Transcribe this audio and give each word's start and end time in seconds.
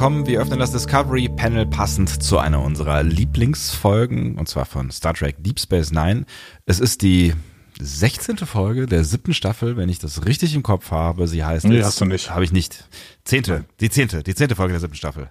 willkommen. 0.00 0.26
Wir 0.26 0.40
öffnen 0.40 0.58
das 0.58 0.72
Discovery 0.72 1.28
Panel 1.28 1.66
passend 1.66 2.22
zu 2.22 2.38
einer 2.38 2.62
unserer 2.62 3.02
Lieblingsfolgen, 3.02 4.38
und 4.38 4.48
zwar 4.48 4.64
von 4.64 4.90
Star 4.90 5.12
Trek 5.12 5.36
Deep 5.40 5.60
Space 5.60 5.90
Nine. 5.90 6.24
Es 6.64 6.80
ist 6.80 7.02
die 7.02 7.34
16. 7.78 8.38
Folge 8.38 8.86
der 8.86 9.04
siebten 9.04 9.34
Staffel, 9.34 9.76
wenn 9.76 9.90
ich 9.90 9.98
das 9.98 10.24
richtig 10.24 10.54
im 10.54 10.62
Kopf 10.62 10.90
habe. 10.90 11.28
Sie 11.28 11.44
heißt. 11.44 11.66
Nee, 11.66 11.82
hast 11.82 12.00
du 12.00 12.06
nicht. 12.06 12.30
Habe 12.30 12.44
ich 12.44 12.50
nicht. 12.50 12.88
Zehnte. 13.24 13.66
Die 13.80 13.90
zehnte. 13.90 14.22
Die 14.22 14.34
zehnte 14.34 14.56
Folge 14.56 14.72
der 14.72 14.80
siebten 14.80 14.96
Staffel. 14.96 15.28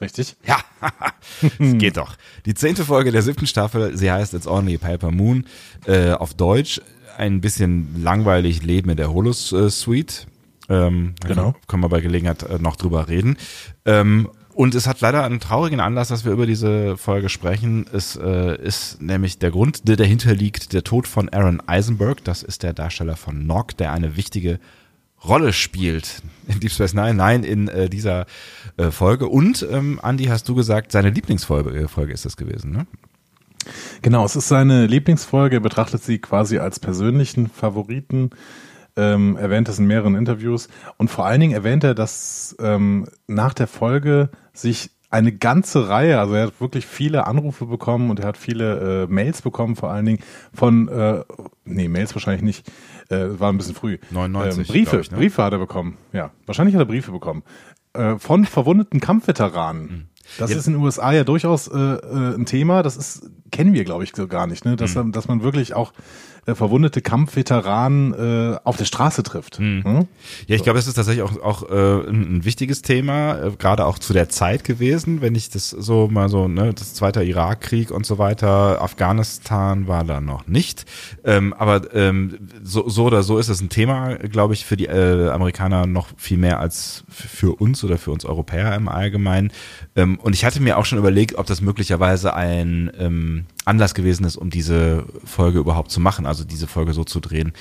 Richtig? 0.00 0.36
Ja, 0.46 0.60
es 1.58 1.76
geht 1.78 1.96
doch. 1.96 2.14
Die 2.46 2.54
zehnte 2.54 2.84
Folge 2.84 3.10
der 3.10 3.22
siebten 3.22 3.48
Staffel, 3.48 3.98
sie 3.98 4.12
heißt 4.12 4.32
It's 4.32 4.46
Only 4.46 4.78
Paper 4.78 5.10
Moon, 5.10 5.44
äh, 5.86 6.12
auf 6.12 6.34
Deutsch 6.34 6.80
ein 7.18 7.40
bisschen 7.40 8.00
langweilig 8.00 8.62
Leben 8.62 8.90
in 8.90 8.96
der 8.96 9.12
Holosuite. 9.12 10.26
Ähm, 10.68 11.14
Genau. 11.26 11.54
Können 11.66 11.82
wir 11.82 11.88
bei 11.88 12.00
Gelegenheit 12.00 12.42
äh, 12.42 12.58
noch 12.58 12.76
drüber 12.76 13.08
reden. 13.08 13.36
Ähm, 13.84 14.28
und 14.54 14.76
es 14.76 14.86
hat 14.86 15.00
leider 15.00 15.24
einen 15.24 15.40
traurigen 15.40 15.80
Anlass, 15.80 16.08
dass 16.08 16.24
wir 16.24 16.30
über 16.32 16.46
diese 16.46 16.96
Folge 16.96 17.28
sprechen. 17.28 17.86
Es 17.92 18.14
äh, 18.16 18.56
ist 18.62 19.02
nämlich 19.02 19.38
der 19.40 19.50
Grund, 19.50 19.88
der 19.88 19.96
dahinter 19.96 20.32
liegt, 20.32 20.72
der 20.72 20.84
Tod 20.84 21.08
von 21.08 21.28
Aaron 21.28 21.60
Eisenberg. 21.66 22.22
Das 22.22 22.44
ist 22.44 22.62
der 22.62 22.72
Darsteller 22.72 23.16
von 23.16 23.46
Nock, 23.46 23.76
der 23.76 23.92
eine 23.92 24.16
wichtige 24.16 24.60
Rolle 25.24 25.52
spielt 25.52 26.22
in 26.46 26.60
Deep 26.60 26.70
Space 26.70 26.94
Nine, 26.94 27.14
nein, 27.14 27.42
in 27.42 27.68
äh, 27.68 27.88
dieser 27.88 28.26
äh, 28.76 28.90
Folge. 28.90 29.26
Und, 29.26 29.66
ähm, 29.70 29.98
Andy, 30.02 30.26
hast 30.26 30.48
du 30.48 30.54
gesagt, 30.54 30.92
seine 30.92 31.10
Lieblingsfolge 31.10 31.70
äh, 31.70 31.88
Folge 31.88 32.12
ist 32.12 32.24
das 32.24 32.36
gewesen, 32.36 32.70
ne? 32.72 32.86
Genau, 34.02 34.26
es 34.26 34.36
ist 34.36 34.48
seine 34.48 34.86
Lieblingsfolge. 34.86 35.56
Er 35.56 35.60
betrachtet 35.60 36.04
sie 36.04 36.18
quasi 36.18 36.58
als 36.58 36.78
persönlichen 36.78 37.48
Favoriten. 37.48 38.30
Ähm, 38.96 39.36
erwähnt 39.36 39.68
es 39.68 39.78
in 39.78 39.86
mehreren 39.86 40.14
Interviews. 40.14 40.68
Und 40.98 41.08
vor 41.10 41.26
allen 41.26 41.40
Dingen 41.40 41.52
erwähnt 41.52 41.82
er, 41.84 41.94
dass 41.94 42.54
ähm, 42.60 43.06
nach 43.26 43.52
der 43.54 43.66
Folge 43.66 44.30
sich 44.52 44.90
eine 45.10 45.32
ganze 45.32 45.88
Reihe, 45.88 46.18
also 46.18 46.34
er 46.34 46.46
hat 46.48 46.60
wirklich 46.60 46.86
viele 46.86 47.26
Anrufe 47.28 47.66
bekommen 47.66 48.10
und 48.10 48.18
er 48.20 48.26
hat 48.26 48.36
viele 48.36 49.04
äh, 49.04 49.06
Mails 49.12 49.42
bekommen, 49.42 49.76
vor 49.76 49.90
allen 49.92 50.06
Dingen 50.06 50.18
von, 50.52 50.88
äh, 50.88 51.22
nee, 51.64 51.86
Mails 51.88 52.14
wahrscheinlich 52.16 52.42
nicht, 52.42 52.70
äh, 53.10 53.26
war 53.38 53.52
ein 53.52 53.56
bisschen 53.56 53.76
früh. 53.76 53.98
99, 54.10 54.68
Ähm, 54.68 54.72
Briefe, 54.72 55.00
ich, 55.00 55.10
ne? 55.12 55.16
Briefe 55.18 55.42
hat 55.44 55.52
er 55.52 55.60
bekommen, 55.60 55.98
ja. 56.12 56.30
Wahrscheinlich 56.46 56.74
hat 56.74 56.82
er 56.82 56.86
Briefe 56.86 57.12
bekommen. 57.12 57.44
Äh, 57.92 58.16
von 58.18 58.44
verwundeten 58.44 58.98
Kampfveteranen. 59.00 60.08
Das 60.38 60.50
Ja. 60.50 60.56
ist 60.56 60.66
in 60.66 60.72
den 60.74 60.82
USA 60.82 61.12
ja 61.12 61.22
durchaus 61.22 61.68
äh, 61.68 61.78
äh, 61.78 62.34
ein 62.34 62.46
Thema. 62.46 62.82
Das 62.82 62.96
ist 62.96 63.30
kennen 63.52 63.72
wir, 63.72 63.84
glaube 63.84 64.02
ich, 64.02 64.12
so 64.16 64.26
gar 64.26 64.48
nicht, 64.48 64.64
ne? 64.64 64.74
Dass, 64.74 64.98
dass 65.12 65.28
man 65.28 65.42
wirklich 65.44 65.74
auch 65.74 65.92
äh, 66.46 66.54
verwundete 66.54 67.00
Kampfveteranen 67.00 68.12
äh, 68.14 68.58
auf 68.64 68.76
der 68.76 68.84
Straße 68.84 69.22
trifft. 69.22 69.58
Hm? 69.58 70.06
Ja, 70.46 70.56
ich 70.56 70.62
glaube, 70.62 70.78
das 70.78 70.86
ist 70.86 70.94
tatsächlich 70.94 71.22
auch, 71.22 71.40
auch 71.42 71.70
äh, 71.70 72.08
ein, 72.08 72.36
ein 72.36 72.44
wichtiges 72.44 72.82
Thema, 72.82 73.38
äh, 73.38 73.50
gerade 73.58 73.86
auch 73.86 73.98
zu 73.98 74.12
der 74.12 74.28
Zeit 74.28 74.64
gewesen, 74.64 75.20
wenn 75.20 75.34
ich 75.34 75.50
das 75.50 75.70
so 75.70 76.08
mal 76.08 76.28
so, 76.28 76.48
ne, 76.48 76.72
das 76.74 76.94
zweite 76.94 77.22
Irakkrieg 77.22 77.90
und 77.90 78.04
so 78.06 78.18
weiter, 78.18 78.82
Afghanistan 78.82 79.88
war 79.88 80.04
da 80.04 80.20
noch 80.20 80.46
nicht. 80.46 80.84
Ähm, 81.24 81.52
aber 81.54 81.94
ähm, 81.94 82.38
so, 82.62 82.88
so 82.88 83.04
oder 83.04 83.22
so 83.22 83.38
ist 83.38 83.48
es 83.48 83.60
ein 83.60 83.68
Thema, 83.68 84.14
glaube 84.16 84.54
ich, 84.54 84.64
für 84.64 84.76
die 84.76 84.86
äh, 84.86 85.28
Amerikaner 85.30 85.86
noch 85.86 86.08
viel 86.16 86.38
mehr 86.38 86.60
als 86.60 87.04
für 87.08 87.54
uns 87.54 87.82
oder 87.84 87.98
für 87.98 88.10
uns 88.10 88.24
Europäer 88.24 88.74
im 88.74 88.88
Allgemeinen. 88.88 89.50
Ähm, 89.96 90.18
und 90.20 90.34
ich 90.34 90.44
hatte 90.44 90.60
mir 90.60 90.78
auch 90.78 90.84
schon 90.84 90.98
überlegt, 90.98 91.36
ob 91.36 91.46
das 91.46 91.60
möglicherweise 91.60 92.34
ein 92.34 92.90
ähm, 92.98 93.46
Anlass 93.64 93.94
gewesen 93.94 94.24
ist, 94.24 94.36
um 94.36 94.50
diese 94.50 95.04
Folge 95.24 95.58
überhaupt 95.58 95.90
zu 95.90 96.00
machen, 96.00 96.26
also 96.26 96.44
diese 96.44 96.66
Folge 96.66 96.92
so 96.92 97.04
zu 97.04 97.20
drehen, 97.20 97.52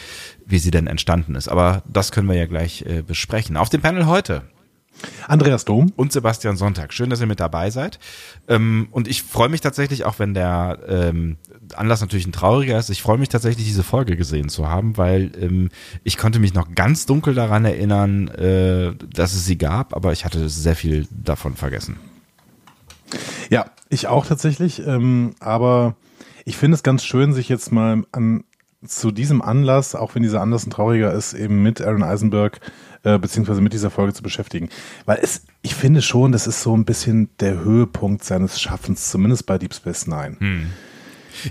wie 0.46 0.60
sie 0.60 0.72
denn 0.72 0.88
entstanden 0.88 1.36
ist. 1.36 1.48
Aber 1.48 1.84
das 1.88 2.12
können 2.12 2.28
wir 2.28 2.36
ja 2.36 2.46
gleich 2.46 2.84
äh, 2.84 3.02
besprechen. 3.02 3.58
Auf 3.58 3.70
dem 3.70 3.82
Panel 3.82 4.06
heute 4.06 4.44
Andreas 5.28 5.66
Dom. 5.66 5.92
und 5.96 6.12
Sebastian 6.12 6.58
Sonntag. 6.58 6.94
Schön, 6.94 7.10
dass 7.10 7.20
ihr 7.20 7.28
mit 7.28 7.40
dabei 7.40 7.70
seid. 7.70 8.00
Ähm, 8.48 8.88
und 8.92 9.08
ich 9.08 9.24
freue 9.24 9.50
mich 9.50 9.62
tatsächlich, 9.62 10.06
auch 10.06 10.20
wenn 10.20 10.34
der 10.34 10.80
ähm, 10.88 11.38
Anlass 11.76 12.02
natürlich 12.02 12.28
ein 12.28 12.32
trauriger 12.32 12.78
ist, 12.78 12.90
ich 12.90 13.02
freue 13.02 13.18
mich 13.18 13.30
tatsächlich, 13.30 13.66
diese 13.66 13.84
Folge 13.84 14.16
gesehen 14.16 14.50
zu 14.50 14.70
haben, 14.70 14.98
weil 14.98 15.32
ähm, 15.40 15.70
ich 16.04 16.18
konnte 16.18 16.40
mich 16.40 16.54
noch 16.54 16.74
ganz 16.76 17.06
dunkel 17.06 17.34
daran 17.34 17.66
erinnern, 17.66 18.28
äh, 18.30 18.94
dass 19.14 19.34
es 19.34 19.46
sie 19.46 19.58
gab, 19.58 19.96
aber 19.96 20.12
ich 20.14 20.26
hatte 20.26 20.48
sehr 20.50 20.76
viel 20.76 21.08
davon 21.12 21.56
vergessen. 21.56 21.98
Ja, 23.50 23.66
ich 23.90 24.08
auch 24.08 24.26
tatsächlich. 24.26 24.86
Ähm, 24.86 25.36
aber 25.40 25.96
ich 26.46 26.58
finde 26.58 26.76
es 26.76 26.84
ganz 26.84 27.04
schön, 27.04 27.34
sich 27.34 27.50
jetzt 27.50 27.72
mal 27.72 28.04
an 28.12 28.44
zu 28.86 29.12
diesem 29.12 29.42
Anlass, 29.42 29.96
auch 29.96 30.16
wenn 30.16 30.24
dieser 30.24 30.42
Anlass 30.42 30.66
ein 30.66 30.72
trauriger 30.72 31.14
ist, 31.14 31.34
eben 31.34 31.64
mit 31.64 31.82
Aaron 31.82 32.04
Eisenberg 32.04 32.60
äh, 33.04 33.18
beziehungsweise 33.18 33.62
mit 33.62 33.74
dieser 33.74 33.90
Folge 33.90 34.14
zu 34.14 34.24
beschäftigen. 34.24 34.70
Weil 35.06 35.20
es, 35.22 35.44
ich 35.62 35.76
finde 35.76 36.02
schon, 36.02 36.32
das 36.32 36.48
ist 36.48 36.62
so 36.62 36.76
ein 36.76 36.86
bisschen 36.86 37.30
der 37.40 37.60
Höhepunkt 37.60 38.24
seines 38.24 38.60
Schaffens, 38.60 39.10
zumindest 39.10 39.46
bei 39.46 39.58
Deep 39.58 39.74
Space 39.74 40.08
Nine. 40.08 40.38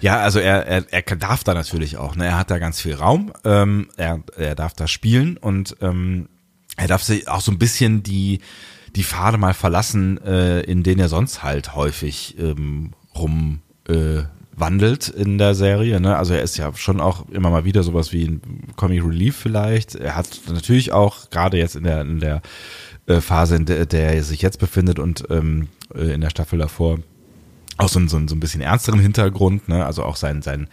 Ja, 0.01 0.19
also 0.21 0.39
er, 0.39 0.67
er, 0.67 0.85
er 0.91 1.17
darf 1.17 1.45
da 1.45 1.55
natürlich 1.55 1.97
auch. 1.97 2.17
Ne? 2.17 2.27
Er 2.27 2.39
hat 2.39 2.51
da 2.51 2.59
ganz 2.59 2.81
viel 2.81 2.95
Raum. 2.95 3.33
Ähm, 3.45 3.89
er, 3.97 4.23
er 4.37 4.55
darf 4.55 4.75
da 4.75 4.87
spielen 4.87 5.37
und 5.37 5.77
ähm, 5.81 6.29
er 6.77 6.89
darf 6.89 7.03
sich 7.03 7.29
auch 7.29 7.41
so 7.41 7.53
ein 7.53 7.59
bisschen 7.59 8.03
die 8.03 8.41
die 8.97 9.05
Pfade 9.05 9.39
mal 9.39 9.55
verlassen, 9.55 10.23
äh, 10.25 10.61
in 10.63 10.83
denen 10.83 11.01
er 11.01 11.09
sonst 11.09 11.43
halt 11.43 11.75
häufig 11.75 12.37
ähm, 12.39 12.93
rum 13.15 13.61
äh, 13.89 14.23
wandelt 14.55 15.09
in 15.09 15.39
der 15.39 15.55
Serie. 15.55 16.01
Ne? 16.01 16.17
Also 16.17 16.35
er 16.35 16.43
ist 16.43 16.57
ja 16.59 16.73
schon 16.75 17.01
auch 17.01 17.29
immer 17.31 17.51
mal 17.51 17.65
wieder 17.65 17.83
sowas 17.83 18.13
wie 18.13 18.25
ein 18.25 18.43
Comic 18.77 19.03
Relief 19.03 19.37
vielleicht. 19.37 19.95
Er 19.95 20.15
hat 20.15 20.29
natürlich 20.49 20.93
auch 20.93 21.31
gerade 21.31 21.57
jetzt 21.57 21.75
in 21.75 21.85
der 21.85 22.03
in 22.03 22.21
der 22.21 22.43
äh, 23.07 23.21
Phase, 23.21 23.57
in 23.57 23.65
der, 23.65 23.87
der 23.87 24.15
er 24.15 24.23
sich 24.23 24.43
jetzt 24.43 24.59
befindet 24.59 24.99
und 24.99 25.25
ähm, 25.31 25.69
äh, 25.95 26.13
in 26.15 26.21
der 26.21 26.31
Staffel 26.31 26.59
davor 26.59 26.99
auch 27.79 27.89
so 27.89 27.99
ein, 27.99 28.09
so 28.09 28.17
ein, 28.17 28.29
so 28.29 28.37
ein 28.37 28.41
bisschen 28.41 28.61
ernsteren 28.61 29.01
Hintergrund, 29.01 29.69
ne? 29.69 29.85
also 29.85 30.05
auch 30.05 30.17
sein, 30.17 30.43
sein, 30.43 30.69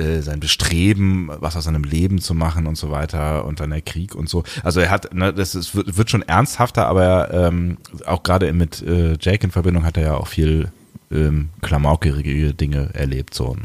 äh, 0.00 0.22
sein 0.22 0.40
Bestreben, 0.40 1.30
was 1.40 1.56
aus 1.56 1.64
seinem 1.64 1.84
Leben 1.84 2.18
zu 2.20 2.34
machen 2.34 2.66
und 2.66 2.76
so 2.76 2.90
weiter 2.90 3.44
und 3.44 3.60
dann 3.60 3.70
der 3.70 3.82
Krieg 3.82 4.14
und 4.14 4.28
so. 4.28 4.42
Also 4.64 4.80
er 4.80 4.90
hat, 4.90 5.14
ne, 5.14 5.32
das 5.32 5.54
ist, 5.54 5.74
wird, 5.76 5.96
wird 5.96 6.10
schon 6.10 6.22
ernsthafter, 6.22 6.86
aber 6.86 7.32
ähm, 7.32 7.76
auch 8.06 8.22
gerade 8.22 8.52
mit 8.52 8.82
äh, 8.82 9.16
Jake 9.20 9.44
in 9.44 9.50
Verbindung 9.50 9.84
hat 9.84 9.96
er 9.96 10.02
ja 10.02 10.14
auch 10.14 10.26
viel 10.28 10.70
ähm, 11.12 11.50
klamaukige 11.62 12.54
Dinge 12.54 12.90
erlebt. 12.94 13.34
So. 13.34 13.56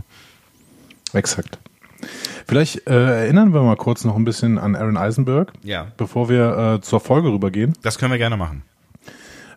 Exakt. 1.13 1.59
Vielleicht 2.47 2.87
äh, 2.87 3.21
erinnern 3.23 3.53
wir 3.53 3.61
mal 3.63 3.75
kurz 3.77 4.03
noch 4.03 4.15
ein 4.15 4.25
bisschen 4.25 4.57
an 4.59 4.75
Aaron 4.75 4.97
Eisenberg, 4.97 5.53
Ja. 5.63 5.87
bevor 5.97 6.29
wir 6.29 6.75
äh, 6.75 6.81
zur 6.81 6.99
Folge 6.99 7.29
rübergehen. 7.29 7.73
Das 7.81 7.97
können 7.97 8.11
wir 8.11 8.19
gerne 8.19 8.37
machen. 8.37 8.61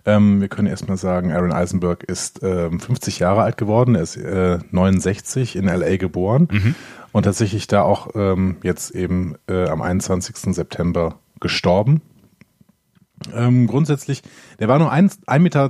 Ähm, 0.09 0.41
wir 0.41 0.49
können 0.49 0.69
erstmal 0.69 0.97
sagen, 0.97 1.33
Aaron 1.33 1.53
Eisenberg 1.53 2.03
ist 2.05 2.41
ähm, 2.43 2.81
50 2.81 3.19
Jahre 3.19 3.43
alt 3.43 3.59
geworden. 3.59 3.95
Er 3.95 4.01
ist 4.01 4.17
äh, 4.17 4.59
69 4.71 5.55
in 5.55 5.67
LA 5.67 5.99
geboren 5.99 6.49
und 7.13 7.25
tatsächlich 7.25 7.67
da 7.67 7.83
auch 7.83 8.09
ähm, 8.15 8.57
jetzt 8.63 8.93
eben 8.93 9.35
äh, 9.49 9.69
am 9.69 9.83
21. 9.83 10.55
September 10.55 11.19
gestorben. 11.41 12.01
Ähm, 13.35 13.67
grundsätzlich, 13.67 14.23
der 14.59 14.69
war 14.69 14.79
nur 14.79 14.91
1,52 14.91 15.39
Meter 15.41 15.69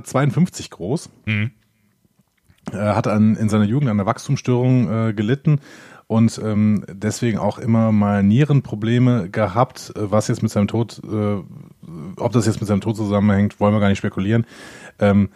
groß. 0.69 1.09
Er 2.71 2.95
hat 2.95 3.07
an, 3.07 3.35
in 3.35 3.49
seiner 3.49 3.65
Jugend 3.65 3.89
an 3.89 3.99
einer 3.99 4.05
Wachstumsstörung 4.05 5.09
äh, 5.09 5.13
gelitten 5.13 5.59
und 6.09 6.41
ähm, 6.43 6.85
deswegen 6.91 7.37
auch 7.37 7.59
immer 7.59 7.91
mal 7.91 8.23
Nierenprobleme 8.23 9.29
gehabt, 9.29 9.93
äh, 9.95 10.09
was 10.11 10.27
jetzt 10.27 10.41
mit 10.41 10.51
seinem 10.51 10.67
Tod, 10.67 10.99
äh, 11.03 11.37
ob 12.17 12.31
das 12.31 12.45
jetzt 12.45 12.59
mit 12.59 12.67
seinem 12.67 12.81
Tod 12.81 12.95
zusammenhängt, 12.95 13.59
wollen 13.59 13.73
wir 13.73 13.79
gar 13.79 13.89
nicht 13.89 13.97
spekulieren. 13.97 14.45
Ähm, 14.99 15.29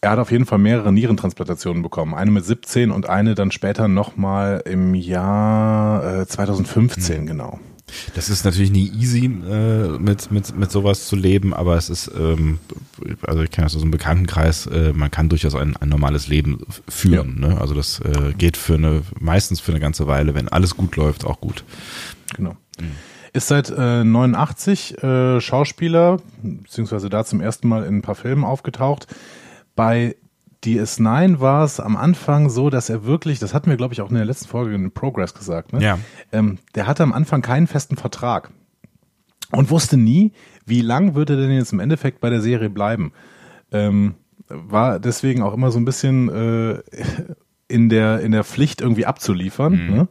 er 0.00 0.12
hat 0.12 0.18
auf 0.18 0.30
jeden 0.30 0.46
Fall 0.46 0.58
mehrere 0.58 0.92
Nierentransplantationen 0.92 1.82
bekommen. 1.82 2.14
Eine 2.14 2.30
mit 2.30 2.44
17 2.44 2.90
und 2.90 3.08
eine 3.08 3.34
dann 3.34 3.50
später 3.50 3.86
nochmal 3.86 4.62
im 4.64 4.94
Jahr 4.94 6.22
äh, 6.22 6.26
2015, 6.26 7.26
genau. 7.26 7.60
Das 8.14 8.30
ist 8.30 8.44
natürlich 8.44 8.70
nie 8.70 8.88
easy, 8.88 9.26
äh, 9.26 9.98
mit, 9.98 10.30
mit, 10.30 10.56
mit 10.56 10.70
sowas 10.70 11.06
zu 11.06 11.16
leben, 11.16 11.52
aber 11.52 11.76
es 11.76 11.90
ist, 11.90 12.10
ähm, 12.16 12.60
also 13.22 13.42
ich 13.42 13.50
kenne 13.50 13.66
das 13.66 13.76
aus 13.76 13.82
einem 13.82 13.90
Bekanntenkreis, 13.90 14.66
äh, 14.66 14.92
man 14.92 15.10
kann 15.10 15.28
durchaus 15.28 15.54
ein, 15.54 15.76
ein 15.76 15.88
normales 15.88 16.28
Leben 16.28 16.60
führen. 16.88 17.40
Ne? 17.40 17.60
Also 17.60 17.74
das 17.74 18.00
äh, 18.00 18.32
geht 18.36 18.56
für 18.56 18.74
eine, 18.74 19.02
meistens 19.18 19.60
für 19.60 19.72
eine 19.72 19.80
ganze 19.80 20.06
Weile, 20.06 20.34
wenn 20.34 20.48
alles 20.48 20.76
gut 20.76 20.96
läuft, 20.96 21.24
auch 21.24 21.40
gut. 21.40 21.64
Genau. 22.36 22.56
Ist 23.32 23.48
seit 23.48 23.70
äh, 23.70 24.04
89 24.04 25.02
äh, 25.02 25.40
Schauspieler, 25.40 26.18
beziehungsweise 26.42 27.08
da 27.08 27.24
zum 27.24 27.40
ersten 27.40 27.68
Mal 27.68 27.84
in 27.84 27.98
ein 27.98 28.02
paar 28.02 28.16
Filmen 28.16 28.44
aufgetaucht. 28.44 29.06
Bei 29.76 30.16
DS9 30.64 31.40
war 31.40 31.64
es 31.64 31.80
am 31.80 31.96
Anfang 31.96 32.50
so, 32.50 32.70
dass 32.70 32.90
er 32.90 33.04
wirklich, 33.04 33.38
das 33.38 33.54
hatten 33.54 33.70
wir, 33.70 33.76
glaube 33.76 33.94
ich, 33.94 34.00
auch 34.00 34.10
in 34.10 34.16
der 34.16 34.24
letzten 34.24 34.48
Folge 34.48 34.74
in 34.74 34.90
Progress 34.90 35.34
gesagt, 35.34 35.72
ne? 35.72 35.82
Ja. 35.82 35.98
ähm, 36.32 36.58
der 36.74 36.86
hatte 36.86 37.02
am 37.02 37.12
Anfang 37.12 37.40
keinen 37.40 37.66
festen 37.66 37.96
Vertrag 37.96 38.50
und 39.52 39.70
wusste 39.70 39.96
nie, 39.96 40.32
wie 40.66 40.82
lang 40.82 41.14
würde 41.14 41.34
er 41.34 41.40
denn 41.40 41.50
jetzt 41.52 41.72
im 41.72 41.80
Endeffekt 41.80 42.20
bei 42.20 42.30
der 42.30 42.40
Serie 42.40 42.68
bleiben. 42.70 43.12
Ähm, 43.72 44.14
war 44.48 44.98
deswegen 44.98 45.42
auch 45.42 45.54
immer 45.54 45.70
so 45.70 45.78
ein 45.78 45.84
bisschen 45.84 46.28
äh, 46.28 46.82
in 47.68 47.88
der 47.88 48.20
in 48.20 48.32
der 48.32 48.44
Pflicht 48.44 48.80
irgendwie 48.80 49.06
abzuliefern. 49.06 49.74
Ne? 49.90 50.08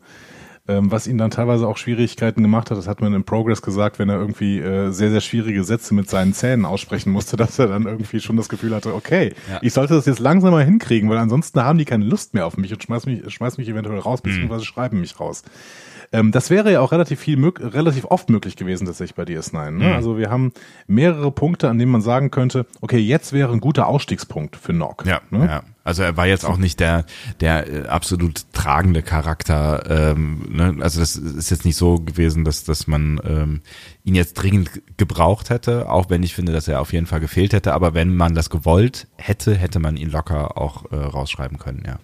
Ähm, 0.69 0.91
was 0.91 1.07
ihn 1.07 1.17
dann 1.17 1.31
teilweise 1.31 1.67
auch 1.67 1.77
Schwierigkeiten 1.77 2.43
gemacht 2.43 2.69
hat. 2.69 2.77
Das 2.77 2.87
hat 2.87 3.01
man 3.01 3.13
im 3.13 3.23
Progress 3.23 3.61
gesagt, 3.61 3.97
wenn 3.97 4.07
er 4.07 4.17
irgendwie 4.17 4.59
äh, 4.59 4.91
sehr, 4.91 5.09
sehr 5.09 5.21
schwierige 5.21 5.63
Sätze 5.63 5.95
mit 5.95 6.09
seinen 6.09 6.33
Zähnen 6.33 6.65
aussprechen 6.65 7.11
musste, 7.11 7.37
dass 7.37 7.57
er 7.57 7.67
dann 7.67 7.87
irgendwie 7.87 8.19
schon 8.19 8.37
das 8.37 8.49
Gefühl 8.49 8.75
hatte, 8.75 8.93
okay, 8.93 9.33
ja. 9.49 9.59
ich 9.61 9.73
sollte 9.73 9.95
das 9.95 10.05
jetzt 10.05 10.19
langsam 10.19 10.51
mal 10.51 10.63
hinkriegen, 10.63 11.09
weil 11.09 11.17
ansonsten 11.17 11.63
haben 11.63 11.79
die 11.79 11.85
keine 11.85 12.05
Lust 12.05 12.35
mehr 12.35 12.45
auf 12.45 12.55
mich 12.55 12.71
und 12.71 12.83
schmeiß 12.83 13.07
mich, 13.07 13.33
schmeiß 13.33 13.57
mich 13.57 13.67
eventuell 13.67 13.99
raus, 13.99 14.19
mhm. 14.23 14.29
beziehungsweise 14.29 14.61
mhm. 14.61 14.65
schreiben 14.65 14.99
mich 15.01 15.19
raus. 15.19 15.43
Ähm, 16.11 16.31
das 16.31 16.49
wäre 16.49 16.71
ja 16.71 16.81
auch 16.81 16.91
relativ 16.91 17.19
viel, 17.19 17.39
relativ 17.59 18.05
oft 18.05 18.29
möglich 18.29 18.55
gewesen 18.55 18.85
tatsächlich 18.85 19.15
bei 19.15 19.23
DS9. 19.23 19.71
Ne? 19.71 19.85
Mhm. 19.85 19.93
Also 19.93 20.17
wir 20.17 20.29
haben 20.29 20.51
mehrere 20.87 21.31
Punkte, 21.31 21.69
an 21.69 21.77
denen 21.77 21.91
man 21.91 22.01
sagen 22.01 22.31
könnte, 22.31 22.65
okay, 22.81 22.97
jetzt 22.97 23.31
wäre 23.31 23.53
ein 23.53 23.59
guter 23.59 23.87
Ausstiegspunkt 23.87 24.55
für 24.55 24.73
Nock. 24.73 25.05
Ja, 25.05 25.21
ne? 25.29 25.45
ja. 25.45 25.63
Also 25.83 26.03
er 26.03 26.17
war 26.17 26.27
jetzt 26.27 26.45
auch 26.45 26.57
nicht 26.57 26.79
der 26.79 27.05
der 27.41 27.67
äh, 27.67 27.87
absolut 27.87 28.45
tragende 28.53 29.01
Charakter. 29.01 29.83
Ähm, 29.89 30.45
ne? 30.49 30.77
Also 30.81 30.99
das 30.99 31.15
ist 31.15 31.49
jetzt 31.49 31.65
nicht 31.65 31.77
so 31.77 31.99
gewesen, 31.99 32.43
dass 32.43 32.63
dass 32.63 32.87
man 32.87 33.19
ähm, 33.23 33.61
ihn 34.03 34.15
jetzt 34.15 34.33
dringend 34.33 34.69
gebraucht 34.97 35.49
hätte, 35.49 35.89
auch 35.89 36.09
wenn 36.09 36.23
ich 36.23 36.35
finde, 36.35 36.53
dass 36.53 36.67
er 36.67 36.81
auf 36.81 36.93
jeden 36.93 37.05
Fall 37.05 37.19
gefehlt 37.19 37.53
hätte. 37.53 37.73
Aber 37.73 37.93
wenn 37.93 38.15
man 38.15 38.35
das 38.35 38.49
gewollt 38.49 39.07
hätte, 39.15 39.55
hätte 39.55 39.79
man 39.79 39.97
ihn 39.97 40.11
locker 40.11 40.57
auch 40.57 40.91
äh, 40.91 40.95
rausschreiben 40.95 41.57
können, 41.57 41.83
ja. 41.85 41.99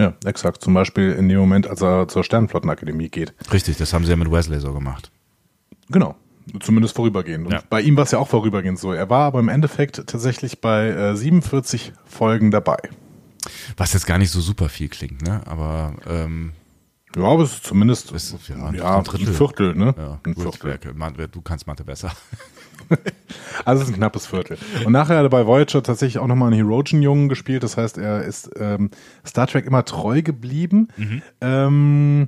Ja, 0.00 0.14
exakt. 0.24 0.62
Zum 0.62 0.72
Beispiel 0.72 1.12
in 1.12 1.28
dem 1.28 1.38
Moment, 1.38 1.66
als 1.66 1.82
er 1.82 2.08
zur 2.08 2.24
Sternenflottenakademie 2.24 3.10
geht. 3.10 3.34
Richtig, 3.52 3.76
das 3.76 3.92
haben 3.92 4.04
sie 4.04 4.10
ja 4.10 4.16
mit 4.16 4.32
Wesley 4.32 4.58
so 4.58 4.72
gemacht. 4.72 5.10
Genau. 5.90 6.16
Zumindest 6.60 6.96
vorübergehend. 6.96 7.46
Und 7.46 7.52
ja. 7.52 7.62
bei 7.68 7.82
ihm 7.82 7.96
war 7.96 8.04
es 8.04 8.10
ja 8.10 8.18
auch 8.18 8.28
vorübergehend 8.28 8.78
so. 8.78 8.94
Er 8.94 9.10
war 9.10 9.26
aber 9.26 9.40
im 9.40 9.50
Endeffekt 9.50 9.96
tatsächlich 9.96 10.62
bei 10.62 10.88
äh, 10.88 11.14
47 11.14 11.92
Folgen 12.06 12.50
dabei. 12.50 12.78
Was 13.76 13.92
jetzt 13.92 14.06
gar 14.06 14.16
nicht 14.16 14.30
so 14.30 14.40
super 14.40 14.70
viel 14.70 14.88
klingt, 14.88 15.20
ne? 15.20 15.42
Aber 15.46 15.92
ähm, 16.08 16.52
ja, 17.14 17.24
aber 17.24 17.42
es 17.42 17.52
ist 17.52 17.64
zumindest 17.64 18.10
ist, 18.12 18.34
ja, 18.48 18.72
ja, 18.72 18.98
ein, 18.98 19.06
ein 19.06 19.26
Viertel, 19.26 19.74
ne? 19.74 19.94
Ja, 19.98 20.18
ein 20.24 20.34
Viertel. 20.34 20.78
Du 21.30 21.42
kannst 21.42 21.66
Mathe 21.66 21.84
besser. 21.84 22.10
also 23.64 23.82
es 23.82 23.88
ist 23.88 23.94
ein 23.94 23.98
knappes 23.98 24.26
Viertel. 24.26 24.58
Und 24.84 24.92
nachher 24.92 25.16
hat 25.16 25.24
er 25.24 25.30
bei 25.30 25.46
Voyager 25.46 25.82
tatsächlich 25.82 26.18
auch 26.18 26.26
nochmal 26.26 26.52
einen 26.52 26.56
Herogen-Jungen 26.56 27.28
gespielt. 27.28 27.62
Das 27.62 27.76
heißt, 27.76 27.98
er 27.98 28.22
ist 28.24 28.50
ähm, 28.58 28.90
Star 29.26 29.46
Trek 29.46 29.66
immer 29.66 29.84
treu 29.84 30.22
geblieben. 30.22 30.88
Mhm. 30.96 31.22
Ähm, 31.40 32.26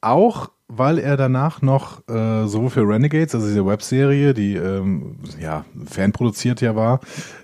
auch 0.00 0.50
weil 0.68 0.98
er 0.98 1.16
danach 1.16 1.62
noch 1.62 2.08
äh, 2.08 2.46
sowohl 2.46 2.70
für 2.70 2.88
Renegades, 2.88 3.34
also 3.34 3.48
diese 3.48 3.66
Webserie, 3.66 4.34
die 4.34 4.54
ähm, 4.54 5.16
ja 5.40 5.64
fanproduziert 5.86 6.60
ja 6.60 6.76
war, 6.76 7.00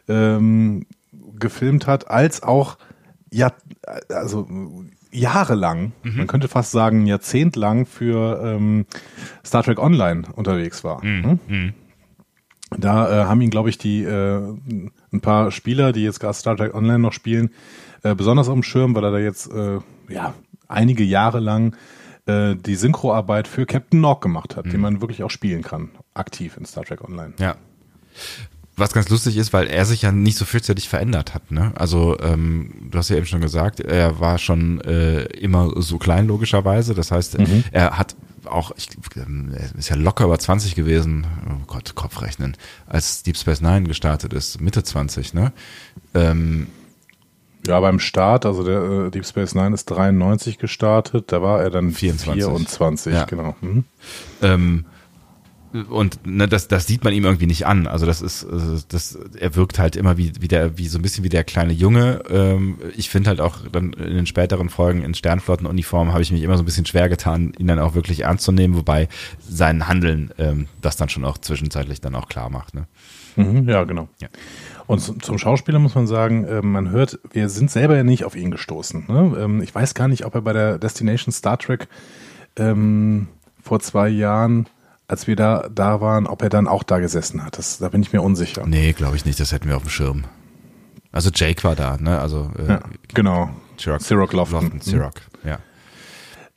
ähm, 0.09 0.87
gefilmt 1.39 1.87
hat, 1.87 2.09
als 2.09 2.43
auch 2.43 2.79
ja, 3.33 3.53
also 4.09 4.49
jahrelang, 5.11 5.93
mhm. 6.03 6.19
man 6.19 6.27
könnte 6.27 6.49
fast 6.49 6.71
sagen 6.71 7.07
jahrzehntlang 7.07 7.87
für 7.87 8.41
ähm, 8.43 8.87
Star 9.45 9.63
Trek 9.63 9.79
Online 9.79 10.23
unterwegs 10.35 10.85
war. 10.85 11.05
Mhm. 11.05 11.25
Hm? 11.25 11.41
mhm. 11.49 11.75
Da 12.71 13.23
äh, 13.23 13.25
haben 13.27 13.41
ihn, 13.41 13.51
glaube 13.51 13.71
ich, 13.71 13.79
die 13.79 14.03
äh, 14.03 14.41
ein 15.13 15.21
paar 15.21 15.51
Spieler, 15.53 15.93
die 15.93 16.03
jetzt 16.03 16.21
gerade 16.21 16.35
Star 16.35 16.57
Trek 16.57 16.75
Online 16.75 16.99
noch 16.99 17.13
spielen, 17.13 17.51
äh, 18.03 18.15
besonders 18.15 18.49
auf 18.49 18.55
dem 18.55 18.63
Schirm, 18.63 18.95
weil 18.95 19.05
er 19.05 19.13
da 19.13 19.19
jetzt 19.19 19.51
äh, 19.53 19.79
ja 20.09 20.35
einige 20.69 21.05
Jahre 21.05 21.39
lang 21.39 21.77
äh, 22.27 22.57
die 22.57 22.75
Synchroarbeit 22.75 23.47
für 23.47 23.67
Captain 23.67 24.01
Nork 24.01 24.21
gemacht 24.21 24.57
hat, 24.57 24.67
mhm. 24.67 24.71
den 24.71 24.81
man 24.81 25.01
wirklich 25.01 25.23
auch 25.23 25.31
spielen 25.31 25.63
kann, 25.63 25.91
aktiv 26.15 26.57
in 26.57 26.65
Star 26.65 26.85
Trek 26.85 27.05
Online. 27.05 27.35
Ja. 27.39 27.57
Was 28.79 28.93
ganz 28.93 29.09
lustig 29.09 29.39
ist, 29.39 29.55
weil 29.55 29.69
er 29.69 29.87
sich 29.87 30.03
ja 30.03 30.13
nicht 30.13 30.37
so 30.37 30.45
fürchterlich 30.45 30.89
verändert 30.89 31.35
hat. 31.35 31.51
Ne? 31.51 31.73
Also 31.77 32.19
ähm, 32.21 32.89
du 32.91 32.99
hast 32.99 33.09
ja 33.09 33.17
eben 33.17 33.25
schon 33.25 33.41
gesagt, 33.41 33.81
er 33.81 34.21
war 34.21 34.37
schon 34.37 34.83
äh, 34.83 35.23
immer 35.23 35.71
so 35.77 35.97
klein 35.97 36.27
logischerweise. 36.27 36.95
Das 36.95 37.11
heißt, 37.11 37.39
mhm. 37.39 37.65
er 37.73 37.97
hat 37.97 38.17
auch, 38.47 38.73
ich, 38.77 38.89
ist 39.79 39.89
ja 39.89 39.97
locker 39.97 40.25
über 40.25 40.39
20 40.39 40.75
gewesen, 40.75 41.27
oh 41.49 41.65
Gott, 41.67 41.95
Kopfrechnen, 41.95 42.57
als 42.87 43.23
Deep 43.23 43.37
Space 43.37 43.61
Nine 43.61 43.85
gestartet 43.85 44.33
ist, 44.33 44.61
Mitte 44.61 44.83
20, 44.83 45.35
ne? 45.35 45.53
Ähm, 46.15 46.69
ja, 47.67 47.81
beim 47.81 47.99
Start, 47.99 48.47
also 48.47 48.65
der 48.65 49.07
äh, 49.07 49.11
Deep 49.11 49.27
Space 49.27 49.55
Nine 49.55 49.75
ist 49.75 49.87
93 49.87 50.59
gestartet, 50.59 51.33
da 51.33 51.43
war 51.43 51.63
er 51.63 51.71
dann 51.71 51.91
24, 51.91 52.45
24 52.45 53.13
ja. 53.13 53.25
genau. 53.25 53.57
Mhm. 53.61 53.85
Ähm, 54.43 54.87
und 55.85 56.27
ne, 56.27 56.49
das, 56.49 56.69
das 56.69 56.87
sieht 56.87 57.05
man 57.05 57.13
ihm 57.13 57.25
irgendwie 57.25 57.47
nicht 57.47 57.67
an. 57.67 57.87
Also 57.87 58.07
das 58.07 58.23
ist, 58.23 58.45
also 58.45 58.83
das, 58.89 59.19
er 59.39 59.55
wirkt 59.57 59.79
halt 59.79 59.97
immer 59.97 60.17
wie, 60.17 60.33
wie 60.41 60.49
der, 60.49 60.79
wie 60.79 60.89
so 60.89 60.99
ein 60.99 61.03
bisschen 61.03 61.25
wie 61.25 61.29
der 61.29 61.45
kleine 61.45 61.73
Junge. 61.73 62.23
Ähm, 62.29 62.79
ich 62.97 63.11
finde 63.11 63.31
halt 63.31 63.41
auch 63.41 63.59
dann 63.71 63.93
in 63.93 64.15
den 64.15 64.27
späteren 64.27 64.69
Folgen 64.69 65.03
in 65.03 65.15
Sternflottenuniform 65.15 66.13
habe 66.13 66.23
ich 66.23 66.31
mich 66.33 66.43
immer 66.43 66.57
so 66.57 66.63
ein 66.63 66.67
bisschen 66.67 66.87
schwer 66.87 67.09
getan, 67.09 67.53
ihn 67.59 67.67
dann 67.67 67.79
auch 67.79 67.95
wirklich 67.95 68.21
ernst 68.21 68.45
zu 68.45 68.53
nehmen, 68.53 68.77
wobei 68.77 69.09
sein 69.49 69.89
Handeln 69.89 70.31
ähm, 70.39 70.69
das 70.81 70.97
dann 70.97 71.09
schon 71.09 71.25
auch 71.25 71.39
zwischenzeitlich 71.39 72.01
dann 72.01 72.15
auch 72.15 72.29
klar 72.29 72.51
macht. 72.51 72.75
Ne? 72.75 72.87
Mhm, 73.37 73.69
ja, 73.69 73.85
genau. 73.85 74.09
Ja. 74.21 74.29
Und 74.87 75.01
zum, 75.01 75.39
Schauspieler 75.39 75.79
muss 75.79 75.95
man 75.95 76.07
sagen, 76.07 76.45
äh, 76.45 76.63
man 76.63 76.91
hört, 76.91 77.19
wir 77.33 77.49
sind 77.49 77.71
selber 77.71 77.97
ja 77.97 78.05
nicht 78.05 78.25
auf 78.25 78.37
ihn 78.37 78.51
gestoßen. 78.51 79.05
Ne? 79.09 79.37
Ähm, 79.39 79.63
ich 79.63 79.75
weiß 79.75 79.95
gar 79.95 80.09
nicht, 80.09 80.25
ob 80.25 80.35
er 80.35 80.43
bei 80.43 80.53
der 80.53 80.79
Destination 80.79 81.33
Star 81.33 81.59
Trek 81.59 81.89
ähm, 82.57 83.29
vor 83.61 83.81
zwei 83.81 84.09
Jahren 84.09 84.67
als 85.09 85.27
wir 85.27 85.37
da, 85.37 85.69
da 85.73 86.01
waren, 86.01 86.27
ob 86.27 86.43
er 86.43 86.49
dann 86.49 86.67
auch 86.67 86.83
da 86.83 86.99
gesessen 86.99 87.45
hat. 87.45 87.59
Das, 87.59 87.79
da 87.79 87.89
bin 87.89 88.03
ich 88.03 88.13
mir 88.13 88.23
unsicher. 88.23 88.67
Nee, 88.67 88.93
glaube 88.93 89.17
ich 89.17 89.25
nicht. 89.25 89.39
Das 89.39 89.53
hätten 89.53 89.69
wir 89.69 89.77
auf 89.77 89.83
dem 89.83 89.91
Schirm. 89.91 90.25
Also 91.13 91.31
Jake 91.33 91.65
war 91.65 91.77
da, 91.77 91.97
ne? 91.99 92.21
Also 92.21 92.51
äh, 92.59 92.69
ja, 92.69 92.81
genau. 93.15 93.51
Chirac 93.77 94.33
Lofton. 94.33 94.63
Lofton 94.63 94.81
Chirac, 94.81 95.23
ja. 95.45 95.59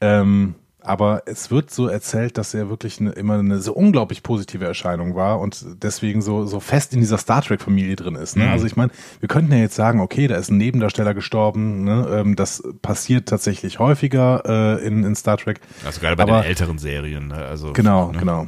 Ähm, 0.02 0.56
aber 0.82 1.24
es 1.26 1.52
wird 1.52 1.72
so 1.72 1.88
erzählt, 1.88 2.38
dass 2.38 2.54
er 2.54 2.70
wirklich 2.70 3.00
eine, 3.00 3.12
immer 3.12 3.38
eine 3.40 3.60
so 3.60 3.74
unglaublich 3.74 4.24
positive 4.24 4.66
Erscheinung 4.66 5.16
war 5.16 5.40
und 5.40 5.66
deswegen 5.84 6.22
so, 6.22 6.46
so 6.46 6.60
fest 6.60 6.94
in 6.94 7.02
dieser 7.02 7.18
Star 7.18 7.42
Trek-Familie 7.42 7.96
drin 7.96 8.16
ist. 8.16 8.38
Ne? 8.38 8.46
Mhm. 8.46 8.52
Also 8.52 8.66
ich 8.66 8.76
meine, 8.76 8.92
wir 9.20 9.28
könnten 9.28 9.52
ja 9.52 9.58
jetzt 9.58 9.76
sagen, 9.76 10.00
okay, 10.00 10.28
da 10.28 10.38
ist 10.38 10.50
ein 10.50 10.58
Nebendarsteller 10.58 11.14
gestorben, 11.14 11.84
ne? 11.84 12.08
ähm, 12.12 12.36
das 12.36 12.64
passiert 12.82 13.28
tatsächlich 13.28 13.80
häufiger 13.80 14.78
äh, 14.80 14.86
in, 14.86 15.04
in 15.04 15.16
Star 15.16 15.38
Trek. 15.38 15.60
Also 15.86 16.00
gerade 16.00 16.16
bei 16.16 16.24
aber, 16.24 16.42
den 16.42 16.48
älteren 16.48 16.78
Serien. 16.78 17.28
Ne? 17.28 17.36
Also, 17.36 17.74
genau, 17.74 18.12
ne? 18.12 18.20
genau. 18.20 18.48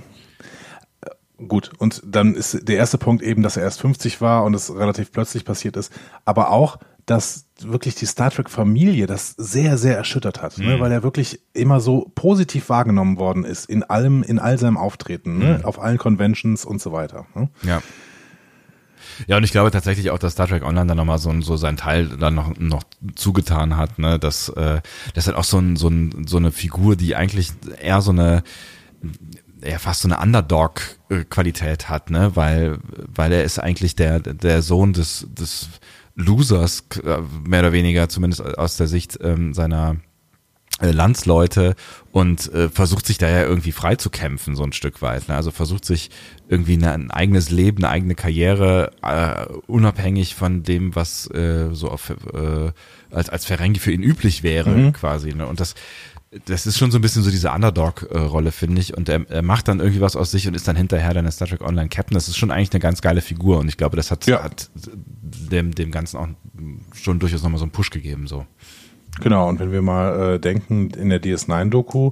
Gut, 1.47 1.71
und 1.79 2.03
dann 2.05 2.35
ist 2.35 2.67
der 2.67 2.77
erste 2.77 2.99
Punkt 2.99 3.23
eben, 3.23 3.41
dass 3.41 3.57
er 3.57 3.63
erst 3.63 3.81
50 3.81 4.21
war 4.21 4.43
und 4.43 4.53
es 4.53 4.73
relativ 4.73 5.11
plötzlich 5.11 5.43
passiert 5.43 5.75
ist, 5.75 5.91
aber 6.23 6.51
auch, 6.51 6.77
dass 7.11 7.45
wirklich 7.61 7.95
die 7.95 8.05
Star 8.05 8.31
Trek 8.31 8.49
Familie 8.49 9.05
das 9.05 9.35
sehr, 9.37 9.77
sehr 9.77 9.97
erschüttert 9.97 10.41
hat, 10.41 10.57
ne? 10.57 10.63
mhm. 10.63 10.71
ne? 10.71 10.79
weil 10.79 10.91
er 10.91 11.03
wirklich 11.03 11.41
immer 11.53 11.79
so 11.79 12.09
positiv 12.15 12.69
wahrgenommen 12.69 13.17
worden 13.17 13.43
ist 13.43 13.69
in 13.69 13.83
allem, 13.83 14.23
in 14.23 14.39
all 14.39 14.57
seinem 14.57 14.77
Auftreten, 14.77 15.37
ne? 15.37 15.57
mhm. 15.59 15.65
auf 15.65 15.79
allen 15.79 15.97
Conventions 15.97 16.65
und 16.65 16.81
so 16.81 16.91
weiter. 16.91 17.27
Ne? 17.35 17.49
Ja. 17.63 17.81
Ja, 19.27 19.37
und 19.37 19.43
ich 19.43 19.51
glaube 19.51 19.71
tatsächlich 19.71 20.09
auch, 20.09 20.19
dass 20.19 20.33
Star 20.33 20.47
Trek 20.47 20.63
Online 20.63 20.87
dann 20.87 20.97
nochmal 20.97 21.19
so, 21.19 21.41
so 21.41 21.57
sein 21.57 21.75
Teil 21.75 22.07
dann 22.07 22.33
noch, 22.33 22.57
noch 22.57 22.83
zugetan 23.15 23.75
hat, 23.75 23.99
ne, 23.99 24.17
dass, 24.17 24.49
äh, 24.49 24.81
das 25.13 25.27
halt 25.27 25.35
auch 25.35 25.43
so, 25.43 25.59
ein, 25.59 25.75
so, 25.75 25.89
ein, 25.89 26.25
so 26.27 26.37
eine 26.37 26.51
Figur, 26.51 26.95
die 26.95 27.15
eigentlich 27.15 27.51
eher 27.81 28.01
so 28.01 28.11
eine, 28.11 28.41
eher 29.61 29.79
fast 29.79 30.01
so 30.01 30.07
eine 30.07 30.17
Underdog-Qualität 30.19 31.89
hat, 31.89 32.09
ne, 32.09 32.35
weil, 32.35 32.79
weil 33.13 33.33
er 33.33 33.43
ist 33.43 33.59
eigentlich 33.59 33.95
der, 33.95 34.21
der 34.21 34.61
Sohn 34.61 34.93
des, 34.93 35.27
des 35.29 35.67
Losers, 36.15 36.85
äh, 37.03 37.17
mehr 37.47 37.61
oder 37.61 37.71
weniger, 37.71 38.09
zumindest 38.09 38.41
aus 38.41 38.77
der 38.77 38.87
Sicht 38.87 39.19
ähm, 39.21 39.53
seiner 39.53 39.97
äh, 40.81 40.91
Landsleute 40.91 41.75
und 42.11 42.51
äh, 42.53 42.69
versucht 42.69 43.05
sich 43.05 43.17
da 43.17 43.29
ja 43.29 43.43
irgendwie 43.43 43.71
frei 43.71 43.95
zu 43.95 44.09
kämpfen, 44.09 44.55
so 44.55 44.63
ein 44.63 44.73
Stück 44.73 45.01
weit. 45.01 45.29
Ne? 45.29 45.35
Also 45.35 45.51
versucht 45.51 45.85
sich 45.85 46.09
irgendwie 46.49 46.73
eine, 46.73 46.91
ein 46.91 47.11
eigenes 47.11 47.51
Leben, 47.51 47.83
eine 47.83 47.89
eigene 47.89 48.15
Karriere, 48.15 48.91
äh, 49.03 49.45
unabhängig 49.67 50.35
von 50.35 50.63
dem, 50.63 50.95
was 50.95 51.29
äh, 51.31 51.69
so 51.71 51.89
auf, 51.89 52.09
äh, 52.09 52.71
als, 53.11 53.29
als 53.29 53.45
Ferengi 53.45 53.79
für 53.79 53.91
ihn 53.91 54.01
üblich 54.01 54.43
wäre, 54.43 54.71
mhm. 54.71 54.93
quasi. 54.93 55.33
Ne? 55.33 55.45
Und 55.45 55.59
das, 55.59 55.75
das 56.45 56.65
ist 56.65 56.77
schon 56.77 56.91
so 56.91 56.97
ein 56.97 57.01
bisschen 57.01 57.23
so 57.23 57.29
diese 57.29 57.51
Underdog-Rolle, 57.51 58.51
finde 58.51 58.81
ich. 58.81 58.95
Und 58.95 59.09
er, 59.09 59.29
er 59.29 59.41
macht 59.41 59.67
dann 59.67 59.79
irgendwie 59.79 60.01
was 60.01 60.15
aus 60.15 60.31
sich 60.31 60.47
und 60.47 60.55
ist 60.55 60.67
dann 60.67 60.77
hinterher 60.77 61.13
dann 61.13 61.25
der 61.25 61.31
Star 61.31 61.47
Trek 61.47 61.61
Online 61.61 61.89
Captain. 61.89 62.15
Das 62.15 62.27
ist 62.27 62.37
schon 62.37 62.51
eigentlich 62.51 62.71
eine 62.71 62.79
ganz 62.79 63.01
geile 63.01 63.21
Figur. 63.21 63.59
Und 63.59 63.67
ich 63.67 63.77
glaube, 63.77 63.97
das 63.97 64.11
hat, 64.11 64.25
ja. 64.27 64.41
hat 64.41 64.69
dem, 65.51 65.73
dem 65.73 65.91
Ganzen 65.91 66.17
auch 66.17 66.27
schon 66.93 67.19
durchaus 67.19 67.43
nochmal 67.43 67.59
so 67.59 67.65
einen 67.65 67.71
Push 67.71 67.89
gegeben. 67.89 68.27
So. 68.27 68.45
Genau, 69.19 69.49
und 69.49 69.59
wenn 69.59 69.71
wir 69.71 69.81
mal 69.81 70.35
äh, 70.35 70.39
denken, 70.39 70.91
in 70.91 71.09
der 71.09 71.21
DS9-Doku 71.21 72.11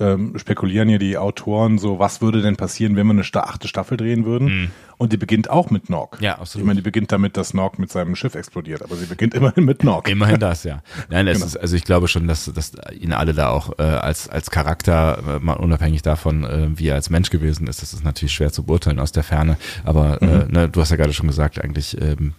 ähm, 0.00 0.38
spekulieren 0.38 0.88
ja 0.88 0.98
die 0.98 1.16
Autoren 1.16 1.78
so, 1.78 1.98
was 1.98 2.20
würde 2.20 2.42
denn 2.42 2.56
passieren, 2.56 2.96
wenn 2.96 3.06
wir 3.06 3.12
eine 3.12 3.46
achte 3.46 3.68
Staffel 3.68 3.96
drehen 3.96 4.24
würden? 4.24 4.48
Mhm. 4.48 4.70
Und 5.02 5.12
die 5.12 5.16
beginnt 5.16 5.50
auch 5.50 5.68
mit 5.70 5.90
Nog. 5.90 6.20
Ja, 6.20 6.38
absolut. 6.38 6.62
Ich 6.62 6.66
meine, 6.68 6.76
die 6.76 6.84
beginnt 6.84 7.10
damit, 7.10 7.36
dass 7.36 7.54
Nog 7.54 7.76
mit 7.76 7.90
seinem 7.90 8.14
Schiff 8.14 8.36
explodiert, 8.36 8.82
aber 8.82 8.94
sie 8.94 9.06
beginnt 9.06 9.34
immerhin 9.34 9.64
mit 9.64 9.82
Nog. 9.82 10.06
Immerhin 10.06 10.38
das, 10.38 10.62
ja. 10.62 10.80
Nein, 11.10 11.26
das 11.26 11.38
genau. 11.38 11.46
ist, 11.46 11.56
also 11.56 11.74
ich 11.74 11.82
glaube 11.82 12.06
schon, 12.06 12.28
dass, 12.28 12.44
dass 12.54 12.70
ihn 12.96 13.12
alle 13.12 13.34
da 13.34 13.48
auch 13.48 13.76
äh, 13.80 13.82
als, 13.82 14.28
als 14.28 14.52
Charakter, 14.52 15.18
äh, 15.18 15.38
mal 15.40 15.54
unabhängig 15.54 16.02
davon, 16.02 16.44
äh, 16.44 16.68
wie 16.78 16.86
er 16.86 16.94
als 16.94 17.10
Mensch 17.10 17.30
gewesen 17.30 17.66
ist, 17.66 17.82
das 17.82 17.92
ist 17.94 18.04
natürlich 18.04 18.32
schwer 18.32 18.52
zu 18.52 18.62
beurteilen 18.62 19.00
aus 19.00 19.10
der 19.10 19.24
Ferne. 19.24 19.56
Aber 19.82 20.22
äh, 20.22 20.24
mhm. 20.24 20.32
äh, 20.32 20.44
ne, 20.52 20.68
du 20.68 20.80
hast 20.80 20.90
ja 20.90 20.96
gerade 20.96 21.12
schon 21.12 21.26
gesagt, 21.26 21.60
eigentlich 21.60 22.00
ähm, 22.00 22.34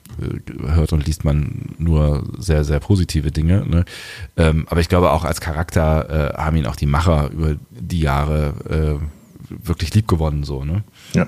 hört 0.65 0.93
und 0.93 1.05
liest 1.05 1.25
man 1.25 1.75
nur 1.77 2.23
sehr, 2.37 2.63
sehr 2.63 2.79
positive 2.79 3.31
Dinge. 3.31 3.65
Ne? 3.67 3.83
Ähm, 4.37 4.67
aber 4.69 4.79
ich 4.79 4.87
glaube 4.87 5.11
auch 5.11 5.25
als 5.25 5.41
Charakter 5.41 6.31
äh, 6.31 6.41
haben 6.41 6.55
ihn 6.55 6.65
auch 6.65 6.77
die 6.77 6.85
Macher 6.85 7.29
über 7.31 7.57
die 7.71 7.99
Jahre 7.99 8.99
äh, 9.01 9.22
wirklich 9.61 9.93
lieb 9.93 10.07
gewonnen, 10.07 10.43
so, 10.43 10.63
ne? 10.63 10.83
Ja. 11.13 11.27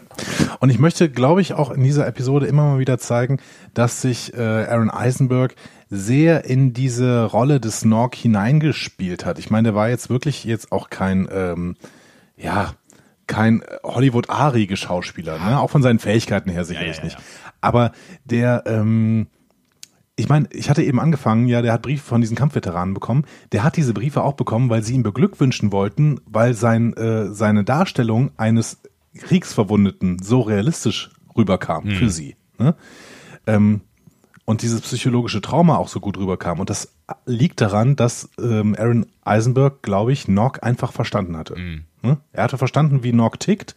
Und 0.59 0.69
ich 0.69 0.79
möchte, 0.79 1.09
glaube 1.09 1.41
ich, 1.41 1.53
auch 1.53 1.71
in 1.71 1.83
dieser 1.83 2.07
Episode 2.07 2.47
immer 2.47 2.63
mal 2.63 2.79
wieder 2.79 2.97
zeigen, 2.97 3.39
dass 3.73 4.01
sich 4.01 4.33
äh, 4.33 4.41
Aaron 4.41 4.89
Eisenberg 4.89 5.55
sehr 5.89 6.45
in 6.45 6.73
diese 6.73 7.25
Rolle 7.25 7.59
des 7.59 7.81
Snork 7.81 8.15
hineingespielt 8.15 9.25
hat. 9.25 9.39
Ich 9.39 9.49
meine, 9.49 9.69
der 9.69 9.75
war 9.75 9.89
jetzt 9.89 10.09
wirklich 10.09 10.43
jetzt 10.43 10.71
auch 10.71 10.89
kein, 10.89 11.27
ähm, 11.31 11.75
ja, 12.37 12.73
kein 13.27 13.63
Hollywood-Ari-Schauspieler, 13.83 15.39
ne? 15.39 15.59
auch 15.59 15.69
von 15.69 15.81
seinen 15.81 15.99
Fähigkeiten 15.99 16.49
her 16.49 16.65
sicherlich 16.65 16.97
ja, 16.97 17.03
ja, 17.03 17.09
ja. 17.09 17.15
nicht. 17.15 17.17
Aber 17.61 17.91
der, 18.25 18.63
ähm, 18.67 19.27
ich 20.15 20.29
meine, 20.29 20.47
ich 20.51 20.69
hatte 20.69 20.83
eben 20.83 20.99
angefangen, 20.99 21.47
ja, 21.47 21.61
der 21.61 21.73
hat 21.73 21.81
Briefe 21.81 22.03
von 22.03 22.21
diesen 22.21 22.37
Kampfveteranen 22.37 22.93
bekommen. 22.93 23.25
Der 23.51 23.63
hat 23.63 23.75
diese 23.75 23.93
Briefe 23.93 24.23
auch 24.23 24.33
bekommen, 24.33 24.69
weil 24.69 24.81
sie 24.81 24.93
ihn 24.93 25.03
beglückwünschen 25.03 25.71
wollten, 25.71 26.21
weil 26.25 26.53
sein, 26.53 26.93
äh, 26.93 27.33
seine 27.33 27.63
Darstellung 27.63 28.31
eines 28.37 28.79
Kriegsverwundeten 29.17 30.19
so 30.19 30.41
realistisch 30.41 31.09
rüberkam 31.35 31.85
mhm. 31.85 31.95
für 31.95 32.09
sie. 32.09 32.35
Ne? 32.57 32.75
Ähm, 33.45 33.81
und 34.45 34.61
dieses 34.61 34.81
psychologische 34.81 35.41
Trauma 35.41 35.77
auch 35.77 35.87
so 35.87 35.99
gut 35.99 36.17
rüberkam. 36.17 36.59
Und 36.59 36.69
das 36.69 36.93
liegt 37.25 37.59
daran, 37.61 37.95
dass 37.95 38.29
ähm, 38.39 38.75
Aaron 38.77 39.07
Eisenberg, 39.23 39.81
glaube 39.81 40.13
ich, 40.13 40.27
Nock 40.27 40.63
einfach 40.63 40.93
verstanden 40.93 41.35
hatte. 41.35 41.57
Mhm. 41.57 41.83
Ne? 42.03 42.17
Er 42.31 42.43
hatte 42.43 42.57
verstanden, 42.57 43.03
wie 43.03 43.11
Nock 43.11 43.39
tickt. 43.39 43.75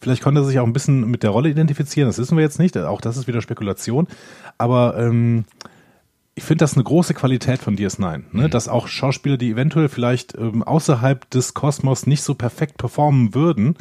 Vielleicht 0.00 0.22
konnte 0.22 0.42
er 0.42 0.44
sich 0.44 0.58
auch 0.58 0.66
ein 0.66 0.72
bisschen 0.72 1.08
mit 1.10 1.22
der 1.22 1.30
Rolle 1.30 1.48
identifizieren. 1.48 2.08
Das 2.08 2.18
wissen 2.18 2.36
wir 2.36 2.42
jetzt 2.42 2.58
nicht. 2.58 2.76
Auch 2.76 3.00
das 3.00 3.16
ist 3.16 3.26
wieder 3.26 3.40
Spekulation. 3.40 4.06
Aber 4.58 4.96
ähm, 4.98 5.44
ich 6.38 6.44
finde 6.44 6.62
das 6.62 6.74
eine 6.74 6.84
große 6.84 7.14
Qualität 7.14 7.60
von 7.60 7.76
DS9, 7.76 8.22
ne? 8.32 8.42
Mhm. 8.44 8.50
dass 8.50 8.68
auch 8.68 8.86
Schauspieler, 8.86 9.36
die 9.36 9.50
eventuell 9.50 9.88
vielleicht 9.88 10.36
ähm, 10.38 10.62
außerhalb 10.62 11.28
des 11.30 11.52
Kosmos 11.52 12.06
nicht 12.06 12.22
so 12.22 12.34
perfekt 12.34 12.78
performen 12.78 13.34
würden, 13.34 13.76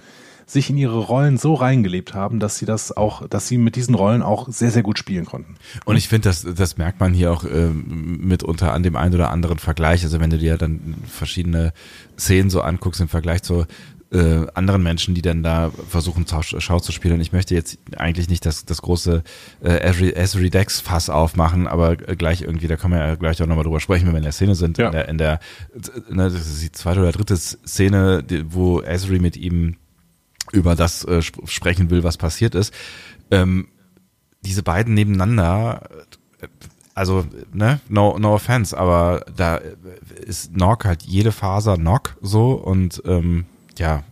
sich 0.48 0.70
in 0.70 0.78
ihre 0.78 0.98
Rollen 0.98 1.38
so 1.38 1.54
reingelebt 1.54 2.16
haben, 2.16 2.40
dass 2.40 2.58
sie 2.58 2.66
das 2.66 2.96
auch, 2.96 3.28
dass 3.28 3.48
sie 3.48 3.58
mit 3.58 3.76
diesen 3.76 3.94
Rollen 3.94 4.24
auch 4.24 4.48
sehr, 4.50 4.72
sehr 4.72 4.82
gut 4.82 4.98
spielen 4.98 5.26
konnten. 5.26 5.56
Und 5.86 5.98
ich 5.98 6.08
finde, 6.08 6.30
das, 6.30 6.48
das 6.56 6.78
merkt 6.78 7.00
man 7.00 7.14
hier 7.14 7.32
auch 7.32 7.44
äh, 7.44 7.68
mitunter 7.70 8.74
an 8.74 8.82
dem 8.82 8.96
einen 8.96 9.14
oder 9.14 9.30
anderen 9.30 9.60
Vergleich. 9.60 10.04
Also 10.04 10.20
wenn 10.20 10.30
du 10.30 10.38
dir 10.38 10.58
dann 10.58 10.96
verschiedene 11.06 11.74
Szenen 12.18 12.50
so 12.50 12.62
anguckst 12.62 13.02
im 13.02 13.10
Vergleich 13.10 13.44
zu 13.44 13.66
äh, 14.12 14.46
anderen 14.54 14.84
Menschen, 14.84 15.16
die 15.16 15.22
dann 15.22 15.44
da 15.44 15.72
versuchen, 15.90 16.26
Schau 16.42 16.80
zu 16.80 16.92
spielen. 16.92 17.20
Ich 17.20 17.34
möchte 17.34 17.56
jetzt 17.56 17.78
eigentlich 17.98 18.30
nicht 18.30 18.46
das, 18.46 18.66
das 18.66 18.82
große 18.82 19.24
äh, 19.62 19.80
Esri 19.80 20.50
Dex 20.50 20.80
Fass 20.80 21.10
aufmachen, 21.10 21.68
aber 21.68 21.96
gleich 21.98 22.42
irgendwie, 22.42 22.68
da 22.68 22.78
können 22.78 22.94
wir 22.94 23.06
ja 23.06 23.16
gleich 23.16 23.42
auch 23.42 23.48
nochmal 23.48 23.66
drüber 23.66 23.80
sprechen, 23.80 24.06
wenn 24.06 24.14
wir 24.14 24.20
in 24.20 24.24
der 24.24 24.32
Szene 24.32 24.56
sind. 24.56 24.78
Ja. 24.78 24.88
In 24.88 24.92
der, 24.94 25.10
in 25.10 25.18
der 25.18 25.40
ne, 26.10 26.24
das 26.24 26.48
ist 26.48 26.64
die 26.64 26.72
zweite 26.72 27.02
oder 27.02 27.12
dritte 27.12 27.36
Szene, 27.36 28.24
wo 28.50 28.82
Esri 28.82 29.20
mit 29.20 29.36
ihm 29.36 29.76
über 30.54 30.76
das 30.76 31.04
äh, 31.04 31.22
sprechen 31.22 31.90
will, 31.90 32.04
was 32.04 32.18
passiert 32.18 32.56
ist. 32.56 32.74
Ähm, 33.32 33.68
diese 34.42 34.64
beiden 34.64 34.94
nebeneinander, 34.94 35.90
äh, 36.40 36.48
also, 36.94 37.26
ne, 37.54 37.80
no, 37.90 38.18
no 38.18 38.36
offense, 38.36 38.76
aber 38.76 39.26
da 39.36 39.60
ist 40.26 40.56
Nock 40.56 40.86
halt 40.86 41.04
jede 41.04 41.32
Faser 41.32 41.78
Nock 41.78 42.18
so 42.22 42.54
und 42.54 43.04
ähm, 43.06 43.46
ja, 43.80 44.04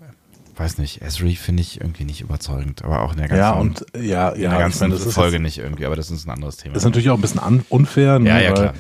weiß 0.57 0.77
nicht, 0.77 1.01
Esri 1.01 1.35
finde 1.35 1.61
ich 1.61 1.81
irgendwie 1.81 2.05
nicht 2.05 2.21
überzeugend, 2.21 2.83
aber 2.83 3.01
auch 3.01 3.11
in 3.11 3.17
der 3.17 3.27
ganzen, 3.27 3.41
ja, 3.41 3.51
und, 3.51 3.85
ja, 3.99 4.29
in 4.29 4.41
der 4.41 4.59
ganzen 4.59 4.89
meine, 4.89 4.99
Folge 4.99 5.39
nicht 5.39 5.57
irgendwie, 5.57 5.85
aber 5.85 5.95
das 5.95 6.11
ist 6.11 6.25
ein 6.25 6.31
anderes 6.31 6.57
Thema. 6.57 6.73
Das 6.73 6.83
ist 6.83 6.85
natürlich 6.85 7.09
auch 7.09 7.15
ein 7.15 7.21
bisschen 7.21 7.63
unfair, 7.69 8.19
ne, 8.19 8.29
ja, 8.29 8.39
ja, 8.39 8.51
klar. 8.53 8.73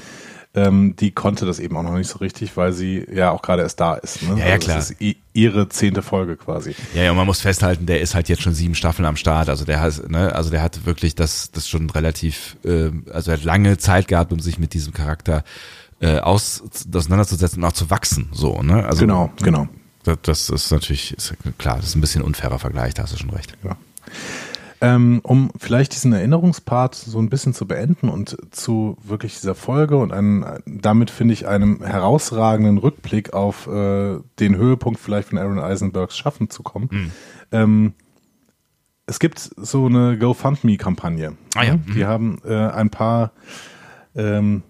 ähm, 0.53 0.95
die 0.95 1.11
konnte 1.11 1.45
das 1.45 1.59
eben 1.59 1.75
auch 1.75 1.83
noch 1.83 1.97
nicht 1.97 2.09
so 2.09 2.19
richtig, 2.19 2.55
weil 2.55 2.71
sie 2.71 3.05
ja 3.11 3.31
auch 3.31 3.41
gerade 3.41 3.61
erst 3.63 3.79
da 3.81 3.95
ist. 3.95 4.23
Ne? 4.23 4.39
Ja, 4.39 4.45
ja, 4.45 4.53
also 4.53 4.65
klar. 4.65 4.77
Das 4.77 4.91
ist 4.91 5.15
ihre 5.33 5.67
zehnte 5.67 6.01
Folge 6.01 6.37
quasi. 6.37 6.75
Ja, 6.93 7.03
ja, 7.03 7.11
und 7.11 7.17
man 7.17 7.25
muss 7.25 7.41
festhalten, 7.41 7.85
der 7.85 7.99
ist 7.99 8.15
halt 8.15 8.29
jetzt 8.29 8.41
schon 8.41 8.53
sieben 8.53 8.75
Staffeln 8.75 9.05
am 9.05 9.17
Start. 9.17 9.49
Also 9.49 9.65
der 9.65 9.81
hat, 9.81 10.09
ne, 10.09 10.33
also 10.33 10.49
der 10.49 10.61
hat 10.61 10.85
wirklich 10.85 11.13
das, 11.15 11.51
das 11.51 11.67
schon 11.67 11.89
relativ, 11.89 12.55
äh, 12.63 12.91
also 13.11 13.31
er 13.31 13.37
hat 13.37 13.43
lange 13.43 13.77
Zeit 13.77 14.07
gehabt, 14.07 14.31
um 14.31 14.39
sich 14.39 14.59
mit 14.59 14.73
diesem 14.73 14.93
Charakter 14.93 15.43
äh, 15.99 16.19
aus, 16.19 16.63
auseinanderzusetzen 16.93 17.61
und 17.61 17.69
auch 17.69 17.73
zu 17.73 17.89
wachsen. 17.89 18.29
So, 18.31 18.61
ne? 18.61 18.85
Also, 18.85 19.01
genau, 19.01 19.31
genau. 19.41 19.67
Das, 20.05 20.17
das 20.21 20.49
ist 20.49 20.71
natürlich, 20.71 21.13
ist 21.13 21.35
klar, 21.57 21.77
das 21.77 21.87
ist 21.87 21.95
ein 21.95 22.01
bisschen 22.01 22.21
unfairer 22.21 22.59
Vergleich, 22.59 22.93
da 22.93 23.03
hast 23.03 23.13
du 23.13 23.17
schon 23.17 23.31
recht. 23.31 23.57
Ja. 23.63 23.75
Ähm, 24.81 25.21
um 25.23 25.51
vielleicht 25.57 25.93
diesen 25.93 26.13
Erinnerungspart 26.13 26.95
so 26.95 27.17
ein 27.19 27.29
bisschen 27.29 27.53
zu 27.53 27.65
beenden 27.65 28.09
und 28.09 28.37
zu 28.51 28.97
wirklich 29.03 29.39
dieser 29.39 29.55
Folge 29.55 29.97
und 29.97 30.11
einen, 30.11 30.45
damit 30.65 31.09
finde 31.09 31.33
ich 31.33 31.47
einem 31.47 31.83
herausragenden 31.83 32.77
Rückblick 32.77 33.33
auf 33.33 33.67
äh, 33.67 34.19
den 34.39 34.55
Höhepunkt 34.55 34.99
vielleicht 34.99 35.29
von 35.29 35.37
Aaron 35.37 35.59
Eisenbergs 35.59 36.17
Schaffen 36.17 36.49
zu 36.49 36.61
kommen. 36.61 36.89
Mhm. 36.91 37.11
Ähm, 37.51 37.93
es 39.07 39.19
gibt 39.19 39.39
so 39.39 39.85
eine 39.85 40.17
GoFundMe-Kampagne. 40.17 41.37
Ah, 41.55 41.63
ja. 41.63 41.77
Die 41.77 42.03
mhm. 42.03 42.07
haben 42.07 42.41
äh, 42.43 42.53
ein 42.53 42.89
paar 42.89 43.31
ähm, 44.15 44.63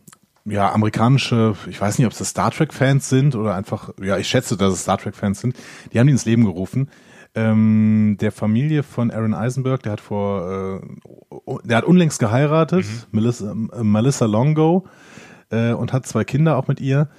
ja, 0.45 0.71
amerikanische, 0.71 1.55
ich 1.67 1.81
weiß 1.81 1.97
nicht, 1.97 2.05
ob 2.05 2.13
es 2.13 2.29
Star 2.29 2.51
Trek-Fans 2.51 3.09
sind 3.09 3.35
oder 3.35 3.55
einfach, 3.55 3.89
ja, 4.01 4.17
ich 4.17 4.27
schätze, 4.27 4.57
dass 4.57 4.73
es 4.73 4.81
Star 4.81 4.97
Trek-Fans 4.97 5.41
sind, 5.41 5.55
die 5.91 5.99
haben 5.99 6.07
die 6.07 6.13
ins 6.13 6.25
Leben 6.25 6.45
gerufen. 6.45 6.89
Ähm, 7.33 8.17
der 8.21 8.31
Familie 8.31 8.83
von 8.83 9.11
Aaron 9.11 9.33
Eisenberg, 9.33 9.83
der 9.83 9.93
hat 9.93 10.01
vor, 10.01 10.81
äh, 10.81 11.57
der 11.65 11.77
hat 11.77 11.83
unlängst 11.83 12.19
geheiratet, 12.19 12.85
mhm. 12.85 13.19
Melissa, 13.19 13.51
äh, 13.51 13.83
Melissa 13.83 14.25
Longo, 14.25 14.85
äh, 15.49 15.73
und 15.73 15.91
hat 15.91 16.05
zwei 16.05 16.23
Kinder 16.23 16.57
auch 16.57 16.67
mit 16.67 16.79
ihr. 16.79 17.09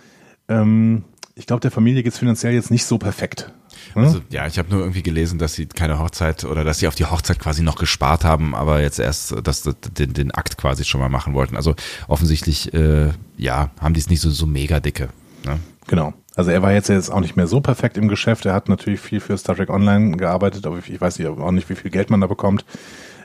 Ähm, 0.49 1.04
ich 1.35 1.47
glaube, 1.47 1.61
der 1.61 1.71
Familie 1.71 2.02
geht's 2.02 2.18
finanziell 2.18 2.54
jetzt 2.54 2.71
nicht 2.71 2.87
so 2.87 2.97
perfekt. 2.97 3.52
Hm? 3.97 4.05
Also, 4.05 4.21
ja, 4.31 4.47
ich 4.47 4.59
habe 4.59 4.71
nur 4.71 4.81
irgendwie 4.81 5.03
gelesen, 5.03 5.38
dass 5.38 5.55
sie 5.55 5.67
keine 5.67 5.99
Hochzeit 5.99 6.45
oder 6.45 6.65
dass 6.65 6.79
sie 6.79 6.87
auf 6.87 6.95
die 6.95 7.07
Hochzeit 7.07 7.38
quasi 7.38 7.62
noch 7.62 7.76
gespart 7.76 8.25
haben, 8.25 8.55
aber 8.55 8.81
jetzt 8.81 8.99
erst 8.99 9.35
dass, 9.43 9.62
dass 9.62 9.76
den, 9.81 10.12
den 10.12 10.31
Akt 10.33 10.59
quasi 10.59 10.85
schon 10.85 11.00
mal 11.00 11.09
machen 11.09 11.35
wollten. 11.35 11.57
Also 11.57 11.75
offensichtlich, 12.07 12.73
äh, 12.75 13.09
ja, 13.37 13.71
haben 13.81 13.95
die 13.95 14.00
es 14.00 14.11
nicht 14.11 14.21
so, 14.21 14.31
so 14.31 14.47
mega 14.47 14.81
dicke. 14.81 15.09
Ne? 15.45 15.59
Genau. 15.87 16.12
Also 16.35 16.50
er 16.50 16.61
war 16.61 16.73
jetzt, 16.73 16.88
jetzt 16.88 17.11
auch 17.11 17.21
nicht 17.21 17.37
mehr 17.37 17.47
so 17.47 17.62
perfekt 17.62 17.97
im 17.97 18.09
Geschäft. 18.09 18.45
Er 18.45 18.53
hat 18.53 18.69
natürlich 18.69 19.00
viel 19.00 19.21
für 19.21 19.38
Star 19.38 19.57
Trek 19.57 19.71
Online 19.71 20.19
gearbeitet, 20.19 20.67
aber 20.67 20.79
ich 20.79 21.00
weiß 21.00 21.19
auch 21.25 21.50
nicht, 21.50 21.71
wie 21.71 21.75
viel 21.75 21.91
Geld 21.91 22.11
man 22.11 22.21
da 22.21 22.26
bekommt. 22.26 22.67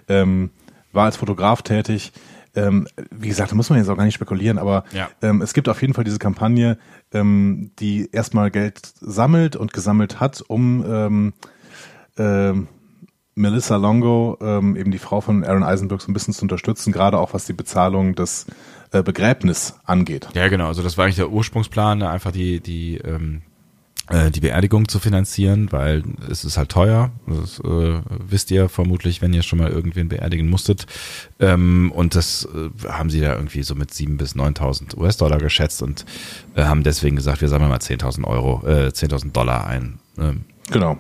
Ähm, 0.08 0.52
war 0.94 1.06
als 1.06 1.18
Fotograf 1.18 1.62
tätig. 1.62 2.14
Ähm, 2.56 2.88
wie 3.12 3.30
gesagt, 3.30 3.52
da 3.52 3.56
muss 3.56 3.70
man 3.70 3.80
jetzt 3.80 3.90
auch 3.90 3.98
gar 3.98 4.06
nicht 4.06 4.16
spekulieren, 4.16 4.58
aber 4.58 4.84
ja. 4.92 5.10
ähm, 5.22 5.42
es 5.42 5.54
gibt 5.54 5.70
auf 5.70 5.82
jeden 5.82 5.94
Fall 5.94 6.04
diese 6.04 6.20
Kampagne, 6.20 6.78
ähm, 7.14 7.72
die 7.80 8.10
erstmal 8.12 8.52
Geld 8.52 8.82
sammelt 9.00 9.56
und 9.56 9.74
gesammelt 9.74 10.20
hat, 10.20 10.44
um 10.48 10.84
ähm, 10.86 11.34
äh, 12.18 12.54
Melissa 13.36 13.78
Longo, 13.78 14.38
ähm, 14.42 14.76
eben 14.76 14.92
die 14.92 14.98
Frau 14.98 15.22
von 15.22 15.44
Aaron 15.44 15.64
Eisenberg, 15.64 16.02
so 16.02 16.12
ein 16.12 16.14
bisschen 16.14 16.34
zu 16.34 16.42
unterstützen, 16.42 16.92
gerade 16.92 17.18
auch 17.18 17.34
was 17.34 17.46
die 17.46 17.54
Bezahlung 17.54 18.16
des 18.16 18.46
äh, 18.92 19.02
Begräbnis 19.02 19.76
angeht. 19.86 20.28
Ja, 20.34 20.50
genau. 20.50 20.68
Also 20.68 20.84
das 20.84 20.98
war 20.98 21.06
eigentlich 21.06 21.16
der 21.16 21.32
Ursprungsplan, 21.32 22.00
ne? 22.00 22.10
einfach 22.10 22.32
die 22.32 22.60
die 22.60 22.98
ähm, 22.98 23.38
äh, 23.38 23.51
die 24.32 24.40
Beerdigung 24.40 24.88
zu 24.88 25.00
finanzieren, 25.00 25.72
weil 25.72 26.04
es 26.30 26.44
ist 26.44 26.58
halt 26.58 26.70
teuer. 26.70 27.12
Das 27.28 27.60
äh, 27.60 28.02
wisst 28.28 28.52
ihr 28.52 28.70
vermutlich, 28.70 29.22
wenn 29.22 29.34
ihr 29.34 29.44
schon 29.44 29.60
mal 29.60 29.70
irgendwen 29.70 30.10
beerdigen 30.10 30.50
musstet. 30.50 30.86
Ähm, 31.40 31.92
und 31.94 32.16
das 32.16 32.48
äh, 32.54 32.90
haben 32.90 33.10
sie 33.10 33.22
da 33.22 33.36
irgendwie 33.36 33.64
so 33.64 33.76
mit 33.76 33.92
7.000 33.92 34.18
bis 34.18 34.36
9.000 34.36 34.98
US-Dollar 34.98 35.38
geschätzt 35.38 35.82
und 35.82 36.06
äh, 36.56 36.64
haben 36.64 36.84
deswegen 36.84 37.16
gesagt, 37.16 37.42
wir 37.42 37.50
sammeln 37.50 37.70
mal 37.70 37.80
10.000 37.80 38.26
Euro, 38.26 38.66
äh, 38.66 38.88
10.000 38.88 39.32
Dollar 39.32 39.68
ein. 39.68 40.00
Ähm. 40.18 40.46
Genau. 40.72 40.98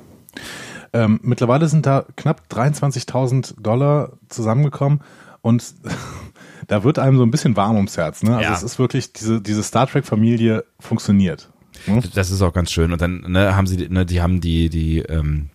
Ähm, 0.93 1.19
mittlerweile 1.23 1.67
sind 1.67 1.85
da 1.85 2.05
knapp 2.17 2.43
23.000 2.49 3.61
Dollar 3.61 4.13
zusammengekommen 4.27 5.01
und 5.41 5.73
da 6.67 6.83
wird 6.83 6.99
einem 6.99 7.17
so 7.17 7.23
ein 7.23 7.31
bisschen 7.31 7.55
warm 7.55 7.77
ums 7.77 7.97
Herz. 7.97 8.23
Ne? 8.23 8.35
Also 8.35 8.49
ja. 8.49 8.55
es 8.55 8.63
ist 8.63 8.79
wirklich, 8.79 9.13
diese, 9.13 9.41
diese 9.41 9.63
Star 9.63 9.87
Trek-Familie 9.87 10.65
funktioniert. 10.79 11.49
Hm? 11.85 12.01
Das 12.13 12.31
ist 12.31 12.41
auch 12.41 12.53
ganz 12.53 12.71
schön. 12.71 12.91
Und 12.91 13.01
dann 13.01 13.21
ne, 13.27 13.55
haben 13.55 13.67
sie, 13.67 13.87
ne, 13.89 14.05
die 14.05 14.21
haben 14.21 14.41
die, 14.41 14.69
die, 14.69 14.99
ähm, 14.99 15.49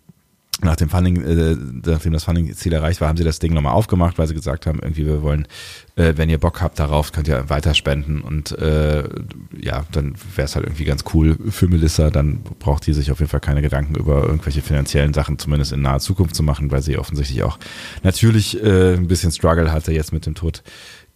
nach 0.62 0.76
dem 0.76 0.88
Funding, 0.88 1.23
äh, 1.23 1.56
nachdem 1.85 2.14
das 2.14 2.25
Funding-Ziel 2.25 2.73
erreicht 2.73 3.00
war, 3.00 3.09
haben 3.09 3.18
sie 3.18 3.25
das 3.25 3.38
Ding 3.38 3.52
nochmal 3.52 3.75
aufgemacht, 3.75 4.16
weil 4.16 4.26
sie 4.26 4.35
gesagt 4.35 4.66
haben, 4.66 4.78
irgendwie 4.80 5.04
wir 5.04 5.21
wollen, 5.21 5.47
äh, 5.97 6.14
wenn 6.16 6.30
ihr 6.30 6.38
Bock 6.38 6.62
habt 6.62 6.78
darauf, 6.78 7.12
könnt 7.12 7.28
ihr 7.28 7.50
weiter 7.50 7.75
spenden 7.75 8.23
und 8.23 8.52
äh, 8.59 9.04
ja, 9.61 9.85
dann 9.92 10.14
wäre 10.35 10.47
es 10.47 10.56
halt 10.56 10.64
irgendwie 10.64 10.85
ganz 10.85 11.04
cool 11.12 11.37
für 11.50 11.68
Melissa, 11.68 12.09
dann 12.09 12.40
braucht 12.59 12.87
die 12.87 12.95
sich 12.95 13.11
auf 13.11 13.18
jeden 13.18 13.30
Fall 13.30 13.40
keine 13.40 13.61
Gedanken 13.61 13.97
über 13.97 14.25
irgendwelche 14.25 14.62
finanziellen 14.62 15.12
Sachen, 15.12 15.38
zumindest 15.38 15.73
in 15.73 15.83
naher 15.83 16.00
Zukunft 16.00 16.35
zu 16.35 16.42
machen, 16.42 16.71
weil 16.71 16.80
sie 16.80 16.97
offensichtlich 16.97 17.42
auch 17.42 17.59
natürlich 18.02 18.62
äh, 18.62 18.95
ein 18.95 19.09
bisschen 19.09 19.33
Struggle 19.33 19.71
hatte 19.73 19.92
jetzt 19.92 20.14
mit 20.14 20.25
dem 20.25 20.35
Tod 20.35 20.62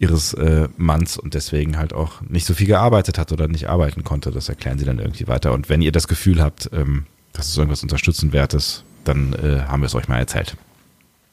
ihres 0.01 0.35
äh, 0.35 0.69
Manns 0.77 1.17
und 1.19 1.35
deswegen 1.35 1.77
halt 1.77 1.93
auch 1.93 2.23
nicht 2.23 2.47
so 2.47 2.55
viel 2.55 2.67
gearbeitet 2.67 3.19
hat 3.19 3.31
oder 3.31 3.47
nicht 3.47 3.69
arbeiten 3.69 4.03
konnte. 4.03 4.33
Das 4.33 4.49
erklären 4.49 4.79
sie 4.79 4.87
dann 4.87 4.99
irgendwie 4.99 5.29
weiter. 5.29 5.53
Und 5.53 5.69
wenn 5.69 5.83
ihr 5.83 5.93
das 5.93 6.09
Gefühl 6.09 6.43
habt, 6.43 6.71
ähm, 6.73 7.05
dass 7.33 7.49
es 7.49 7.57
irgendwas 7.57 7.83
Unterstützenwertes 7.83 8.85
dann 9.05 9.33
äh, 9.35 9.63
haben 9.67 9.83
wir 9.83 9.87
es 9.87 9.95
euch 9.95 10.09
mal 10.09 10.19
erzählt. 10.19 10.57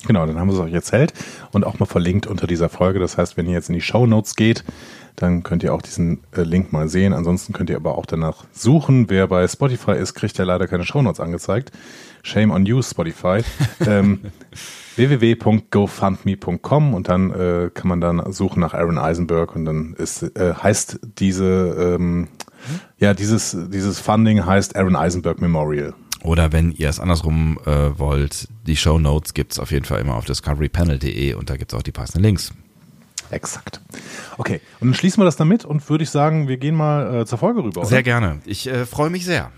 Genau, 0.05 0.25
dann 0.25 0.39
haben 0.39 0.47
wir 0.47 0.53
es 0.53 0.59
euch 0.59 0.73
erzählt 0.73 1.13
und 1.51 1.65
auch 1.65 1.79
mal 1.79 1.85
verlinkt 1.85 2.27
unter 2.27 2.45
dieser 2.45 2.69
Folge. 2.69 2.99
Das 2.99 3.17
heißt, 3.17 3.35
wenn 3.35 3.47
ihr 3.47 3.53
jetzt 3.53 3.69
in 3.69 3.75
die 3.75 3.81
Show 3.81 4.05
Notes 4.05 4.35
geht, 4.35 4.63
dann 5.17 5.41
könnt 5.41 5.63
ihr 5.63 5.73
auch 5.73 5.81
diesen 5.81 6.19
äh, 6.31 6.43
Link 6.43 6.71
mal 6.71 6.87
sehen. 6.87 7.11
Ansonsten 7.11 7.51
könnt 7.51 7.71
ihr 7.71 7.75
aber 7.75 7.97
auch 7.97 8.05
danach 8.05 8.45
suchen. 8.51 9.09
Wer 9.09 9.27
bei 9.27 9.47
Spotify 9.47 9.93
ist, 9.93 10.13
kriegt 10.13 10.37
ja 10.37 10.45
leider 10.45 10.67
keine 10.67 10.85
Show 10.85 11.01
Notes 11.01 11.19
angezeigt. 11.19 11.71
Shame 12.21 12.51
on 12.51 12.65
you, 12.67 12.83
Spotify. 12.83 13.41
ähm, 13.85 14.19
www.gofundme.com 14.95 16.93
und 16.93 17.09
dann 17.09 17.31
äh, 17.31 17.71
kann 17.73 17.87
man 17.87 17.99
dann 17.99 18.31
suchen 18.31 18.59
nach 18.59 18.75
Aaron 18.75 18.99
Eisenberg 18.99 19.55
und 19.55 19.65
dann 19.65 19.95
ist, 19.95 20.21
äh, 20.21 20.53
heißt 20.53 20.99
diese, 21.17 21.95
ähm, 21.97 22.27
ja, 22.99 23.15
dieses, 23.15 23.57
dieses 23.71 23.99
Funding 23.99 24.45
heißt 24.45 24.75
Aaron 24.75 24.95
Eisenberg 24.95 25.41
Memorial. 25.41 25.95
Oder 26.21 26.51
wenn 26.51 26.71
ihr 26.71 26.89
es 26.89 26.99
andersrum 26.99 27.57
äh, 27.65 27.97
wollt, 27.97 28.49
die 28.67 28.75
Show 28.75 28.99
Notes 28.99 29.33
gibt 29.33 29.53
es 29.53 29.59
auf 29.59 29.71
jeden 29.71 29.85
Fall 29.85 29.99
immer 29.99 30.15
auf 30.15 30.25
discoverypanel.de 30.25 31.33
und 31.33 31.49
da 31.49 31.57
gibt 31.57 31.73
es 31.73 31.77
auch 31.77 31.83
die 31.83 31.91
passenden 31.91 32.23
Links. 32.23 32.53
Exakt. 33.31 33.81
Okay, 34.37 34.61
und 34.79 34.89
dann 34.89 34.93
schließen 34.93 35.21
wir 35.21 35.25
das 35.25 35.35
damit 35.35 35.65
und 35.65 35.87
würde 35.89 36.03
ich 36.03 36.09
sagen, 36.09 36.47
wir 36.47 36.57
gehen 36.57 36.75
mal 36.75 37.21
äh, 37.21 37.25
zur 37.25 37.37
Folge 37.37 37.63
rüber. 37.63 37.81
Oder? 37.81 37.89
Sehr 37.89 38.03
gerne. 38.03 38.39
Ich 38.45 38.67
äh, 38.67 38.85
freue 38.85 39.09
mich 39.09 39.25
sehr. 39.25 39.51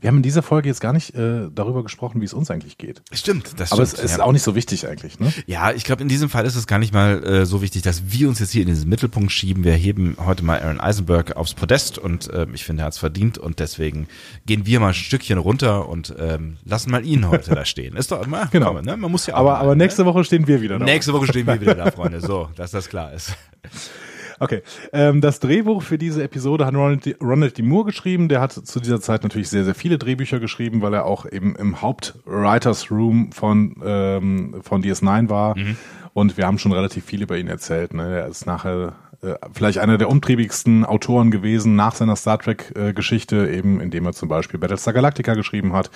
Wir 0.00 0.08
haben 0.08 0.16
in 0.16 0.22
dieser 0.22 0.42
Folge 0.42 0.68
jetzt 0.68 0.80
gar 0.80 0.92
nicht 0.92 1.14
äh, 1.14 1.48
darüber 1.54 1.82
gesprochen, 1.82 2.20
wie 2.20 2.24
es 2.24 2.34
uns 2.34 2.50
eigentlich 2.50 2.78
geht. 2.78 3.02
Stimmt, 3.12 3.58
das 3.58 3.68
stimmt. 3.68 3.72
Aber 3.72 3.82
es 3.82 3.92
ist 3.92 4.18
ja. 4.18 4.24
auch 4.24 4.32
nicht 4.32 4.42
so 4.42 4.54
wichtig 4.54 4.86
eigentlich, 4.88 5.18
ne? 5.18 5.32
Ja, 5.46 5.72
ich 5.72 5.84
glaube, 5.84 6.02
in 6.02 6.08
diesem 6.08 6.28
Fall 6.28 6.46
ist 6.46 6.56
es 6.56 6.66
gar 6.66 6.78
nicht 6.78 6.92
mal 6.92 7.22
äh, 7.24 7.46
so 7.46 7.62
wichtig, 7.62 7.82
dass 7.82 8.02
wir 8.10 8.28
uns 8.28 8.38
jetzt 8.38 8.52
hier 8.52 8.62
in 8.62 8.68
diesen 8.68 8.88
Mittelpunkt 8.88 9.32
schieben. 9.32 9.64
Wir 9.64 9.72
heben 9.72 10.16
heute 10.24 10.44
mal 10.44 10.60
Aaron 10.60 10.80
Eisenberg 10.80 11.36
aufs 11.36 11.54
Podest 11.54 11.98
und 11.98 12.28
äh, 12.30 12.46
ich 12.52 12.64
finde, 12.64 12.82
er 12.82 12.86
hat 12.86 12.94
es 12.94 12.98
verdient 12.98 13.38
und 13.38 13.60
deswegen 13.60 14.08
gehen 14.46 14.66
wir 14.66 14.80
mal 14.80 14.88
ein 14.88 14.94
Stückchen 14.94 15.38
runter 15.38 15.88
und 15.88 16.14
ähm, 16.18 16.56
lassen 16.64 16.90
mal 16.90 17.04
ihn 17.04 17.28
heute 17.28 17.54
da 17.54 17.64
stehen. 17.64 17.96
Ist 17.96 18.12
doch 18.12 18.24
immer, 18.24 18.46
genau. 18.46 18.74
Komm, 18.74 18.84
ne? 18.84 18.96
Man 18.96 19.10
muss 19.10 19.26
ja 19.26 19.34
auch. 19.34 19.40
Aber, 19.40 19.52
mal, 19.52 19.60
aber 19.60 19.74
nächste 19.74 20.02
ne? 20.02 20.08
Woche 20.08 20.24
stehen 20.24 20.46
wir 20.46 20.60
wieder 20.60 20.78
da. 20.78 20.84
Nächste 20.84 21.12
Woche 21.12 21.26
stehen 21.26 21.46
wir 21.46 21.60
wieder 21.60 21.74
da, 21.74 21.90
Freunde. 21.90 22.20
So, 22.20 22.48
dass 22.56 22.70
das 22.70 22.88
klar 22.88 23.12
ist. 23.12 23.36
Okay. 24.38 24.62
Ähm, 24.92 25.20
das 25.20 25.40
Drehbuch 25.40 25.82
für 25.82 25.98
diese 25.98 26.22
Episode 26.22 26.66
hat 26.66 26.74
Ronald, 26.74 27.16
Ronald 27.22 27.58
D. 27.58 27.62
Moore 27.62 27.86
geschrieben. 27.86 28.28
Der 28.28 28.40
hat 28.40 28.52
zu 28.52 28.80
dieser 28.80 29.00
Zeit 29.00 29.22
natürlich 29.22 29.48
sehr, 29.48 29.64
sehr 29.64 29.74
viele 29.74 29.98
Drehbücher 29.98 30.40
geschrieben, 30.40 30.82
weil 30.82 30.94
er 30.94 31.06
auch 31.06 31.26
eben 31.30 31.56
im 31.56 31.82
Haupt-Writers 31.82 32.90
Room 32.90 33.32
von, 33.32 33.76
ähm, 33.84 34.56
von 34.62 34.82
DS9 34.82 35.28
war. 35.28 35.56
Mhm. 35.56 35.76
Und 36.12 36.36
wir 36.36 36.46
haben 36.46 36.58
schon 36.58 36.72
relativ 36.72 37.04
viel 37.04 37.22
über 37.22 37.36
ihn 37.36 37.48
erzählt. 37.48 37.92
Ne? 37.92 38.20
Er 38.20 38.26
ist 38.28 38.46
nachher 38.46 38.94
äh, 39.22 39.34
vielleicht 39.52 39.78
einer 39.78 39.98
der 39.98 40.08
umtriebigsten 40.08 40.84
Autoren 40.84 41.30
gewesen 41.30 41.76
nach 41.76 41.94
seiner 41.94 42.16
Star 42.16 42.38
Trek-Geschichte, 42.38 43.48
äh, 43.48 43.58
eben 43.58 43.80
indem 43.80 44.06
er 44.06 44.12
zum 44.12 44.28
Beispiel 44.28 44.58
Battlestar 44.58 44.94
Galactica 44.94 45.34
geschrieben 45.34 45.72
hat 45.72 45.90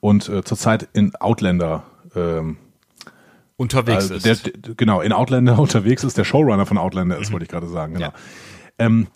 und 0.00 0.28
äh, 0.28 0.42
zurzeit 0.42 0.88
in 0.92 1.14
Outlander 1.16 1.84
ähm, 2.14 2.56
unterwegs 3.62 4.10
also 4.10 4.18
der, 4.18 4.34
der, 4.34 4.74
genau, 4.74 5.00
in 5.00 5.12
Outlander 5.12 5.58
unterwegs 5.66 6.04
ist, 6.04 6.18
der 6.18 6.24
Showrunner 6.24 6.66
von 6.66 6.78
Outlander 6.78 7.18
ist, 7.18 7.28
mhm. 7.28 7.34
wollte 7.34 7.44
ich 7.44 7.50
gerade 7.50 7.68
sagen, 7.68 7.94
genau. 7.94 8.06
Ja. 8.06 8.12
Ähm, 8.78 9.06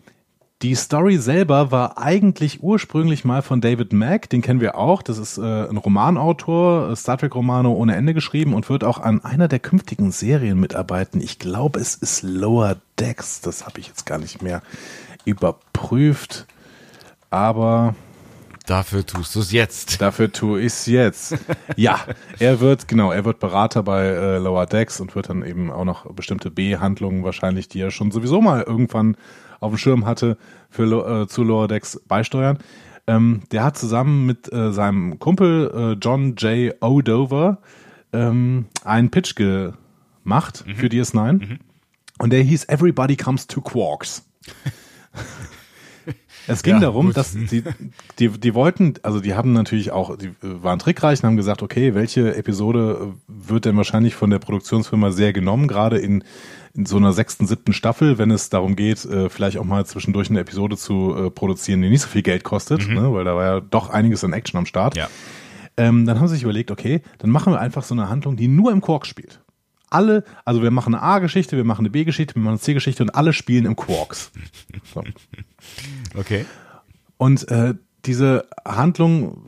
die 0.62 0.74
Story 0.74 1.18
selber 1.18 1.70
war 1.70 1.98
eigentlich 1.98 2.62
ursprünglich 2.62 3.26
mal 3.26 3.42
von 3.42 3.60
David 3.60 3.92
Mack, 3.92 4.30
den 4.30 4.40
kennen 4.40 4.62
wir 4.62 4.78
auch. 4.78 5.02
Das 5.02 5.18
ist 5.18 5.36
äh, 5.36 5.42
ein 5.42 5.76
Romanautor, 5.76 6.90
äh, 6.90 6.96
Star 6.96 7.18
Trek 7.18 7.34
Romano 7.34 7.74
ohne 7.74 7.94
Ende 7.94 8.14
geschrieben 8.14 8.54
und 8.54 8.70
wird 8.70 8.82
auch 8.82 8.98
an 8.98 9.22
einer 9.22 9.48
der 9.48 9.58
künftigen 9.58 10.12
Serien 10.12 10.58
mitarbeiten. 10.58 11.20
Ich 11.20 11.38
glaube, 11.38 11.78
es 11.78 11.94
ist 11.94 12.22
Lower 12.22 12.76
Decks. 12.98 13.42
Das 13.42 13.66
habe 13.66 13.80
ich 13.80 13.88
jetzt 13.88 14.06
gar 14.06 14.16
nicht 14.16 14.40
mehr 14.40 14.62
überprüft. 15.26 16.46
Aber 17.28 17.94
Dafür 18.66 19.06
tust 19.06 19.34
du 19.36 19.40
es 19.40 19.52
jetzt. 19.52 20.00
Dafür 20.00 20.32
tue 20.32 20.60
ich 20.60 20.66
es 20.66 20.86
jetzt. 20.86 21.36
ja, 21.76 22.00
er 22.40 22.60
wird, 22.60 22.88
genau, 22.88 23.12
er 23.12 23.24
wird 23.24 23.38
Berater 23.38 23.84
bei 23.84 24.06
äh, 24.06 24.38
Lower 24.38 24.66
Decks 24.66 25.00
und 25.00 25.14
wird 25.14 25.28
dann 25.28 25.44
eben 25.44 25.70
auch 25.70 25.84
noch 25.84 26.12
bestimmte 26.12 26.50
B-Handlungen 26.50 27.22
wahrscheinlich, 27.22 27.68
die 27.68 27.80
er 27.80 27.92
schon 27.92 28.10
sowieso 28.10 28.40
mal 28.40 28.62
irgendwann 28.62 29.16
auf 29.60 29.72
dem 29.72 29.78
Schirm 29.78 30.04
hatte, 30.04 30.36
für 30.68 31.22
äh, 31.22 31.28
zu 31.28 31.44
Lower 31.44 31.68
Decks 31.68 32.00
beisteuern. 32.08 32.58
Ähm, 33.06 33.42
der 33.52 33.62
hat 33.62 33.78
zusammen 33.78 34.26
mit 34.26 34.52
äh, 34.52 34.72
seinem 34.72 35.20
Kumpel 35.20 35.70
äh, 35.72 35.92
John 36.02 36.34
J. 36.34 36.74
O'Dover 36.82 37.58
ähm, 38.12 38.66
einen 38.84 39.10
Pitch 39.10 39.36
gemacht 39.36 40.64
mhm. 40.66 40.74
für 40.74 40.86
DS9 40.86 41.32
mhm. 41.32 41.58
und 42.18 42.32
der 42.32 42.42
hieß 42.42 42.68
Everybody 42.68 43.16
Comes 43.16 43.46
to 43.46 43.60
Quarks. 43.60 44.24
Es 46.46 46.62
ging 46.62 46.74
ja, 46.74 46.80
darum, 46.80 47.06
gut. 47.06 47.16
dass 47.16 47.32
die, 47.32 47.62
die, 48.18 48.28
die 48.28 48.54
wollten, 48.54 48.94
also 49.02 49.20
die 49.20 49.34
haben 49.34 49.52
natürlich 49.52 49.90
auch, 49.90 50.16
die 50.16 50.30
waren 50.40 50.78
trickreich 50.78 51.22
und 51.22 51.28
haben 51.28 51.36
gesagt, 51.36 51.62
okay, 51.62 51.94
welche 51.94 52.36
Episode 52.36 53.14
wird 53.26 53.64
denn 53.64 53.76
wahrscheinlich 53.76 54.14
von 54.14 54.30
der 54.30 54.38
Produktionsfirma 54.38 55.10
sehr 55.10 55.32
genommen, 55.32 55.68
gerade 55.68 55.98
in, 55.98 56.24
in 56.74 56.86
so 56.86 56.96
einer 56.96 57.12
sechsten, 57.12 57.46
siebten 57.46 57.72
Staffel, 57.72 58.18
wenn 58.18 58.30
es 58.30 58.48
darum 58.50 58.76
geht, 58.76 59.04
äh, 59.04 59.28
vielleicht 59.28 59.58
auch 59.58 59.64
mal 59.64 59.84
zwischendurch 59.86 60.30
eine 60.30 60.40
Episode 60.40 60.76
zu 60.76 61.14
äh, 61.16 61.30
produzieren, 61.30 61.82
die 61.82 61.88
nicht 61.88 62.02
so 62.02 62.08
viel 62.08 62.22
Geld 62.22 62.44
kostet, 62.44 62.86
mhm. 62.88 62.94
ne, 62.94 63.12
weil 63.12 63.24
da 63.24 63.34
war 63.34 63.44
ja 63.44 63.60
doch 63.60 63.90
einiges 63.90 64.22
an 64.24 64.32
Action 64.32 64.58
am 64.58 64.66
Start. 64.66 64.96
Ja. 64.96 65.08
Ähm, 65.76 66.06
dann 66.06 66.18
haben 66.18 66.28
sie 66.28 66.34
sich 66.34 66.42
überlegt, 66.42 66.70
okay, 66.70 67.02
dann 67.18 67.30
machen 67.30 67.52
wir 67.52 67.60
einfach 67.60 67.82
so 67.82 67.94
eine 67.94 68.08
Handlung, 68.08 68.36
die 68.36 68.48
nur 68.48 68.72
im 68.72 68.80
Quark 68.80 69.06
spielt 69.06 69.40
alle, 69.90 70.24
also 70.44 70.62
wir 70.62 70.70
machen 70.70 70.94
eine 70.94 71.02
A-Geschichte, 71.02 71.56
wir 71.56 71.64
machen 71.64 71.82
eine 71.82 71.90
B-Geschichte, 71.90 72.34
wir 72.34 72.42
machen 72.42 72.54
eine 72.54 72.60
C-Geschichte 72.60 73.02
und 73.02 73.10
alle 73.10 73.32
spielen 73.32 73.66
im 73.66 73.76
Quarks. 73.76 74.32
So. 74.94 75.02
Okay. 76.14 76.46
Und 77.18 77.48
äh, 77.50 77.74
diese 78.04 78.46
Handlung, 78.66 79.46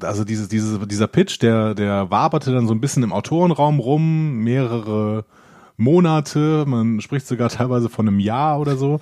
also 0.00 0.24
diese, 0.24 0.48
diese, 0.48 0.86
dieser 0.86 1.06
Pitch, 1.06 1.40
der, 1.42 1.74
der 1.74 2.10
waberte 2.10 2.52
dann 2.52 2.66
so 2.66 2.74
ein 2.74 2.80
bisschen 2.80 3.02
im 3.02 3.12
Autorenraum 3.12 3.78
rum, 3.78 4.38
mehrere 4.38 5.24
Monate, 5.76 6.64
man 6.66 7.00
spricht 7.00 7.26
sogar 7.26 7.48
teilweise 7.48 7.88
von 7.88 8.08
einem 8.08 8.20
Jahr 8.20 8.60
oder 8.60 8.76
so. 8.76 9.00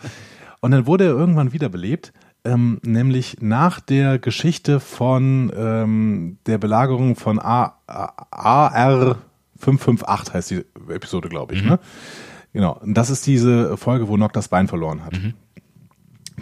Und 0.61 0.70
dann 0.70 0.87
wurde 0.87 1.05
er 1.05 1.11
irgendwann 1.11 1.52
wiederbelebt, 1.52 2.12
ähm, 2.44 2.81
nämlich 2.83 3.38
nach 3.40 3.81
der 3.81 4.18
Geschichte 4.18 4.81
von 4.81 5.52
ähm, 5.57 6.38
der 6.46 6.59
Belagerung 6.59 7.16
von 7.16 7.38
A, 7.38 7.79
A, 7.87 8.12
AR 8.31 9.16
558 9.59 10.35
heißt 10.35 10.51
die 10.51 10.64
Episode, 10.88 11.29
glaube 11.29 11.55
ich. 11.55 11.62
Mhm. 11.62 11.71
Ne? 11.71 11.79
Genau. 12.53 12.79
Und 12.79 12.95
das 12.95 13.11
ist 13.11 13.27
diese 13.27 13.77
Folge, 13.77 14.09
wo 14.09 14.16
Nock 14.16 14.33
das 14.33 14.49
Bein 14.49 14.69
verloren 14.69 15.05
hat. 15.05 15.14
Mhm. 15.14 15.35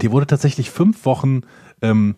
Die 0.01 0.11
wurde 0.11 0.27
tatsächlich 0.27 0.71
fünf 0.71 1.05
Wochen 1.05 1.43
ähm, 1.83 2.17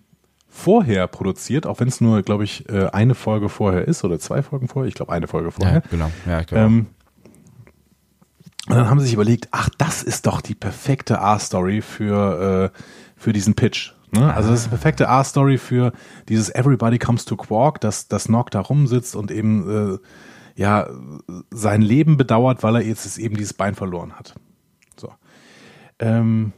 vorher 0.49 1.07
produziert, 1.07 1.67
auch 1.67 1.81
wenn 1.81 1.89
es 1.89 2.01
nur, 2.01 2.23
glaube 2.23 2.45
ich, 2.45 2.69
äh, 2.69 2.87
eine 2.87 3.15
Folge 3.15 3.49
vorher 3.49 3.87
ist 3.87 4.05
oder 4.05 4.19
zwei 4.19 4.43
Folgen 4.43 4.69
vorher. 4.69 4.89
Ich 4.89 4.95
glaube, 4.95 5.13
eine 5.13 5.27
Folge 5.27 5.51
vorher. 5.51 5.77
Ja, 5.77 5.83
genau. 5.91 6.11
Ja, 6.27 6.41
ich 6.41 6.47
glaube. 6.47 6.65
Ähm, 6.65 6.87
und 8.69 8.75
dann 8.75 8.91
haben 8.91 8.99
sie 8.99 9.07
sich 9.07 9.15
überlegt, 9.15 9.49
ach, 9.53 9.69
das 9.79 10.03
ist 10.03 10.27
doch 10.27 10.41
die 10.41 10.55
perfekte 10.55 11.21
A-Story 11.21 11.83
für, 11.83 12.73
äh, 12.75 12.79
für 13.17 13.33
diesen 13.33 13.55
Pitch. 13.55 13.93
Ne? 14.11 14.33
Also 14.35 14.51
das 14.51 14.61
ist 14.61 14.67
die 14.67 14.71
perfekte 14.71 15.09
A-Story 15.09 15.59
für 15.59 15.93
dieses 16.29 16.53
Everybody 16.53 16.99
Comes 16.99 17.25
to 17.25 17.37
Quark, 17.37 17.81
dass, 17.81 18.09
dass 18.09 18.29
Nock 18.29 18.51
da 18.51 18.61
rumsitzt 18.61 19.15
und 19.15 19.31
eben 19.31 19.95
äh, 19.95 19.99
ja 20.57 20.89
sein 21.51 21.83
Leben 21.83 22.17
bedauert, 22.17 22.63
weil 22.63 22.77
er 22.77 22.83
jetzt 22.83 23.19
eben 23.19 23.37
dieses 23.37 23.55
Bein 23.55 23.75
verloren 23.75 24.13
hat. 24.15 24.35
So. 24.97 25.13
Ähm, 25.99 26.53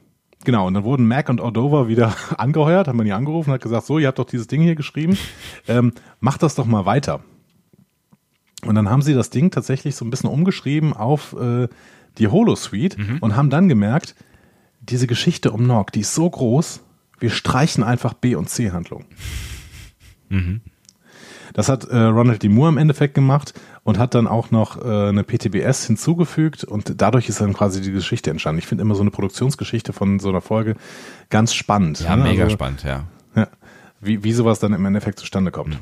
genau, 0.44 0.66
und 0.66 0.74
dann 0.74 0.84
wurden 0.84 1.06
Mac 1.06 1.28
und 1.28 1.40
Ordova 1.40 1.88
wieder 1.88 2.14
angeheuert, 2.38 2.88
haben 2.88 2.96
man 2.96 3.06
die 3.06 3.12
angerufen 3.12 3.50
und 3.50 3.54
hat 3.54 3.62
gesagt, 3.62 3.87
so, 3.87 3.98
ihr 3.98 4.06
habt 4.06 4.18
doch 4.18 4.24
dieses 4.24 4.46
Ding 4.46 4.62
hier 4.62 4.76
geschrieben, 4.76 5.18
ähm, 5.66 5.92
macht 6.20 6.42
das 6.42 6.54
doch 6.54 6.66
mal 6.66 6.87
weiter. 6.87 7.20
Und 8.64 8.74
dann 8.74 8.88
haben 8.88 9.02
sie 9.02 9.14
das 9.14 9.30
Ding 9.30 9.50
tatsächlich 9.50 9.94
so 9.94 10.04
ein 10.04 10.11
bisschen 10.11 10.30
umgeschrieben 10.30 10.92
auf 10.92 11.34
äh, 11.34 11.68
die 12.18 12.28
Holo-Suite 12.28 12.98
mhm. 12.98 13.18
und 13.20 13.37
haben 13.37 13.50
dann 13.50 13.68
gemerkt, 13.68 14.16
diese 14.80 15.06
Geschichte 15.06 15.52
um 15.52 15.66
Nog, 15.66 15.90
die 15.90 16.00
ist 16.00 16.14
so 16.14 16.28
groß, 16.28 16.82
wir 17.20 17.30
streichen 17.30 17.84
einfach 17.84 18.14
B- 18.14 18.34
und 18.34 18.48
C-Handlungen. 18.48 19.06
Mhm. 20.28 20.61
Das 21.58 21.68
hat 21.68 21.88
äh, 21.88 21.96
Ronald 21.96 22.44
D. 22.44 22.48
Moore 22.48 22.68
im 22.68 22.78
Endeffekt 22.78 23.14
gemacht 23.14 23.52
und 23.82 23.98
hat 23.98 24.14
dann 24.14 24.28
auch 24.28 24.52
noch 24.52 24.80
äh, 24.80 25.08
eine 25.08 25.24
PTBS 25.24 25.86
hinzugefügt 25.86 26.62
und 26.62 27.02
dadurch 27.02 27.28
ist 27.28 27.40
dann 27.40 27.52
quasi 27.52 27.80
die 27.80 27.90
Geschichte 27.90 28.30
entstanden. 28.30 28.60
Ich 28.60 28.68
finde 28.68 28.82
immer 28.82 28.94
so 28.94 29.00
eine 29.00 29.10
Produktionsgeschichte 29.10 29.92
von 29.92 30.20
so 30.20 30.28
einer 30.28 30.40
Folge 30.40 30.76
ganz 31.30 31.54
spannend. 31.54 31.98
Ja, 31.98 32.14
ne? 32.14 32.22
mega 32.22 32.44
also, 32.44 32.54
spannend, 32.54 32.84
ja. 32.84 33.06
ja. 33.34 33.48
Wie, 34.00 34.22
wie 34.22 34.32
sowas 34.34 34.60
dann 34.60 34.72
im 34.72 34.84
Endeffekt 34.84 35.18
zustande 35.18 35.50
kommt. 35.50 35.70
Mhm. 35.70 35.78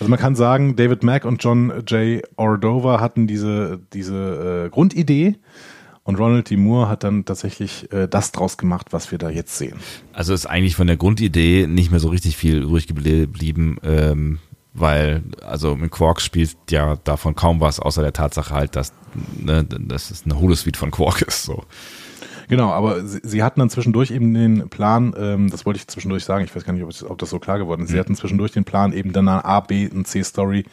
Also 0.00 0.10
man 0.10 0.18
kann 0.18 0.34
sagen, 0.34 0.74
David 0.74 1.04
Mack 1.04 1.24
und 1.24 1.44
John 1.44 1.84
J. 1.86 2.24
Ordova 2.34 2.98
hatten 2.98 3.28
diese, 3.28 3.78
diese 3.92 4.64
äh, 4.66 4.68
Grundidee 4.68 5.36
und 6.02 6.16
Ronald 6.16 6.50
D. 6.50 6.56
Moore 6.56 6.88
hat 6.88 7.04
dann 7.04 7.24
tatsächlich 7.24 7.92
äh, 7.92 8.08
das 8.08 8.32
draus 8.32 8.58
gemacht, 8.58 8.88
was 8.90 9.12
wir 9.12 9.18
da 9.18 9.30
jetzt 9.30 9.56
sehen. 9.56 9.78
Also 10.12 10.34
ist 10.34 10.46
eigentlich 10.46 10.74
von 10.74 10.88
der 10.88 10.96
Grundidee 10.96 11.68
nicht 11.68 11.92
mehr 11.92 12.00
so 12.00 12.08
richtig 12.08 12.36
viel 12.36 12.62
übrig 12.62 12.88
geblieben, 12.88 13.76
ähm, 13.84 14.40
weil, 14.72 15.22
also 15.44 15.76
mit 15.76 15.90
Quark 15.90 16.20
spielt 16.20 16.56
ja 16.70 16.96
davon 16.96 17.34
kaum 17.34 17.60
was, 17.60 17.80
außer 17.80 18.02
der 18.02 18.12
Tatsache 18.12 18.54
halt, 18.54 18.76
dass, 18.76 18.92
ne, 19.38 19.64
dass 19.64 20.10
es 20.10 20.24
eine 20.24 20.38
Holosuite 20.38 20.78
von 20.78 20.90
Quark 20.90 21.22
ist. 21.22 21.42
So. 21.42 21.64
Genau, 22.48 22.70
aber 22.70 23.04
sie, 23.04 23.20
sie 23.22 23.42
hatten 23.42 23.60
dann 23.60 23.70
zwischendurch 23.70 24.10
eben 24.10 24.34
den 24.34 24.68
Plan, 24.68 25.14
ähm, 25.16 25.50
das 25.50 25.66
wollte 25.66 25.78
ich 25.78 25.86
zwischendurch 25.86 26.24
sagen, 26.24 26.44
ich 26.44 26.54
weiß 26.54 26.64
gar 26.64 26.72
nicht, 26.72 26.82
ob, 26.82 27.10
ob 27.10 27.18
das 27.18 27.30
so 27.30 27.38
klar 27.38 27.58
geworden 27.58 27.82
ist, 27.82 27.90
mhm. 27.90 27.94
sie 27.94 28.00
hatten 28.00 28.16
zwischendurch 28.16 28.52
den 28.52 28.64
Plan, 28.64 28.92
eben 28.92 29.12
dann 29.12 29.28
eine 29.28 29.44
A, 29.44 29.60
B 29.60 29.88
und 29.88 30.06
C-Story 30.06 30.64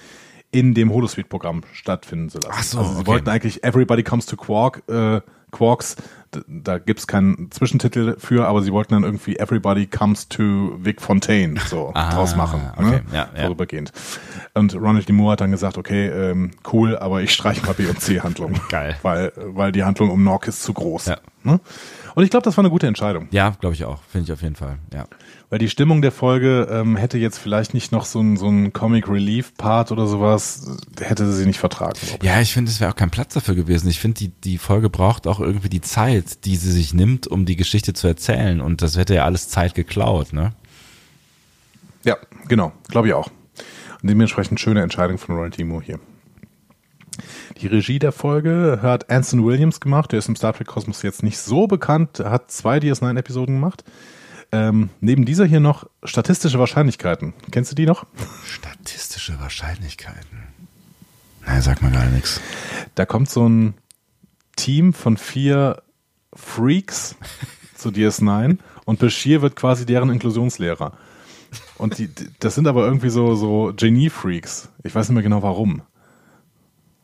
in 0.52 0.74
dem 0.74 0.92
Holosuite-Programm 0.92 1.64
stattfinden 1.74 2.30
zu 2.30 2.40
lassen. 2.40 2.54
Ach 2.56 2.64
so, 2.64 2.80
also 2.80 2.92
sie 2.92 2.98
okay. 3.00 3.08
wollten 3.08 3.30
eigentlich 3.30 3.64
Everybody 3.64 4.04
Comes 4.04 4.26
to 4.26 4.38
Quark, 4.38 4.84
äh, 4.88 5.22
Quarks, 5.52 5.98
da 6.48 6.78
gibt's 6.78 7.08
keinen 7.08 7.52
Zwischentitel 7.52 8.16
für, 8.18 8.48
aber 8.48 8.62
sie 8.62 8.72
wollten 8.72 8.94
dann 8.94 9.04
irgendwie 9.04 9.38
Everybody 9.38 9.88
Comes 9.88 10.28
to 10.30 10.78
Vic 10.78 11.02
Fontaine 11.02 11.60
so 11.68 11.92
ah, 11.94 12.14
draus 12.14 12.36
machen, 12.36 12.62
okay. 12.76 12.84
ne? 12.84 13.02
ja, 13.12 13.30
ja. 13.36 13.42
vorübergehend. 13.44 13.92
Und 14.54 14.76
Ronald 14.76 15.08
D. 15.08 15.14
Moore 15.14 15.34
hat 15.34 15.42
dann 15.42 15.52
gesagt, 15.52 15.78
okay, 15.78 16.08
ähm, 16.08 16.52
cool, 16.72 16.98
aber 16.98 17.22
ich 17.22 17.32
streiche 17.32 17.66
mal 17.66 17.74
B 17.74 17.86
und 17.88 18.00
C 18.02 18.22
Handlung. 18.22 18.54
Geil. 18.70 18.98
Weil, 19.02 19.32
weil 19.36 19.72
die 19.72 19.84
Handlung 19.84 20.10
um 20.10 20.24
Nork 20.24 20.48
ist 20.48 20.64
zu 20.64 20.74
groß. 20.74 21.06
Ja. 21.08 21.18
Ne? 21.44 21.60
Und 22.16 22.24
ich 22.24 22.30
glaube, 22.30 22.44
das 22.44 22.58
war 22.58 22.64
eine 22.64 22.72
gute 22.72 22.88
Entscheidung. 22.88 23.28
Ja, 23.32 23.52
glaube 23.60 23.76
ich 23.76 23.86
auch. 23.86 24.02
Finde 24.10 24.26
ich 24.26 24.32
auf 24.32 24.42
jeden 24.42 24.56
Fall. 24.56 24.80
Ja. 24.94 25.06
Weil 25.50 25.60
die 25.60 25.70
Stimmung 25.70 26.02
der 26.02 26.12
Folge 26.12 26.68
ähm, 26.70 26.98
hätte 26.98 27.18
jetzt 27.18 27.38
vielleicht 27.38 27.74
nicht 27.74 27.94
noch 27.94 28.04
so 28.04 28.20
ein, 28.20 28.36
so 28.36 28.50
ein 28.50 28.74
Comic 28.74 29.08
Relief 29.08 29.54
Part 29.56 29.94
oder 29.94 30.06
sowas, 30.06 30.78
hätte 31.00 31.32
sie 31.32 31.46
nicht 31.46 31.60
vertragen. 31.60 31.98
Ja, 32.22 32.42
ich 32.42 32.52
finde, 32.52 32.70
es 32.70 32.82
wäre 32.82 32.92
auch 32.92 32.96
kein 32.98 33.12
Platz 33.12 33.34
dafür 33.34 33.56
gewesen. 33.56 33.88
Ich 33.88 34.00
finde, 34.00 34.20
die, 34.20 34.28
die 34.28 34.58
Folge 34.58 34.90
braucht 34.90 35.26
auch 35.26 35.40
irgendwie 35.40 35.70
die 35.70 35.80
Zeit, 35.80 36.44
die 36.44 36.58
sie 36.58 36.72
sich 36.72 36.94
nimmt, 36.94 37.28
um 37.28 37.46
die 37.46 37.56
Geschichte 37.56 37.94
zu 37.94 38.08
erzählen. 38.08 38.60
Und 38.60 38.82
das 38.82 38.98
hätte 38.98 39.16
ja 39.16 39.24
alles 39.24 39.48
Zeit 39.48 39.74
geklaut, 39.74 40.34
ne? 40.34 40.52
Ja, 42.04 42.18
genau. 42.50 42.74
Glaube 42.90 43.08
ich 43.08 43.14
auch. 43.14 43.30
Und 44.02 44.10
dementsprechend 44.10 44.60
schöne 44.60 44.82
Entscheidung 44.82 45.18
von 45.18 45.36
Ronald 45.36 45.56
Timo 45.56 45.82
hier. 45.82 46.00
Die 47.62 47.68
Regie 47.68 48.00
der 48.00 48.12
Folge 48.12 48.80
hat 48.82 49.10
Anson 49.10 49.46
Williams 49.46 49.80
gemacht. 49.80 50.12
Der 50.12 50.20
ist 50.20 50.28
im 50.28 50.36
Star 50.36 50.54
Trek 50.54 50.68
Kosmos 50.68 51.02
jetzt 51.04 51.24
nicht 51.24 51.38
so 51.38 51.68
bekannt. 51.68 52.20
Hat 52.20 52.52
zwei 52.52 52.80
DS9-Episoden 52.80 53.56
gemacht. 53.56 53.86
Ähm, 54.52 54.90
neben 55.02 55.26
dieser 55.26 55.46
hier 55.46 55.60
noch 55.60 55.88
statistische 56.04 56.60
Wahrscheinlichkeiten. 56.60 57.34
Kennst 57.52 57.72
du 57.72 57.76
die 57.76 57.86
noch? 57.86 58.06
Statistische 58.46 59.40
Wahrscheinlichkeiten. 59.40 60.44
Naja, 61.46 61.62
sag 61.62 61.82
mal 61.82 61.92
gar 61.92 62.06
nichts. 62.06 62.42
Da 62.96 63.06
kommt 63.06 63.30
so 63.30 63.48
ein 63.48 63.74
Team 64.56 64.94
von 64.94 65.18
vier 65.18 65.82
Freaks 66.34 67.16
zu 67.76 67.90
DS9 67.90 68.58
und 68.86 69.00
Bashir 69.00 69.42
wird 69.42 69.56
quasi 69.56 69.86
deren 69.86 70.10
Inklusionslehrer. 70.10 70.94
Und 71.78 71.98
die, 71.98 72.10
das 72.40 72.56
sind 72.56 72.68
aber 72.68 72.86
irgendwie 72.86 73.10
so, 73.10 73.36
so 73.36 73.74
Genie-Freaks. 73.76 74.70
Ich 74.84 74.96
weiß 74.96 75.10
nicht 75.10 75.14
mehr 75.14 75.24
genau 75.24 75.44
warum. 75.44 75.82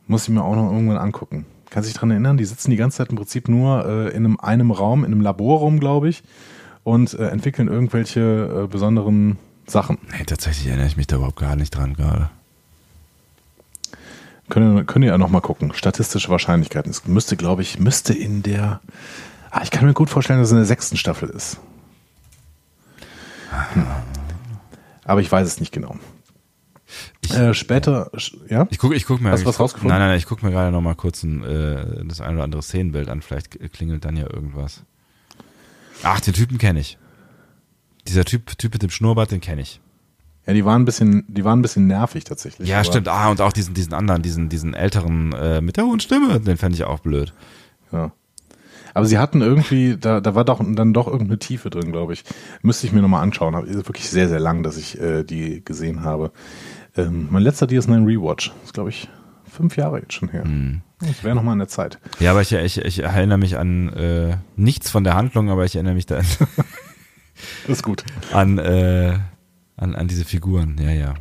Muss 0.08 0.24
ich 0.24 0.30
mir 0.30 0.44
auch 0.44 0.56
noch 0.56 0.72
irgendwann 0.72 0.98
angucken. 0.98 1.46
Kann 1.70 1.84
sich 1.84 1.94
daran 1.94 2.12
erinnern, 2.12 2.38
die 2.38 2.46
sitzen 2.46 2.72
die 2.72 2.78
ganze 2.78 2.98
Zeit 2.98 3.10
im 3.10 3.16
Prinzip 3.16 3.48
nur 3.48 3.86
äh, 3.86 4.10
in 4.10 4.26
einem, 4.26 4.40
einem 4.40 4.72
Raum, 4.72 5.04
in 5.04 5.12
einem 5.12 5.22
Laborraum, 5.22 5.80
glaube 5.80 6.10
ich, 6.10 6.24
und 6.84 7.14
äh, 7.14 7.28
entwickeln 7.30 7.68
irgendwelche 7.68 8.64
äh, 8.64 8.68
besonderen 8.68 9.38
Sachen. 9.66 9.98
Nee, 10.12 10.26
tatsächlich 10.26 10.68
erinnere 10.68 10.88
ich 10.88 10.98
mich 10.98 11.08
da 11.08 11.18
überhaupt 11.18 11.38
gar 11.40 11.56
nicht 11.56 11.72
dran 11.72 11.94
gerade. 11.94 12.30
Können, 14.50 14.86
können 14.86 15.06
ja 15.06 15.18
nochmal 15.18 15.42
gucken. 15.42 15.74
Statistische 15.74 16.30
Wahrscheinlichkeiten. 16.30 16.92
Es 16.92 17.08
müsste, 17.08 17.38
glaube 17.38 17.62
ich, 17.62 17.80
müsste 17.80 18.14
in 18.14 18.44
der. 18.44 18.82
Ah, 19.52 19.62
ich 19.64 19.72
kann 19.72 19.86
mir 19.86 19.94
gut 19.94 20.10
vorstellen, 20.10 20.40
dass 20.40 20.50
es 20.50 20.52
in 20.52 20.58
der 20.58 20.66
sechsten 20.66 20.98
Staffel 20.98 21.30
ist. 21.30 21.60
Hm. 23.74 23.86
Aber 25.06 25.22
ich 25.22 25.32
weiß 25.32 25.48
es 25.48 25.60
nicht 25.60 25.72
genau. 25.72 25.96
Ich, 27.22 27.34
äh, 27.34 27.54
später, 27.54 28.12
ja? 28.50 28.68
Ich 28.70 28.78
gucke 28.78 28.96
ich 28.96 29.06
guck 29.06 29.22
mir, 29.22 29.32
Hast 29.32 29.44
du 29.44 29.48
was 29.48 29.60
rausgefunden? 29.60 29.98
Nein, 29.98 30.08
nein, 30.08 30.18
ich 30.18 30.26
gucke 30.26 30.46
mir 30.46 30.52
gerade 30.52 30.72
nochmal 30.72 30.96
kurz 30.96 31.24
ein, 31.24 31.44
äh, 31.44 32.06
das 32.06 32.22
ein 32.22 32.36
oder 32.36 32.44
andere 32.44 32.62
Szenenbild 32.62 33.10
an. 33.10 33.22
Vielleicht 33.22 33.60
klingelt 33.74 34.06
dann 34.06 34.18
ja 34.18 34.32
irgendwas. 34.32 34.84
Ach, 36.04 36.20
den 36.20 36.34
Typen 36.34 36.58
kenne 36.58 36.80
ich. 36.80 36.98
Dieser 38.08 38.26
Typ, 38.26 38.58
Typ 38.58 38.74
mit 38.74 38.84
dem 38.84 38.90
Schnurrbart, 38.90 39.32
den 39.32 39.42
kenne 39.42 39.62
ich. 39.62 39.80
Ja, 40.46 40.54
die 40.54 40.66
waren 40.66 40.82
ein 40.82 40.86
bisschen, 40.86 41.24
die 41.30 41.46
waren 41.46 41.60
ein 41.60 41.62
bisschen 41.62 41.88
nervig 41.88 42.26
tatsächlich. 42.26 42.68
Ja, 42.68 42.84
stimmt. 42.84 43.08
Ah, 43.08 43.30
und 43.30 43.40
auch 43.40 43.54
diesen, 43.54 43.74
diesen 43.74 43.94
anderen, 43.94 44.22
diesen, 44.22 44.50
diesen 44.50 44.74
älteren 44.74 45.32
äh, 45.34 45.62
mit 45.62 45.78
der 45.78 45.86
hohen 45.86 46.02
Stimme, 46.02 46.42
den 46.42 46.58
fände 46.58 46.76
ich 46.76 46.84
auch 46.84 47.00
blöd. 47.00 47.34
Ja. 47.92 48.12
Aber 48.94 49.06
sie 49.06 49.18
hatten 49.18 49.42
irgendwie, 49.42 49.98
da, 49.98 50.20
da 50.20 50.36
war 50.36 50.44
doch 50.44 50.62
dann 50.64 50.94
doch 50.94 51.08
irgendeine 51.08 51.40
Tiefe 51.40 51.70
drin, 51.70 51.92
glaube 51.92 52.14
ich. 52.14 52.26
Müsste 52.62 52.86
ich 52.86 52.94
mir 52.94 53.02
nochmal 53.02 53.24
anschauen. 53.24 53.66
Ist 53.66 53.88
wirklich 53.88 54.10
sehr, 54.10 54.30
sehr 54.30 54.40
lang, 54.40 54.64
dass 54.64 54.78
ich 54.78 55.00
äh, 55.00 55.24
die 55.24 55.64
gesehen 55.64 56.04
habe. 56.04 56.32
Ähm, 56.96 57.28
mein 57.32 57.42
letzter 57.42 57.66
DS9 57.66 58.06
Rewatch. 58.06 58.50
Das 58.50 58.66
ist, 58.66 58.74
glaube 58.74 58.90
ich, 58.90 59.08
fünf 59.54 59.78
Jahre 59.78 60.00
jetzt 60.00 60.14
schon 60.14 60.30
her. 60.30 60.44
Hm. 60.44 60.82
Das 61.00 61.24
wäre 61.24 61.36
nochmal 61.36 61.54
an 61.54 61.60
der 61.60 61.68
Zeit. 61.68 62.00
Ja, 62.20 62.32
aber 62.32 62.42
ich, 62.42 62.52
ich, 62.54 62.78
ich 62.80 63.04
erinnere 63.04 63.38
mich 63.38 63.58
an 63.58 63.90
äh, 63.90 64.38
nichts 64.56 64.90
von 64.90 65.04
der 65.04 65.16
Handlung, 65.16 65.50
aber 65.50 65.66
ich 65.66 65.76
erinnere 65.76 65.96
mich 65.96 66.06
da 66.06 66.18
das 66.18 66.38
ist 67.68 67.84
gut. 67.84 68.04
An, 68.32 68.58
äh, 68.58 69.18
an, 69.76 69.96
an 69.96 70.08
diese 70.08 70.26
Figuren, 70.26 70.78
ja, 70.82 70.92
ja. 70.92 71.14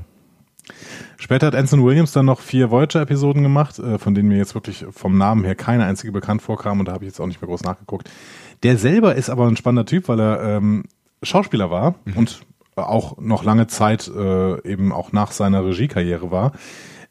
Später 1.18 1.46
hat 1.46 1.54
Anson 1.54 1.84
Williams 1.84 2.12
dann 2.12 2.26
noch 2.26 2.40
vier 2.40 2.70
Voyager-Episoden 2.70 3.42
gemacht, 3.42 3.78
äh, 3.78 3.98
von 3.98 4.14
denen 4.14 4.28
mir 4.28 4.38
jetzt 4.38 4.54
wirklich 4.54 4.84
vom 4.90 5.16
Namen 5.18 5.44
her 5.44 5.54
keine 5.54 5.84
einzige 5.84 6.12
bekannt 6.12 6.42
vorkam 6.42 6.80
und 6.80 6.86
da 6.86 6.92
habe 6.92 7.04
ich 7.04 7.10
jetzt 7.10 7.20
auch 7.20 7.26
nicht 7.26 7.40
mehr 7.40 7.48
groß 7.48 7.62
nachgeguckt. 7.62 8.10
Der 8.62 8.76
selber 8.76 9.14
ist 9.14 9.30
aber 9.30 9.46
ein 9.46 9.56
spannender 9.56 9.86
Typ, 9.86 10.08
weil 10.08 10.20
er 10.20 10.42
ähm, 10.42 10.84
Schauspieler 11.22 11.70
war 11.70 11.94
mhm. 12.04 12.16
und 12.16 12.40
auch 12.74 13.18
noch 13.18 13.44
lange 13.44 13.66
Zeit 13.66 14.08
äh, 14.08 14.68
eben 14.68 14.92
auch 14.92 15.12
nach 15.12 15.32
seiner 15.32 15.64
Regiekarriere 15.64 16.30
war. 16.30 16.52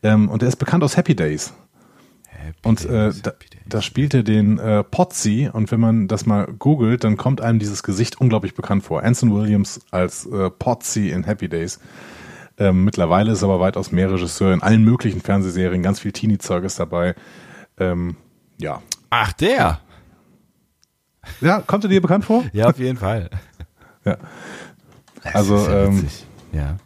Ähm, 0.03 0.29
und 0.29 0.41
er 0.41 0.49
ist 0.49 0.57
bekannt 0.57 0.83
aus 0.83 0.97
Happy 0.97 1.15
Days. 1.15 1.53
Happy 2.27 2.57
und 2.63 2.85
äh, 2.85 3.11
da, 3.21 3.33
da 3.67 3.81
spielt 3.81 4.13
er 4.13 4.23
den 4.23 4.57
äh, 4.57 4.83
Potsy 4.83 5.49
und 5.51 5.71
wenn 5.71 5.79
man 5.79 6.07
das 6.07 6.25
mal 6.25 6.47
googelt, 6.47 7.03
dann 7.03 7.17
kommt 7.17 7.41
einem 7.41 7.59
dieses 7.59 7.83
Gesicht 7.83 8.19
unglaublich 8.19 8.55
bekannt 8.55 8.83
vor. 8.83 9.03
Anson 9.03 9.33
Williams 9.33 9.81
als 9.91 10.25
äh, 10.25 10.49
Potsy 10.49 11.09
in 11.09 11.23
Happy 11.23 11.49
Days. 11.49 11.79
Ähm, 12.57 12.83
mittlerweile 12.83 13.31
ist 13.31 13.41
er 13.41 13.49
aber 13.49 13.59
weitaus 13.59 13.91
mehr 13.91 14.11
Regisseur 14.11 14.53
in 14.53 14.61
allen 14.61 14.83
möglichen 14.83 15.21
Fernsehserien, 15.21 15.83
ganz 15.83 15.99
viel 15.99 16.11
Teenie-Zeug 16.11 16.63
ist 16.63 16.79
dabei. 16.79 17.15
Ähm, 17.79 18.17
ja. 18.59 18.81
Ach, 19.09 19.33
der! 19.33 19.79
Ja, 21.39 21.61
kommt 21.61 21.85
er 21.85 21.89
dir 21.89 22.01
bekannt 22.01 22.25
vor? 22.25 22.43
Ja, 22.53 22.67
auf 22.67 22.79
jeden 22.79 22.97
Fall. 22.97 23.29
ja. 24.05 24.17
Also, 25.33 25.57
ja 25.57 25.85
ähm, 25.85 26.07
ja. 26.51 26.77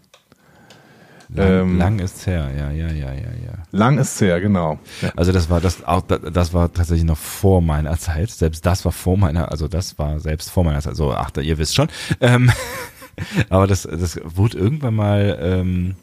Lang, 1.35 1.47
ähm, 1.47 1.77
lang 1.77 1.99
ist's 1.99 2.25
her, 2.25 2.49
ja, 2.57 2.71
ja, 2.71 2.87
ja, 2.87 3.13
ja, 3.13 3.13
ja. 3.13 3.53
Lang 3.71 3.97
ist's 3.97 4.21
her, 4.21 4.39
genau. 4.39 4.79
Ja. 5.01 5.11
Also 5.15 5.31
das 5.31 5.49
war 5.49 5.59
das 5.59 5.83
auch 5.83 6.01
das 6.01 6.53
war 6.53 6.71
tatsächlich 6.71 7.05
noch 7.05 7.17
vor 7.17 7.61
meiner 7.61 7.97
Zeit. 7.97 8.29
Selbst 8.29 8.65
das 8.65 8.85
war 8.85 8.91
vor 8.91 9.17
meiner, 9.17 9.51
also 9.51 9.67
das 9.67 9.99
war 9.99 10.19
selbst 10.19 10.51
vor 10.51 10.63
meiner 10.63 10.79
Zeit. 10.79 10.91
Also 10.91 11.13
ach, 11.13 11.31
ihr 11.37 11.57
wisst 11.57 11.75
schon. 11.75 11.89
Ähm, 12.21 12.51
aber 13.49 13.67
das 13.67 13.83
das 13.83 14.19
wurde 14.23 14.57
irgendwann 14.57 14.95
mal 14.95 15.37
ähm, 15.41 15.95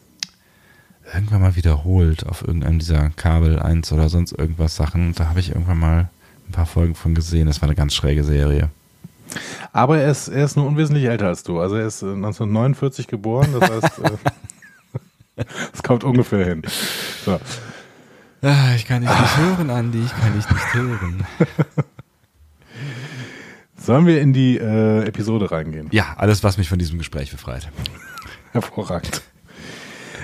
irgendwann 1.14 1.40
mal 1.40 1.56
wiederholt 1.56 2.26
auf 2.26 2.42
irgendeinem 2.46 2.78
dieser 2.78 3.10
Kabel 3.10 3.58
1 3.58 3.92
oder 3.92 4.08
sonst 4.08 4.32
irgendwas 4.32 4.76
Sachen. 4.76 5.14
Da 5.14 5.28
habe 5.28 5.40
ich 5.40 5.50
irgendwann 5.50 5.78
mal 5.78 6.10
ein 6.48 6.52
paar 6.52 6.66
Folgen 6.66 6.94
von 6.94 7.14
gesehen. 7.14 7.46
Das 7.46 7.62
war 7.62 7.68
eine 7.68 7.76
ganz 7.76 7.94
schräge 7.94 8.24
Serie. 8.24 8.70
Aber 9.72 9.98
er 9.98 10.10
ist, 10.10 10.28
er 10.28 10.44
ist 10.44 10.56
nur 10.56 10.66
unwesentlich 10.66 11.04
älter 11.04 11.28
als 11.28 11.42
du. 11.42 11.60
Also 11.60 11.76
er 11.76 11.86
ist 11.86 12.02
1949 12.02 13.06
äh, 13.06 13.10
geboren, 13.10 13.48
das 13.58 13.70
heißt, 13.70 13.98
äh, 14.00 14.10
das 15.72 15.82
kommt 15.82 16.04
ungefähr 16.04 16.44
hin. 16.44 16.62
So. 17.24 17.38
Ah, 18.42 18.74
ich 18.74 18.86
kann 18.86 19.02
dich 19.02 19.10
nicht 19.10 19.36
hören, 19.36 19.70
Andi, 19.70 20.02
ich 20.04 20.10
kann 20.10 20.34
dich 20.34 20.48
nicht 20.50 20.74
hören. 20.74 21.26
Sollen 23.76 24.06
wir 24.06 24.20
in 24.20 24.32
die 24.32 24.58
äh, 24.58 25.04
Episode 25.04 25.50
reingehen? 25.50 25.88
Ja, 25.90 26.14
alles, 26.16 26.44
was 26.44 26.56
mich 26.58 26.68
von 26.68 26.78
diesem 26.78 26.98
Gespräch 26.98 27.30
befreit. 27.32 27.68
Hervorragend. 28.52 29.22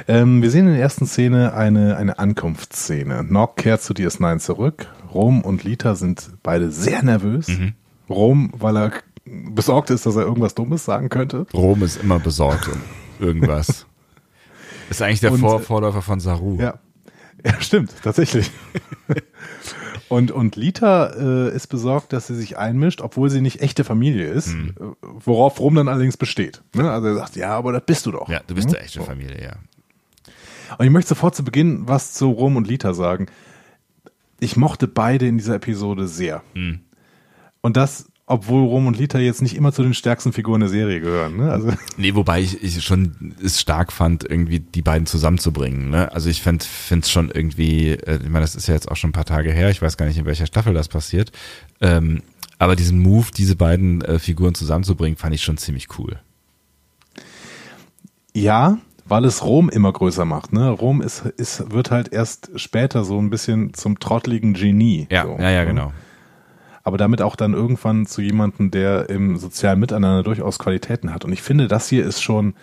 Ähm, 0.07 0.43
wir 0.43 0.51
sehen 0.51 0.67
in 0.67 0.75
der 0.75 0.83
ersten 0.83 1.07
Szene 1.07 1.55
eine, 1.55 1.97
eine 1.97 2.19
Ankunftsszene. 2.19 3.25
Nock 3.25 3.57
kehrt 3.57 3.83
zu 3.83 3.95
DS9 3.95 4.39
zurück. 4.39 4.87
Rom 5.13 5.41
und 5.41 5.65
Lita 5.65 5.97
sind 5.97 6.31
beide 6.43 6.71
sehr 6.71 7.03
nervös. 7.03 7.49
Mhm. 7.49 7.75
Rom, 8.09 8.53
weil 8.57 8.77
er 8.77 8.93
besorgt 9.25 9.91
ist, 9.91 10.07
dass 10.07 10.17
er 10.17 10.23
irgendwas 10.23 10.55
Dummes 10.55 10.85
sagen 10.85 11.09
könnte. 11.09 11.47
Rom 11.53 11.83
ist 11.83 12.01
immer 12.03 12.21
besorgt 12.21 12.69
um 12.69 12.81
irgendwas. 13.19 13.87
Ist 14.91 15.03
eigentlich 15.03 15.21
der 15.21 15.33
und, 15.33 15.41
Vor 15.41 15.61
Vorläufer 15.61 16.03
von 16.03 16.21
Saru. 16.21 16.59
Ja. 16.61 16.79
ja, 17.45 17.61
stimmt, 17.61 17.95
tatsächlich. 18.03 18.51
und, 20.09 20.31
und 20.31 20.57
Lita 20.57 21.07
äh, 21.09 21.55
ist 21.55 21.69
besorgt, 21.69 22.13
dass 22.13 22.27
sie 22.27 22.35
sich 22.35 22.59
einmischt, 22.59 23.01
obwohl 23.01 23.31
sie 23.31 23.41
nicht 23.41 23.61
echte 23.61 23.85
Familie 23.85 24.27
ist, 24.27 24.49
hm. 24.49 24.75
worauf 25.01 25.61
Rom 25.61 25.75
dann 25.75 25.89
allerdings 25.89 26.17
besteht. 26.17 26.63
Ne? 26.75 26.91
Also 26.91 27.09
er 27.09 27.15
sagt, 27.15 27.37
ja, 27.37 27.51
aber 27.51 27.73
das 27.73 27.83
bist 27.85 28.07
du 28.07 28.13
doch. 28.13 28.29
Ja, 28.29 28.41
du 28.47 28.55
bist 28.55 28.69
hm? 28.69 28.77
eine 28.77 28.85
echte 28.85 29.03
Familie, 29.03 29.43
ja. 29.43 29.57
Und 30.77 30.85
ich 30.85 30.93
möchte 30.93 31.09
sofort 31.09 31.35
zu 31.35 31.45
Beginn 31.45 31.89
was 31.89 32.13
zu 32.13 32.31
Rom 32.31 32.57
und 32.57 32.69
Lita 32.69 32.93
sagen. 32.93 33.27
Ich 34.41 34.57
mochte 34.57 34.87
beide 34.87 35.27
in 35.27 35.39
dieser 35.39 35.55
Episode 35.55 36.07
sehr. 36.07 36.43
Hm. 36.55 36.81
Und 37.61 37.77
das, 37.77 38.11
obwohl 38.29 38.63
Rom 38.63 38.87
und 38.87 38.99
Lita 38.99 39.19
jetzt 39.19 39.43
nicht 39.43 39.57
immer 39.57 39.73
zu 39.73 39.83
den 39.83 39.95
stärksten 39.95 40.33
Figuren 40.33 40.61
der 40.61 40.69
Serie 40.69 41.01
gehören. 41.01 41.37
Ne? 41.37 41.51
Also, 41.51 41.73
Nee, 41.97 42.15
wobei 42.15 42.41
ich, 42.41 42.63
ich 42.63 42.85
schon 42.85 43.35
es 43.43 43.61
stark 43.61 43.91
fand, 43.93 44.23
irgendwie 44.29 44.61
die 44.61 44.83
beiden 44.83 45.07
zusammenzubringen. 45.07 45.91
Ne? 45.91 46.13
Also 46.13 46.29
ich 46.29 46.43
finde 46.43 46.65
es 46.65 47.11
schon 47.11 47.31
irgendwie, 47.31 47.91
äh, 47.91 48.17
ich 48.23 48.29
meine, 48.29 48.41
das 48.41 48.55
ist 48.55 48.69
ja 48.69 48.75
jetzt 48.75 48.91
auch 48.91 48.97
schon 48.97 49.11
ein 49.11 49.15
paar 49.15 49.25
Tage 49.25 49.51
her, 49.51 49.71
ich 49.71 49.81
weiß 49.81 49.97
gar 49.97 50.07
nicht, 50.07 50.19
in 50.19 50.27
welcher 50.27 50.47
Staffel 50.47 50.75
das 50.75 50.89
passiert. 50.89 51.33
Ähm, 51.81 52.23
aber 52.59 52.77
diesen 52.77 52.99
Move, 52.99 53.29
diese 53.37 53.57
beiden 53.57 54.03
äh, 54.03 54.19
Figuren 54.19 54.55
zusammenzubringen, 54.55 55.17
fand 55.17 55.35
ich 55.35 55.43
schon 55.43 55.57
ziemlich 55.57 55.99
cool. 55.99 56.19
ja, 58.35 58.79
weil 59.07 59.25
es 59.25 59.43
Rom 59.43 59.71
immer 59.71 59.93
größer 59.93 60.27
macht. 60.27 60.53
Ne? 60.53 60.69
Rom 60.69 61.01
ist, 61.01 61.25
ist, 61.39 61.73
wird 61.73 61.91
halt 61.91 62.13
erst 62.13 62.51
später 62.57 63.05
so 63.05 63.19
ein 63.19 63.31
bisschen 63.31 63.73
zum 63.73 63.99
trottligen 63.99 64.53
Genie. 64.53 65.07
Ja, 65.11 65.25
so, 65.25 65.37
ja, 65.39 65.51
ja, 65.51 65.61
ne? 65.61 65.67
genau. 65.67 65.93
Aber 66.89 66.99
damit 66.99 67.23
auch 67.23 67.37
dann 67.37 67.55
irgendwann 67.55 68.07
zu 68.07 68.21
jemandem, 68.21 68.71
der 68.73 69.09
im 69.09 69.37
sozialen 69.37 69.79
Miteinander 69.79 70.23
durchaus 70.25 70.59
Qualitäten 70.59 71.15
hat. 71.15 71.25
Und 71.25 71.33
ich 71.33 71.43
finde, 71.43 71.69
das 71.69 71.89
hier 71.89 72.05
ist 72.05 72.21
schon, 72.23 72.55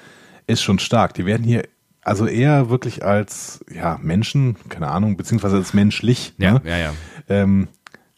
ist 0.47 0.61
schon 0.61 0.79
stark. 0.79 1.13
Die 1.13 1.25
werden 1.25 1.43
hier 1.43 1.63
also 2.01 2.27
eher 2.27 2.69
wirklich 2.69 3.03
als 3.05 3.63
ja, 3.73 3.97
Menschen, 4.01 4.57
keine 4.69 4.89
Ahnung, 4.89 5.15
beziehungsweise 5.17 5.55
als 5.55 5.73
menschlich 5.73 6.33
Ja, 6.37 6.53
ne, 6.53 6.61
ja, 6.65 6.77
ja. 6.77 6.93
ähm, 7.29 7.67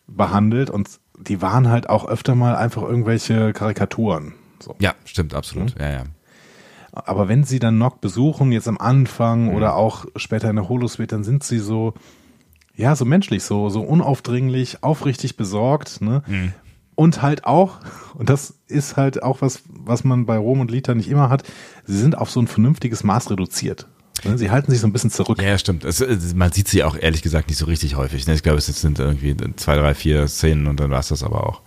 behandelt 0.07 0.69
und 0.69 0.89
die 1.19 1.41
waren 1.41 1.69
halt 1.69 1.89
auch 1.89 2.07
öfter 2.07 2.35
mal 2.35 2.55
einfach 2.55 2.81
irgendwelche 2.83 3.53
Karikaturen. 3.53 4.33
So. 4.59 4.75
Ja, 4.79 4.93
stimmt, 5.05 5.33
absolut. 5.33 5.79
Ja, 5.79 5.89
ja. 5.89 6.03
Aber 6.91 7.27
wenn 7.27 7.43
sie 7.43 7.59
dann 7.59 7.77
Nock 7.77 8.01
besuchen, 8.01 8.51
jetzt 8.51 8.67
am 8.67 8.75
Mhm. 8.75 8.81
Anfang 8.81 9.53
oder 9.55 9.75
auch 9.75 10.05
später 10.15 10.49
in 10.49 10.55
der 10.55 10.67
Holosuite, 10.67 11.15
dann 11.15 11.23
sind 11.23 11.43
sie 11.43 11.59
so, 11.59 11.93
ja, 12.77 12.95
so 12.95 13.05
menschlich, 13.05 13.43
so, 13.43 13.69
so 13.69 13.81
unaufdringlich, 13.81 14.83
aufrichtig 14.83 15.35
besorgt, 15.35 15.99
ne? 16.01 16.21
Mhm. 16.27 16.53
Und 16.95 17.21
halt 17.21 17.45
auch, 17.45 17.79
und 18.15 18.29
das 18.29 18.55
ist 18.67 18.97
halt 18.97 19.21
auch 19.21 19.41
was, 19.41 19.61
was 19.67 20.03
man 20.03 20.25
bei 20.25 20.37
Rom 20.37 20.61
und 20.61 20.71
Lita 20.71 20.95
nicht 20.95 21.09
immer 21.09 21.29
hat, 21.29 21.43
sie 21.85 21.97
sind 21.97 22.17
auf 22.17 22.31
so 22.31 22.39
ein 22.39 22.47
vernünftiges 22.47 23.03
Maß 23.03 23.29
reduziert. 23.29 23.87
Ne? 24.23 24.35
Sie 24.37 24.49
halten 24.49 24.71
sich 24.71 24.79
so 24.79 24.87
ein 24.87 24.93
bisschen 24.93 25.11
zurück. 25.11 25.39
Ja, 25.39 25.59
stimmt. 25.59 25.85
Es, 25.85 26.03
man 26.33 26.51
sieht 26.51 26.67
sie 26.67 26.83
auch 26.83 26.97
ehrlich 26.97 27.21
gesagt 27.21 27.49
nicht 27.49 27.57
so 27.59 27.65
richtig 27.65 27.95
häufig. 27.95 28.25
Ne? 28.25 28.33
Ich 28.33 28.41
glaube, 28.41 28.57
es 28.57 28.65
sind 28.65 28.97
irgendwie 28.97 29.35
zwei, 29.57 29.75
drei, 29.75 29.93
vier 29.93 30.27
Szenen 30.27 30.65
und 30.65 30.79
dann 30.79 30.89
war 30.89 30.99
es 30.99 31.09
das 31.09 31.21
aber 31.21 31.45
auch. 31.47 31.61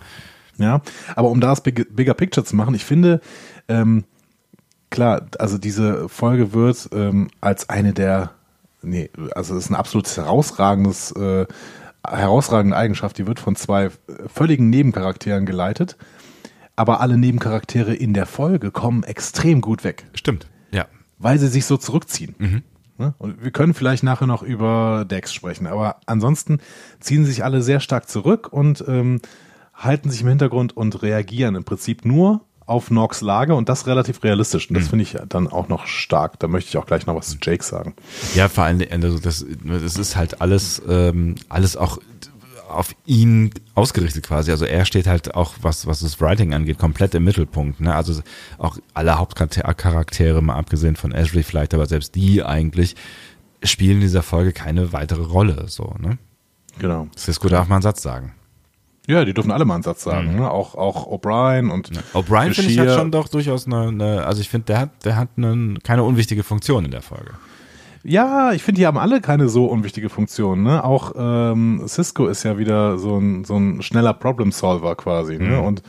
Ja, 0.59 0.83
aber 1.15 1.31
um 1.31 1.41
da 1.41 1.51
das 1.51 1.63
Big, 1.63 1.95
Bigger 1.95 2.15
Picture 2.15 2.45
zu 2.45 2.57
machen, 2.57 2.75
ich 2.75 2.85
finde, 2.85 3.21
ähm, 3.69 4.05
klar, 4.91 5.27
also 5.39 5.59
diese 5.59 6.09
Folge 6.09 6.53
wird 6.53 6.89
ähm, 6.93 7.31
als 7.41 7.69
eine 7.69 7.93
der, 7.93 8.33
nee, 8.83 9.11
also 9.35 9.57
es 9.57 9.65
ist 9.65 9.71
ein 9.71 9.77
absolut 9.77 10.09
herausragendes, 10.17 11.13
äh, 11.13 11.47
herausragende 12.07 12.77
Eigenschaft, 12.77 13.19
die 13.19 13.27
wird 13.27 13.41
von 13.41 13.57
zwei 13.57 13.91
völligen 14.27 14.71
Nebencharakteren 14.71 15.47
geleitet, 15.47 15.97
aber 16.77 17.01
alle 17.01 17.19
Nebencharaktere 17.19 17.95
in 17.95 18.15
der 18.15 18.27
Folge 18.27 18.71
kommen 18.71 19.03
extrem 19.03 19.61
gut 19.61 19.85
weg, 19.85 20.07
Stimmt. 20.15 20.47
Ja. 20.71 20.87
weil 21.19 21.39
sie 21.39 21.49
sich 21.49 21.67
so 21.67 21.77
zurückziehen. 21.77 22.63
Ne? 23.01 23.15
Und 23.17 23.43
wir 23.43 23.51
können 23.51 23.73
vielleicht 23.73 24.03
nachher 24.03 24.27
noch 24.27 24.43
über 24.43 25.07
Dex 25.09 25.33
sprechen, 25.33 25.67
aber 25.67 25.97
ansonsten 26.05 26.59
ziehen 27.01 27.25
sich 27.25 27.43
alle 27.43 27.63
sehr 27.63 27.81
stark 27.81 28.09
zurück 28.09 28.53
und 28.53 28.85
ähm, 28.87 29.21
halten 29.75 30.11
sich 30.11 30.21
im 30.21 30.29
Hintergrund 30.29 30.77
und 30.77 31.03
reagieren 31.03 31.55
im 31.55 31.65
Prinzip 31.65 32.05
nur 32.05 32.43
auf 32.71 32.91
Nox 32.91 33.21
Lage 33.21 33.55
und 33.57 33.69
das 33.69 33.89
relativ 33.89 34.23
realistisch. 34.23 34.71
Und 34.71 34.79
das 34.79 34.89
finde 34.89 35.03
ich 35.03 35.17
dann 35.29 35.49
auch 35.49 35.69
noch 35.69 35.87
stark. 35.87 36.39
Da 36.39 36.47
möchte 36.47 36.69
ich 36.69 36.77
auch 36.77 36.87
gleich 36.87 37.05
noch 37.05 37.17
was 37.17 37.31
zu 37.31 37.37
Jake 37.43 37.65
sagen. 37.65 37.95
Ja, 38.35 38.49
vor 38.49 38.65
allem, 38.65 38.81
also 38.91 39.19
das, 39.19 39.45
das 39.65 39.97
ist 39.97 40.15
halt 40.15 40.41
alles, 40.41 40.81
ähm, 40.89 41.35
alles 41.49 41.77
auch 41.77 41.99
auf 42.69 42.95
ihn 43.07 43.51
ausgerichtet 43.75 44.25
quasi. 44.25 44.53
Also 44.53 44.67
er 44.67 44.85
steht 44.85 45.09
halt 45.09 45.35
auch, 45.35 45.55
was, 45.63 45.89
was 45.89 45.99
das 45.99 46.21
Writing 46.21 46.55
angeht, 46.55 46.79
komplett 46.79 47.13
im 47.17 47.25
Mittelpunkt. 47.25 47.81
Ne? 47.81 47.93
Also 47.93 48.23
auch 48.59 48.79
alle 48.95 49.19
Hauptcharaktere, 49.19 50.41
mal 50.41 50.55
abgesehen 50.55 50.95
von 50.95 51.11
Ashley 51.11 51.43
vielleicht, 51.43 51.75
aber 51.75 51.87
selbst 51.87 52.15
die 52.15 52.45
eigentlich 52.45 52.95
spielen 53.65 53.97
in 53.97 54.03
dieser 54.03 54.23
Folge 54.23 54.53
keine 54.53 54.93
weitere 54.93 55.25
Rolle. 55.25 55.65
So, 55.67 55.97
ne? 55.99 56.19
Genau. 56.79 57.09
Cisco 57.17 57.49
darf 57.49 57.67
mal 57.67 57.77
einen 57.77 57.83
Satz 57.83 58.01
sagen. 58.01 58.33
Ja, 59.07 59.25
die 59.25 59.35
dürfen 59.35 59.51
alle 59.51 59.65
mal 59.65 59.75
einen 59.75 59.83
Satz 59.83 60.05
sagen. 60.05 60.37
Ne? 60.37 60.51
Auch, 60.51 60.75
auch 60.75 61.07
O'Brien 61.07 61.71
und 61.71 61.91
O'Brien 62.15 62.55
finde 62.55 62.71
ich 62.71 62.79
hat 62.79 62.91
schon 62.91 63.11
doch 63.11 63.29
durchaus 63.29 63.67
eine, 63.67 63.89
eine 63.89 64.25
also 64.25 64.41
ich 64.41 64.49
finde, 64.49 64.67
der 64.67 64.79
hat, 64.79 64.91
der 65.05 65.17
hat 65.17 65.31
eine, 65.37 65.75
keine 65.83 66.05
unwichtige 66.05 66.43
Funktion 66.43 66.85
in 66.85 66.91
der 66.91 67.03
Folge. 67.03 67.33
Ja, 68.03 68.53
ich 68.53 68.63
finde, 68.63 68.81
die 68.81 68.87
haben 68.87 68.99
alle 68.99 69.21
keine 69.21 69.49
so 69.49 69.67
unwichtige 69.67 70.09
Funktion. 70.09 70.63
Ne? 70.63 70.83
Auch 70.85 71.13
ähm, 71.17 71.83
Cisco 71.87 72.29
ist 72.29 72.45
ja 72.45 72.57
wieder 72.57 72.99
so 72.99 73.19
ein, 73.19 73.45
so 73.45 73.57
ein 73.57 73.83
schneller 73.83 74.15
Problem-Solver 74.15 74.95
quasi. 74.97 75.37
Ne? 75.39 75.61
Und 75.61 75.83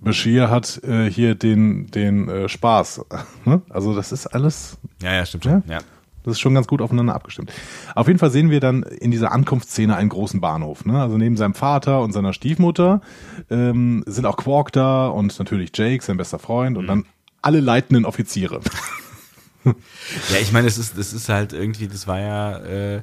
Bashir 0.00 0.50
hat 0.50 0.82
äh, 0.84 1.10
hier 1.10 1.34
den, 1.34 1.90
den 1.90 2.28
äh, 2.28 2.48
Spaß. 2.48 3.04
Ne? 3.46 3.62
Also 3.70 3.94
das 3.94 4.12
ist 4.12 4.26
alles, 4.26 4.76
Ja, 5.02 5.14
ja, 5.14 5.24
stimmt 5.24 5.44
schon. 5.44 5.62
Ja. 5.66 5.78
Das 6.24 6.32
ist 6.32 6.40
schon 6.40 6.54
ganz 6.54 6.66
gut 6.66 6.82
aufeinander 6.82 7.14
abgestimmt. 7.14 7.52
Auf 7.94 8.06
jeden 8.06 8.18
Fall 8.18 8.30
sehen 8.30 8.50
wir 8.50 8.60
dann 8.60 8.82
in 8.82 9.10
dieser 9.10 9.32
Ankunftsszene 9.32 9.96
einen 9.96 10.08
großen 10.10 10.40
Bahnhof. 10.40 10.84
Ne? 10.84 11.00
Also 11.00 11.16
neben 11.18 11.36
seinem 11.36 11.54
Vater 11.54 12.00
und 12.02 12.12
seiner 12.12 12.32
Stiefmutter 12.32 13.00
ähm, 13.50 14.02
sind 14.06 14.26
auch 14.26 14.36
Quark 14.36 14.72
da 14.72 15.08
und 15.08 15.38
natürlich 15.38 15.70
Jake, 15.74 16.04
sein 16.04 16.16
bester 16.16 16.38
Freund, 16.38 16.76
und 16.76 16.86
dann 16.86 17.04
alle 17.42 17.60
leitenden 17.60 18.04
Offiziere. 18.04 18.60
Ja, 19.64 20.38
ich 20.40 20.52
meine, 20.52 20.66
es 20.68 20.78
ist, 20.78 20.96
es 20.96 21.12
ist 21.12 21.28
halt 21.28 21.52
irgendwie, 21.52 21.86
das 21.86 22.06
war 22.06 22.18
ja, 22.18 22.56
äh, 22.60 23.02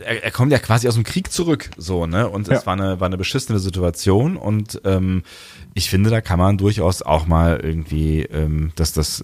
er, 0.00 0.24
er 0.24 0.30
kommt 0.32 0.50
ja 0.50 0.58
quasi 0.58 0.88
aus 0.88 0.94
dem 0.94 1.04
Krieg 1.04 1.30
zurück, 1.30 1.70
so, 1.76 2.06
ne? 2.06 2.28
Und 2.28 2.48
es 2.48 2.62
Ja. 2.62 2.66
war 2.66 2.72
eine, 2.72 2.98
war 2.98 3.06
eine 3.06 3.16
beschissene 3.16 3.60
Situation 3.60 4.36
und 4.36 4.80
ähm, 4.84 5.22
ich 5.76 5.90
finde, 5.90 6.08
da 6.08 6.22
kann 6.22 6.38
man 6.38 6.56
durchaus 6.56 7.02
auch 7.02 7.26
mal 7.26 7.60
irgendwie 7.62 8.22
ähm, 8.22 8.72
das, 8.76 8.94
das, 8.94 9.22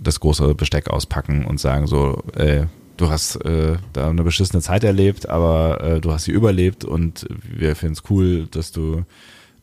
das 0.00 0.20
große 0.20 0.54
Besteck 0.54 0.88
auspacken 0.88 1.44
und 1.44 1.58
sagen, 1.58 1.88
so, 1.88 2.22
äh, 2.36 2.66
du 2.96 3.10
hast 3.10 3.44
äh, 3.44 3.78
da 3.92 4.08
eine 4.08 4.22
beschissene 4.22 4.62
Zeit 4.62 4.84
erlebt, 4.84 5.28
aber 5.28 5.80
äh, 5.82 6.00
du 6.00 6.12
hast 6.12 6.24
sie 6.24 6.30
überlebt 6.30 6.84
und 6.84 7.26
wir 7.42 7.74
finden 7.74 7.94
es 7.94 8.04
cool, 8.10 8.46
dass 8.46 8.70
du 8.70 9.04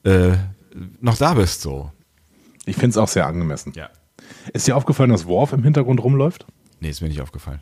äh, 0.03 0.33
noch 0.99 1.15
da 1.17 1.35
bist, 1.35 1.61
so. 1.61 1.89
Ich 2.65 2.75
finde 2.75 2.89
es 2.89 2.97
auch 2.97 3.07
sehr 3.07 3.27
angemessen. 3.27 3.71
Ja. 3.73 3.89
Ist 4.51 4.67
dir 4.67 4.75
aufgefallen, 4.75 5.11
dass 5.11 5.25
Worf 5.25 5.53
im 5.53 5.63
Hintergrund 5.63 6.03
rumläuft? 6.03 6.45
Nee, 6.81 6.89
ist 6.89 7.01
mir 7.01 7.07
nicht 7.07 7.21
aufgefallen. 7.21 7.61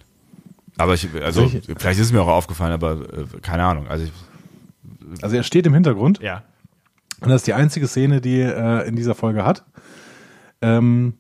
Aber 0.78 0.96
ich, 0.96 1.08
also, 1.22 1.42
Welche? 1.42 1.62
vielleicht 1.62 2.00
ist 2.00 2.08
es 2.08 2.12
mir 2.12 2.22
auch 2.24 2.28
aufgefallen, 2.28 2.74
aber 2.74 2.94
äh, 2.94 3.40
keine 3.44 3.66
Ahnung. 3.66 3.88
Also, 3.88 4.06
ich, 4.06 4.12
Also 5.22 5.36
er 5.36 5.44
steht 5.44 5.68
im 5.68 5.76
Hintergrund 5.76 6.20
ja. 6.24 6.42
Und 7.24 7.30
das 7.30 7.42
ist 7.42 7.48
die 7.48 7.54
einzige 7.54 7.88
Szene, 7.88 8.22
die 8.22 8.40
er 8.42 8.86
in 8.86 8.96
dieser 8.96 9.16
Folge 9.16 9.44
hat. 9.46 9.66
Ähm, 10.62 11.16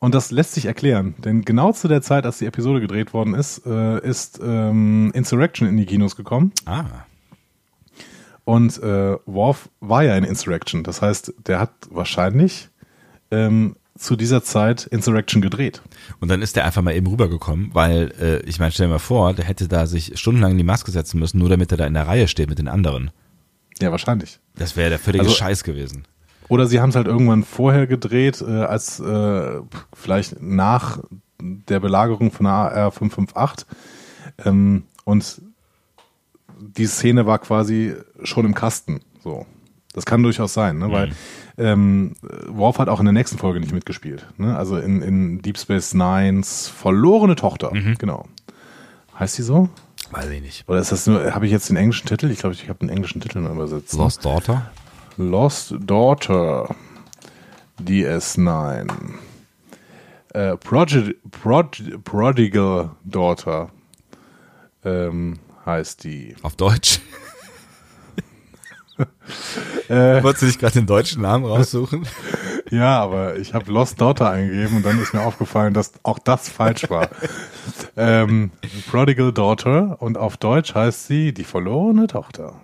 und 0.00 0.14
das 0.14 0.30
lässt 0.30 0.54
sich 0.54 0.66
erklären, 0.66 1.14
denn 1.18 1.42
genau 1.44 1.72
zu 1.72 1.88
der 1.88 2.02
Zeit, 2.02 2.24
als 2.24 2.38
die 2.38 2.46
Episode 2.46 2.80
gedreht 2.80 3.12
worden 3.12 3.34
ist, 3.34 3.66
äh, 3.66 3.98
ist 4.06 4.40
ähm, 4.42 5.10
Insurrection 5.12 5.68
in 5.68 5.76
die 5.76 5.86
Kinos 5.86 6.14
gekommen 6.14 6.52
Ah. 6.66 6.84
und 8.44 8.80
äh, 8.82 9.16
Worf 9.26 9.68
war 9.80 10.04
ja 10.04 10.16
in 10.16 10.24
Insurrection. 10.24 10.84
Das 10.84 11.02
heißt, 11.02 11.34
der 11.46 11.58
hat 11.58 11.72
wahrscheinlich 11.90 12.68
ähm, 13.30 13.74
zu 13.98 14.14
dieser 14.14 14.44
Zeit 14.44 14.86
Insurrection 14.86 15.42
gedreht. 15.42 15.82
Und 16.20 16.28
dann 16.28 16.42
ist 16.42 16.54
der 16.54 16.64
einfach 16.64 16.82
mal 16.82 16.94
eben 16.94 17.08
rübergekommen, 17.08 17.70
weil, 17.74 18.12
äh, 18.20 18.38
ich 18.48 18.60
meine, 18.60 18.70
stell 18.70 18.86
dir 18.86 18.92
mal 18.92 18.98
vor, 19.00 19.34
der 19.34 19.44
hätte 19.44 19.66
da 19.66 19.86
sich 19.86 20.18
stundenlang 20.18 20.52
in 20.52 20.58
die 20.58 20.64
Maske 20.64 20.92
setzen 20.92 21.18
müssen, 21.18 21.38
nur 21.40 21.48
damit 21.48 21.72
er 21.72 21.76
da 21.78 21.86
in 21.86 21.94
der 21.94 22.06
Reihe 22.06 22.28
steht 22.28 22.48
mit 22.48 22.60
den 22.60 22.68
anderen. 22.68 23.10
Ja, 23.80 23.90
wahrscheinlich. 23.90 24.38
Das 24.56 24.76
wäre 24.76 24.90
der 24.90 24.98
völlige 24.98 25.24
Also- 25.24 25.34
Scheiß 25.36 25.64
gewesen. 25.64 26.04
Oder 26.48 26.66
sie 26.66 26.80
haben 26.80 26.88
es 26.90 26.96
halt 26.96 27.06
irgendwann 27.06 27.44
vorher 27.44 27.86
gedreht, 27.86 28.40
äh, 28.40 28.62
als 28.62 29.00
äh, 29.00 29.60
vielleicht 29.92 30.40
nach 30.40 31.00
der 31.40 31.78
Belagerung 31.78 32.32
von 32.32 32.44
der 32.44 32.52
AR 32.54 32.90
558. 32.90 33.66
Ähm, 34.46 34.84
und 35.04 35.42
die 36.58 36.86
Szene 36.86 37.26
war 37.26 37.38
quasi 37.38 37.94
schon 38.22 38.46
im 38.46 38.54
Kasten. 38.54 39.00
So. 39.22 39.46
Das 39.92 40.06
kann 40.06 40.22
durchaus 40.22 40.54
sein, 40.54 40.78
ne? 40.78 40.90
weil 40.90 41.12
ähm, 41.56 42.14
Worf 42.48 42.78
hat 42.78 42.88
auch 42.88 43.00
in 43.00 43.06
der 43.06 43.12
nächsten 43.12 43.36
Folge 43.38 43.58
nicht 43.60 43.72
mitgespielt. 43.72 44.26
Ne? 44.36 44.56
Also 44.56 44.76
in, 44.78 45.02
in 45.02 45.42
Deep 45.42 45.58
Space 45.58 45.92
Nines 45.94 46.68
verlorene 46.68 47.36
Tochter. 47.36 47.72
Genau. 47.98 48.26
Heißt 49.18 49.36
die 49.38 49.42
so? 49.42 49.68
Weiß 50.10 50.30
ich 50.30 50.40
nicht. 50.40 50.68
Oder 50.68 50.80
ist 50.80 50.92
das 50.92 51.06
nur, 51.06 51.34
habe 51.34 51.46
ich 51.46 51.52
jetzt 51.52 51.68
den 51.68 51.76
englischen 51.76 52.06
Titel? 52.06 52.30
Ich 52.30 52.38
glaube, 52.38 52.54
ich 52.54 52.68
habe 52.68 52.78
den 52.78 52.88
englischen 52.88 53.20
Titel 53.20 53.40
nur 53.40 53.52
übersetzt. 53.52 53.92
Lost 53.94 54.24
Daughter? 54.24 54.70
Lost 55.16 55.74
Daughter 55.80 56.74
DS9. 57.82 58.88
Äh, 60.34 60.56
Prodi 60.56 61.16
Prod 61.30 62.04
Prodigal 62.04 62.90
Daughter 63.04 63.70
ähm, 64.84 65.38
heißt 65.66 66.04
die. 66.04 66.36
Auf 66.42 66.56
Deutsch? 66.56 67.00
Äh, 69.88 70.22
Wolltest 70.22 70.42
du 70.42 70.46
dich 70.46 70.58
gerade 70.58 70.74
den 70.74 70.86
deutschen 70.86 71.22
Namen 71.22 71.46
raussuchen? 71.46 72.06
Ja, 72.70 73.00
aber 73.00 73.36
ich 73.36 73.54
habe 73.54 73.72
Lost 73.72 73.98
Daughter 74.00 74.30
eingegeben 74.30 74.76
und 74.76 74.86
dann 74.86 75.00
ist 75.00 75.14
mir 75.14 75.22
aufgefallen, 75.22 75.72
dass 75.72 75.92
auch 76.02 76.18
das 76.18 76.50
falsch 76.50 76.90
war. 76.90 77.08
ähm, 77.96 78.50
Prodigal 78.90 79.32
Daughter 79.32 79.96
und 80.02 80.18
auf 80.18 80.36
Deutsch 80.36 80.74
heißt 80.74 81.06
sie 81.06 81.32
die 81.32 81.44
verlorene 81.44 82.06
Tochter. 82.06 82.60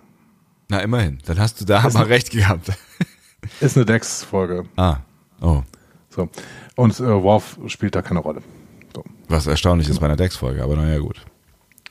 Na, 0.69 0.79
immerhin. 0.79 1.19
Dann 1.25 1.39
hast 1.39 1.61
du 1.61 1.65
da 1.65 1.83
aber 1.83 2.09
recht 2.09 2.31
gehabt. 2.31 2.71
Ist 3.59 3.77
eine 3.77 3.85
Dex-Folge. 3.85 4.65
Ah, 4.75 4.97
oh. 5.41 5.63
So. 6.09 6.29
Und 6.75 6.99
äh, 6.99 7.23
Worf 7.23 7.57
spielt 7.67 7.95
da 7.95 8.01
keine 8.01 8.19
Rolle. 8.19 8.41
So. 8.95 9.03
Was 9.27 9.47
erstaunlich 9.47 9.89
ist 9.89 9.99
bei 9.99 10.05
einer 10.05 10.15
Dex-Folge, 10.15 10.63
aber 10.63 10.75
naja, 10.75 10.99
gut. 10.99 11.21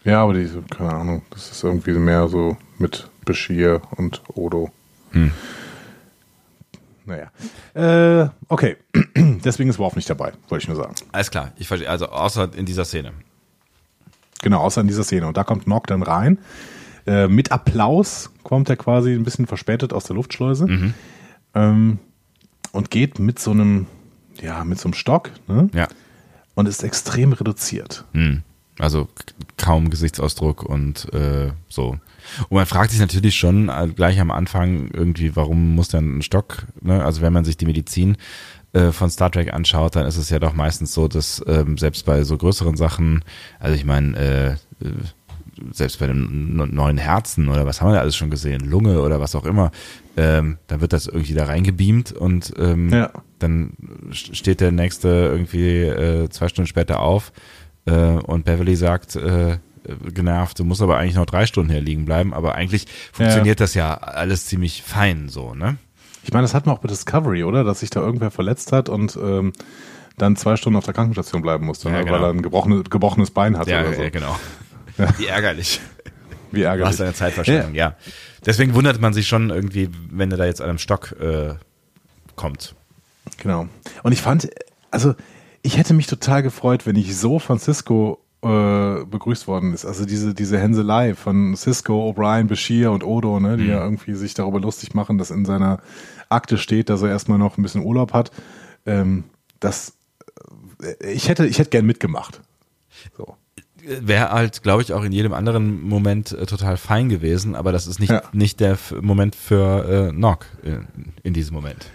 Ja, 0.04 0.22
aber 0.22 0.34
die, 0.34 0.48
keine 0.70 0.92
Ahnung, 0.92 1.22
das 1.30 1.50
ist 1.50 1.64
irgendwie 1.64 1.92
mehr 1.92 2.28
so 2.28 2.56
mit 2.78 3.08
Bashir 3.24 3.82
und 3.96 4.22
Odo. 4.34 4.70
Hm. 5.12 5.32
Naja. 7.06 7.30
Äh, 7.74 8.28
okay. 8.48 8.76
Deswegen 9.16 9.70
ist 9.70 9.78
Worf 9.78 9.96
nicht 9.96 10.08
dabei, 10.08 10.32
wollte 10.48 10.62
ich 10.62 10.68
nur 10.68 10.76
sagen. 10.76 10.94
Alles 11.12 11.30
klar, 11.30 11.52
ich 11.56 11.68
verstehe. 11.68 11.88
Also 11.88 12.06
außer 12.08 12.50
in 12.54 12.66
dieser 12.66 12.84
Szene. 12.84 13.12
Genau, 14.42 14.60
außer 14.60 14.80
in 14.80 14.88
dieser 14.88 15.04
Szene. 15.04 15.26
Und 15.26 15.36
da 15.36 15.44
kommt 15.44 15.66
Nock 15.66 15.86
dann 15.86 16.02
rein. 16.02 16.38
Äh, 17.06 17.28
mit 17.28 17.52
Applaus 17.52 18.30
kommt 18.42 18.70
er 18.70 18.76
quasi 18.76 19.12
ein 19.12 19.24
bisschen 19.24 19.46
verspätet 19.46 19.92
aus 19.92 20.04
der 20.04 20.16
Luftschleuse. 20.16 20.66
Mhm. 20.66 20.94
Ähm, 21.54 21.98
und 22.72 22.90
geht 22.90 23.18
mit 23.18 23.38
so 23.38 23.52
einem, 23.52 23.86
ja, 24.40 24.64
mit 24.64 24.80
so 24.80 24.88
einem 24.88 24.94
Stock, 24.94 25.30
ne? 25.46 25.70
Ja. 25.72 25.88
Und 26.54 26.66
ist 26.66 26.82
extrem 26.82 27.32
reduziert. 27.32 28.04
Hm. 28.12 28.42
Also 28.78 29.08
kaum 29.56 29.90
Gesichtsausdruck 29.90 30.62
und 30.62 31.12
äh, 31.12 31.52
so. 31.68 31.98
Und 32.48 32.56
man 32.56 32.66
fragt 32.66 32.90
sich 32.90 33.00
natürlich 33.00 33.34
schon 33.36 33.68
äh, 33.68 33.88
gleich 33.94 34.20
am 34.20 34.30
Anfang 34.30 34.90
irgendwie, 34.92 35.36
warum 35.36 35.74
muss 35.74 35.88
denn 35.88 36.18
ein 36.18 36.22
Stock, 36.22 36.64
ne? 36.82 37.04
Also 37.04 37.22
wenn 37.22 37.32
man 37.32 37.44
sich 37.44 37.56
die 37.56 37.66
Medizin 37.66 38.16
äh, 38.72 38.90
von 38.92 39.10
Star 39.10 39.30
Trek 39.30 39.52
anschaut, 39.52 39.96
dann 39.96 40.06
ist 40.06 40.16
es 40.16 40.30
ja 40.30 40.38
doch 40.38 40.54
meistens 40.54 40.92
so, 40.94 41.08
dass 41.08 41.42
ähm, 41.46 41.78
selbst 41.78 42.04
bei 42.06 42.24
so 42.24 42.36
größeren 42.36 42.76
Sachen, 42.76 43.24
also 43.60 43.74
ich 43.76 43.84
meine, 43.84 44.16
äh, 44.16 44.50
äh, 44.86 44.92
selbst 45.70 46.00
bei 46.00 46.08
dem 46.08 46.56
neuen 46.56 46.98
Herzen 46.98 47.48
oder 47.48 47.64
was 47.64 47.80
haben 47.80 47.90
wir 47.90 47.94
da 47.94 48.00
alles 48.00 48.16
schon 48.16 48.28
gesehen, 48.30 48.68
Lunge 48.68 49.00
oder 49.00 49.20
was 49.20 49.36
auch 49.36 49.44
immer, 49.44 49.70
ähm, 50.16 50.58
dann 50.66 50.80
wird 50.80 50.92
das 50.92 51.06
irgendwie 51.06 51.34
da 51.34 51.44
reingebeamt 51.44 52.10
und 52.10 52.52
ähm, 52.58 52.88
Ja. 52.90 53.10
dann 53.38 53.74
st- 54.10 54.34
steht 54.34 54.60
der 54.60 54.72
nächste 54.72 55.08
irgendwie 55.08 55.82
äh, 55.82 56.28
zwei 56.30 56.48
Stunden 56.48 56.66
später 56.66 56.98
auf 56.98 57.32
äh, 57.86 57.92
und 57.94 58.44
Beverly 58.44 58.74
sagt, 58.74 59.14
äh, 59.14 59.58
genervt, 60.14 60.58
du 60.58 60.64
musst 60.64 60.82
aber 60.82 60.98
eigentlich 60.98 61.14
noch 61.16 61.26
drei 61.26 61.46
Stunden 61.46 61.70
hier 61.70 61.80
liegen 61.80 62.04
bleiben, 62.04 62.32
aber 62.34 62.54
eigentlich 62.54 62.86
funktioniert 63.12 63.60
das 63.60 63.74
ja 63.74 63.94
alles 63.94 64.46
ziemlich 64.46 64.82
fein 64.82 65.28
so, 65.28 65.54
ne? 65.54 65.76
Ich 66.22 66.32
meine, 66.32 66.42
das 66.44 66.54
hatten 66.54 66.68
wir 66.70 66.72
auch 66.72 66.78
bei 66.78 66.88
Discovery, 66.88 67.44
oder? 67.44 67.64
Dass 67.64 67.80
sich 67.80 67.90
da 67.90 68.00
irgendwer 68.00 68.30
verletzt 68.30 68.72
hat 68.72 68.88
und 68.88 69.16
ähm, 69.22 69.52
dann 70.16 70.36
zwei 70.36 70.56
Stunden 70.56 70.76
auf 70.78 70.84
der 70.86 70.94
Krankenstation 70.94 71.42
bleiben 71.42 71.66
musste, 71.66 71.88
Ja, 71.90 71.98
ne? 71.98 72.04
genau. 72.04 72.16
weil 72.16 72.22
er 72.24 72.30
ein 72.30 72.40
gebrochenes, 72.42 72.84
gebrochenes 72.88 73.30
Bein 73.30 73.58
hatte 73.58 73.70
Ja, 73.72 73.80
oder 73.82 73.94
so. 73.94 74.02
ja 74.02 74.08
genau. 74.10 74.34
Wie 75.18 75.26
ärgerlich. 75.26 75.80
Wie 76.50 76.62
ärgerlich. 76.62 76.88
hast 76.88 77.00
deine 77.00 77.12
Zeit 77.14 77.34
verschwenden, 77.34 77.74
ja. 77.74 77.96
Deswegen 78.46 78.74
wundert 78.74 79.00
man 79.00 79.12
sich 79.12 79.26
schon 79.28 79.50
irgendwie, 79.50 79.90
wenn 80.10 80.30
er 80.30 80.36
da 80.38 80.46
jetzt 80.46 80.60
an 80.62 80.68
einem 80.70 80.78
Stock 80.78 81.12
äh, 81.20 81.54
kommt. 82.36 82.74
Genau. 83.38 83.68
Und 84.02 84.12
ich 84.12 84.22
fand, 84.22 84.48
also 84.90 85.14
ich 85.62 85.76
hätte 85.76 85.92
mich 85.94 86.06
total 86.06 86.42
gefreut, 86.42 86.86
wenn 86.86 86.96
ich 86.96 87.16
so 87.16 87.38
von 87.38 87.58
Cisco 87.58 88.23
äh, 88.44 89.04
begrüßt 89.04 89.46
worden 89.48 89.72
ist. 89.74 89.84
Also 89.84 90.04
diese, 90.04 90.34
diese 90.34 90.58
Hänselei 90.58 91.14
von 91.14 91.56
Cisco, 91.56 92.08
O'Brien, 92.10 92.44
Bashir 92.46 92.90
und 92.92 93.02
Odo, 93.04 93.40
ne, 93.40 93.56
die 93.56 93.66
ja 93.66 93.82
irgendwie 93.82 94.14
sich 94.14 94.34
darüber 94.34 94.60
lustig 94.60 94.94
machen, 94.94 95.18
dass 95.18 95.30
in 95.30 95.44
seiner 95.44 95.80
Akte 96.28 96.58
steht, 96.58 96.88
dass 96.90 97.02
er 97.02 97.08
erstmal 97.08 97.38
noch 97.38 97.56
ein 97.58 97.62
bisschen 97.62 97.82
Urlaub 97.84 98.12
hat. 98.12 98.30
Ähm, 98.86 99.24
das, 99.60 99.94
äh, 100.82 101.12
ich 101.12 101.28
hätte, 101.28 101.46
ich 101.46 101.58
hätte 101.58 101.70
gern 101.70 101.86
mitgemacht. 101.86 102.40
So. 103.16 103.36
Wäre 103.86 104.30
halt, 104.30 104.62
glaube 104.62 104.80
ich, 104.82 104.92
auch 104.94 105.04
in 105.04 105.12
jedem 105.12 105.34
anderen 105.34 105.82
Moment 105.82 106.32
äh, 106.32 106.46
total 106.46 106.76
fein 106.78 107.08
gewesen, 107.10 107.54
aber 107.54 107.70
das 107.72 107.86
ist 107.86 108.00
nicht, 108.00 108.10
Ja. 108.10 108.22
nicht 108.32 108.60
der 108.60 108.72
F 108.72 108.94
Moment 109.00 109.34
für 109.36 110.08
äh, 110.10 110.12
Nock 110.12 110.46
in, 110.62 110.86
in 111.22 111.34
diesem 111.34 111.54
Moment. 111.54 111.90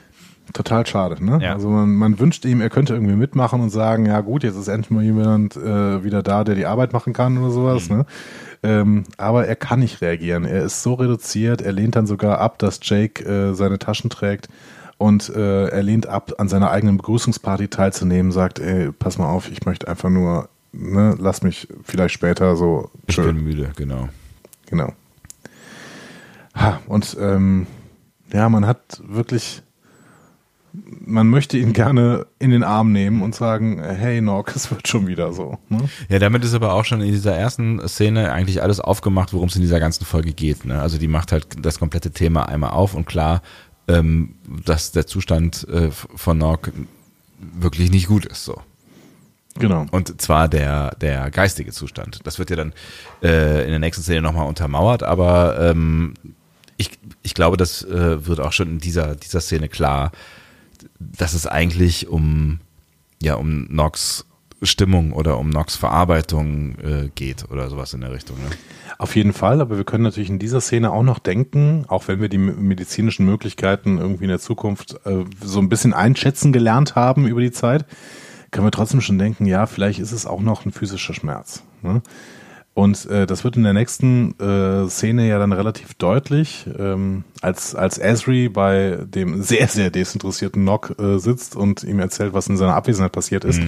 Total 0.54 0.86
schade, 0.86 1.24
ne? 1.24 1.40
Ja. 1.42 1.54
Also 1.54 1.70
man, 1.70 1.94
man 1.96 2.20
wünscht 2.20 2.44
ihm, 2.46 2.60
er 2.62 2.70
könnte 2.70 2.94
irgendwie 2.94 3.16
mitmachen 3.16 3.62
und 3.62 3.70
sagen, 3.70 4.06
ja 4.06 4.20
gut, 4.22 4.44
jetzt 4.44 4.56
ist 4.58 4.68
endlich 4.68 4.90
mal 4.90 5.04
jemand 5.04 5.56
äh, 5.56 6.04
wieder 6.04 6.24
da, 6.24 6.44
der 6.44 6.56
die 6.56 6.66
Arbeit 6.66 6.92
machen 6.94 7.14
kann 7.14 7.38
oder 7.38 7.52
sowas, 7.52 7.90
ne? 7.90 8.06
Ähm, 8.64 9.04
aber 9.18 9.48
er 9.48 9.56
kann 9.56 9.80
nicht 9.80 10.02
reagieren. 10.02 10.44
Er 10.46 10.64
ist 10.64 10.84
so 10.84 10.96
reduziert, 10.96 11.62
er 11.62 11.72
lehnt 11.72 11.96
dann 11.96 12.08
sogar 12.08 12.40
ab, 12.40 12.58
dass 12.60 12.80
Jake 12.82 13.24
äh, 13.24 13.54
seine 13.54 13.80
Taschen 13.80 14.10
trägt 14.10 14.50
und 14.98 15.30
äh, 15.30 15.68
er 15.68 15.84
lehnt 15.84 16.08
ab, 16.08 16.34
an 16.40 16.50
seiner 16.50 16.70
eigenen 16.72 16.98
Begrüßungsparty 16.98 17.70
teilzunehmen, 17.70 18.32
sagt, 18.34 18.60
ey, 18.60 18.92
pass 18.92 19.18
mal 19.18 19.30
auf, 19.30 19.50
ich 19.50 19.66
möchte 19.66 19.88
einfach 19.88 20.10
nur, 20.10 20.50
ne, 20.74 21.16
lass 21.20 21.42
mich 21.42 21.68
vielleicht 21.84 22.14
später 22.14 22.56
so 22.58 22.90
Ich 23.08 23.16
chill. 23.16 23.26
bin 23.32 23.44
müde, 23.44 23.70
genau. 23.78 24.10
Genau. 24.66 24.92
Ha, 26.56 26.80
und 26.88 27.16
ähm, 27.22 27.66
ja, 28.34 28.50
man 28.50 28.68
hat 28.68 29.02
wirklich, 29.08 29.64
man 31.06 31.28
möchte 31.28 31.58
ihn 31.58 31.74
gerne 31.74 32.26
in 32.40 32.52
den 32.52 32.64
Arm 32.64 32.92
nehmen 32.92 33.22
und 33.22 33.36
sagen, 33.36 33.82
hey 33.84 34.22
Nock, 34.22 34.56
es 34.56 34.70
wird 34.72 34.88
schon 34.88 35.08
wieder 35.08 35.34
so. 35.34 35.58
Ne? 35.70 35.90
Ja, 36.10 36.20
damit 36.20 36.44
ist 36.44 36.54
aber 36.54 36.74
auch 36.74 36.86
schon 36.86 37.02
in 37.02 37.12
dieser 37.12 37.36
ersten 37.36 37.86
Szene 37.88 38.32
eigentlich 38.32 38.62
alles 38.62 38.80
aufgemacht, 38.80 39.34
worum 39.34 39.48
es 39.48 39.56
in 39.56 39.62
dieser 39.62 39.80
ganzen 39.80 40.06
Folge 40.06 40.34
geht. 40.34 40.66
Ne? 40.66 40.82
Also 40.82 40.98
die 40.98 41.08
macht 41.08 41.32
halt 41.32 41.48
das 41.62 41.80
komplette 41.80 42.12
Thema 42.12 42.48
einmal 42.48 42.72
auf 42.72 42.94
und 42.94 43.06
klar, 43.06 43.42
ähm, 43.88 44.36
dass 44.66 44.92
der 44.92 45.08
Zustand 45.08 45.68
äh, 45.70 45.90
von 45.92 46.38
Nock 46.38 46.72
wirklich 47.40 47.92
nicht 47.92 48.08
gut 48.08 48.26
ist. 48.26 48.46
So. 48.46 48.62
Genau. 49.58 49.86
Und 49.92 50.22
zwar 50.22 50.48
der, 50.48 50.96
der 51.02 51.32
geistige 51.32 51.72
Zustand. 51.72 52.20
Das 52.24 52.40
wird 52.40 52.50
ja 52.50 52.56
dann 52.56 52.74
äh, 53.24 53.64
in 53.64 53.70
der 53.70 53.80
nächsten 53.80 54.04
Szene 54.04 54.22
nochmal 54.22 54.48
untermauert, 54.48 55.04
aber 55.04 55.60
ähm, 55.60 56.14
ich, 56.78 56.92
ich 57.24 57.34
glaube, 57.34 57.58
das 57.58 57.84
äh, 57.84 58.26
wird 58.26 58.40
auch 58.40 58.54
schon 58.54 58.70
in 58.70 58.80
dieser, 58.80 59.16
dieser 59.16 59.42
Szene 59.42 59.68
klar, 59.68 60.12
dass 61.00 61.34
es 61.34 61.48
eigentlich 61.48 62.08
um, 62.08 62.60
ja, 63.22 63.36
um 63.36 63.68
Nox 63.70 64.26
Stimmung 64.62 65.14
oder 65.14 65.38
um 65.38 65.50
Nox 65.50 65.76
Verarbeitung 65.76 66.78
äh, 66.80 67.10
geht 67.16 67.50
oder 67.50 67.70
sowas 67.70 67.94
in 67.94 68.02
der 68.02 68.12
Richtung. 68.12 68.38
Ne? 68.38 68.50
Auf 68.98 69.16
jeden 69.16 69.32
Fall, 69.32 69.62
aber 69.62 69.78
wir 69.78 69.86
können 69.86 70.04
natürlich 70.04 70.30
in 70.30 70.40
dieser 70.40 70.60
Szene 70.60 70.92
auch 70.92 71.04
noch 71.04 71.20
denken, 71.20 71.86
auch 71.88 72.08
wenn 72.08 72.20
wir 72.20 72.30
die 72.30 72.38
medizinischen 72.38 73.26
Möglichkeiten 73.26 73.98
irgendwie 73.98 74.26
in 74.26 74.30
der 74.30 74.40
Zukunft 74.40 75.00
äh, 75.06 75.24
so 75.42 75.60
ein 75.60 75.70
bisschen 75.70 75.94
einschätzen 75.94 76.52
gelernt 76.52 76.96
haben 76.96 77.28
über 77.28 77.40
die 77.40 77.52
Zeit, 77.52 77.86
können 78.52 78.68
wir 78.68 78.72
trotzdem 78.72 79.02
schon 79.02 79.18
denken, 79.18 79.46
ja, 79.46 79.66
vielleicht 79.66 80.00
ist 80.00 80.12
es 80.12 80.26
auch 80.26 80.42
noch 80.42 80.66
ein 80.66 80.72
physischer 80.72 81.14
Schmerz. 81.14 81.64
Ne? 81.82 82.02
Und 82.80 83.08
äh, 83.08 83.28
das 83.28 83.44
wird 83.44 83.58
in 83.58 83.64
der 83.64 83.74
nächsten 83.74 84.40
äh, 84.40 84.88
Szene 84.88 85.28
ja 85.28 85.38
dann 85.38 85.52
relativ 85.52 85.96
deutlich, 85.96 86.66
ähm, 86.80 87.26
als, 87.42 87.76
als 87.76 88.02
Asri 88.02 88.48
bei 88.48 89.00
dem 89.04 89.44
sehr, 89.44 89.68
sehr 89.68 89.90
desinteressierten 89.90 90.64
Nock 90.64 90.96
äh, 90.98 91.18
sitzt 91.18 91.58
und 91.58 91.84
ihm 91.84 92.00
erzählt, 92.00 92.34
was 92.34 92.48
in 92.48 92.56
seiner 92.56 92.76
Abwesenheit 92.76 93.12
passiert 93.12 93.44
ist. 93.44 93.60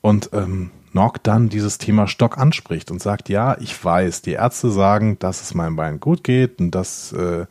Und 0.00 0.30
ähm, 0.32 0.72
Nock 0.92 1.22
dann 1.22 1.48
dieses 1.48 1.78
Thema 1.78 2.08
Stock 2.08 2.36
anspricht 2.36 2.90
und 2.90 3.00
sagt, 3.00 3.28
ja, 3.28 3.56
ich 3.60 3.84
weiß, 3.84 4.22
die 4.22 4.32
Ärzte 4.32 4.72
sagen, 4.72 5.16
dass 5.20 5.40
es 5.40 5.54
meinem 5.54 5.76
Bein 5.76 6.00
gut 6.00 6.24
geht 6.24 6.58
und 6.58 6.72
dass 6.72 7.12
äh, 7.12 7.46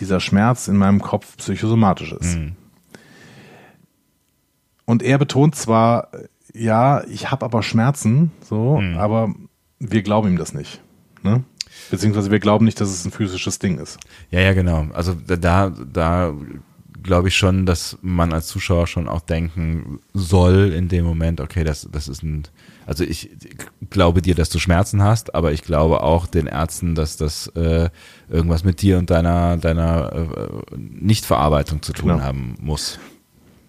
dieser 0.00 0.18
Schmerz 0.18 0.66
in 0.66 0.76
meinem 0.76 1.00
Kopf 1.00 1.36
psychosomatisch 1.36 2.10
ist. 2.10 2.38
Und 4.84 5.04
er 5.04 5.18
betont 5.18 5.54
zwar, 5.54 6.08
ja, 6.52 7.04
ich 7.04 7.30
habe 7.30 7.44
aber 7.44 7.62
Schmerzen, 7.62 8.32
so, 8.42 8.82
aber 8.96 9.32
wir 9.78 10.02
glauben 10.02 10.28
ihm 10.28 10.36
das 10.38 10.54
nicht. 10.54 10.80
Ne? 11.22 11.44
Beziehungsweise 11.90 12.30
wir 12.30 12.38
glauben 12.40 12.64
nicht, 12.64 12.80
dass 12.80 12.88
es 12.90 13.04
ein 13.04 13.12
physisches 13.12 13.58
Ding 13.58 13.78
ist. 13.78 13.98
Ja, 14.30 14.40
ja, 14.40 14.52
genau. 14.52 14.86
Also 14.92 15.14
da, 15.14 15.70
da 15.70 16.34
glaube 17.02 17.28
ich 17.28 17.36
schon, 17.36 17.64
dass 17.64 17.96
man 18.02 18.32
als 18.32 18.48
Zuschauer 18.48 18.86
schon 18.86 19.08
auch 19.08 19.20
denken 19.20 20.00
soll 20.12 20.72
in 20.72 20.88
dem 20.88 21.04
Moment, 21.04 21.40
okay, 21.40 21.64
das, 21.64 21.88
das 21.90 22.08
ist 22.08 22.22
ein, 22.22 22.42
also 22.86 23.04
ich 23.04 23.30
glaube 23.90 24.20
dir, 24.22 24.34
dass 24.34 24.50
du 24.50 24.58
Schmerzen 24.58 25.02
hast, 25.02 25.34
aber 25.34 25.52
ich 25.52 25.62
glaube 25.62 26.02
auch 26.02 26.26
den 26.26 26.46
Ärzten, 26.46 26.94
dass 26.94 27.16
das 27.16 27.46
äh, 27.48 27.88
irgendwas 28.28 28.64
mit 28.64 28.82
dir 28.82 28.98
und 28.98 29.10
deiner, 29.10 29.56
deiner 29.56 30.12
äh, 30.12 30.76
Nichtverarbeitung 30.76 31.82
zu 31.82 31.92
tun 31.92 32.08
Genau. 32.10 32.22
haben 32.22 32.56
muss. 32.60 32.98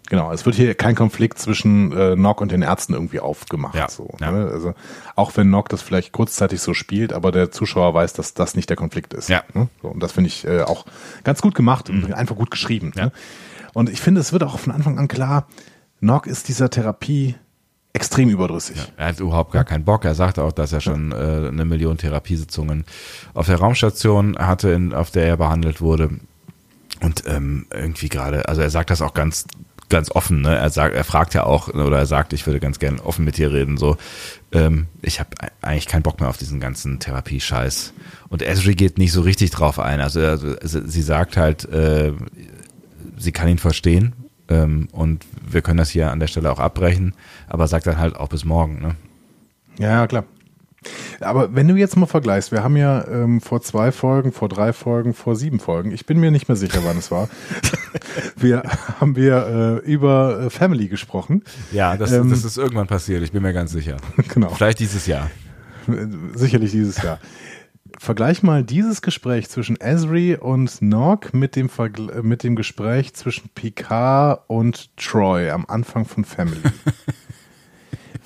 Genau, 0.10 0.32
es 0.32 0.46
wird 0.46 0.56
hier 0.56 0.74
kein 0.74 0.96
Konflikt 0.96 1.38
zwischen 1.38 1.92
äh, 1.92 2.16
Nock 2.16 2.42
und 2.42 2.52
den 2.52 2.64
Ärzten 2.64 2.94
irgendwie 2.94 3.20
aufgemacht. 3.20 3.76
Ja, 3.76 3.90
so, 3.90 4.10
ja. 4.20 4.32
Ne? 4.32 4.50
Also 4.52 4.74
auch 5.16 5.38
wenn 5.38 5.52
Nock 5.52 5.70
das 5.70 5.84
vielleicht 5.84 6.12
kurzzeitig 6.12 6.62
so 6.62 6.74
spielt, 6.74 7.14
aber 7.14 7.32
der 7.32 7.52
Zuschauer 7.52 7.94
weiß, 7.94 8.14
dass 8.14 8.34
das 8.34 8.56
nicht 8.56 8.70
der 8.70 8.78
Konflikt 8.78 9.14
ist. 9.14 9.30
Ja. 9.30 9.44
Mhm. 9.54 9.62
Ne? 9.62 9.70
So, 9.82 9.88
und 9.90 10.02
das 10.02 10.12
finde 10.12 10.30
ich 10.30 10.46
äh, 10.46 10.62
auch 10.64 10.86
ganz 11.24 11.42
gut 11.42 11.54
gemacht 11.54 11.90
und 11.90 12.12
einfach 12.14 12.36
gut 12.36 12.50
geschrieben. 12.50 12.92
Ja. 12.96 13.06
Ne? 13.06 13.12
Und 13.74 13.90
ich 13.90 14.02
finde, 14.02 14.20
es 14.20 14.34
wird 14.34 14.44
auch 14.44 14.58
von 14.58 14.74
Anfang 14.74 14.98
an 14.98 15.08
klar, 15.08 15.48
Nock 16.02 16.28
ist 16.28 16.48
dieser 16.48 16.70
Therapie 16.70 17.36
extrem 17.94 18.30
überdrüssig. 18.30 18.78
Er 18.98 19.08
hat 19.08 19.20
überhaupt 19.20 19.52
gar 19.52 19.64
keinen 19.64 19.84
Bock. 19.84 20.06
Er 20.06 20.16
sagte 20.16 20.44
auch, 20.44 20.52
dass 20.52 20.72
er 20.74 20.82
schon 20.82 21.12
äh, 21.12 21.50
eine 21.50 21.66
Million 21.66 21.98
Therapiesitzungen 21.98 22.86
auf 23.34 23.48
der 23.48 23.58
Raumstation 23.58 24.38
hatte, 24.38 24.70
in, 24.70 24.94
auf 24.94 25.12
der 25.12 25.26
er 25.26 25.38
behandelt 25.38 25.82
wurde. 25.82 26.10
Und 27.02 27.24
ähm, 27.28 27.66
irgendwie 27.72 28.10
gerade, 28.10 28.48
also 28.48 28.62
er 28.62 28.70
sagt 28.70 28.90
das 28.90 29.02
auch 29.02 29.14
ganz 29.14 29.46
ganz 29.90 30.12
offen, 30.12 30.42
ne? 30.42 30.56
Er 30.56 30.70
sagt, 30.70 30.96
er 30.96 31.04
fragt 31.04 31.34
ja 31.34 31.44
auch, 31.44 31.68
oder 31.68 31.98
er 31.98 32.06
sagt, 32.06 32.34
ich 32.34 32.46
würde 32.46 32.60
ganz 32.60 32.80
gern 32.80 33.00
offen 33.00 33.26
mit 33.26 33.38
dir 33.38 33.52
reden, 33.52 33.78
so, 33.78 33.98
ähm, 34.52 34.88
ich 35.02 35.20
habe 35.20 35.30
eigentlich 35.62 35.88
keinen 35.88 36.04
Bock 36.04 36.20
mehr 36.20 36.30
auf 36.30 36.38
diesen 36.38 36.60
ganzen 36.60 37.00
Therapie-Scheiß. 37.00 37.94
Und 38.30 38.42
Esri 38.42 38.76
geht 38.76 38.98
nicht 38.98 39.12
so 39.12 39.22
richtig 39.22 39.52
drauf 39.52 39.80
ein. 39.80 40.00
Also, 40.02 40.22
also 40.22 40.48
sie 40.86 41.02
sagt 41.02 41.38
halt, 41.38 41.66
äh, 41.70 42.14
sie 43.18 43.32
kann 43.32 43.50
ihn 43.50 43.58
verstehen 43.58 44.14
ähm, 44.48 44.88
und 44.92 45.26
wir 45.50 45.62
können 45.62 45.78
das 45.78 45.90
hier 45.90 46.12
an 46.12 46.20
der 46.20 46.28
Stelle 46.28 46.52
auch 46.52 46.60
abbrechen, 46.60 47.14
aber 47.48 47.68
sagt 47.68 47.88
dann 47.88 47.98
halt 47.98 48.16
auch 48.16 48.30
bis 48.30 48.46
morgen, 48.46 48.82
ne? 48.82 48.96
Ja, 49.80 50.08
klar. 50.08 50.26
Aber 51.20 51.54
wenn 51.54 51.68
du 51.68 51.76
jetzt 51.76 51.98
mal 51.98 52.06
vergleichst, 52.06 52.52
wir 52.52 52.64
haben 52.64 52.78
ja 52.78 53.06
ähm, 53.08 53.42
vor 53.42 53.62
zwei 53.62 53.92
Folgen, 53.92 54.32
vor 54.32 54.48
drei 54.48 54.72
Folgen, 54.74 55.14
vor 55.14 55.36
sieben 55.36 55.60
Folgen, 55.60 55.92
ich 55.92 56.06
bin 56.06 56.20
mir 56.20 56.32
nicht 56.32 56.48
mehr 56.48 56.56
sicher, 56.56 56.82
wann 56.84 56.98
es 56.98 57.12
war, 57.12 57.30
wir 58.38 58.64
haben 59.00 59.16
wir 59.16 59.82
äh, 59.86 59.92
über 59.92 60.44
äh, 60.46 60.50
Family 60.50 60.88
gesprochen. 60.88 61.44
Ja, 61.72 61.98
das, 61.98 62.12
ähm, 62.12 62.30
das 62.30 62.46
ist 62.46 62.58
irgendwann 62.58 62.88
passiert, 62.88 63.24
ich 63.24 63.32
bin 63.32 63.44
mir 63.44 63.54
ganz 63.54 63.72
sicher. 63.72 63.98
genau. 64.34 64.50
Vielleicht 64.50 64.80
dieses 64.80 65.06
Jahr. 65.06 65.30
Sicherlich 66.36 66.72
dieses 66.72 67.02
Jahr. 67.02 67.20
Vergleich 67.98 68.44
mal 68.44 68.64
dieses 68.64 69.02
Gespräch 69.02 69.50
zwischen 69.50 69.82
Esri 69.82 70.36
und 70.36 70.82
Nog 70.82 71.34
mit 71.34 71.56
dem, 71.56 71.68
Vergl 71.68 72.22
mit 72.22 72.44
dem 72.44 72.56
Gespräch 72.56 73.14
zwischen 73.14 73.50
Picard 73.50 74.44
und 74.48 74.96
Troy 74.96 75.50
am 75.50 75.66
Anfang 75.68 76.06
von 76.06 76.24
Family. 76.24 76.62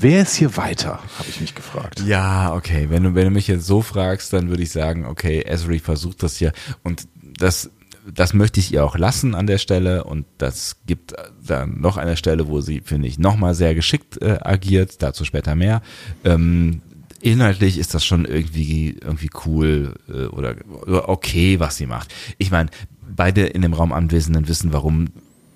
Wer 0.04 0.24
ist 0.24 0.36
hier 0.36 0.58
weiter, 0.58 0.99
habe 1.18 1.30
ich 1.30 1.39
mich 1.39 1.56
gefragt. 1.56 2.04
Ja, 2.06 2.54
okay. 2.54 2.88
Wenn 2.89 3.04
du, 3.04 3.16
wenn 3.16 3.24
du 3.24 3.30
mich 3.30 3.47
jetzt 3.47 3.66
so 3.66 3.82
fragst, 3.82 4.34
dann 4.34 4.49
würde 4.49 4.62
ich 4.62 4.70
sagen, 4.70 5.06
okay, 5.06 5.43
Esri 5.43 5.80
versucht 5.80 6.24
das 6.24 6.36
hier 6.36 6.51
und 6.84 7.08
das, 7.39 7.72
das 8.14 8.34
möchte 8.34 8.60
ich 8.60 8.74
ihr 8.74 8.84
auch 8.84 8.97
lassen 8.97 9.34
an 9.34 9.47
der 9.47 9.60
Stelle 9.60 10.04
und 10.04 10.26
das 10.39 10.76
gibt 10.86 11.14
dann 11.47 11.80
noch 11.80 11.95
eine 11.95 12.18
Stelle, 12.18 12.49
wo 12.49 12.60
sie, 12.60 12.82
finde 12.82 13.08
ich, 13.08 13.18
nochmal 13.18 13.56
sehr 13.56 13.76
geschickt 13.76 14.22
äh, 14.22 14.39
agiert, 14.41 15.01
dazu 15.01 15.24
später 15.24 15.56
mehr. 15.56 15.82
Ähm, 16.26 16.82
inhaltlich 17.22 17.78
ist 17.78 17.93
das 17.93 18.04
schon 18.04 18.26
irgendwie, 18.26 18.97
irgendwie 19.01 19.30
cool 19.45 19.95
äh, 20.10 20.26
oder, 20.26 20.56
oder 20.86 21.08
okay, 21.08 21.62
was 21.62 21.78
sie 21.78 21.86
macht. 21.86 22.14
Ich 22.38 22.51
meine, 22.51 22.70
beide 23.16 23.45
in 23.45 23.62
dem 23.62 23.72
Raum 23.72 23.93
Anwesenden 23.93 24.49
wissen, 24.49 24.74
warum 24.74 25.08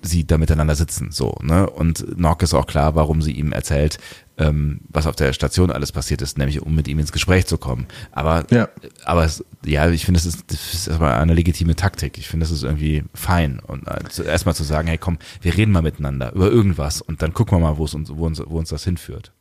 sie 0.02 0.26
da 0.26 0.38
miteinander 0.38 0.74
sitzen, 0.74 1.10
so, 1.10 1.36
ne? 1.42 1.68
Und 1.68 2.18
Nock 2.18 2.42
ist 2.42 2.54
auch 2.54 2.66
klar, 2.66 2.94
warum 2.94 3.22
sie 3.22 3.32
ihm 3.32 3.52
erzählt, 3.52 3.98
ähm, 4.38 4.80
was 4.88 5.06
auf 5.06 5.16
der 5.16 5.32
Station 5.32 5.70
alles 5.70 5.92
passiert 5.92 6.22
ist, 6.22 6.38
nämlich 6.38 6.62
um 6.62 6.74
mit 6.74 6.88
ihm 6.88 6.98
ins 6.98 7.12
Gespräch 7.12 7.46
zu 7.46 7.58
kommen. 7.58 7.86
Aber, 8.12 8.46
ja. 8.50 8.68
aber 9.04 9.24
es, 9.24 9.44
ja, 9.64 9.90
ich 9.90 10.04
finde, 10.04 10.18
das 10.18 10.26
ist, 10.26 10.44
das 10.46 10.74
ist 10.74 10.86
erstmal 10.88 11.14
eine 11.14 11.34
legitime 11.34 11.74
Taktik. 11.74 12.18
Ich 12.18 12.28
finde, 12.28 12.44
das 12.44 12.52
ist 12.52 12.62
irgendwie 12.62 13.04
fein. 13.14 13.58
Und 13.58 13.88
äh, 13.88 14.24
erstmal 14.24 14.54
zu 14.54 14.62
sagen, 14.62 14.88
hey, 14.88 14.98
komm, 14.98 15.18
wir 15.40 15.56
reden 15.56 15.72
mal 15.72 15.82
miteinander 15.82 16.32
über 16.32 16.50
irgendwas 16.50 17.00
und 17.00 17.22
dann 17.22 17.34
gucken 17.34 17.58
wir 17.58 17.60
mal, 17.60 17.78
wo 17.78 17.84
es 17.84 17.94
uns, 17.94 18.10
wo 18.14 18.26
uns, 18.26 18.40
wo 18.46 18.58
uns 18.58 18.68
das 18.68 18.84
hinführt. 18.84 19.32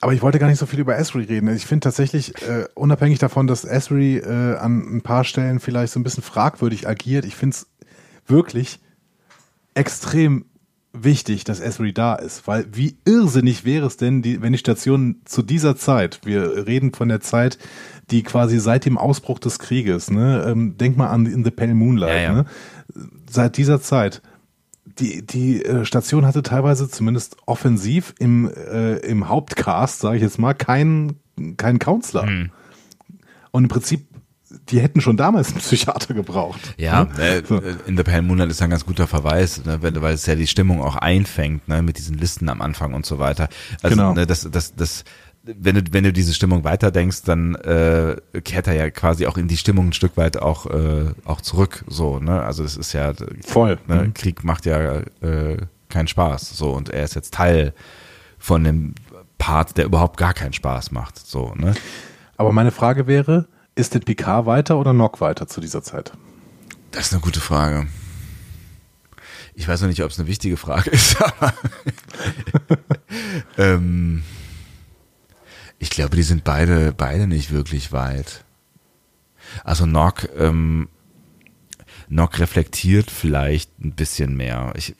Aber 0.00 0.12
ich 0.12 0.22
wollte 0.22 0.38
gar 0.38 0.48
nicht 0.48 0.60
so 0.60 0.66
viel 0.66 0.78
über 0.78 0.96
Esri 0.96 1.24
reden. 1.24 1.54
Ich 1.54 1.66
finde 1.66 1.84
tatsächlich, 1.84 2.40
äh, 2.42 2.66
unabhängig 2.74 3.18
davon, 3.18 3.46
dass 3.46 3.64
Esri 3.64 4.18
äh, 4.18 4.56
an 4.56 4.96
ein 4.96 5.02
paar 5.02 5.24
Stellen 5.24 5.60
vielleicht 5.60 5.92
so 5.92 6.00
ein 6.00 6.04
bisschen 6.04 6.22
fragwürdig 6.22 6.88
agiert, 6.88 7.24
ich 7.24 7.34
finde 7.34 7.56
es 7.56 7.66
wirklich 8.26 8.78
extrem 9.78 10.44
wichtig, 10.92 11.44
dass 11.44 11.60
Esri 11.60 11.92
da 11.92 12.14
ist, 12.14 12.46
weil 12.46 12.66
wie 12.72 12.96
irrsinnig 13.04 13.64
wäre 13.64 13.86
es 13.86 13.96
denn, 13.96 14.22
die, 14.22 14.42
wenn 14.42 14.52
die 14.52 14.58
Station 14.58 15.20
zu 15.24 15.42
dieser 15.42 15.76
Zeit, 15.76 16.20
wir 16.24 16.66
reden 16.66 16.92
von 16.92 17.08
der 17.08 17.20
Zeit, 17.20 17.58
die 18.10 18.22
quasi 18.22 18.58
seit 18.58 18.84
dem 18.84 18.98
Ausbruch 18.98 19.38
des 19.38 19.58
Krieges, 19.58 20.10
ne, 20.10 20.44
ähm, 20.48 20.76
denk 20.76 20.96
mal 20.96 21.08
an 21.08 21.26
In 21.26 21.44
the 21.44 21.50
Pale 21.50 21.74
Moonlight, 21.74 22.10
ja, 22.10 22.22
ja. 22.22 22.32
ne, 22.32 22.44
seit 23.30 23.56
dieser 23.56 23.80
Zeit, 23.80 24.22
die, 24.84 25.24
die 25.24 25.62
äh, 25.64 25.84
Station 25.84 26.26
hatte 26.26 26.42
teilweise 26.42 26.88
zumindest 26.88 27.36
offensiv 27.46 28.14
im, 28.18 28.50
äh, 28.50 28.96
im 28.96 29.28
Hauptcast, 29.28 30.00
sage 30.00 30.16
ich 30.16 30.22
jetzt 30.22 30.38
mal, 30.38 30.54
keinen 30.54 31.20
keinen 31.56 31.78
Counselor. 31.78 32.26
Hm. 32.26 32.50
Und 33.50 33.64
im 33.64 33.68
Prinzip 33.68 34.07
die 34.70 34.80
hätten 34.80 35.00
schon 35.00 35.16
damals 35.16 35.50
einen 35.50 35.58
Psychiater 35.60 36.14
gebraucht. 36.14 36.74
Ja, 36.78 37.04
ne? 37.04 37.22
äh, 37.22 37.42
so. 37.44 37.60
in 37.86 37.96
The 37.96 38.02
Pale 38.02 38.22
Moonlight 38.22 38.50
ist 38.50 38.62
ein 38.62 38.70
ganz 38.70 38.86
guter 38.86 39.06
Verweis, 39.06 39.64
ne, 39.64 39.78
weil 39.82 40.14
es 40.14 40.26
ja 40.26 40.34
die 40.34 40.46
Stimmung 40.46 40.82
auch 40.82 40.96
einfängt, 40.96 41.68
ne, 41.68 41.82
mit 41.82 41.98
diesen 41.98 42.16
Listen 42.16 42.48
am 42.48 42.62
Anfang 42.62 42.94
und 42.94 43.04
so 43.04 43.18
weiter. 43.18 43.48
Also 43.82 43.96
genau. 43.96 44.14
ne, 44.14 44.26
das, 44.26 44.48
das, 44.50 44.74
das, 44.74 45.04
wenn 45.42 45.76
du, 45.76 45.82
wenn 45.92 46.04
du 46.04 46.12
diese 46.12 46.34
Stimmung 46.34 46.64
weiterdenkst, 46.64 47.22
dann 47.24 47.54
äh, 47.56 48.16
kehrt 48.42 48.66
er 48.66 48.74
ja 48.74 48.90
quasi 48.90 49.26
auch 49.26 49.36
in 49.36 49.48
die 49.48 49.56
Stimmung 49.56 49.88
ein 49.88 49.92
Stück 49.92 50.16
weit 50.16 50.36
auch, 50.38 50.66
äh, 50.66 51.12
auch 51.24 51.40
zurück. 51.40 51.84
So, 51.86 52.18
ne? 52.18 52.42
Also 52.42 52.64
es 52.64 52.76
ist 52.76 52.92
ja 52.92 53.12
voll. 53.44 53.78
Ne? 53.86 54.04
Mhm. 54.04 54.14
Krieg 54.14 54.44
macht 54.44 54.66
ja 54.66 55.00
äh, 55.20 55.56
keinen 55.88 56.08
Spaß. 56.08 56.56
So, 56.56 56.70
und 56.70 56.90
er 56.90 57.04
ist 57.04 57.14
jetzt 57.14 57.34
Teil 57.34 57.72
von 58.38 58.64
dem 58.64 58.94
Part, 59.38 59.76
der 59.78 59.84
überhaupt 59.84 60.16
gar 60.16 60.34
keinen 60.34 60.52
Spaß 60.52 60.90
macht. 60.90 61.18
So, 61.18 61.54
ne? 61.56 61.74
Aber 62.36 62.52
meine 62.52 62.70
Frage 62.70 63.06
wäre, 63.06 63.48
ist 63.78 63.94
denn 63.94 64.02
Picard 64.02 64.46
weiter 64.46 64.76
oder 64.76 64.92
Nock 64.92 65.20
weiter 65.20 65.46
zu 65.46 65.60
dieser 65.60 65.82
Zeit? 65.82 66.12
Das 66.90 67.06
ist 67.06 67.12
eine 67.12 67.22
gute 67.22 67.40
Frage. 67.40 67.86
Ich 69.54 69.66
weiß 69.66 69.80
noch 69.80 69.88
nicht, 69.88 70.02
ob 70.02 70.10
es 70.10 70.18
eine 70.18 70.28
wichtige 70.28 70.56
Frage 70.56 70.90
ist, 70.90 71.16
ähm, 73.58 74.22
ich 75.78 75.90
glaube, 75.90 76.16
die 76.16 76.22
sind 76.22 76.44
beide, 76.44 76.92
beide 76.92 77.26
nicht 77.26 77.52
wirklich 77.52 77.92
weit. 77.92 78.44
Also 79.64 79.86
Nock 79.86 80.28
ähm, 80.36 80.88
Nock 82.10 82.38
reflektiert 82.38 83.10
vielleicht 83.10 83.78
ein 83.80 83.92
bisschen 83.92 84.36
mehr. 84.36 84.72
Ich, 84.76 84.94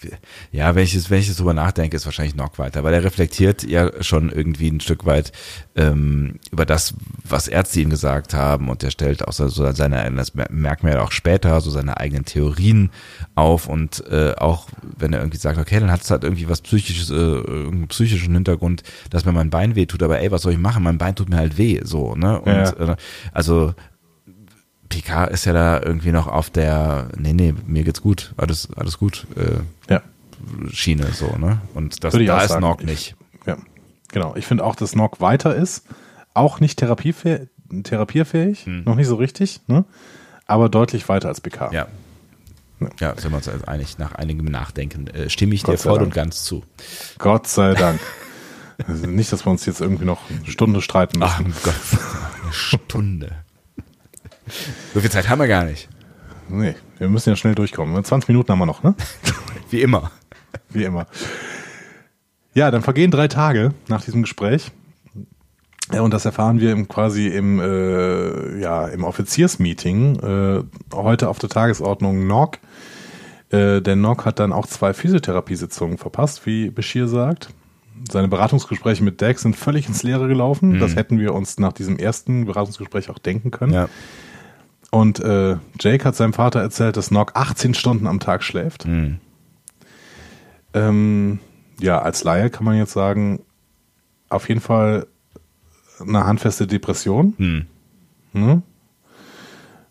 ja, 0.53 0.75
wenn 0.75 0.85
ich, 0.85 0.95
es, 0.95 1.11
wenn 1.11 1.21
ich 1.21 1.29
es 1.29 1.39
drüber 1.39 1.55
nachdenke, 1.55 1.97
ist 1.97 2.05
wahrscheinlich 2.05 2.37
Nock 2.37 2.59
weiter, 2.59 2.85
weil 2.85 2.95
er 2.95 3.05
reflektiert 3.05 3.63
ja 3.63 4.03
schon 4.03 4.31
irgendwie 4.31 4.69
ein 4.71 4.81
Stück 4.81 5.07
weit 5.07 5.33
ähm, 5.75 6.39
über 6.51 6.67
das, 6.67 6.95
was 7.25 7.49
Ärzte 7.49 7.81
ihm 7.81 7.91
gesagt 7.91 8.35
haben 8.35 8.69
und 8.69 8.83
er 8.83 8.91
stellt 8.91 9.27
auch 9.27 9.33
so 9.33 9.49
seine, 9.49 10.13
das 10.13 10.33
merkt 10.35 10.83
man 10.83 10.93
ja 10.93 11.03
auch 11.03 11.13
später, 11.13 11.61
so 11.61 11.71
seine 11.71 11.99
eigenen 11.99 12.25
Theorien 12.25 12.91
auf 13.35 13.69
und 13.69 14.05
äh, 14.11 14.35
auch 14.37 14.69
wenn 14.99 15.13
er 15.13 15.21
irgendwie 15.21 15.39
sagt, 15.39 15.59
okay, 15.59 15.81
dann 15.81 15.91
hat 15.91 16.03
es 16.03 16.11
halt 16.11 16.25
irgendwie 16.25 16.49
was 16.49 16.61
psychisches, 16.61 17.11
äh, 17.11 17.15
irgendeinen 17.15 17.89
psychischen 17.89 18.35
Hintergrund, 18.35 18.83
dass 19.11 19.25
mir 19.25 19.33
mein 19.33 19.51
Bein 19.51 19.77
weh 19.77 19.87
tut, 19.87 20.03
aber 20.03 20.21
ey, 20.21 20.31
was 20.31 20.43
soll 20.43 20.53
ich 20.53 20.59
machen? 20.59 20.83
Mein 20.83 20.99
Bein 20.99 21.15
tut 21.15 21.29
mir 21.29 21.37
halt 21.37 21.57
weh, 21.57 21.81
so, 21.85 22.15
ne? 22.15 22.41
Und 22.41 22.53
ja. 22.53 22.93
äh, 22.93 22.97
also 23.33 23.75
Picard 24.89 25.31
ist 25.31 25.45
ja 25.45 25.53
da 25.53 25.81
irgendwie 25.83 26.13
noch 26.13 26.27
auf 26.27 26.51
der, 26.51 27.09
nee, 27.17 27.33
nee, 27.33 27.55
mir 27.67 27.85
geht's 27.85 28.03
gut, 28.03 28.33
alles, 28.37 28.69
alles 28.77 28.99
gut, 28.99 29.27
äh, 29.37 29.93
ja. 29.93 30.03
Schiene 30.73 31.13
so, 31.13 31.37
ne? 31.37 31.61
Und 31.75 32.05
das, 32.05 32.15
da 32.15 32.41
ist 32.43 32.61
Nog 32.61 32.83
nicht. 32.83 33.17
ja, 33.47 33.57
genau. 34.13 34.37
Ich 34.37 34.47
finde 34.47 34.65
auch, 34.65 34.77
dass 34.77 34.95
Nog 34.95 35.21
weiter 35.21 35.55
ist, 35.55 35.85
auch 36.33 36.61
nicht 36.61 36.79
therapiefähig, 36.79 37.49
therapierfähig, 37.83 38.67
hm. 38.67 38.85
noch 38.85 38.95
nicht 38.95 39.09
so 39.09 39.17
richtig, 39.17 39.61
ne? 39.67 39.85
Aber 40.47 40.69
deutlich 40.69 41.09
weiter 41.09 41.29
als 41.29 41.41
Picard. 41.41 41.73
Ja. 41.73 41.89
Ja, 42.81 42.89
ja 43.01 43.17
sind 43.21 43.33
wir 43.33 43.37
uns 43.37 43.49
also 43.49 43.67
einig, 43.67 43.99
nach 43.99 44.15
einigem 44.15 44.47
Nachdenken 44.47 45.09
äh, 45.09 45.29
stimme 45.29 45.55
ich 45.55 45.65
Gott 45.65 45.75
dir 45.75 45.79
voll 45.79 45.99
Dank. 45.99 46.07
und 46.07 46.15
ganz 46.15 46.45
zu. 46.45 46.63
Gott 47.19 47.47
sei 47.49 47.75
Dank. 47.75 48.01
also 48.87 49.07
nicht, 49.07 49.33
dass 49.33 49.45
wir 49.45 49.51
uns 49.51 49.67
jetzt 49.67 49.81
irgendwie 49.81 50.05
noch 50.05 50.21
eine 50.31 50.51
Stunde 50.51 50.81
streiten 50.81 51.19
müssen. 51.19 51.55
Ach 51.59 51.63
Gott, 51.63 51.75
eine 52.43 52.53
Stunde. 52.53 53.37
So 54.95 55.01
viel 55.01 55.11
Zeit 55.11 55.29
haben 55.29 55.41
wir 55.41 55.49
gar 55.49 55.65
nicht. 55.65 55.89
Nee, 56.49 56.75
wir 56.99 57.09
müssen 57.09 57.31
ja 57.31 57.37
schnell 57.37 57.55
durchkommen. 57.55 58.03
20 58.03 58.29
Minuten 58.29 58.51
haben 58.51 58.59
wir 58.59 58.67
noch, 58.67 58.83
ne? 58.83 58.95
Wie 59.71 59.83
immer. 59.83 60.11
Wie 60.71 60.85
immer. 60.85 61.07
Ja, 62.55 62.71
dann 62.71 62.83
vergehen 62.83 63.11
drei 63.11 63.29
Tage 63.29 63.73
nach 63.89 64.03
diesem 64.03 64.23
Gespräch. 64.23 64.73
Ja, 65.93 66.03
und 66.03 66.13
das 66.13 66.25
erfahren 66.25 66.61
wir 66.61 66.73
im, 66.73 66.89
quasi 66.89 67.29
im, 67.29 67.61
äh, 67.61 68.61
ja, 68.61 68.87
im 68.89 69.05
Offiziersmeeting. 69.05 70.17
Äh, 70.21 70.65
heute 70.95 71.29
auf 71.29 71.39
der 71.39 71.49
Tagesordnung 71.49 72.27
Nock. 72.27 72.59
Äh, 73.51 73.81
der 73.81 73.97
Nock 73.97 74.27
hat 74.27 74.39
dann 74.39 74.53
auch 74.53 74.67
zwei 74.67 74.93
Physiotherapiesitzungen 74.93 75.97
verpasst, 75.97 76.45
wie 76.45 76.71
Bashir 76.71 77.09
sagt. 77.09 77.51
Seine 78.11 78.29
Beratungsgespräche 78.29 79.03
mit 79.03 79.21
Dex 79.21 79.43
sind 79.43 79.57
völlig 79.57 79.89
ins 79.89 80.03
Leere 80.03 80.29
gelaufen. 80.29 80.73
Mhm. 80.73 80.79
Das 80.79 80.95
hätten 80.95 81.19
wir 81.19 81.35
uns 81.35 81.59
nach 81.59 81.73
diesem 81.73 81.97
ersten 81.97 82.45
Beratungsgespräch 82.45 83.09
auch 83.11 83.19
denken 83.19 83.51
können. 83.51 83.73
Ja. 83.73 83.89
Und 84.91 85.21
äh, 85.21 85.57
Jake 85.79 86.05
hat 86.05 86.17
seinem 86.17 86.33
Vater 86.33 86.61
erzählt, 86.61 86.97
dass 86.97 87.11
Nock 87.11 87.33
18 87.35 87.75
Stunden 87.75 88.07
am 88.07 88.21
Tag 88.21 88.43
schläft. 88.43 88.87
Mhm. 88.87 89.19
Ähm, 90.73 91.41
ja, 91.79 92.01
als 92.01 92.25
Laie 92.25 92.51
kann 92.51 92.65
man 92.65 92.77
jetzt 92.77 92.93
sagen, 92.93 93.41
auf 94.29 94.49
jeden 94.49 94.61
Fall 94.61 95.07
eine 96.01 96.27
handfeste 96.27 96.67
Depression. 96.67 97.35
Mhm. 97.39 97.67
Ne? 98.33 98.63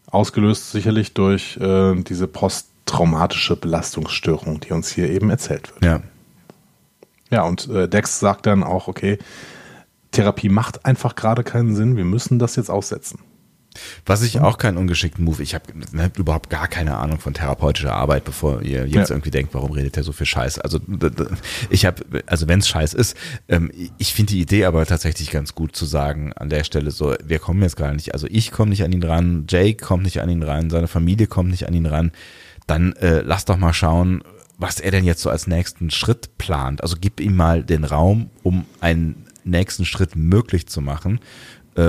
Ausgelöst 0.10 0.72
sicherlich 0.72 1.14
durch 1.14 1.58
äh, 1.58 1.96
diese 2.02 2.28
posttraumatische 2.28 3.56
Belastungsstörung, 3.56 4.60
die 4.62 4.72
uns 4.72 4.90
hier 4.90 5.10
eben 5.10 5.30
erzählt 5.30 5.74
wird. 5.74 5.84
Ja. 5.84 6.02
Ja, 7.30 7.44
und 7.44 7.68
äh, 7.68 7.90
Dex 7.90 8.20
sagt 8.20 8.46
dann 8.46 8.64
auch, 8.64 8.88
okay, 8.88 9.18
Therapie 10.12 10.48
macht 10.48 10.86
einfach 10.86 11.16
gerade 11.16 11.44
keinen 11.44 11.76
Sinn, 11.76 11.98
wir 11.98 12.06
müssen 12.06 12.40
das 12.40 12.56
jetzt 12.56 12.70
aussetzen. 12.70 13.20
Was 14.06 14.24
ich 14.24 14.40
auch 14.40 14.58
keinen 14.58 14.78
ungeschickten 14.78 15.24
Move, 15.24 15.42
ich 15.44 15.56
habe 15.56 15.66
ne, 15.92 16.12
überhaupt 16.18 16.50
gar 16.50 16.68
keine 16.68 16.98
Ahnung 16.98 17.20
von 17.20 17.34
therapeutischer 17.34 17.94
Arbeit, 17.94 18.26
bevor 18.26 18.62
ihr 18.62 18.86
jetzt 18.86 19.10
ja. 19.10 19.16
irgendwie 19.16 19.32
denkt, 19.32 19.54
warum 19.54 19.72
redet 19.72 19.98
er 19.98 20.04
so 20.04 20.12
viel 20.12 20.26
Scheiß? 20.26 20.60
Also 20.60 20.80
ich 21.70 21.86
habe, 21.86 22.24
also 22.26 22.48
wenn 22.48 22.60
es 22.60 22.68
Scheiß 22.68 22.94
ist, 22.94 23.16
ähm, 23.48 23.72
ich 23.98 24.14
finde 24.14 24.34
die 24.34 24.42
Idee 24.42 24.66
aber 24.66 24.86
tatsächlich 24.86 25.32
ganz 25.32 25.56
gut 25.56 25.76
zu 25.76 25.86
sagen 25.86 26.34
an 26.34 26.50
der 26.50 26.64
Stelle 26.64 26.92
so, 26.92 27.16
wir 27.24 27.40
kommen 27.40 27.62
jetzt 27.62 27.78
gar 27.78 27.94
nicht, 27.94 28.14
also 28.14 28.28
ich 28.30 28.52
komme 28.52 28.70
nicht 28.70 28.84
an 28.84 28.92
ihn 28.92 29.04
ran, 29.04 29.46
Jake 29.50 29.84
kommt 29.84 30.04
nicht 30.04 30.22
an 30.22 30.30
ihn 30.30 30.44
ran, 30.44 30.70
seine 30.70 30.88
Familie 30.88 31.28
kommt 31.28 31.50
nicht 31.50 31.68
an 31.68 31.74
ihn 31.74 31.86
ran, 31.86 32.12
dann 32.66 32.94
äh, 32.94 33.22
lass 33.22 33.46
doch 33.46 33.58
mal 33.58 33.74
schauen, 33.74 34.22
was 34.58 34.80
er 34.80 34.92
denn 34.92 35.04
jetzt 35.04 35.22
so 35.22 35.30
als 35.30 35.48
nächsten 35.48 35.92
Schritt 35.92 36.38
plant. 36.38 36.82
Also 36.82 36.98
gib 37.00 37.20
ihm 37.20 37.36
mal 37.36 37.64
den 37.64 37.84
Raum, 37.84 38.30
um 38.44 38.66
einen 38.82 39.26
nächsten 39.44 39.86
Schritt 39.86 40.16
möglich 40.16 40.68
zu 40.68 40.82
machen 40.82 41.20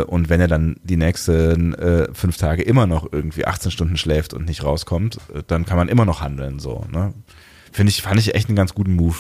und 0.03 0.29
wenn 0.29 0.41
er 0.41 0.49
dann 0.49 0.77
die 0.83 0.97
nächsten 0.97 1.75
äh, 1.75 2.09
fünf 2.13 2.37
Tage 2.37 2.63
immer 2.63 2.87
noch 2.87 3.11
irgendwie 3.13 3.47
18 3.47 3.71
Stunden 3.71 3.97
schläft 3.97 4.35
und 4.35 4.47
nicht 4.47 4.65
rauskommt, 4.65 5.19
äh, 5.35 5.43
dann 5.47 5.65
kann 5.65 5.77
man 5.77 5.89
immer 5.89 6.05
noch 6.05 6.21
handeln. 6.21 6.59
So, 6.59 6.85
ne? 6.93 7.15
Finde 7.73 7.91
ich, 7.91 8.03
fand 8.03 8.21
ich 8.21 8.35
echt 8.35 8.49
einen 8.49 8.57
ganz 8.57 8.75
guten 8.75 8.95
Move. 8.95 9.17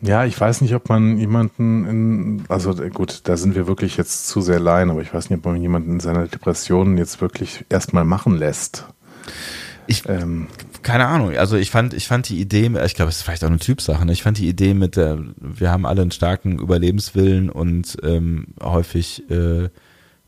Ja, 0.00 0.24
ich 0.24 0.40
weiß 0.40 0.60
nicht, 0.60 0.74
ob 0.74 0.88
man 0.88 1.18
jemanden 1.18 1.84
in, 1.86 2.44
also 2.48 2.72
gut, 2.72 3.22
da 3.24 3.36
sind 3.36 3.56
wir 3.56 3.66
wirklich 3.66 3.96
jetzt 3.96 4.28
zu 4.28 4.40
sehr 4.40 4.56
allein, 4.56 4.90
aber 4.90 5.02
ich 5.02 5.12
weiß 5.12 5.28
nicht, 5.28 5.38
ob 5.38 5.46
man 5.46 5.60
jemanden 5.60 5.94
in 5.94 6.00
seiner 6.00 6.28
Depression 6.28 6.96
jetzt 6.98 7.20
wirklich 7.20 7.64
erstmal 7.68 8.04
machen 8.04 8.36
lässt. 8.36 8.86
Ich, 9.88 10.06
ähm, 10.06 10.46
keine 10.82 11.06
Ahnung. 11.06 11.36
Also 11.36 11.56
ich 11.56 11.70
fand, 11.70 11.94
ich 11.94 12.06
fand 12.06 12.28
die 12.28 12.40
Idee, 12.40 12.70
ich 12.84 12.94
glaube, 12.94 13.08
es 13.08 13.16
ist 13.16 13.22
vielleicht 13.22 13.42
auch 13.42 13.48
eine 13.48 13.58
Typsache. 13.58 14.04
Ne? 14.04 14.12
Ich 14.12 14.22
fand 14.22 14.38
die 14.38 14.48
Idee 14.48 14.74
mit 14.74 14.96
der, 14.96 15.18
wir 15.38 15.70
haben 15.70 15.86
alle 15.86 16.02
einen 16.02 16.10
starken 16.10 16.58
Überlebenswillen 16.58 17.48
und 17.50 17.96
ähm, 18.02 18.48
häufig 18.62 19.28
äh, 19.30 19.70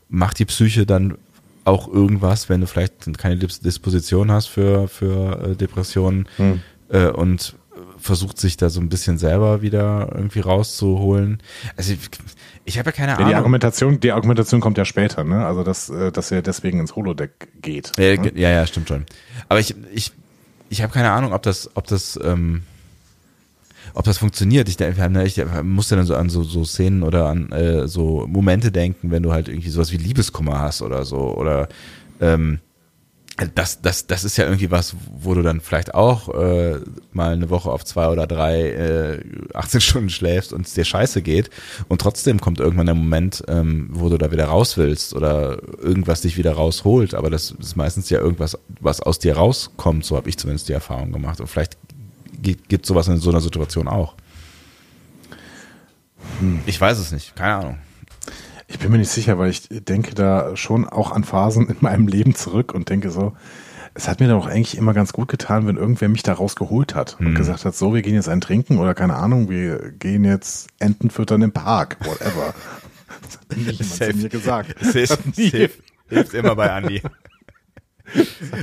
macht 0.09 0.39
die 0.39 0.45
Psyche 0.45 0.85
dann 0.85 1.17
auch 1.63 1.87
irgendwas, 1.87 2.49
wenn 2.49 2.61
du 2.61 2.67
vielleicht 2.67 3.17
keine 3.19 3.37
Disposition 3.37 4.31
hast 4.31 4.47
für 4.47 4.87
für 4.87 5.51
äh, 5.51 5.55
Depressionen 5.55 6.27
hm. 6.37 6.61
äh, 6.89 7.05
und 7.07 7.55
versucht 8.01 8.39
sich 8.39 8.57
da 8.57 8.69
so 8.69 8.79
ein 8.81 8.89
bisschen 8.89 9.17
selber 9.17 9.61
wieder 9.61 10.09
irgendwie 10.13 10.39
rauszuholen. 10.39 11.41
Also 11.77 11.93
ich, 11.93 11.99
ich 12.65 12.79
habe 12.79 12.89
ja 12.89 12.91
keine 12.91 13.13
Ahnung. 13.13 13.27
Ja, 13.27 13.29
die 13.29 13.35
Argumentation, 13.35 13.99
die 13.99 14.11
Argumentation 14.11 14.59
kommt 14.61 14.77
ja 14.77 14.85
später, 14.85 15.23
ne? 15.23 15.45
Also 15.45 15.63
dass, 15.63 15.89
äh, 15.89 16.11
dass 16.11 16.31
er 16.31 16.41
deswegen 16.41 16.79
ins 16.79 16.95
Holodeck 16.95 17.49
geht. 17.61 17.91
Ja, 17.97 18.15
ne? 18.15 18.31
ja, 18.35 18.49
ja, 18.49 18.67
stimmt 18.67 18.87
schon. 18.87 19.05
Aber 19.47 19.59
ich, 19.59 19.75
ich 19.93 20.11
ich 20.71 20.81
habe 20.81 20.93
keine 20.93 21.11
Ahnung, 21.11 21.33
ob 21.33 21.43
das, 21.43 21.69
ob 21.75 21.85
das, 21.87 22.17
ähm, 22.23 22.63
ob 23.93 24.05
das 24.05 24.17
funktioniert. 24.17 24.69
Ich, 24.69 24.79
ich 24.79 25.63
muss 25.63 25.89
dann 25.89 26.05
so 26.05 26.15
an 26.15 26.29
so, 26.29 26.43
so 26.43 26.63
Szenen 26.63 27.03
oder 27.03 27.27
an 27.27 27.51
äh, 27.51 27.89
so 27.89 28.25
Momente 28.25 28.71
denken, 28.71 29.11
wenn 29.11 29.21
du 29.21 29.33
halt 29.33 29.49
irgendwie 29.49 29.69
sowas 29.69 29.91
wie 29.91 29.97
Liebeskummer 29.97 30.59
hast 30.59 30.81
oder 30.81 31.03
so. 31.03 31.35
Oder 31.35 31.67
ähm, 32.21 32.59
das, 33.55 33.81
das, 33.81 34.07
das 34.07 34.23
ist 34.23 34.37
ja 34.37 34.45
irgendwie 34.45 34.71
was, 34.71 34.95
wo 35.11 35.33
du 35.33 35.41
dann 35.41 35.61
vielleicht 35.61 35.93
auch 35.93 36.29
äh, 36.29 36.79
mal 37.11 37.33
eine 37.33 37.49
Woche 37.49 37.71
auf 37.71 37.83
zwei 37.85 38.07
oder 38.09 38.27
drei 38.27 38.69
äh, 38.71 39.23
18 39.53 39.81
Stunden 39.81 40.09
schläfst 40.09 40.53
und 40.53 40.65
es 40.65 40.73
dir 40.73 40.85
scheiße 40.85 41.21
geht 41.21 41.49
und 41.87 42.01
trotzdem 42.01 42.41
kommt 42.41 42.59
irgendwann 42.59 42.85
der 42.85 42.95
Moment, 42.95 43.43
ähm, 43.47 43.89
wo 43.91 44.09
du 44.09 44.17
da 44.17 44.31
wieder 44.31 44.45
raus 44.45 44.77
willst 44.77 45.13
oder 45.13 45.61
irgendwas 45.79 46.21
dich 46.21 46.37
wieder 46.37 46.53
rausholt, 46.53 47.13
aber 47.13 47.29
das 47.29 47.51
ist 47.51 47.75
meistens 47.75 48.09
ja 48.09 48.19
irgendwas, 48.19 48.57
was 48.79 49.01
aus 49.01 49.19
dir 49.19 49.35
rauskommt, 49.35 50.05
so 50.05 50.17
habe 50.17 50.29
ich 50.29 50.37
zumindest 50.37 50.69
die 50.69 50.73
Erfahrung 50.73 51.11
gemacht 51.11 51.39
und 51.39 51.47
vielleicht 51.47 51.77
gibt 52.41 52.85
sowas 52.85 53.07
in 53.07 53.17
so 53.17 53.29
einer 53.29 53.41
Situation 53.41 53.87
auch. 53.87 54.15
Hm. 56.39 56.59
Ich 56.65 56.79
weiß 56.79 56.97
es 56.99 57.11
nicht, 57.11 57.35
keine 57.35 57.55
Ahnung. 57.55 57.77
Ich 58.71 58.79
bin 58.79 58.89
mir 58.89 58.97
nicht 58.97 59.11
sicher, 59.11 59.37
weil 59.37 59.49
ich 59.49 59.67
denke 59.69 60.15
da 60.15 60.55
schon 60.55 60.87
auch 60.87 61.11
an 61.11 61.25
Phasen 61.25 61.67
in 61.67 61.75
meinem 61.81 62.07
Leben 62.07 62.35
zurück 62.35 62.73
und 62.73 62.89
denke 62.89 63.11
so, 63.11 63.33
es 63.93 64.07
hat 64.07 64.21
mir 64.21 64.29
doch 64.29 64.47
eigentlich 64.47 64.77
immer 64.77 64.93
ganz 64.93 65.11
gut 65.11 65.27
getan, 65.27 65.67
wenn 65.67 65.75
irgendwer 65.75 66.07
mich 66.07 66.23
da 66.23 66.31
rausgeholt 66.31 66.95
hat 66.95 67.17
und 67.19 67.27
hm. 67.27 67.35
gesagt 67.35 67.65
hat, 67.65 67.75
so, 67.75 67.93
wir 67.93 68.01
gehen 68.01 68.15
jetzt 68.15 68.29
ein 68.29 68.39
Trinken 68.39 68.77
oder 68.77 68.93
keine 68.93 69.15
Ahnung, 69.15 69.49
wir 69.49 69.91
gehen 69.91 70.23
jetzt 70.23 70.69
Enten 70.79 71.09
füttern 71.09 71.41
im 71.41 71.51
Park, 71.51 71.97
whatever. 72.05 72.53
das 73.21 73.39
hat 73.39 73.85
safe, 73.85 74.11
zu 74.13 74.17
mir 74.17 74.29
gesagt. 74.29 74.75
Safe, 74.81 75.05
safe, 75.07 75.71
hilft 76.07 76.33
immer 76.33 76.55
bei 76.55 76.71
Andi. 76.71 77.01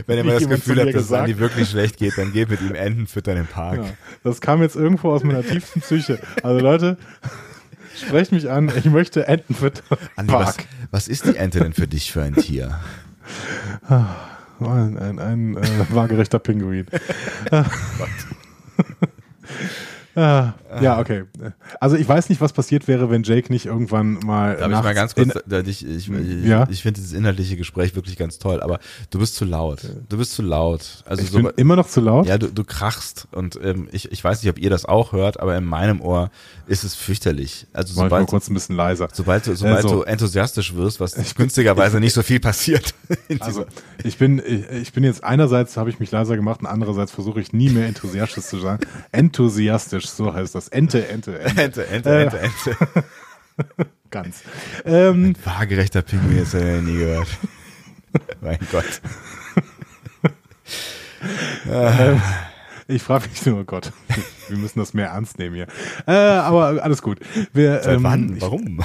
Wenn 0.06 0.18
ihr 0.18 0.24
mal 0.24 0.38
das 0.38 0.48
Gefühl 0.48 0.80
habt, 0.80 0.94
dass 0.94 1.04
es 1.04 1.12
Andi 1.12 1.38
wirklich 1.38 1.68
schlecht 1.68 1.98
geht, 1.98 2.16
dann 2.16 2.32
geht 2.32 2.48
mit 2.48 2.62
ihm 2.62 2.74
Enten 2.74 3.06
füttern 3.06 3.36
im 3.36 3.46
Park. 3.46 3.78
Ja, 3.78 3.90
das 4.24 4.40
kam 4.40 4.62
jetzt 4.62 4.76
irgendwo 4.76 5.10
aus 5.10 5.22
meiner 5.22 5.42
tiefsten 5.42 5.80
Psyche. 5.80 6.18
Also 6.42 6.60
Leute, 6.60 6.96
Sprecht 8.06 8.32
mich 8.32 8.50
an, 8.50 8.72
ich 8.76 8.84
möchte 8.86 9.26
Enten 9.26 9.54
füttern. 9.54 9.98
Andi, 10.16 10.32
was, 10.32 10.56
was, 10.90 11.08
ist 11.08 11.26
die 11.26 11.36
Ente 11.36 11.60
denn 11.60 11.72
für 11.72 11.86
dich 11.86 12.12
für 12.12 12.22
ein 12.22 12.34
Tier? 12.34 12.78
Ein, 14.60 14.98
ein, 14.98 15.18
ein 15.18 15.56
äh, 15.56 15.86
waagerechter 15.90 16.38
Pinguin. 16.38 16.86
Ah, 20.18 20.54
ja, 20.82 20.98
okay. 20.98 21.24
Also 21.78 21.94
ich 21.94 22.08
weiß 22.08 22.28
nicht, 22.28 22.40
was 22.40 22.52
passiert 22.52 22.88
wäre, 22.88 23.08
wenn 23.08 23.22
Jake 23.22 23.52
nicht 23.52 23.66
irgendwann 23.66 24.14
mal. 24.24 24.56
Darf 24.56 24.68
ich 24.68 24.82
mal 24.82 24.94
ganz 24.94 25.14
kurz, 25.14 25.32
ich, 25.66 25.86
ich, 25.86 26.10
ich, 26.10 26.44
ja? 26.44 26.66
ich 26.68 26.82
finde 26.82 26.98
dieses 26.98 27.12
inhaltliche 27.12 27.56
Gespräch 27.56 27.94
wirklich 27.94 28.16
ganz 28.16 28.40
toll, 28.40 28.60
aber 28.60 28.80
du 29.10 29.20
bist 29.20 29.36
zu 29.36 29.44
laut. 29.44 29.80
Du 30.08 30.18
bist 30.18 30.32
zu 30.32 30.42
laut. 30.42 31.04
Also 31.06 31.22
ich 31.22 31.30
so, 31.30 31.38
bin 31.38 31.52
immer 31.56 31.76
noch 31.76 31.86
zu 31.86 32.00
laut? 32.00 32.26
Ja, 32.26 32.36
du, 32.36 32.48
du 32.48 32.64
krachst 32.64 33.28
und 33.30 33.60
ähm, 33.62 33.88
ich, 33.92 34.10
ich 34.10 34.24
weiß 34.24 34.42
nicht, 34.42 34.50
ob 34.50 34.58
ihr 34.58 34.70
das 34.70 34.86
auch 34.86 35.12
hört, 35.12 35.38
aber 35.38 35.56
in 35.56 35.64
meinem 35.64 36.00
Ohr 36.00 36.32
ist 36.66 36.82
es 36.82 36.96
fürchterlich. 36.96 37.68
Also 37.72 37.94
sobald, 37.94 38.10
mal 38.10 38.26
kurz 38.26 38.50
ein 38.50 38.54
bisschen 38.54 38.74
leiser. 38.74 39.08
Sobald, 39.12 39.46
du, 39.46 39.54
sobald 39.54 39.84
also, 39.84 39.98
du 39.98 40.02
enthusiastisch 40.02 40.74
wirst, 40.74 40.98
was 40.98 41.16
ich 41.16 41.36
günstigerweise 41.36 42.00
nicht 42.00 42.12
so 42.12 42.22
viel 42.22 42.40
passiert. 42.40 42.94
Also 43.40 43.66
ich 44.04 44.18
bin, 44.18 44.42
ich, 44.44 44.68
ich 44.70 44.92
bin 44.92 45.04
jetzt 45.04 45.22
einerseits 45.22 45.76
habe 45.76 45.90
ich 45.90 46.00
mich 46.00 46.10
leiser 46.10 46.36
gemacht 46.36 46.60
und 46.60 46.66
andererseits 46.66 47.12
versuche 47.12 47.40
ich 47.40 47.52
nie 47.52 47.68
mehr 47.68 47.86
enthusiastisch 47.86 48.44
zu 48.44 48.58
sein. 48.58 48.78
Enthusiastisch 49.12 50.07
so 50.16 50.32
heißt 50.32 50.54
das. 50.54 50.68
Ente, 50.68 51.06
Ente, 51.08 51.38
Ente. 51.38 51.62
Ente, 51.62 51.86
Ente, 51.86 52.10
äh, 52.10 52.22
Ente, 52.24 52.38
Ente. 52.38 52.76
Ganz. 54.10 54.42
Ähm, 54.84 55.24
Ein 55.24 55.36
waagerechter 55.44 56.02
Pinguin, 56.02 56.38
das 56.38 56.54
habe 56.54 56.76
ich 56.78 56.82
nie 56.82 56.98
gehört. 56.98 57.28
mein 58.40 58.58
Gott. 58.70 59.00
ähm, 61.70 62.22
ich 62.86 63.02
frage 63.02 63.28
mich 63.28 63.44
nur, 63.44 63.60
oh 63.60 63.64
Gott, 63.64 63.92
wir 64.48 64.56
müssen 64.56 64.78
das 64.78 64.94
mehr 64.94 65.08
ernst 65.08 65.38
nehmen 65.38 65.56
hier. 65.56 65.66
Äh, 66.06 66.12
aber 66.12 66.82
alles 66.82 67.02
gut. 67.02 67.20
Wir, 67.52 67.82
Seit 67.82 67.96
ähm, 67.96 68.02
wann? 68.04 68.40
Warum? 68.40 68.82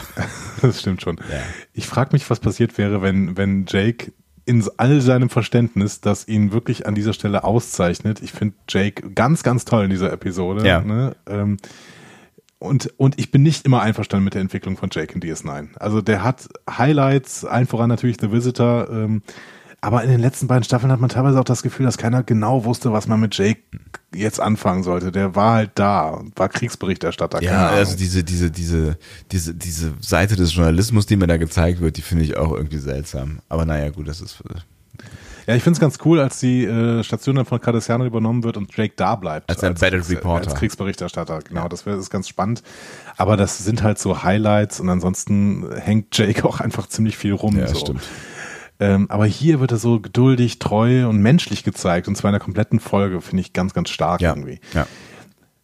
das 0.61 0.81
stimmt 0.81 1.01
schon. 1.01 1.17
Ja. 1.17 1.39
Ich 1.71 1.87
frage 1.87 2.09
mich, 2.11 2.29
was 2.29 2.39
passiert 2.41 2.77
wäre, 2.77 3.01
wenn, 3.01 3.37
wenn 3.37 3.65
Jake 3.67 4.11
in 4.45 4.63
all 4.77 5.01
seinem 5.01 5.29
Verständnis, 5.29 6.01
das 6.01 6.27
ihn 6.27 6.51
wirklich 6.51 6.85
an 6.85 6.95
dieser 6.95 7.13
Stelle 7.13 7.43
auszeichnet. 7.43 8.21
Ich 8.21 8.33
finde 8.33 8.55
Jake 8.67 9.11
ganz, 9.11 9.43
ganz 9.43 9.65
toll 9.65 9.85
in 9.85 9.89
dieser 9.89 10.11
Episode. 10.11 10.67
Ja. 10.67 10.81
Ne? 10.81 11.15
Ähm, 11.27 11.57
und, 12.59 12.93
und 12.97 13.19
ich 13.19 13.31
bin 13.31 13.43
nicht 13.43 13.65
immer 13.65 13.81
einverstanden 13.81 14.23
mit 14.23 14.33
der 14.33 14.41
Entwicklung 14.41 14.77
von 14.77 14.89
Jake 14.91 15.13
in 15.13 15.21
DS9. 15.21 15.75
Also 15.77 16.01
der 16.01 16.23
hat 16.23 16.47
Highlights, 16.69 17.43
allen 17.45 17.67
voran 17.67 17.89
natürlich 17.89 18.17
The 18.19 18.31
Visitor, 18.31 18.89
ähm, 18.89 19.21
aber 19.83 20.01
in 20.01 20.09
den 20.09 20.21
letzten 20.21 20.47
beiden 20.47 20.63
Staffeln 20.63 20.93
hat 20.93 21.01
man 21.01 21.09
teilweise 21.09 21.37
auch 21.37 21.43
das 21.43 21.61
Gefühl, 21.61 21.85
dass 21.85 21.97
keiner 21.97 22.23
genau 22.23 22.63
wusste, 22.63 22.93
was 22.93 23.09
man 23.09 23.19
mit 23.19 23.37
Jake 23.37 23.59
jetzt 24.15 24.39
anfangen 24.39 24.81
sollte. 24.81 25.11
Der 25.11 25.35
war 25.35 25.55
halt 25.55 25.71
da, 25.75 26.21
war 26.37 26.47
Kriegsberichterstatter. 26.47 27.43
Ja, 27.43 27.67
also 27.67 27.97
diese, 27.97 28.23
diese, 28.23 28.49
diese, 28.49 28.97
diese, 29.33 29.53
diese 29.53 29.93
Seite 29.99 30.37
des 30.37 30.55
Journalismus, 30.55 31.05
die 31.05 31.17
mir 31.17 31.27
da 31.27 31.35
gezeigt 31.35 31.81
wird, 31.81 31.97
die 31.97 32.01
finde 32.01 32.23
ich 32.23 32.37
auch 32.37 32.53
irgendwie 32.53 32.77
seltsam. 32.77 33.39
Aber 33.49 33.65
naja, 33.65 33.89
gut, 33.89 34.07
das 34.07 34.21
ist. 34.21 34.41
Ja, 35.47 35.55
ich 35.55 35.63
finde 35.63 35.75
es 35.75 35.81
ganz 35.81 35.97
cool, 36.05 36.21
als 36.21 36.39
die 36.39 36.63
äh, 36.63 37.03
Station 37.03 37.35
dann 37.35 37.45
von 37.45 37.59
Cardassiano 37.59 38.05
übernommen 38.05 38.45
wird 38.45 38.55
und 38.55 38.77
Drake 38.77 38.93
da 38.95 39.17
bleibt. 39.17 39.49
Als 39.49 39.65
ein 39.65 39.73
Battle 39.73 40.07
Reporter. 40.07 40.49
Als 40.49 40.57
Kriegsberichterstatter, 40.57 41.39
genau. 41.39 41.63
Ja. 41.63 41.67
Das 41.67 41.85
wäre 41.85 41.97
ist 41.97 42.09
ganz 42.09 42.29
spannend. 42.29 42.63
Aber 43.17 43.35
das 43.35 43.57
sind 43.57 43.83
halt 43.83 43.99
so 43.99 44.23
Highlights 44.23 44.79
und 44.79 44.87
ansonsten 44.87 45.69
hängt 45.75 46.17
Jake 46.17 46.45
auch 46.45 46.61
einfach 46.61 46.87
ziemlich 46.87 47.17
viel 47.17 47.33
rum. 47.33 47.57
Ja, 47.57 47.67
so. 47.67 47.75
stimmt. 47.75 48.01
Ähm, 48.83 49.05
aber 49.09 49.25
hier 49.25 49.61
wird 49.61 49.71
er 49.71 49.77
so 49.77 50.01
geduldig, 50.01 50.59
treu 50.59 51.07
und 51.07 51.21
menschlich 51.21 51.63
gezeigt 51.63 52.09
und 52.09 52.17
zwar 52.17 52.31
in 52.31 52.33
der 52.33 52.41
kompletten 52.41 52.81
Folge, 52.81 53.21
finde 53.21 53.39
ich 53.39 53.53
ganz, 53.53 53.73
ganz 53.73 53.89
stark 53.89 54.19
ja. 54.19 54.31
irgendwie. 54.31 54.59
Ja. 54.73 54.87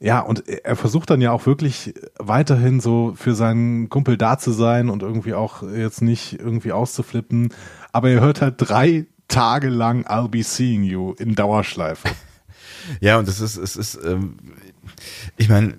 Ja, 0.02 0.22
und 0.22 0.48
er 0.48 0.78
versucht 0.78 1.10
dann 1.10 1.20
ja 1.20 1.34
auch 1.34 1.46
wirklich 1.46 1.94
weiterhin 2.18 2.80
so 2.80 3.12
für 3.18 3.36
seinen 3.36 3.90
Kumpel 3.90 4.16
da 4.16 4.38
zu 4.38 4.52
sein 4.52 4.88
und 4.88 5.04
irgendwie 5.04 5.34
auch 5.34 5.62
jetzt 5.62 6.02
nicht 6.02 6.40
irgendwie 6.40 6.72
auszuflippen. 6.72 7.50
Aber 7.92 8.10
er 8.10 8.22
hört 8.22 8.42
halt 8.42 8.56
drei 8.58 9.08
Tage 9.28 9.68
lang 9.68 10.06
I'll 10.06 10.30
be 10.30 10.42
seeing 10.42 10.84
you 10.84 11.12
in 11.20 11.36
Dauerschleife. 11.36 12.08
Ja, 13.02 13.20
und 13.20 13.28
das 13.28 13.40
ist, 13.40 13.56
es 13.56 13.76
ist, 13.76 14.00
ähm, 14.04 14.38
ich 15.38 15.48
meine, 15.48 15.76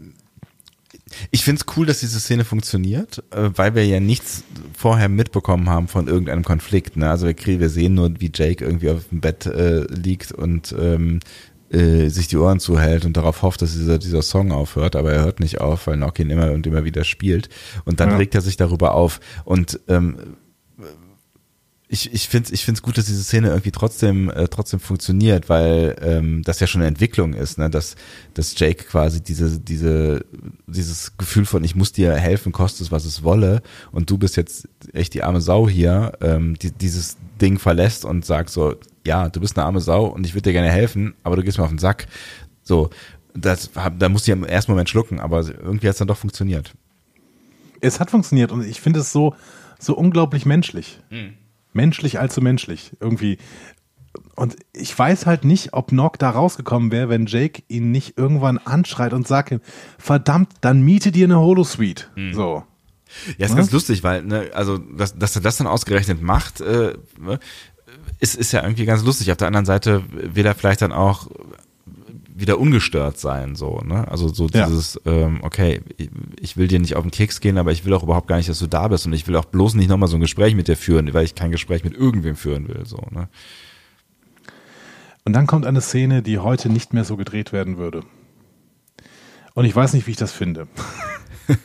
ich 1.30 1.44
find's 1.44 1.64
cool, 1.76 1.86
dass 1.86 2.00
diese 2.00 2.20
Szene 2.20 2.44
funktioniert, 2.44 3.22
äh, 3.30 3.50
weil 3.54 3.74
wir 3.74 3.86
ja 3.86 4.00
nichts 4.00 4.44
vorher 4.76 5.08
mitbekommen 5.08 5.68
haben 5.68 5.88
von 5.88 6.06
irgendeinem 6.06 6.44
Konflikt. 6.44 6.96
Ne? 6.96 7.11
Also 7.11 7.26
wir, 7.26 7.34
kriegen, 7.34 7.61
wir 7.61 7.68
sehen 7.68 7.94
nur, 7.94 8.12
wie 8.18 8.30
Jake 8.32 8.64
irgendwie 8.64 8.90
auf 8.90 9.08
dem 9.08 9.20
Bett 9.20 9.46
äh, 9.46 9.84
liegt 9.92 10.32
und 10.32 10.74
ähm, 10.78 11.20
äh, 11.70 12.08
sich 12.08 12.28
die 12.28 12.36
Ohren 12.36 12.61
zuhält 12.61 13.04
und 13.04 13.16
darauf 13.16 13.42
hofft, 13.42 13.62
dass 13.62 13.72
dieser, 13.72 13.98
dieser 13.98 14.22
Song 14.22 14.52
aufhört, 14.52 14.96
aber 14.96 15.12
er 15.12 15.24
hört 15.24 15.40
nicht 15.40 15.61
auf, 15.61 15.86
weil 15.86 15.96
Nock 15.96 16.18
ihn 16.18 16.30
immer 16.30 16.50
und 16.52 16.66
immer 16.66 16.84
wieder 16.84 17.04
spielt. 17.04 17.48
Und 17.84 18.00
dann 18.00 18.11
ja. 18.11 18.16
regt 18.16 18.34
er 18.34 18.40
sich 18.40 18.56
darüber 18.56 18.94
auf. 18.94 19.20
Und 19.44 19.78
ähm, 19.88 20.16
ich, 21.93 22.14
ich 22.14 22.28
finde 22.28 22.47
es 22.47 22.53
ich 22.53 22.64
find's 22.64 22.82
gut, 22.82 22.97
dass 22.97 23.07
diese 23.07 23.24
Szene 23.24 23.49
irgendwie 23.49 23.72
trotzdem, 23.72 24.30
äh, 24.30 24.47
trotzdem 24.47 24.78
funktioniert, 24.78 25.49
weil 25.49 25.97
ähm, 26.01 26.43
das 26.45 26.61
ja 26.61 26.68
schon 26.68 26.82
eine 26.82 26.88
Entwicklung 26.88 27.34
ist, 27.34 27.59
ne? 27.59 27.68
dass, 27.68 27.97
dass 28.32 28.57
Jake 28.57 28.84
quasi 28.84 29.20
diese, 29.20 29.59
diese, 29.59 30.24
dieses 30.68 31.16
Gefühl 31.18 31.47
von 31.47 31.64
ich 31.64 31.74
muss 31.74 31.91
dir 31.91 32.14
helfen, 32.14 32.53
kostet 32.53 32.82
es, 32.82 32.93
was 32.93 33.05
es 33.05 33.24
wolle, 33.24 33.61
und 33.91 34.09
du 34.09 34.18
bist 34.18 34.36
jetzt 34.36 34.68
echt 34.93 35.14
die 35.14 35.24
arme 35.24 35.41
Sau 35.41 35.68
hier, 35.68 36.12
ähm, 36.20 36.57
die, 36.61 36.70
dieses 36.70 37.16
Ding 37.41 37.59
verlässt 37.59 38.05
und 38.05 38.24
sagt 38.24 38.51
so, 38.51 38.76
ja, 39.05 39.28
du 39.28 39.41
bist 39.41 39.59
eine 39.59 39.66
arme 39.66 39.80
Sau 39.80 40.07
und 40.07 40.24
ich 40.24 40.34
würde 40.34 40.43
dir 40.43 40.53
gerne 40.53 40.70
helfen, 40.70 41.14
aber 41.24 41.34
du 41.34 41.43
gehst 41.43 41.59
mir 41.59 41.64
auf 41.64 41.70
den 41.70 41.78
Sack. 41.78 42.07
So, 42.62 42.91
das, 43.34 43.68
da 43.99 44.09
musste 44.09 44.30
ich 44.30 44.38
im 44.38 44.45
ersten 44.45 44.70
Moment 44.70 44.88
schlucken, 44.88 45.18
aber 45.18 45.41
irgendwie 45.45 45.88
hat 45.88 45.95
es 45.95 45.99
dann 45.99 46.09
doch 46.09 46.18
funktioniert. 46.18 46.72
Es 47.80 47.99
hat 47.99 48.12
funktioniert 48.12 48.53
und 48.53 48.64
ich 48.64 48.80
finde 48.80 49.01
es 49.01 49.11
so, 49.11 49.34
so 49.80 49.97
unglaublich 49.97 50.47
menschlich. 50.47 51.01
Mhm 51.11 51.39
menschlich 51.72 52.18
allzu 52.18 52.40
menschlich. 52.40 52.92
Irgendwie. 53.00 53.38
Und 54.34 54.56
ich 54.72 54.96
weiß 54.98 55.26
halt 55.26 55.44
nicht, 55.44 55.72
ob 55.72 55.92
Nock 55.92 56.18
da 56.18 56.30
rausgekommen 56.30 56.90
wäre, 56.90 57.08
wenn 57.08 57.26
Jake 57.26 57.62
ihn 57.68 57.92
nicht 57.92 58.18
irgendwann 58.18 58.58
anschreit 58.58 59.12
und 59.12 59.28
sagt 59.28 59.60
verdammt, 59.98 60.52
dann 60.60 60.82
miete 60.82 61.12
dir 61.12 61.26
eine 61.26 61.38
Holosuite. 61.38 62.06
Hm. 62.14 62.34
So. 62.34 62.64
Ja, 63.38 63.46
ist 63.46 63.50
ja? 63.50 63.56
ganz 63.56 63.70
lustig, 63.70 64.02
weil, 64.02 64.22
ne, 64.22 64.50
also, 64.54 64.78
dass, 64.78 65.16
dass 65.18 65.34
er 65.36 65.42
das 65.42 65.56
dann 65.56 65.66
ausgerechnet 65.66 66.22
macht, 66.22 66.60
äh, 66.60 66.94
ne, 67.18 67.38
ist, 68.20 68.36
ist 68.36 68.52
ja 68.52 68.62
irgendwie 68.62 68.84
ganz 68.84 69.04
lustig. 69.04 69.30
Auf 69.30 69.36
der 69.36 69.48
anderen 69.48 69.66
Seite 69.66 70.04
will 70.10 70.46
er 70.46 70.54
vielleicht 70.54 70.82
dann 70.82 70.92
auch 70.92 71.28
wieder 72.41 72.59
ungestört 72.59 73.18
sein, 73.18 73.55
so, 73.55 73.80
ne? 73.84 74.09
Also 74.09 74.28
so 74.28 74.49
dieses, 74.49 75.01
ja. 75.05 75.12
ähm, 75.12 75.41
okay, 75.43 75.80
ich 76.41 76.57
will 76.57 76.68
dir 76.68 76.80
nicht 76.80 76.97
auf 76.97 77.03
den 77.03 77.11
Keks 77.11 77.41
gehen, 77.41 77.59
aber 77.59 77.72
ich 77.72 77.84
will 77.84 77.93
auch 77.95 78.03
überhaupt 78.03 78.28
gar 78.28 78.36
nicht, 78.36 78.49
dass 78.49 78.59
du 78.59 78.66
da 78.66 78.88
bist 78.88 79.07
und 79.07 79.12
ich 79.12 79.26
will 79.26 79.36
auch 79.36 79.45
bloß 79.45 79.74
nicht 79.74 79.88
nochmal 79.88 80.09
so 80.09 80.16
ein 80.16 80.20
Gespräch 80.20 80.55
mit 80.55 80.68
dir 80.68 80.76
führen, 80.76 81.12
weil 81.14 81.24
ich 81.24 81.34
kein 81.34 81.51
Gespräch 81.51 81.84
mit 81.84 81.95
irgendwem 81.95 82.36
führen 82.36 82.68
will, 82.68 82.84
so, 82.86 83.03
ne? 83.11 83.28
Und 85.24 85.34
dann 85.34 85.47
kommt 85.47 85.66
eine 85.66 85.80
Szene, 85.80 86.22
die 86.22 86.38
heute 86.38 86.70
nicht 86.70 86.95
mehr 86.95 87.05
so 87.05 87.16
gedreht 87.16 87.53
werden 87.53 87.76
würde. 87.76 88.05
Und 89.55 89.64
ich 89.64 89.76
weiß 89.76 89.93
nicht, 89.93 90.07
wie 90.07 90.12
ich 90.12 90.16
das 90.16 90.32
finde. 90.32 90.66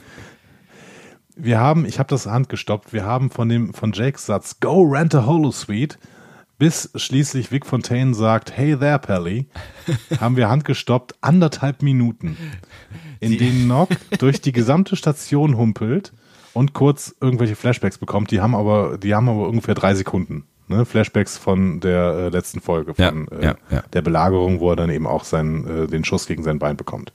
wir 1.35 1.59
haben, 1.59 1.85
ich 1.85 1.99
habe 1.99 2.09
das 2.09 2.25
Hand 2.25 2.49
gestoppt, 2.49 2.93
wir 2.93 3.05
haben 3.05 3.29
von 3.29 3.47
dem 3.47 3.73
von 3.73 3.93
Jakes 3.93 4.25
Satz 4.25 4.59
Go 4.59 4.81
rent 4.81 5.15
a 5.15 5.25
Holosuite 5.25 5.97
bis 6.57 6.91
schließlich 6.95 7.51
Vic 7.51 7.65
Fontaine 7.65 8.13
sagt, 8.13 8.55
hey 8.55 8.77
there, 8.77 8.99
Pelly, 8.99 9.47
haben 10.19 10.37
wir 10.37 10.49
handgestoppt 10.49 11.15
anderthalb 11.21 11.81
Minuten, 11.81 12.37
in 13.19 13.31
die. 13.31 13.37
denen 13.37 13.67
Nock 13.67 13.89
durch 14.19 14.41
die 14.41 14.51
gesamte 14.51 14.95
Station 14.95 15.57
humpelt 15.57 16.13
und 16.53 16.73
kurz 16.73 17.13
irgendwelche 17.19 17.55
Flashbacks 17.55 17.97
bekommt. 17.97 18.31
Die 18.31 18.39
haben 18.39 18.55
aber, 18.55 18.97
die 18.97 19.13
haben 19.13 19.27
aber 19.27 19.47
ungefähr 19.47 19.75
drei 19.75 19.95
Sekunden. 19.95 20.45
Ne? 20.67 20.85
Flashbacks 20.85 21.37
von 21.37 21.79
der 21.79 22.13
äh, 22.13 22.29
letzten 22.29 22.59
Folge, 22.59 22.95
von 22.95 23.27
ja, 23.31 23.51
äh, 23.51 23.55
ja. 23.69 23.83
der 23.93 24.01
Belagerung, 24.01 24.59
wo 24.59 24.71
er 24.71 24.75
dann 24.75 24.89
eben 24.89 25.05
auch 25.05 25.23
seinen, 25.23 25.83
äh, 25.83 25.87
den 25.87 26.03
Schuss 26.03 26.25
gegen 26.25 26.43
sein 26.43 26.59
Bein 26.59 26.77
bekommt. 26.77 27.13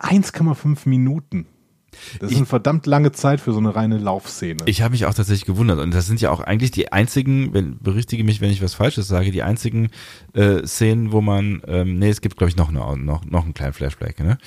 1,5 0.00 0.88
Minuten. 0.88 1.46
Das 2.18 2.26
ist 2.26 2.32
ich, 2.32 2.36
eine 2.38 2.46
verdammt 2.46 2.86
lange 2.86 3.12
Zeit 3.12 3.40
für 3.40 3.52
so 3.52 3.58
eine 3.58 3.74
reine 3.74 3.98
Laufszene. 3.98 4.62
Ich 4.66 4.82
habe 4.82 4.92
mich 4.92 5.06
auch 5.06 5.14
tatsächlich 5.14 5.44
gewundert. 5.44 5.78
Und 5.78 5.94
das 5.94 6.06
sind 6.06 6.20
ja 6.20 6.30
auch 6.30 6.40
eigentlich 6.40 6.70
die 6.70 6.92
einzigen, 6.92 7.52
wenn, 7.54 7.78
berichtige 7.78 8.24
mich, 8.24 8.40
wenn 8.40 8.50
ich 8.50 8.62
was 8.62 8.74
Falsches 8.74 9.08
sage, 9.08 9.30
die 9.30 9.42
einzigen 9.42 9.90
äh, 10.34 10.66
Szenen, 10.66 11.12
wo 11.12 11.20
man, 11.20 11.62
ähm, 11.66 11.98
nee, 11.98 12.10
es 12.10 12.20
gibt, 12.20 12.36
glaube 12.36 12.50
ich, 12.50 12.56
noch, 12.56 12.70
noch, 12.70 12.96
noch 12.96 13.44
einen 13.44 13.54
kleinen 13.54 13.72
Flashback, 13.72 14.20
ne? 14.20 14.38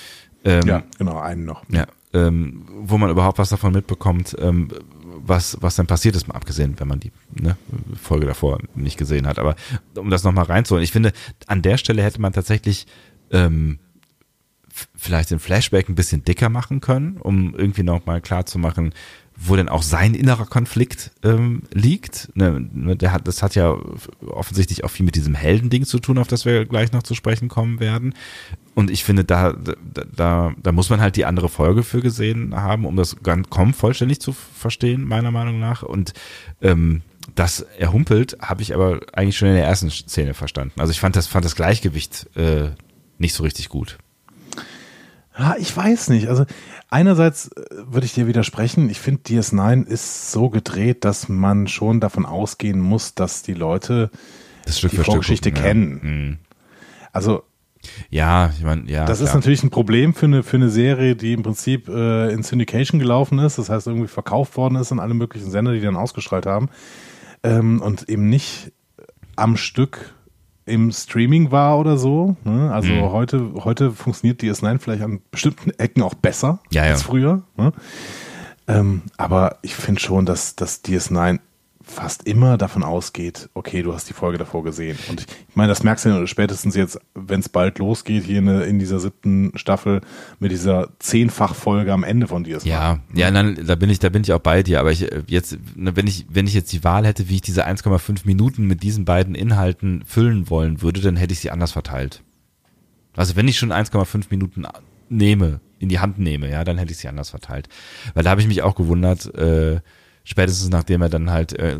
Ähm, 0.43 0.67
ja, 0.67 0.83
genau, 0.97 1.19
einen 1.19 1.45
noch. 1.45 1.63
Ja, 1.69 1.87
ähm, 2.13 2.65
wo 2.81 2.97
man 2.97 3.09
überhaupt 3.09 3.39
was 3.39 3.49
davon 3.49 3.73
mitbekommt, 3.73 4.35
ähm, 4.39 4.69
was, 5.03 5.57
was 5.61 5.75
dann 5.75 5.87
passiert 5.87 6.15
ist, 6.15 6.27
mal 6.27 6.35
abgesehen, 6.35 6.79
wenn 6.79 6.87
man 6.87 6.99
die 6.99 7.11
ne, 7.33 7.57
Folge 8.01 8.25
davor 8.25 8.59
nicht 8.75 8.97
gesehen 8.97 9.27
hat. 9.27 9.39
Aber 9.39 9.55
um 9.97 10.09
das 10.09 10.23
nochmal 10.23 10.45
reinzuholen, 10.45 10.83
ich 10.83 10.91
finde, 10.91 11.11
an 11.47 11.61
der 11.61 11.77
Stelle 11.77 12.03
hätte 12.03 12.21
man 12.21 12.31
tatsächlich 12.31 12.85
ähm, 13.31 13.79
vielleicht 14.95 15.31
den 15.31 15.39
Flashback 15.39 15.89
ein 15.89 15.95
bisschen 15.95 16.23
dicker 16.23 16.49
machen 16.49 16.81
können, 16.81 17.17
um 17.17 17.55
irgendwie 17.55 17.83
nochmal 17.83 18.21
klar 18.21 18.45
zu 18.45 18.59
machen, 18.59 18.93
wo 19.37 19.55
denn 19.55 19.69
auch 19.69 19.81
sein 19.81 20.13
innerer 20.13 20.45
Konflikt 20.45 21.11
ähm, 21.23 21.63
liegt. 21.73 22.29
Ne, 22.35 22.67
ne, 22.73 22.95
der 22.95 23.11
hat, 23.11 23.27
das 23.27 23.43
hat 23.43 23.55
ja 23.55 23.77
offensichtlich 24.25 24.83
auch 24.83 24.89
viel 24.89 25.05
mit 25.05 25.15
diesem 25.15 25.35
Heldending 25.35 25.85
zu 25.85 25.99
tun, 25.99 26.17
auf 26.17 26.27
das 26.27 26.45
wir 26.45 26.65
gleich 26.65 26.91
noch 26.93 27.03
zu 27.03 27.15
sprechen 27.15 27.49
kommen 27.49 27.79
werden. 27.79 28.13
Und 28.75 28.91
ich 28.91 29.03
finde, 29.03 29.23
da, 29.23 29.53
da, 30.15 30.53
da, 30.61 30.71
muss 30.71 30.89
man 30.89 30.99
halt 30.99 31.15
die 31.15 31.25
andere 31.25 31.49
Folge 31.49 31.83
für 31.83 32.01
gesehen 32.01 32.55
haben, 32.55 32.85
um 32.85 32.95
das 32.95 33.17
ganz 33.23 33.49
kaum 33.49 33.73
vollständig 33.73 34.19
zu 34.19 34.33
verstehen, 34.33 35.05
meiner 35.05 35.31
Meinung 35.31 35.59
nach. 35.59 35.83
Und 35.83 36.13
ähm, 36.61 37.01
das 37.35 37.61
er 37.77 37.91
humpelt, 37.91 38.37
habe 38.41 38.61
ich 38.61 38.73
aber 38.73 38.99
eigentlich 39.13 39.37
schon 39.37 39.47
in 39.49 39.55
der 39.55 39.65
ersten 39.65 39.89
Szene 39.89 40.33
verstanden. 40.33 40.79
Also 40.79 40.91
ich 40.91 40.99
fand 40.99 41.15
das, 41.15 41.27
fand 41.27 41.45
das 41.45 41.55
Gleichgewicht 41.55 42.27
äh, 42.35 42.69
nicht 43.17 43.33
so 43.33 43.43
richtig 43.43 43.69
gut. 43.69 43.97
Ja, 45.37 45.55
ich 45.59 45.75
weiß 45.75 46.09
nicht. 46.09 46.29
Also 46.29 46.45
einerseits 46.89 47.49
äh, 47.49 47.63
würde 47.87 48.05
ich 48.05 48.13
dir 48.13 48.27
widersprechen. 48.27 48.89
Ich 48.89 48.99
finde, 48.99 49.21
DS9 49.23 49.85
ist 49.85 50.31
so 50.31 50.49
gedreht, 50.49 51.03
dass 51.03 51.29
man 51.29 51.67
schon 51.67 51.99
davon 51.99 52.25
ausgehen 52.25 52.79
muss, 52.79 53.15
dass 53.15 53.43
die 53.43 53.53
Leute 53.53 54.09
die 54.65 54.89
Vorgeschichte 54.89 55.51
gucken, 55.51 55.63
kennen. 55.63 55.99
Ja. 56.03 56.09
Mhm. 56.09 56.37
Also 57.11 57.43
ja, 58.09 58.51
ich 58.57 58.63
meine, 58.63 58.89
ja. 58.89 59.05
Das 59.05 59.19
klar. 59.19 59.29
ist 59.29 59.35
natürlich 59.35 59.63
ein 59.63 59.69
Problem 59.69 60.13
für 60.13 60.25
eine, 60.25 60.41
für 60.41 60.57
eine 60.57 60.69
Serie, 60.69 61.15
die 61.15 61.33
im 61.33 61.43
Prinzip 61.43 61.87
äh, 61.87 62.31
in 62.31 62.41
Syndication 62.41 62.99
gelaufen 62.99 63.37
ist, 63.37 63.59
das 63.59 63.69
heißt 63.69 63.85
irgendwie 63.85 64.07
verkauft 64.07 64.57
worden 64.57 64.75
ist 64.75 64.91
an 64.91 64.99
alle 64.99 65.13
möglichen 65.13 65.51
Sender, 65.51 65.73
die 65.73 65.81
dann 65.81 65.95
ausgestrahlt 65.95 66.47
haben 66.47 66.69
ähm, 67.43 67.81
und 67.81 68.09
eben 68.09 68.27
nicht 68.27 68.71
am 69.35 69.55
Stück 69.57 70.14
im 70.65 70.91
Streaming 70.91 71.51
war 71.51 71.77
oder 71.77 71.97
so. 71.97 72.35
Ne? 72.43 72.71
Also 72.71 72.91
mhm. 72.91 73.11
heute, 73.11 73.51
heute 73.63 73.91
funktioniert 73.91 74.41
DS9 74.41 74.79
vielleicht 74.79 75.03
an 75.03 75.21
bestimmten 75.31 75.71
Ecken 75.71 76.01
auch 76.01 76.15
besser 76.15 76.59
ja, 76.71 76.83
als 76.83 77.03
früher. 77.03 77.43
Ne? 77.57 77.71
Ähm, 78.67 79.03
aber 79.17 79.59
ich 79.61 79.75
finde 79.75 80.01
schon, 80.01 80.25
dass, 80.25 80.55
dass 80.55 80.83
DS9 80.83 81.39
fast 81.85 82.27
immer 82.27 82.57
davon 82.57 82.83
ausgeht, 82.83 83.49
okay, 83.53 83.83
du 83.83 83.93
hast 83.93 84.09
die 84.09 84.13
Folge 84.13 84.37
davor 84.37 84.63
gesehen. 84.63 84.97
Und 85.09 85.21
ich, 85.21 85.55
meine, 85.55 85.69
das 85.69 85.83
merkst 85.83 86.05
du 86.05 86.09
ja 86.09 86.27
spätestens 86.27 86.75
jetzt, 86.75 86.99
wenn 87.13 87.39
es 87.39 87.49
bald 87.49 87.77
losgeht, 87.77 88.23
hier 88.23 88.39
in, 88.39 88.47
in, 88.47 88.79
dieser 88.79 88.99
siebten 88.99 89.51
Staffel 89.55 90.01
mit 90.39 90.51
dieser 90.51 90.89
Zehnfachfolge 90.99 91.93
am 91.93 92.03
Ende 92.03 92.27
von 92.27 92.43
dir. 92.43 92.59
Ja, 92.63 92.99
ja, 93.13 93.29
dann, 93.29 93.55
da 93.65 93.75
bin 93.75 93.89
ich, 93.89 93.99
da 93.99 94.09
bin 94.09 94.23
ich 94.23 94.33
auch 94.33 94.39
bei 94.39 94.63
dir. 94.63 94.79
Aber 94.79 94.91
ich 94.91 95.07
jetzt, 95.27 95.57
ne, 95.75 95.95
wenn 95.95 96.07
ich, 96.07 96.25
wenn 96.29 96.47
ich 96.47 96.53
jetzt 96.53 96.73
die 96.73 96.83
Wahl 96.83 97.05
hätte, 97.05 97.29
wie 97.29 97.35
ich 97.35 97.41
diese 97.41 97.67
1,5 97.67 98.21
Minuten 98.25 98.65
mit 98.65 98.81
diesen 98.81 99.05
beiden 99.05 99.35
Inhalten 99.35 100.03
füllen 100.05 100.49
wollen 100.49 100.81
würde, 100.81 101.01
dann 101.01 101.15
hätte 101.15 101.33
ich 101.33 101.39
sie 101.39 101.51
anders 101.51 101.71
verteilt. 101.71 102.23
Also 103.15 103.35
wenn 103.35 103.47
ich 103.47 103.57
schon 103.57 103.71
1,5 103.71 104.25
Minuten 104.29 104.65
nehme, 105.09 105.59
in 105.79 105.89
die 105.89 105.99
Hand 105.99 106.19
nehme, 106.19 106.49
ja, 106.49 106.63
dann 106.63 106.77
hätte 106.77 106.91
ich 106.91 106.97
sie 106.97 107.07
anders 107.07 107.29
verteilt. 107.29 107.69
Weil 108.13 108.23
da 108.23 108.31
habe 108.31 108.41
ich 108.41 108.47
mich 108.47 108.63
auch 108.63 108.75
gewundert, 108.75 109.33
äh, 109.35 109.81
spätestens 110.25 110.69
nachdem 110.69 111.01
er 111.01 111.09
dann 111.09 111.31
halt 111.31 111.53
äh, 111.53 111.79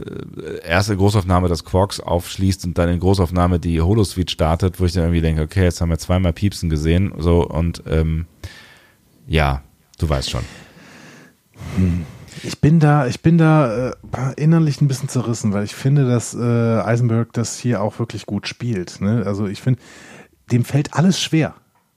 erste 0.63 0.95
Großaufnahme 0.95 1.49
das 1.49 1.65
Quarks 1.65 1.99
aufschließt 1.99 2.63
und 2.65 2.77
dann 2.77 2.87
in 2.87 2.99
Großaufnahme 2.99 3.59
die 3.59 3.81
Holosuite 3.81 4.31
startet, 4.31 4.79
wo 4.79 4.85
ich 4.85 4.93
dann 4.93 5.03
irgendwie 5.03 5.21
denke, 5.21 5.41
okay, 5.41 5.63
jetzt 5.63 5.81
haben 5.81 5.89
wir 5.89 5.97
zweimal 5.97 6.31
Piepsen 6.31 6.69
gesehen, 6.69 7.13
so 7.17 7.45
und 7.45 7.83
ähm, 7.87 8.27
ja, 9.27 9.63
du 9.97 10.07
weißt 10.07 10.29
schon. 10.29 10.43
Ich 12.43 12.59
bin 12.61 12.79
da, 12.79 13.07
ich 13.07 13.21
bin 13.21 13.37
da 13.37 13.89
äh, 13.89 13.93
innerlich 14.37 14.79
ein 14.79 14.87
bisschen 14.87 15.09
zerrissen, 15.09 15.51
weil 15.51 15.63
ich 15.63 15.73
finde, 15.73 16.07
dass 16.07 16.35
äh, 16.35 16.39
Eisenberg 16.39 17.33
das 17.33 17.57
hier 17.57 17.81
auch 17.81 17.97
wirklich 17.97 18.27
gut 18.27 18.47
spielt. 18.47 19.01
Ne? 19.01 19.23
Also 19.25 19.47
ich 19.47 19.61
finde, 19.61 19.79
dem 20.51 20.63
fällt 20.63 20.93
alles 20.93 21.19
schwer 21.19 21.55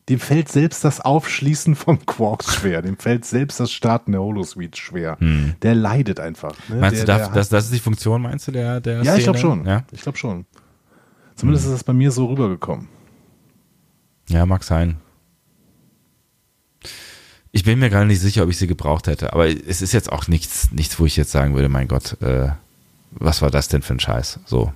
dem 0.09 0.19
fällt 0.21 0.49
selbst 0.49 0.85
das 0.85 1.01
Aufschließen 1.01 1.75
vom 1.75 2.05
Quarks 2.07 2.55
schwer. 2.55 2.83
Dem 2.83 2.97
fällt 2.97 3.25
selbst 3.25 3.61
das 3.61 3.71
Starten 3.71 4.13
der 4.13 4.23
Holosuite 4.23 4.79
schwer. 4.79 5.17
Hm. 5.21 5.55
Der 5.63 5.75
leidet 5.75 6.19
einfach. 6.19 6.55
Ne? 6.69 6.77
Meinst 6.77 7.07
der, 7.07 7.19
du, 7.19 7.23
darf, 7.25 7.33
das, 7.33 7.49
das 7.49 7.67
ist 7.67 7.75
die 7.75 7.79
Funktion, 7.79 8.23
meinst 8.23 8.49
du, 8.49 8.53
der, 8.53 8.81
der 8.81 8.99
Ja, 8.99 9.03
Szene? 9.03 9.19
ich 9.19 9.25
glaube 9.25 9.39
schon. 9.39 9.67
Ja? 9.67 9.85
Ich 9.93 10.03
glaube 10.03 10.19
schon. 10.19 10.47
Zumindest 11.37 11.67
hm. 11.67 11.73
ist 11.73 11.81
es 11.81 11.85
bei 11.85 11.93
mir 11.93 12.11
so 12.11 12.27
rübergekommen. 12.27 12.89
Ja, 14.29 14.47
mag 14.47 14.65
sein. 14.65 14.97
Ich 17.51 17.65
bin 17.65 17.79
mir 17.79 17.91
gar 17.91 18.05
nicht 18.05 18.21
sicher, 18.21 18.43
ob 18.43 18.51
ich 18.51 18.59
sie 18.59 18.67
gebraucht 18.67 19.07
hätte, 19.07 19.33
aber 19.33 19.49
es 19.49 19.83
ist 19.83 19.93
jetzt 19.93 20.13
auch 20.13 20.29
nichts, 20.29 20.71
nichts, 20.71 21.01
wo 21.01 21.07
ich 21.07 21.17
jetzt 21.17 21.33
sagen 21.33 21.55
würde, 21.55 21.69
mein 21.69 21.89
Gott, 21.89 22.21
äh, 22.23 22.51
was 23.11 23.41
war 23.41 23.51
das 23.51 23.69
denn 23.69 23.83
für 23.83 23.95
ein 23.95 24.01
Scheiß? 24.01 24.41
So. 24.45 24.73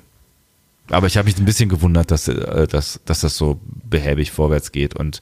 Aber 0.93 1.07
ich 1.07 1.17
habe 1.17 1.27
mich 1.27 1.39
ein 1.39 1.45
bisschen 1.45 1.69
gewundert, 1.69 2.11
dass, 2.11 2.29
äh, 2.29 2.67
dass, 2.67 3.01
dass 3.05 3.21
das 3.21 3.37
so 3.37 3.61
behäbig 3.89 4.31
vorwärts 4.31 4.73
geht 4.73 4.95
und 4.95 5.21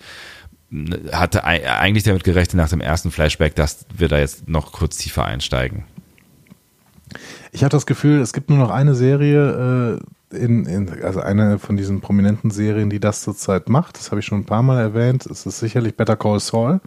äh, 0.73 1.13
hatte 1.13 1.45
eigentlich 1.45 2.05
damit 2.05 2.25
gerechnet 2.25 2.57
nach 2.57 2.69
dem 2.69 2.81
ersten 2.81 3.11
Flashback, 3.11 3.55
dass 3.55 3.87
wir 3.97 4.09
da 4.09 4.19
jetzt 4.19 4.49
noch 4.49 4.73
kurz 4.73 4.97
tiefer 4.97 5.25
einsteigen. 5.25 5.85
Ich 7.53 7.63
habe 7.63 7.71
das 7.71 7.87
Gefühl, 7.87 8.21
es 8.21 8.33
gibt 8.33 8.51
nur 8.51 8.59
noch 8.59 8.71
eine 8.71 8.95
Serie, 8.95 9.99
äh, 10.31 10.37
in, 10.37 10.65
in, 10.67 11.03
also 11.03 11.21
eine 11.21 11.59
von 11.59 11.77
diesen 11.77 12.01
prominenten 12.01 12.51
Serien, 12.51 12.91
die 12.91 13.01
das 13.01 13.23
zurzeit 13.23 13.69
macht. 13.69 13.99
Das 13.99 14.11
habe 14.11 14.21
ich 14.21 14.27
schon 14.27 14.39
ein 14.39 14.47
paar 14.47 14.63
Mal 14.63 14.81
erwähnt. 14.81 15.27
Es 15.27 15.47
ist 15.47 15.59
sicherlich 15.59 15.97
Better 15.97 16.17
Call 16.17 16.39
Saul, 16.39 16.81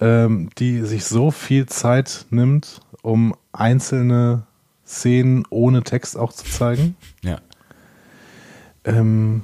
ähm, 0.00 0.50
die 0.58 0.82
sich 0.82 1.04
so 1.04 1.32
viel 1.32 1.66
Zeit 1.66 2.26
nimmt, 2.30 2.80
um 3.02 3.34
einzelne 3.52 4.44
Szenen 4.86 5.44
ohne 5.50 5.82
Text 5.82 6.16
auch 6.16 6.32
zu 6.32 6.44
zeigen. 6.44 6.96
Ja. 7.22 7.38
Ähm, 8.84 9.42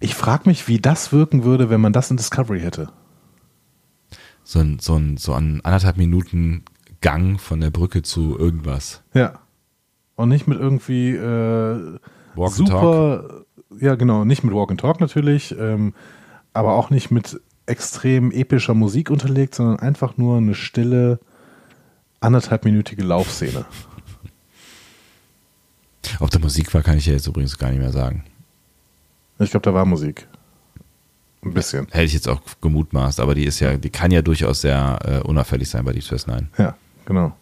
ich 0.00 0.14
frage 0.14 0.48
mich, 0.48 0.68
wie 0.68 0.78
das 0.78 1.12
wirken 1.12 1.44
würde, 1.44 1.70
wenn 1.70 1.80
man 1.80 1.92
das 1.92 2.10
in 2.10 2.16
Discovery 2.16 2.60
hätte. 2.60 2.90
So 4.42 4.60
ein, 4.60 4.78
so 4.78 4.96
ein, 4.96 5.16
so 5.16 5.32
ein 5.32 5.64
anderthalb 5.64 5.96
Minuten 5.96 6.64
Gang 7.00 7.40
von 7.40 7.60
der 7.60 7.70
Brücke 7.70 8.02
zu 8.02 8.38
irgendwas. 8.38 9.02
Ja. 9.14 9.40
Und 10.16 10.28
nicht 10.28 10.46
mit 10.46 10.58
irgendwie 10.58 11.10
äh, 11.10 11.98
Walk 12.34 12.58
and 12.58 12.68
super, 12.68 13.44
ja 13.80 13.94
genau, 13.94 14.24
nicht 14.24 14.44
mit 14.44 14.54
Walk 14.54 14.70
and 14.70 14.80
Talk 14.80 15.00
natürlich, 15.00 15.56
ähm, 15.58 15.94
aber 16.52 16.74
auch 16.74 16.90
nicht 16.90 17.10
mit 17.10 17.40
extrem 17.66 18.30
epischer 18.30 18.74
Musik 18.74 19.10
unterlegt, 19.10 19.54
sondern 19.54 19.78
einfach 19.78 20.16
nur 20.16 20.36
eine 20.36 20.54
stille, 20.54 21.18
anderthalbminütige 22.20 23.02
Laufszene. 23.02 23.64
Ob 26.20 26.30
da 26.30 26.38
Musik 26.38 26.72
war, 26.74 26.82
kann 26.82 26.98
ich 26.98 27.06
ja 27.06 27.12
jetzt 27.12 27.26
übrigens 27.26 27.58
gar 27.58 27.70
nicht 27.70 27.80
mehr 27.80 27.92
sagen. 27.92 28.24
Ich 29.38 29.50
glaube, 29.50 29.64
da 29.64 29.74
war 29.74 29.84
Musik. 29.84 30.26
Ein 31.42 31.52
bisschen. 31.52 31.86
Hätte 31.90 32.04
ich 32.04 32.14
jetzt 32.14 32.28
auch 32.28 32.40
gemutmaßt, 32.60 33.20
aber 33.20 33.34
die 33.34 33.44
ist 33.44 33.60
ja, 33.60 33.76
die 33.76 33.90
kann 33.90 34.10
ja 34.10 34.22
durchaus 34.22 34.62
sehr 34.62 34.98
äh, 35.04 35.18
unauffällig 35.26 35.68
sein 35.68 35.84
bei 35.84 35.92
Deep 35.92 36.04
Space 36.04 36.26
Nine. 36.26 36.48
Ja, 36.56 36.76
genau. 37.04 37.36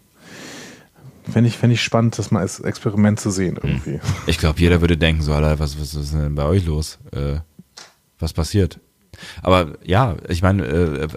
Fände 1.31 1.47
ich, 1.47 1.57
fänd 1.57 1.71
ich 1.71 1.81
spannend, 1.81 2.17
das 2.19 2.31
mal 2.31 2.41
als 2.41 2.59
Experiment 2.59 3.19
zu 3.19 3.31
sehen 3.31 3.57
irgendwie. 3.61 3.99
Ich 4.27 4.37
glaube, 4.37 4.59
jeder 4.59 4.81
würde 4.81 4.97
denken, 4.97 5.21
so, 5.21 5.33
Alter, 5.33 5.57
was, 5.59 5.79
was 5.79 5.93
ist 5.93 6.13
denn 6.13 6.35
bei 6.35 6.43
euch 6.43 6.65
los? 6.65 6.99
Äh, 7.11 7.37
was 8.19 8.33
passiert? 8.33 8.79
Aber 9.41 9.77
ja, 9.83 10.17
ich 10.27 10.41
meine, 10.41 10.65
äh, 10.65 11.03
äh, 11.03 11.09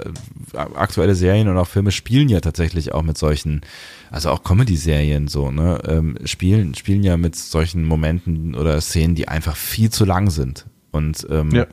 aktuelle 0.75 1.15
Serien 1.15 1.49
und 1.49 1.59
auch 1.59 1.67
Filme 1.67 1.91
spielen 1.91 2.29
ja 2.29 2.41
tatsächlich 2.41 2.93
auch 2.93 3.03
mit 3.03 3.19
solchen, 3.19 3.63
also 4.11 4.31
auch 4.31 4.43
Comedy-Serien 4.43 5.29
so, 5.29 5.51
ne, 5.51 5.81
ähm, 5.87 6.17
spielen, 6.25 6.75
spielen 6.75 7.03
ja 7.03 7.17
mit 7.17 7.37
solchen 7.37 7.85
Momenten 7.85 8.55
oder 8.55 8.81
Szenen, 8.81 9.15
die 9.15 9.29
einfach 9.29 9.57
viel 9.57 9.91
zu 9.91 10.05
lang 10.05 10.31
sind. 10.31 10.67
Und 10.91 11.27
ähm, 11.31 11.51
Ja. 11.51 11.67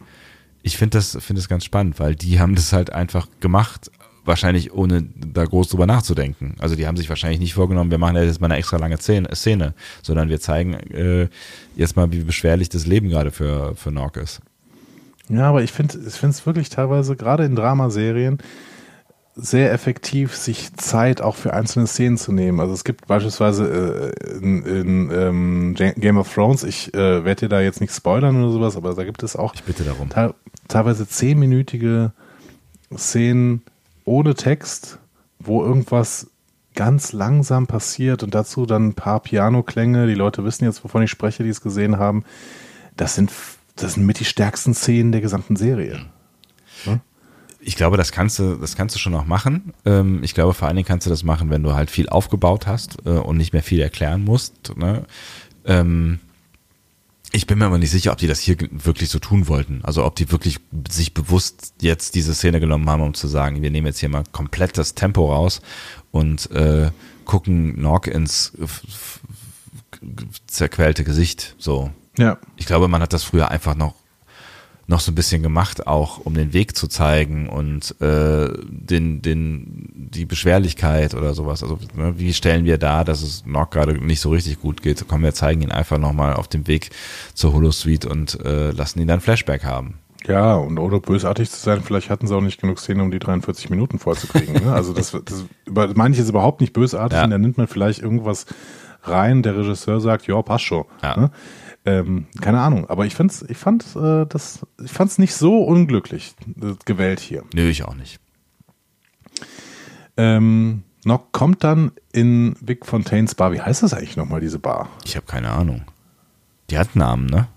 ich 0.61 0.77
finde 0.77 0.97
das, 0.97 1.17
finde 1.21 1.41
das 1.41 1.49
ganz 1.49 1.63
spannend, 1.65 1.99
weil 1.99 2.15
die 2.15 2.39
haben 2.39 2.55
das 2.55 2.73
halt 2.73 2.91
einfach 2.91 3.27
gemacht, 3.39 3.91
wahrscheinlich 4.25 4.73
ohne 4.73 5.03
da 5.15 5.43
groß 5.43 5.67
drüber 5.69 5.85
nachzudenken. 5.85 6.55
Also 6.59 6.75
die 6.75 6.87
haben 6.87 6.95
sich 6.97 7.09
wahrscheinlich 7.09 7.39
nicht 7.39 7.53
vorgenommen, 7.53 7.91
wir 7.91 7.97
machen 7.97 8.15
jetzt 8.15 8.39
mal 8.39 8.47
eine 8.47 8.55
extra 8.55 8.77
lange 8.77 8.97
Szene, 8.97 9.29
Szene 9.35 9.73
sondern 10.01 10.29
wir 10.29 10.39
zeigen 10.39 10.73
äh, 10.91 11.27
jetzt 11.75 11.95
mal, 11.95 12.11
wie 12.11 12.19
beschwerlich 12.19 12.69
das 12.69 12.87
Leben 12.87 13.09
gerade 13.09 13.31
für, 13.31 13.75
für 13.75 13.91
Nork 13.91 14.17
ist. 14.17 14.41
Ja, 15.29 15.49
aber 15.49 15.63
ich 15.63 15.71
finde 15.71 15.97
ich 16.05 16.13
finde 16.13 16.35
es 16.35 16.45
wirklich 16.45 16.69
teilweise, 16.69 17.15
gerade 17.15 17.45
in 17.45 17.55
Dramaserien, 17.55 18.39
sehr 19.35 19.71
effektiv, 19.71 20.35
sich 20.35 20.75
Zeit 20.75 21.21
auch 21.21 21.35
für 21.35 21.53
einzelne 21.53 21.87
Szenen 21.87 22.17
zu 22.17 22.31
nehmen. 22.31 22.59
Also 22.59 22.73
es 22.73 22.83
gibt 22.83 23.07
beispielsweise 23.07 24.13
äh, 24.15 24.37
in, 24.37 24.63
in 24.63 25.11
ähm, 25.11 25.75
Game 25.75 26.17
of 26.17 26.31
Thrones, 26.31 26.63
ich 26.63 26.93
äh, 26.93 27.25
werde 27.25 27.41
dir 27.41 27.49
da 27.49 27.61
jetzt 27.61 27.81
nicht 27.81 27.93
spoilern 27.93 28.41
oder 28.43 28.51
sowas, 28.51 28.77
aber 28.77 28.93
da 28.93 29.03
gibt 29.03 29.23
es 29.23 29.35
auch 29.35 29.55
Ich 29.55 29.63
bitte 29.63 29.83
darum. 29.83 30.09
te 30.09 30.35
teilweise 30.67 31.07
zehnminütige 31.07 32.11
Szenen 32.95 33.63
ohne 34.05 34.35
Text, 34.35 34.99
wo 35.39 35.63
irgendwas 35.63 36.27
ganz 36.75 37.11
langsam 37.11 37.67
passiert 37.67 38.23
und 38.23 38.33
dazu 38.35 38.65
dann 38.65 38.89
ein 38.89 38.93
paar 38.93 39.19
Pianoklänge. 39.19 40.07
Die 40.07 40.15
Leute 40.15 40.43
wissen 40.43 40.65
jetzt, 40.65 40.83
wovon 40.83 41.03
ich 41.03 41.11
spreche, 41.11 41.43
die 41.43 41.49
es 41.49 41.61
gesehen 41.61 41.97
haben. 41.97 42.23
Das 42.95 43.15
sind, 43.15 43.31
das 43.75 43.95
sind 43.95 44.05
mit 44.05 44.19
die 44.19 44.25
stärksten 44.25 44.73
Szenen 44.73 45.11
der 45.11 45.21
gesamten 45.21 45.55
Serie. 45.55 46.05
Ich 47.65 47.75
glaube, 47.77 47.95
das 47.97 48.11
kannst 48.11 48.39
du, 48.39 48.55
das 48.55 48.75
kannst 48.75 48.93
du 48.95 48.99
schon 48.99 49.13
noch 49.13 49.25
machen. 49.25 49.73
Ähm, 49.85 50.21
ich 50.23 50.33
glaube, 50.33 50.53
vor 50.53 50.67
allen 50.67 50.75
Dingen 50.75 50.87
kannst 50.87 51.05
du 51.05 51.09
das 51.09 51.23
machen, 51.23 51.49
wenn 51.49 51.63
du 51.63 51.73
halt 51.73 51.89
viel 51.89 52.09
aufgebaut 52.09 52.67
hast 52.67 52.97
äh, 53.05 53.11
und 53.11 53.37
nicht 53.37 53.53
mehr 53.53 53.63
viel 53.63 53.79
erklären 53.79 54.23
musst. 54.23 54.75
Ne? 54.75 55.05
Ähm, 55.65 56.19
ich 57.31 57.47
bin 57.47 57.57
mir 57.57 57.65
aber 57.65 57.77
nicht 57.77 57.89
sicher, 57.91 58.11
ob 58.11 58.17
die 58.17 58.27
das 58.27 58.39
hier 58.39 58.57
wirklich 58.71 59.09
so 59.09 59.17
tun 59.19 59.47
wollten. 59.47 59.79
Also 59.83 60.03
ob 60.05 60.15
die 60.17 60.29
wirklich 60.31 60.59
sich 60.91 61.13
bewusst 61.13 61.73
jetzt 61.81 62.15
diese 62.15 62.35
Szene 62.35 62.59
genommen 62.59 62.89
haben, 62.89 63.01
um 63.01 63.13
zu 63.13 63.27
sagen, 63.27 63.61
wir 63.61 63.71
nehmen 63.71 63.87
jetzt 63.87 63.99
hier 63.99 64.09
mal 64.09 64.23
komplett 64.31 64.77
das 64.77 64.93
Tempo 64.93 65.33
raus 65.33 65.61
und 66.11 66.51
äh, 66.51 66.91
gucken 67.25 67.81
Nork 67.81 68.07
ins 68.07 68.51
zerquälte 70.47 71.03
Gesicht. 71.03 71.55
So, 71.57 71.91
Ja. 72.17 72.37
ich 72.57 72.65
glaube, 72.65 72.87
man 72.87 73.01
hat 73.01 73.13
das 73.13 73.23
früher 73.23 73.49
einfach 73.49 73.75
noch 73.75 73.95
noch 74.87 74.99
so 74.99 75.11
ein 75.11 75.15
bisschen 75.15 75.41
gemacht, 75.41 75.87
auch 75.87 76.17
um 76.19 76.33
den 76.33 76.51
Weg 76.53 76.75
zu 76.75 76.87
zeigen 76.87 77.47
und 77.47 77.99
äh, 78.01 78.49
den, 78.67 79.21
den, 79.21 79.89
die 79.95 80.25
Beschwerlichkeit 80.25 81.13
oder 81.15 81.33
sowas. 81.33 81.63
Also 81.63 81.79
ne, 81.95 82.15
wie 82.17 82.33
stellen 82.33 82.65
wir 82.65 82.77
dar, 82.77 83.05
dass 83.05 83.21
es 83.21 83.45
noch 83.45 83.69
gerade 83.69 83.93
nicht 83.93 84.19
so 84.19 84.29
richtig 84.29 84.59
gut 84.59 84.81
geht? 84.81 85.07
Kommen 85.07 85.23
wir 85.23 85.33
zeigen 85.33 85.61
ihn 85.61 85.71
einfach 85.71 85.97
nochmal 85.97 86.33
auf 86.33 86.47
dem 86.49 86.67
Weg 86.67 86.89
zur 87.33 87.53
Holosuite 87.53 88.09
und 88.09 88.39
äh, 88.43 88.71
lassen 88.71 88.99
ihn 88.99 89.07
dann 89.07 89.21
Flashback 89.21 89.63
haben. 89.63 89.95
Ja, 90.27 90.55
und 90.55 90.77
ohne 90.79 90.99
bösartig 91.01 91.49
zu 91.51 91.59
sein, 91.59 91.81
vielleicht 91.83 92.09
hatten 92.09 92.27
sie 92.27 92.35
auch 92.35 92.41
nicht 92.41 92.61
genug 92.61 92.79
Szenen, 92.79 93.01
um 93.01 93.11
die 93.11 93.19
43 93.19 93.69
Minuten 93.69 93.99
vollzukriegen. 93.99 94.65
Ne? 94.65 94.73
Also 94.73 94.93
das, 94.93 95.11
das 95.11 95.45
über, 95.65 95.93
meine 95.95 96.13
ich 96.13 96.19
jetzt 96.19 96.29
überhaupt 96.29 96.61
nicht 96.61 96.71
bösartig, 96.73 97.17
Ja. 97.17 97.25
und 97.25 97.31
da 97.31 97.37
nimmt 97.37 97.57
man 97.57 97.67
vielleicht 97.67 98.01
irgendwas 98.01 98.45
rein, 99.03 99.43
der 99.43 99.57
Regisseur 99.57 99.99
sagt, 99.99 100.27
ja, 100.27 100.41
passt 100.41 100.63
schon. 100.65 100.85
Ja. 101.01 101.17
Ne? 101.17 101.31
Ähm, 101.85 102.27
keine 102.39 102.61
Ahnung, 102.61 102.89
aber 102.89 103.05
ich 103.05 103.13
fand's, 103.15 103.43
ich 103.49 103.57
fand 103.57 103.85
äh, 103.95 104.25
das, 104.25 104.65
ich 104.83 104.91
fand's 104.91 105.17
nicht 105.17 105.35
so 105.35 105.63
unglücklich 105.63 106.33
äh, 106.61 106.75
gewählt 106.85 107.19
hier. 107.19 107.43
Nö, 107.53 107.67
ich 107.67 107.83
auch 107.83 107.95
nicht. 107.95 108.19
Ähm, 110.15 110.83
Nock 111.05 111.33
kommt 111.33 111.63
dann 111.65 111.91
in 112.13 112.55
Vic 112.61 112.85
Fontaines 112.85 113.35
Bar. 113.35 113.51
Wie 113.51 113.59
heißt 113.61 113.83
das 113.83 113.93
eigentlich 113.93 114.15
nochmal, 114.15 114.39
diese 114.39 114.59
Bar? 114.59 114.87
Ich 115.03 115.17
habe 115.17 115.25
keine 115.25 115.49
Ahnung. 115.49 115.81
Die 116.69 116.77
hat 116.77 116.95
Namen, 116.95 117.25
ne? 117.25 117.47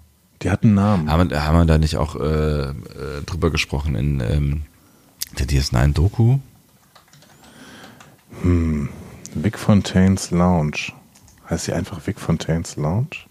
Die 0.42 0.50
hat 0.50 0.64
einen 0.64 0.74
Namen. 0.74 1.08
Haben, 1.10 1.30
wir- 1.30 1.44
haben 1.44 1.56
wir 1.58 1.64
da 1.64 1.78
nicht 1.78 1.96
auch 1.96 2.16
äh, 2.16 2.70
äh, 2.70 2.72
drüber 3.24 3.50
gesprochen 3.50 3.94
in 3.94 4.20
ähm, 4.20 4.62
der 5.38 5.46
DS9-Doku? 5.46 6.38
Vic 9.34 9.58
Fontaines 9.58 10.30
Lounge. 10.30 10.92
Heißt 11.48 11.66
sie 11.66 11.72
einfach 11.72 12.06
Vic 12.06 12.18
Fontaines 12.20 12.76
Lounge? 12.76 13.25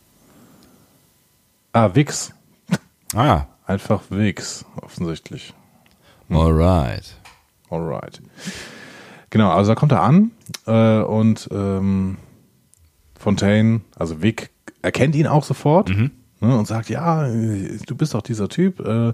Ah, 1.76 1.94
Vix. 1.94 2.32
Ah 3.14 3.48
Einfach 3.66 4.04
Vix, 4.10 4.64
offensichtlich. 4.82 5.54
alright. 6.30 7.18
Alright. 7.70 8.22
Genau, 9.30 9.52
also 9.52 9.72
da 9.72 9.76
kommt 9.76 9.92
er 9.92 10.02
an 10.02 10.32
äh, 10.68 11.00
und 11.02 11.50
ähm, 11.52 12.16
Fontaine, 13.20 13.82
also 13.98 14.22
Vic, 14.22 14.52
erkennt 14.82 15.16
ihn 15.16 15.28
auch 15.28 15.44
sofort 15.44 15.90
ne, 16.40 16.58
und 16.58 16.66
sagt, 16.66 16.88
ja, 16.88 17.28
du 17.28 17.96
bist 17.98 18.14
doch 18.14 18.22
dieser 18.22 18.48
Typ. 18.48 18.80
Äh, 18.80 19.10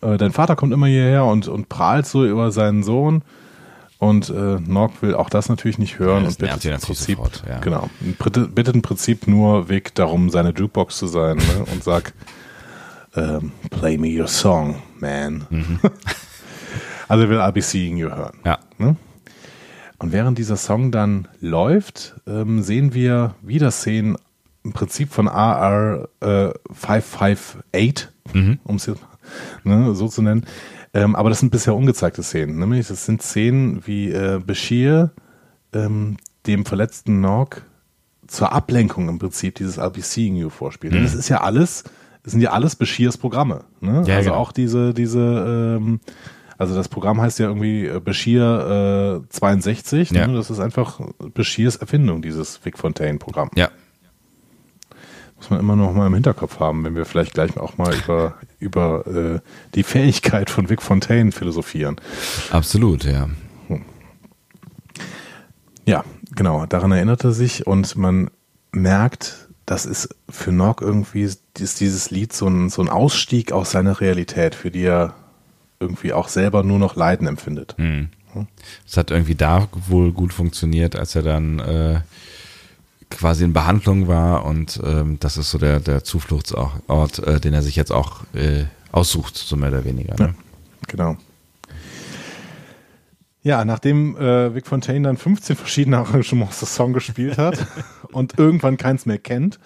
äh, 0.00 0.16
dein 0.16 0.32
Vater 0.32 0.56
kommt 0.56 0.72
immer 0.72 0.86
hierher 0.86 1.26
und, 1.26 1.48
und 1.48 1.68
prahlt 1.68 2.06
so 2.06 2.24
über 2.24 2.50
seinen 2.50 2.82
Sohn. 2.82 3.24
Und 4.00 4.30
äh, 4.30 4.58
Nock 4.60 5.02
will 5.02 5.14
auch 5.14 5.28
das 5.28 5.50
natürlich 5.50 5.76
nicht 5.76 5.98
hören 5.98 6.22
Ja, 6.22 6.28
und 6.28 6.38
bittet 6.38 6.64
im 6.64 6.80
Prinzip, 6.80 7.16
sofort, 7.18 7.42
ja. 7.46 7.58
genau, 7.58 7.90
bittet, 8.00 8.74
im 8.74 8.80
Prinzip 8.80 9.26
nur 9.26 9.68
Vic 9.68 9.94
darum, 9.94 10.30
seine 10.30 10.54
Jukebox 10.54 10.96
zu 10.96 11.06
sein 11.06 11.36
ne, 11.36 11.66
und 11.70 11.84
sagt, 11.84 12.14
ähm, 13.14 13.52
play 13.68 13.98
me 13.98 14.18
your 14.18 14.26
song, 14.26 14.82
man. 14.98 15.46
Mhm. 15.50 15.80
also 17.08 17.28
will 17.28 17.40
I'll 17.40 17.52
be 17.52 17.60
seeing 17.60 17.98
you 17.98 18.08
hören. 18.08 18.38
Ja. 18.42 18.58
Ne? 18.78 18.96
Und 19.98 20.12
während 20.12 20.38
dieser 20.38 20.56
Song 20.56 20.90
dann 20.92 21.28
läuft, 21.42 22.14
ähm, 22.26 22.62
sehen 22.62 22.94
wir 22.94 23.34
wieder 23.42 23.70
Szenen 23.70 24.16
im 24.64 24.72
Prinzip 24.72 25.12
von 25.12 25.28
AR 25.28 26.08
äh, 26.20 26.52
558, 26.72 28.08
um 28.64 28.76
es 28.76 28.90
ne, 29.62 29.94
so 29.94 30.08
zu 30.08 30.22
nennen. 30.22 30.46
Ähm, 30.92 31.14
aber 31.14 31.28
das 31.28 31.40
sind 31.40 31.50
bisher 31.50 31.74
ungezeigte 31.74 32.22
Szenen. 32.22 32.58
Nämlich 32.58 32.88
das 32.88 33.06
sind 33.06 33.22
Szenen, 33.22 33.86
wie 33.86 34.10
äh, 34.10 34.40
Bashir 34.44 35.12
ähm, 35.72 36.16
dem 36.46 36.64
verletzten 36.64 37.20
Nog 37.20 37.62
zur 38.26 38.52
Ablenkung 38.52 39.08
im 39.08 39.18
Prinzip 39.18 39.56
dieses 39.56 39.78
I'll 39.78 39.90
be 39.90 40.02
seeing 40.02 40.36
you 40.36 40.50
vorspielt. 40.50 40.94
Und 40.94 41.02
das 41.02 41.14
ist 41.14 41.28
ja 41.28 41.40
alles, 41.40 41.84
das 42.22 42.32
sind 42.32 42.40
ja 42.40 42.50
alles 42.50 42.76
Bashirs 42.76 43.18
Programme. 43.18 43.64
Ne? 43.80 44.04
Ja, 44.06 44.16
also 44.16 44.30
genau. 44.30 44.40
auch 44.40 44.52
diese, 44.52 44.94
diese, 44.94 45.76
ähm, 45.78 46.00
also 46.58 46.74
das 46.74 46.88
Programm 46.88 47.20
heißt 47.20 47.38
ja 47.38 47.46
irgendwie 47.46 47.86
äh, 47.86 48.00
Bashir 48.00 49.22
äh, 49.24 49.28
62. 49.28 50.10
Ja. 50.10 50.26
Ne? 50.26 50.34
Das 50.34 50.50
ist 50.50 50.60
einfach 50.60 51.00
Bashirs 51.34 51.76
Erfindung, 51.76 52.22
dieses 52.22 52.64
Vic 52.64 52.78
Fontaine-Programm. 52.78 53.50
Ja, 53.56 53.70
Muss 55.40 55.50
man 55.50 55.60
immer 55.60 55.74
noch 55.74 55.94
mal 55.94 56.06
im 56.06 56.14
Hinterkopf 56.14 56.60
haben, 56.60 56.84
wenn 56.84 56.94
wir 56.94 57.06
vielleicht 57.06 57.32
gleich 57.32 57.56
auch 57.56 57.78
mal 57.78 57.94
über, 57.94 58.34
über 58.58 59.06
äh, 59.06 59.40
die 59.74 59.82
Fähigkeit 59.82 60.50
von 60.50 60.68
Vic 60.68 60.82
Fontaine 60.82 61.32
philosophieren. 61.32 61.96
absolut, 62.50 63.04
ja. 63.04 63.28
Ja, 65.86 66.04
genau, 66.36 66.66
daran 66.66 66.92
erinnert 66.92 67.24
er 67.24 67.32
sich 67.32 67.66
und 67.66 67.96
man 67.96 68.30
merkt, 68.70 69.48
das 69.66 69.86
ist 69.86 70.14
für 70.28 70.52
Nock 70.52 70.82
irgendwie, 70.82 71.22
ist 71.22 71.80
dieses 71.80 72.10
Lied 72.10 72.32
so 72.32 72.46
ein, 72.46 72.68
so 72.68 72.82
ein 72.82 72.88
Ausstieg 72.88 73.50
aus 73.50 73.70
seiner 73.70 74.00
Realität, 74.00 74.54
für 74.54 74.70
die 74.70 74.84
er 74.84 75.14
irgendwie 75.80 76.12
auch 76.12 76.28
selber 76.28 76.62
nur 76.62 76.78
noch 76.78 76.96
Leiden 76.96 77.26
empfindet. 77.26 77.74
Es 78.86 78.96
hat 78.96 79.10
irgendwie 79.10 79.34
da 79.34 79.68
wohl 79.88 80.12
gut 80.12 80.32
funktioniert, 80.32 80.94
als 80.94 81.16
er 81.16 81.22
dann 81.22 81.58
äh, 81.58 82.00
quasi 83.10 83.44
in 83.44 83.52
Behandlung 83.52 84.08
war 84.08 84.44
und 84.44 84.80
ähm, 84.84 85.18
das 85.20 85.36
ist 85.36 85.50
so 85.50 85.58
der, 85.58 85.80
der 85.80 86.04
Zufluchtsort, 86.04 87.18
äh, 87.18 87.40
den 87.40 87.52
er 87.52 87.62
sich 87.62 87.76
jetzt 87.76 87.92
auch 87.92 88.22
äh, 88.34 88.64
aussucht, 88.92 89.36
so 89.36 89.56
mehr 89.56 89.68
oder 89.68 89.84
weniger. 89.84 90.14
Ne? 90.14 90.26
Ja, 90.28 90.34
genau. 90.86 91.16
Ja, 93.42 93.64
nachdem 93.64 94.16
äh, 94.16 94.54
Vic 94.54 94.66
Fontaine 94.66 95.08
dann 95.08 95.16
15 95.16 95.56
verschiedene 95.56 95.98
Arrangements 96.00 96.60
des 96.60 96.74
Song 96.74 96.92
gespielt 96.92 97.38
hat 97.38 97.66
und 98.12 98.38
irgendwann 98.38 98.76
keins 98.76 99.06
mehr 99.06 99.18
kennt, 99.18 99.58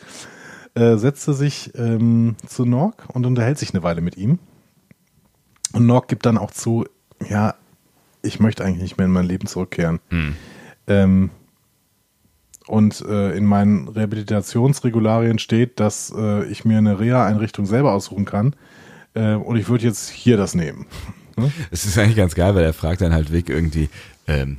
äh, 0.75 0.97
setzt 0.97 1.29
er 1.29 1.35
sich 1.35 1.73
ähm, 1.75 2.37
zu 2.47 2.65
Nork 2.65 3.07
und 3.13 3.27
unterhält 3.27 3.59
sich 3.59 3.75
eine 3.75 3.83
Weile 3.83 4.01
mit 4.01 4.17
ihm. 4.17 4.39
Und 5.73 5.87
Nork 5.87 6.09
gibt 6.09 6.25
dann 6.25 6.39
auch 6.39 6.53
zu, 6.53 6.87
ja, 7.29 7.55
ich 8.23 8.39
möchte 8.41 8.65
eigentlich 8.65 8.83
nicht 8.83 8.97
mehr 8.97 9.07
in 9.07 9.13
mein 9.13 9.27
Leben 9.27 9.47
zurückkehren. 9.47 10.01
Hm. 10.09 10.37
Ähm, 10.87 11.31
und 12.67 13.03
äh, 13.03 13.37
in 13.37 13.45
meinen 13.45 13.89
Rehabilitationsregularien 13.89 15.39
steht, 15.39 15.81
dass 15.81 16.13
äh, 16.17 16.45
ich 16.47 16.65
mir 16.65 16.79
eine 16.79 16.99
Reha-Einrichtung 16.99 17.67
selber 17.67 17.93
aussuchen 17.93 18.25
kann. 18.25 18.57
Äh, 19.15 19.35
und 19.35 19.57
ich 19.57 19.69
würde 19.69 19.85
jetzt 19.85 20.09
hier 20.09 20.37
das 20.37 20.55
nehmen. 20.55 20.87
Hm? 21.37 21.53
Es 21.71 21.85
ist 21.85 21.99
eigentlich 21.99 22.17
ganz 22.17 22.35
geil, 22.35 22.55
weil 22.55 22.65
er 22.65 22.73
fragt 22.73 23.01
dann 23.01 23.13
halt 23.13 23.33
Vic 23.33 23.49
irgendwie, 23.49 23.89
ähm, 24.29 24.59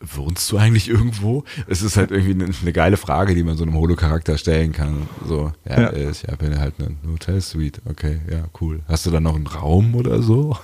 wohnst 0.00 0.50
du 0.52 0.58
eigentlich 0.58 0.88
irgendwo? 0.88 1.44
Es 1.66 1.82
ist 1.82 1.96
halt 1.96 2.10
irgendwie 2.10 2.34
eine, 2.34 2.54
eine, 2.60 2.72
geile 2.72 2.96
Frage, 2.96 3.34
die 3.34 3.42
man 3.42 3.56
so 3.56 3.64
einem 3.64 3.74
Holo-Charakter 3.74 4.38
stellen 4.38 4.72
kann. 4.72 5.08
So, 5.26 5.52
ja, 5.68 5.92
ja. 5.92 6.10
ich 6.10 6.24
habe 6.24 6.58
halt 6.58 6.74
eine 6.78 6.96
Hotelsuite. 7.10 7.80
Okay, 7.86 8.20
ja, 8.30 8.44
cool. 8.60 8.80
Hast 8.86 9.06
du 9.06 9.10
da 9.10 9.20
noch 9.20 9.34
einen 9.34 9.46
Raum 9.46 9.94
oder 9.94 10.22
so? 10.22 10.56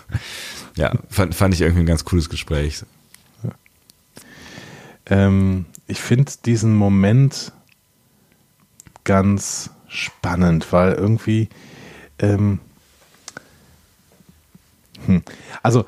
Ja, 0.76 0.92
fand, 1.08 1.34
fand 1.34 1.54
ich 1.54 1.62
irgendwie 1.62 1.82
ein 1.82 1.86
ganz 1.86 2.04
cooles 2.04 2.28
Gespräch. 2.28 2.84
Ja. 3.42 3.50
Ähm, 5.06 5.66
ich 5.88 6.00
finde 6.00 6.30
diesen 6.44 6.76
Moment 6.76 7.52
ganz 9.04 9.70
spannend, 9.88 10.72
weil 10.72 10.92
irgendwie 10.92 11.48
ähm, 12.20 12.60
hm, 15.06 15.22
also 15.62 15.84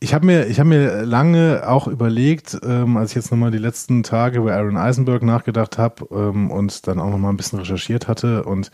ich 0.00 0.14
habe 0.14 0.26
mir, 0.26 0.46
ich 0.46 0.60
habe 0.60 0.68
mir 0.68 1.02
lange 1.04 1.64
auch 1.66 1.88
überlegt, 1.88 2.58
ähm, 2.62 2.96
als 2.96 3.10
ich 3.10 3.16
jetzt 3.16 3.30
nochmal 3.30 3.50
die 3.50 3.58
letzten 3.58 4.02
Tage 4.02 4.38
über 4.38 4.54
Aaron 4.54 4.76
Eisenberg 4.76 5.22
nachgedacht 5.22 5.76
habe 5.76 6.06
ähm, 6.12 6.50
und 6.50 6.86
dann 6.86 7.00
auch 7.00 7.10
nochmal 7.10 7.32
ein 7.32 7.36
bisschen 7.36 7.58
recherchiert 7.58 8.06
hatte 8.06 8.44
und 8.44 8.70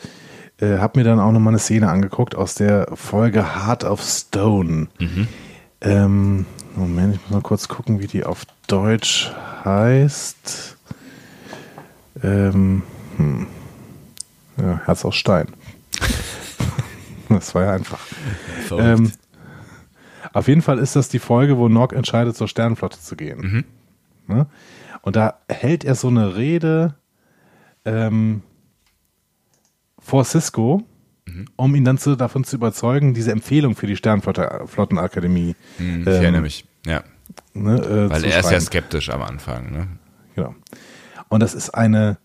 äh, 0.60 0.78
habe 0.78 0.98
mir 0.98 1.04
dann 1.04 1.20
auch 1.20 1.32
nochmal 1.32 1.52
eine 1.52 1.58
Szene 1.58 1.88
angeguckt 1.88 2.34
aus 2.34 2.54
der 2.54 2.88
Folge 2.94 3.66
Heart 3.66 3.84
of 3.84 4.02
Stone. 4.02 4.88
Mhm. 4.98 5.28
Ähm, 5.80 6.46
Moment, 6.76 7.14
ich 7.14 7.20
muss 7.22 7.30
mal 7.30 7.40
kurz 7.40 7.68
gucken, 7.68 8.00
wie 8.00 8.06
die 8.06 8.24
auf 8.24 8.44
Deutsch 8.66 9.32
heißt. 9.64 10.76
Ähm, 12.22 12.82
hm. 13.16 13.46
ja, 14.56 14.80
Herz 14.84 15.04
aus 15.04 15.14
Stein. 15.14 15.48
das 17.28 17.54
war 17.54 17.64
ja 17.64 17.72
einfach. 17.72 18.00
Ähm, 18.72 19.12
auf 20.32 20.48
jeden 20.48 20.62
Fall 20.62 20.78
ist 20.78 20.96
das 20.96 21.08
die 21.08 21.20
Folge, 21.20 21.58
wo 21.58 21.68
Nock 21.68 21.92
entscheidet, 21.92 22.36
zur 22.36 22.48
Sternenflotte 22.48 23.00
zu 23.00 23.14
gehen. 23.14 23.64
Mhm. 24.28 24.34
Ja? 24.36 24.46
Und 25.02 25.16
da 25.16 25.38
hält 25.48 25.84
er 25.84 25.94
so 25.94 26.08
eine 26.08 26.34
Rede 26.34 26.94
ähm, 27.84 28.42
vor 29.98 30.24
Cisco, 30.24 30.82
mhm. 31.34 31.44
um 31.56 31.74
ihn 31.74 31.84
dann 31.84 31.98
zu, 31.98 32.16
davon 32.16 32.44
zu 32.44 32.56
überzeugen, 32.56 33.14
diese 33.14 33.32
Empfehlung 33.32 33.76
für 33.76 33.86
die 33.86 33.96
Sternflottenakademie. 33.96 35.56
Mhm, 35.78 36.00
ich 36.00 36.06
ähm, 36.06 36.12
erinnere 36.12 36.42
mich, 36.42 36.64
ja. 36.86 37.02
Ne, 37.54 37.78
äh, 37.78 38.10
Weil 38.10 38.24
er 38.24 38.40
ist 38.40 38.50
ja 38.50 38.60
skeptisch 38.60 39.10
am 39.10 39.22
Anfang. 39.22 39.72
Ne? 39.72 39.88
Genau. 40.34 40.54
Und 41.28 41.40
das 41.40 41.54
ist 41.54 41.70
eine, 41.70 42.18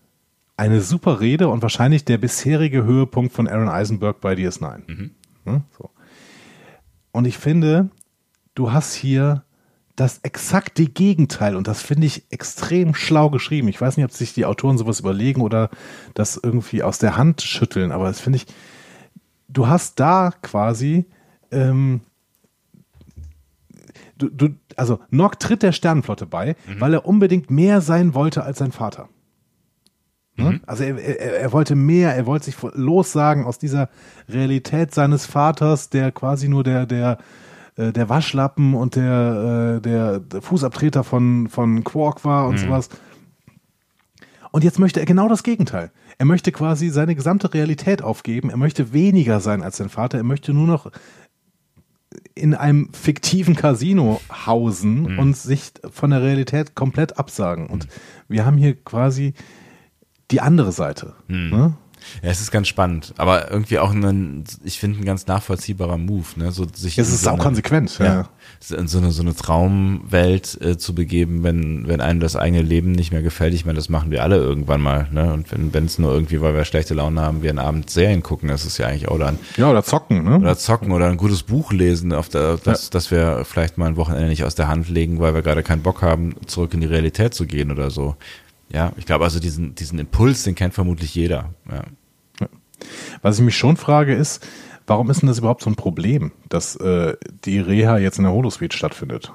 eine 0.56 0.80
super 0.80 1.20
Rede 1.20 1.48
und 1.48 1.62
wahrscheinlich 1.62 2.04
der 2.04 2.18
bisherige 2.18 2.84
Höhepunkt 2.84 3.32
von 3.32 3.48
Aaron 3.48 3.68
Eisenberg 3.68 4.20
bei 4.20 4.34
DS9. 4.34 4.80
Mhm. 4.86 5.10
Ne? 5.44 5.62
So. 5.78 5.90
Und 7.12 7.26
ich 7.26 7.38
finde, 7.38 7.90
du 8.54 8.72
hast 8.72 8.94
hier 8.94 9.44
das 9.96 10.20
exakte 10.22 10.86
Gegenteil 10.86 11.56
und 11.56 11.68
das 11.68 11.82
finde 11.82 12.06
ich 12.06 12.24
extrem 12.30 12.94
schlau 12.94 13.28
geschrieben. 13.28 13.68
Ich 13.68 13.80
weiß 13.80 13.96
nicht, 13.96 14.04
ob 14.04 14.12
sich 14.12 14.32
die 14.32 14.46
Autoren 14.46 14.78
sowas 14.78 15.00
überlegen 15.00 15.42
oder 15.42 15.68
das 16.14 16.40
irgendwie 16.42 16.82
aus 16.82 16.98
der 16.98 17.16
Hand 17.16 17.42
schütteln, 17.42 17.92
aber 17.92 18.06
das 18.06 18.18
finde 18.18 18.38
ich, 18.38 18.46
du 19.52 19.68
hast 19.68 20.00
da 20.00 20.32
quasi, 20.42 21.06
ähm, 21.50 22.00
du, 24.16 24.28
du, 24.28 24.48
also 24.76 25.00
Nock 25.10 25.38
tritt 25.40 25.62
der 25.62 25.72
Sternenflotte 25.72 26.26
bei, 26.26 26.56
mhm. 26.66 26.80
weil 26.80 26.94
er 26.94 27.06
unbedingt 27.06 27.50
mehr 27.50 27.80
sein 27.80 28.14
wollte 28.14 28.42
als 28.42 28.58
sein 28.58 28.72
Vater. 28.72 29.08
Ne? 30.36 30.52
Mhm. 30.52 30.60
Also 30.66 30.84
er, 30.84 30.98
er, 30.98 31.40
er, 31.40 31.52
wollte 31.52 31.74
mehr, 31.74 32.14
er 32.14 32.26
wollte 32.26 32.46
sich 32.46 32.56
lossagen 32.74 33.44
aus 33.44 33.58
dieser 33.58 33.88
Realität 34.28 34.94
seines 34.94 35.26
Vaters, 35.26 35.90
der 35.90 36.12
quasi 36.12 36.48
nur 36.48 36.64
der, 36.64 36.86
der, 36.86 37.18
äh, 37.76 37.92
der 37.92 38.08
Waschlappen 38.08 38.74
und 38.74 38.96
der, 38.96 39.76
äh, 39.76 39.80
der 39.80 40.22
Fußabtreter 40.40 41.04
von, 41.04 41.48
von 41.48 41.84
Quark 41.84 42.24
war 42.24 42.46
und 42.46 42.54
mhm. 42.54 42.66
sowas. 42.66 42.88
Und 44.52 44.64
jetzt 44.64 44.78
möchte 44.78 45.00
er 45.00 45.06
genau 45.06 45.28
das 45.28 45.42
Gegenteil. 45.42 45.92
Er 46.20 46.26
möchte 46.26 46.52
quasi 46.52 46.90
seine 46.90 47.14
gesamte 47.14 47.54
Realität 47.54 48.02
aufgeben. 48.02 48.50
Er 48.50 48.58
möchte 48.58 48.92
weniger 48.92 49.40
sein 49.40 49.62
als 49.62 49.78
sein 49.78 49.88
Vater. 49.88 50.18
Er 50.18 50.22
möchte 50.24 50.52
nur 50.52 50.66
noch 50.66 50.92
in 52.34 52.52
einem 52.52 52.92
fiktiven 52.92 53.56
Casino 53.56 54.20
hausen 54.30 55.12
mhm. 55.12 55.18
und 55.18 55.34
sich 55.34 55.72
von 55.90 56.10
der 56.10 56.20
Realität 56.20 56.74
komplett 56.74 57.18
absagen. 57.18 57.68
Und 57.68 57.86
mhm. 57.86 57.90
wir 58.28 58.44
haben 58.44 58.58
hier 58.58 58.74
quasi 58.74 59.32
die 60.30 60.42
andere 60.42 60.72
Seite. 60.72 61.14
Mhm. 61.26 61.48
Ne? 61.48 61.76
Ja, 62.22 62.30
es 62.30 62.40
ist 62.40 62.50
ganz 62.50 62.68
spannend, 62.68 63.14
aber 63.16 63.50
irgendwie 63.50 63.78
auch 63.78 63.92
ein, 63.92 64.44
ich 64.64 64.78
finde, 64.78 65.00
ein 65.00 65.04
ganz 65.04 65.26
nachvollziehbarer 65.26 65.98
Move, 65.98 66.26
ne? 66.36 66.52
So 66.52 66.66
sich 66.72 66.98
es 66.98 67.08
ist 67.08 67.22
so 67.22 67.30
auch 67.30 67.34
eine, 67.34 67.42
konsequent, 67.42 67.98
ja. 67.98 68.04
ja. 68.04 68.76
In 68.76 68.88
so 68.88 68.98
eine, 68.98 69.10
so 69.10 69.22
eine 69.22 69.34
Traumwelt 69.34 70.60
äh, 70.60 70.76
zu 70.76 70.94
begeben, 70.94 71.42
wenn, 71.42 71.88
wenn 71.88 72.00
einem 72.00 72.20
das 72.20 72.36
eigene 72.36 72.62
Leben 72.62 72.92
nicht 72.92 73.12
mehr 73.12 73.22
gefällt. 73.22 73.54
Ich 73.54 73.64
meine, 73.64 73.76
das 73.76 73.88
machen 73.88 74.10
wir 74.10 74.22
alle 74.22 74.36
irgendwann 74.36 74.80
mal, 74.80 75.08
ne? 75.10 75.32
Und 75.32 75.50
wenn 75.52 75.72
wenn 75.72 75.86
es 75.86 75.98
nur 75.98 76.12
irgendwie, 76.12 76.40
weil 76.40 76.54
wir 76.54 76.64
schlechte 76.64 76.94
Laune 76.94 77.20
haben, 77.20 77.42
wir 77.42 77.50
einen 77.50 77.58
Abend 77.58 77.90
Serien 77.90 78.22
gucken, 78.22 78.48
das 78.48 78.64
ist 78.64 78.78
ja 78.78 78.86
eigentlich 78.86 79.08
auch 79.08 79.18
dann. 79.18 79.38
Ja, 79.56 79.70
oder 79.70 79.82
zocken, 79.82 80.24
ne? 80.24 80.36
Oder 80.36 80.56
zocken 80.56 80.92
oder 80.92 81.08
ein 81.08 81.16
gutes 81.16 81.42
Buch 81.42 81.72
lesen, 81.72 82.12
auf 82.12 82.28
der, 82.28 82.58
das, 82.58 82.84
ja. 82.84 82.90
dass 82.90 83.10
wir 83.10 83.44
vielleicht 83.44 83.78
mal 83.78 83.86
ein 83.86 83.96
Wochenende 83.96 84.28
nicht 84.28 84.44
aus 84.44 84.54
der 84.54 84.68
Hand 84.68 84.88
legen, 84.88 85.20
weil 85.20 85.34
wir 85.34 85.42
gerade 85.42 85.62
keinen 85.62 85.82
Bock 85.82 86.02
haben, 86.02 86.34
zurück 86.46 86.74
in 86.74 86.80
die 86.80 86.86
Realität 86.86 87.34
zu 87.34 87.46
gehen 87.46 87.70
oder 87.70 87.90
so. 87.90 88.16
Ja, 88.72 88.92
ich 88.96 89.06
glaube 89.06 89.24
also 89.24 89.40
diesen, 89.40 89.74
diesen 89.74 89.98
Impuls, 89.98 90.44
den 90.44 90.54
kennt 90.54 90.74
vermutlich 90.74 91.14
jeder. 91.14 91.50
Ja. 91.70 91.84
Was 93.22 93.38
ich 93.38 93.44
mich 93.44 93.56
schon 93.56 93.76
frage 93.76 94.14
ist, 94.14 94.46
warum 94.86 95.10
ist 95.10 95.22
denn 95.22 95.26
das 95.26 95.38
überhaupt 95.38 95.62
so 95.62 95.70
ein 95.70 95.76
Problem, 95.76 96.32
dass 96.48 96.76
äh, 96.76 97.16
die 97.44 97.58
Reha 97.58 97.98
jetzt 97.98 98.18
in 98.18 98.24
der 98.24 98.32
Holosuite 98.32 98.76
stattfindet? 98.76 99.32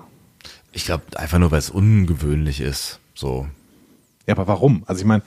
Ich 0.72 0.86
glaube 0.86 1.04
einfach 1.16 1.40
nur, 1.40 1.52
weil 1.52 1.60
es 1.60 1.70
ungewöhnlich 1.70 2.62
ist. 2.62 3.00
So. 3.14 3.48
Ja, 4.26 4.34
aber 4.34 4.48
warum? 4.48 4.84
Also 4.88 5.02
ich 5.02 5.08
meine, 5.08 5.24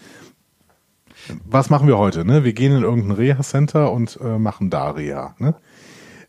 was 1.44 1.70
machen 1.70 1.86
wir 1.86 1.98
heute? 1.98 2.24
Ne? 2.24 2.44
Wir 2.44 2.52
gehen 2.52 2.76
in 2.76 2.82
irgendein 2.82 3.12
Reha-Center 3.12 3.92
und 3.92 4.18
äh, 4.22 4.38
machen 4.38 4.70
da 4.70 4.90
Reha. 4.90 5.34
Ne? 5.38 5.54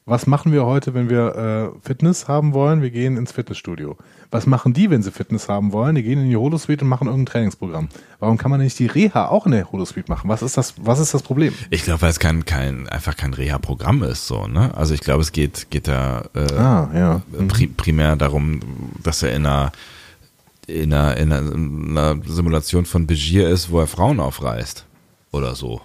Was 0.09 0.25
machen 0.25 0.51
wir 0.51 0.65
heute, 0.65 0.95
wenn 0.95 1.07
wir 1.07 1.35
äh, 1.35 1.85
Fitness 1.85 2.27
haben 2.27 2.53
wollen? 2.53 2.81
Wir 2.81 2.89
gehen 2.89 3.15
ins 3.15 3.31
Fitnessstudio. 3.31 3.95
Was 4.31 4.47
machen 4.47 4.73
die, 4.73 4.89
wenn 4.89 5.03
sie 5.03 5.11
Fitness 5.11 5.47
haben 5.47 5.71
wollen? 5.71 5.93
Die 5.93 6.01
gehen 6.01 6.19
in 6.19 6.27
die 6.27 6.35
Holosuite 6.35 6.83
und 6.83 6.89
machen 6.89 7.07
irgendein 7.07 7.31
Trainingsprogramm. 7.31 7.89
Warum 8.19 8.39
kann 8.39 8.49
man 8.49 8.59
nicht 8.59 8.79
die 8.79 8.87
Reha 8.87 9.27
auch 9.27 9.45
in 9.45 9.51
der 9.51 9.71
Holosuite 9.71 10.09
machen? 10.11 10.27
Was 10.27 10.41
ist 10.41 10.57
das, 10.57 10.73
was 10.77 10.97
ist 10.99 11.13
das 11.13 11.21
Problem? 11.21 11.53
Ich 11.69 11.83
glaube, 11.83 12.01
weil 12.01 12.09
es 12.09 12.17
kein, 12.17 12.43
kein, 12.43 12.89
einfach 12.89 13.15
kein 13.15 13.35
Reha-Programm 13.35 14.01
ist, 14.01 14.25
so, 14.25 14.47
ne? 14.47 14.75
Also 14.75 14.95
ich 14.95 15.01
glaube, 15.01 15.21
es 15.21 15.31
geht, 15.31 15.69
geht 15.69 15.87
da 15.87 16.23
äh, 16.33 16.53
ah, 16.53 16.89
ja. 16.91 17.21
pri 17.47 17.67
primär 17.67 18.15
darum, 18.15 18.61
dass 19.03 19.21
er 19.21 19.35
in 19.35 19.45
einer 19.45 19.71
in 20.65 20.91
einer, 20.91 21.17
in 21.17 21.97
einer 21.97 22.19
Simulation 22.25 22.85
von 22.85 23.05
Begier 23.05 23.47
ist, 23.47 23.69
wo 23.69 23.79
er 23.79 23.87
Frauen 23.87 24.19
aufreißt. 24.19 24.85
Oder 25.31 25.53
so. 25.53 25.81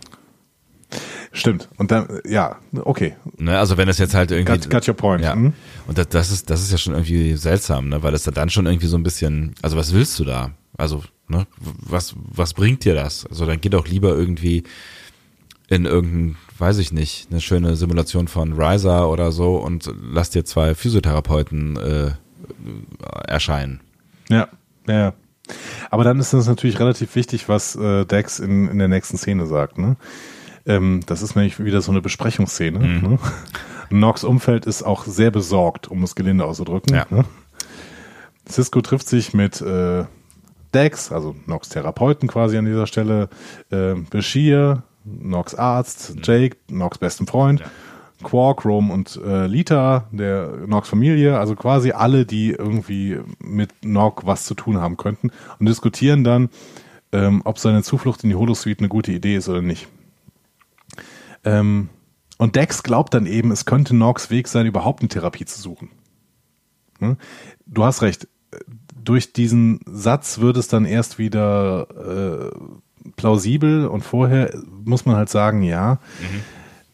Stimmt. 1.35 1.69
Und 1.79 1.91
dann, 1.91 2.21
ja, 2.25 2.57
okay. 2.73 3.17
Ne, 3.39 3.59
also 3.59 3.77
wenn 3.77 3.89
das 3.89 3.99
jetzt 3.99 4.15
halt 4.15 4.31
irgendwie. 4.31 4.53
Got, 4.53 4.71
got 4.71 4.89
your 4.89 4.95
point. 4.95 5.23
Ja. 5.23 5.35
Mhm. 5.35 5.53
Und 5.89 5.99
das, 5.99 6.09
das, 6.09 6.31
ist, 6.31 6.49
das 6.49 6.63
ist 6.63 6.71
ja 6.71 6.79
schon 6.79 6.95
irgendwie 6.95 7.35
seltsam, 7.35 7.89
ne? 7.89 8.05
Weil 8.05 8.13
das 8.13 8.23
dann 8.23 8.51
schon 8.51 8.67
irgendwie 8.67 8.87
so 8.87 8.97
ein 8.97 9.03
bisschen, 9.03 9.55
also 9.61 9.77
was 9.77 9.93
willst 9.93 10.17
du 10.21 10.25
da? 10.25 10.53
Also, 10.79 11.03
ne, 11.27 11.47
was, 11.59 12.15
was 12.17 12.55
bringt 12.55 12.85
dir 12.85 12.95
das? 12.95 13.27
Also 13.27 13.47
dann 13.47 13.61
geh 13.61 13.69
doch 13.69 13.89
lieber 13.89 14.11
irgendwie 14.11 14.63
in 15.69 15.87
irgendein, 15.87 16.37
weiß 16.59 16.79
ich 16.79 16.93
nicht, 16.93 17.29
eine 17.31 17.41
schöne 17.41 17.75
Simulation 17.75 18.29
von 18.29 18.53
Riser 18.53 19.11
oder 19.11 19.33
so 19.33 19.57
und 19.57 19.93
lass 20.03 20.31
dir 20.31 20.45
zwei 20.45 20.77
Physiotherapeuten 20.77 21.77
äh, 21.77 22.11
erscheinen. 23.27 23.81
Ja, 24.29 24.49
ja. 24.87 25.15
Aber 25.91 26.05
dann 26.05 26.21
ist 26.21 26.33
es 26.33 26.47
natürlich 26.47 26.79
relativ 26.79 27.17
wichtig, 27.17 27.49
was 27.49 27.75
äh, 27.75 28.05
Dex 28.05 28.39
in, 28.39 28.69
in 28.69 28.79
der 28.79 28.89
nächsten 28.89 29.17
Szene 29.17 29.47
sagt, 29.47 29.79
ne? 29.79 29.97
Ähm, 30.67 31.01
das 31.07 31.23
ist 31.23 31.37
nämlich 31.37 31.63
wieder 31.63 31.81
so 31.81 31.93
eine 31.93 32.01
Besprechungsszene. 32.01 32.79
Mhm. 32.79 33.01
Ne? 33.03 33.19
Nox 33.91 34.25
Umfeld 34.25 34.67
ist 34.67 34.83
auch 34.83 35.05
sehr 35.05 35.31
besorgt, 35.31 35.89
um 35.89 36.03
es 36.03 36.15
gelinde 36.15 36.45
auszudrücken. 36.45 36.95
Ja. 36.95 37.07
Ne? 37.11 37.25
Cisco 38.49 38.81
trifft 38.81 39.09
sich 39.09 39.35
mit 39.35 39.61
äh, 39.61 40.05
Dex, 40.73 41.13
also 41.13 41.35
Nox 41.47 41.69
Therapeuten 41.69 42.29
quasi 42.29 42.59
an 42.59 42.65
dieser 42.65 42.87
Stelle, 42.87 43.29
äh, 43.71 43.95
Bashir, 43.95 44.83
Nox 45.05 45.55
Arzt, 45.55 46.17
Jake, 46.23 46.57
Nox 46.69 46.99
besten 46.99 47.27
Freund, 47.27 47.61
ja. 47.61 47.67
Quark, 48.23 48.65
Rome 48.65 48.93
und 48.93 49.21
äh, 49.25 49.47
Lita, 49.47 50.09
der 50.11 50.51
Nox 50.67 50.89
Familie, 50.89 51.39
also 51.39 51.55
quasi 51.55 51.93
alle, 51.93 52.27
die 52.27 52.51
irgendwie 52.51 53.19
mit 53.39 53.71
Nox 53.83 54.27
was 54.27 54.45
zu 54.45 54.55
tun 54.55 54.81
haben 54.81 54.97
könnten 54.97 55.31
und 55.59 55.67
diskutieren 55.69 56.25
dann, 56.25 56.49
ähm, 57.13 57.43
ob 57.45 57.59
seine 57.59 57.83
Zuflucht 57.83 58.25
in 58.25 58.31
die 58.31 58.37
Holosuite 58.37 58.81
eine 58.81 58.89
gute 58.89 59.13
Idee 59.13 59.37
ist 59.37 59.49
oder 59.49 59.63
nicht. 59.63 59.89
Ähm, 61.45 61.89
und 62.39 62.57
Dex 62.57 62.83
glaubt 62.83 63.15
dann 63.15 63.27
eben, 63.27 63.51
es 63.53 63.65
könnte 63.65 63.95
Nox 63.95 64.31
Weg 64.31 64.49
sein, 64.49 64.67
überhaupt 64.67 65.01
eine 65.01 65.09
Therapie 65.09 65.45
zu 65.45 65.61
suchen. 65.61 65.91
Hm? 66.99 67.17
Du 67.67 67.85
hast 67.85 68.03
recht. 68.03 68.29
Durch 69.03 69.33
diesen 69.33 69.81
Satz 69.87 70.39
wird 70.39 70.57
es 70.57 70.69
dann 70.69 70.85
erst 70.87 71.19
wieder 71.19 72.53
äh, 72.55 73.11
plausibel 73.17 73.87
und 73.87 74.03
vorher 74.03 74.55
muss 74.85 75.05
man 75.05 75.17
halt 75.17 75.29
sagen, 75.29 75.63
ja. 75.63 75.99
Mhm. 76.21 76.41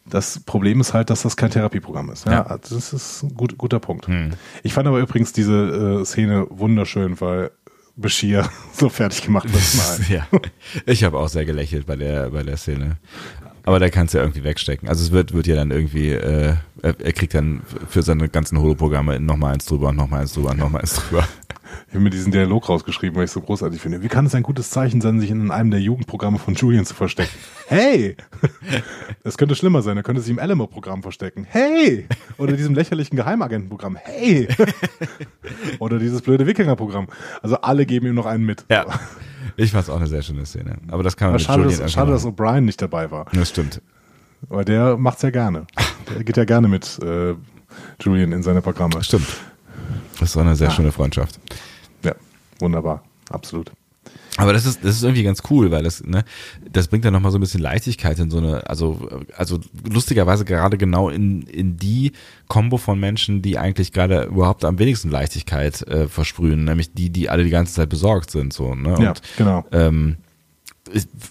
Das 0.09 0.39
Problem 0.39 0.81
ist 0.81 0.93
halt, 0.93 1.09
dass 1.09 1.21
das 1.21 1.37
kein 1.37 1.51
Therapieprogramm 1.51 2.09
ist. 2.09 2.25
Ja, 2.25 2.31
ja. 2.31 2.57
das 2.57 2.91
ist 2.91 3.23
ein 3.23 3.33
gut, 3.33 3.57
guter 3.57 3.79
Punkt. 3.79 4.09
Mhm. 4.09 4.31
Ich 4.61 4.73
fand 4.73 4.87
aber 4.87 4.99
übrigens 4.99 5.31
diese 5.31 6.01
äh, 6.01 6.05
Szene 6.05 6.47
wunderschön, 6.49 7.21
weil 7.21 7.51
Bashir 7.95 8.49
so 8.73 8.89
fertig 8.89 9.23
gemacht 9.23 9.47
wird. 9.51 10.09
ja, 10.09 10.27
ich 10.85 11.03
habe 11.05 11.17
auch 11.17 11.29
sehr 11.29 11.45
gelächelt 11.45 11.85
bei 11.85 11.95
der 11.95 12.29
bei 12.31 12.43
der 12.43 12.57
Szene. 12.57 12.97
Aber 13.63 13.79
der 13.79 13.89
kann 13.89 14.07
es 14.07 14.13
ja 14.13 14.21
irgendwie 14.21 14.43
wegstecken. 14.43 14.89
Also 14.89 15.03
es 15.03 15.11
wird, 15.11 15.33
wird 15.33 15.47
ja 15.47 15.55
dann 15.55 15.71
irgendwie, 15.71 16.11
äh, 16.11 16.55
er, 16.81 16.99
er 16.99 17.13
kriegt 17.13 17.33
dann 17.33 17.61
für 17.87 18.01
seine 18.01 18.29
ganzen 18.29 18.59
Holo-Programme 18.59 19.19
nochmal 19.19 19.53
eins 19.53 19.65
drüber 19.65 19.89
und 19.89 19.97
nochmal 19.97 20.21
eins 20.21 20.33
drüber 20.33 20.51
und 20.51 20.59
nochmal 20.59 20.81
eins 20.81 20.95
drüber. 20.95 21.27
Ich 21.87 21.93
habe 21.93 22.03
mir 22.03 22.09
diesen 22.09 22.31
Dialog 22.31 22.67
rausgeschrieben, 22.67 23.15
weil 23.15 23.25
ich 23.25 23.31
so 23.31 23.41
großartig 23.41 23.81
finde. 23.81 24.03
Wie 24.03 24.07
kann 24.07 24.25
es 24.25 24.35
ein 24.35 24.43
gutes 24.43 24.69
Zeichen 24.69 25.01
sein, 25.01 25.19
sich 25.19 25.29
in 25.29 25.51
einem 25.51 25.71
der 25.71 25.79
Jugendprogramme 25.79 26.37
von 26.37 26.53
Julian 26.53 26.85
zu 26.85 26.93
verstecken? 26.93 27.37
Hey! 27.67 28.17
Das 29.23 29.37
könnte 29.37 29.55
schlimmer 29.55 29.81
sein. 29.83 29.97
Er 29.97 30.03
könnte 30.03 30.21
sich 30.21 30.31
im 30.31 30.39
Alamo-Programm 30.39 31.03
verstecken. 31.03 31.45
Hey! 31.47 32.07
Oder 32.37 32.53
diesem 32.53 32.73
lächerlichen 32.73 33.15
Geheimagentenprogramm. 33.15 33.95
Hey! 33.95 34.47
Oder 35.79 35.99
dieses 35.99 36.21
blöde 36.21 36.47
Wikinger-Programm. 36.47 37.07
Also 37.41 37.57
alle 37.57 37.85
geben 37.85 38.07
ihm 38.07 38.15
noch 38.15 38.25
einen 38.25 38.45
mit. 38.45 38.65
Ja. 38.69 38.85
Ich 39.57 39.71
fand 39.71 39.83
es 39.83 39.89
auch 39.89 39.97
eine 39.97 40.07
sehr 40.07 40.21
schöne 40.21 40.45
Szene. 40.45 40.77
Aber 40.89 41.03
das 41.03 41.15
kann 41.17 41.27
man 41.27 41.35
Aber 41.35 41.39
mit 41.39 41.47
schade, 41.47 41.63
Julian 41.63 41.81
dass, 41.81 41.91
schade, 41.91 42.11
dass 42.11 42.25
O'Brien 42.25 42.61
nicht 42.61 42.81
dabei 42.81 43.11
war. 43.11 43.25
Das 43.33 43.49
stimmt. 43.49 43.81
Aber 44.49 44.65
der 44.65 44.97
macht's 44.97 45.21
ja 45.21 45.29
gerne. 45.29 45.67
Der 46.09 46.23
geht 46.23 46.37
ja 46.37 46.45
gerne 46.45 46.67
mit 46.67 46.99
äh, 47.03 47.35
Julian 47.99 48.31
in 48.31 48.43
seine 48.43 48.61
Programme. 48.61 49.03
Stimmt. 49.03 49.27
Das 50.19 50.35
war 50.35 50.43
eine 50.43 50.55
sehr 50.55 50.67
ja. 50.67 50.73
schöne 50.73 50.91
Freundschaft. 50.91 51.39
Ja, 52.03 52.15
wunderbar. 52.59 53.03
Absolut. 53.29 53.71
Aber 54.41 54.53
das 54.53 54.65
ist, 54.65 54.83
das 54.83 54.95
ist 54.95 55.03
irgendwie 55.03 55.23
ganz 55.23 55.43
cool, 55.49 55.71
weil 55.71 55.83
das, 55.83 56.03
ne, 56.03 56.23
das 56.71 56.87
bringt 56.87 57.05
dann 57.05 57.13
nochmal 57.13 57.31
so 57.31 57.37
ein 57.37 57.41
bisschen 57.41 57.61
Leichtigkeit 57.61 58.17
in 58.19 58.29
so 58.29 58.39
eine, 58.39 58.67
also, 58.69 59.09
also 59.35 59.59
lustigerweise 59.87 60.45
gerade 60.45 60.77
genau 60.77 61.09
in, 61.09 61.43
in 61.43 61.77
die 61.77 62.11
Kombo 62.47 62.77
von 62.77 62.99
Menschen, 62.99 63.41
die 63.41 63.57
eigentlich 63.57 63.91
gerade 63.91 64.23
überhaupt 64.23 64.65
am 64.65 64.79
wenigsten 64.79 65.09
Leichtigkeit 65.09 65.81
äh, 65.83 66.07
versprühen, 66.07 66.63
nämlich 66.63 66.93
die, 66.93 67.09
die 67.09 67.29
alle 67.29 67.43
die 67.43 67.49
ganze 67.49 67.73
Zeit 67.73 67.89
besorgt 67.89 68.31
sind, 68.31 68.53
so, 68.53 68.75
ne? 68.75 68.95
Und, 68.95 69.03
ja, 69.03 69.13
genau. 69.37 69.65
Ähm, 69.71 70.17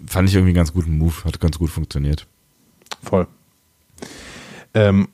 fand 0.07 0.29
ich 0.29 0.35
irgendwie 0.35 0.51
einen 0.51 0.57
ganz 0.57 0.73
guten 0.73 0.97
Move, 0.97 1.25
hat 1.25 1.41
ganz 1.41 1.59
gut 1.59 1.71
funktioniert. 1.71 2.27
Voll. 3.03 3.27
Ähm, 4.75 5.09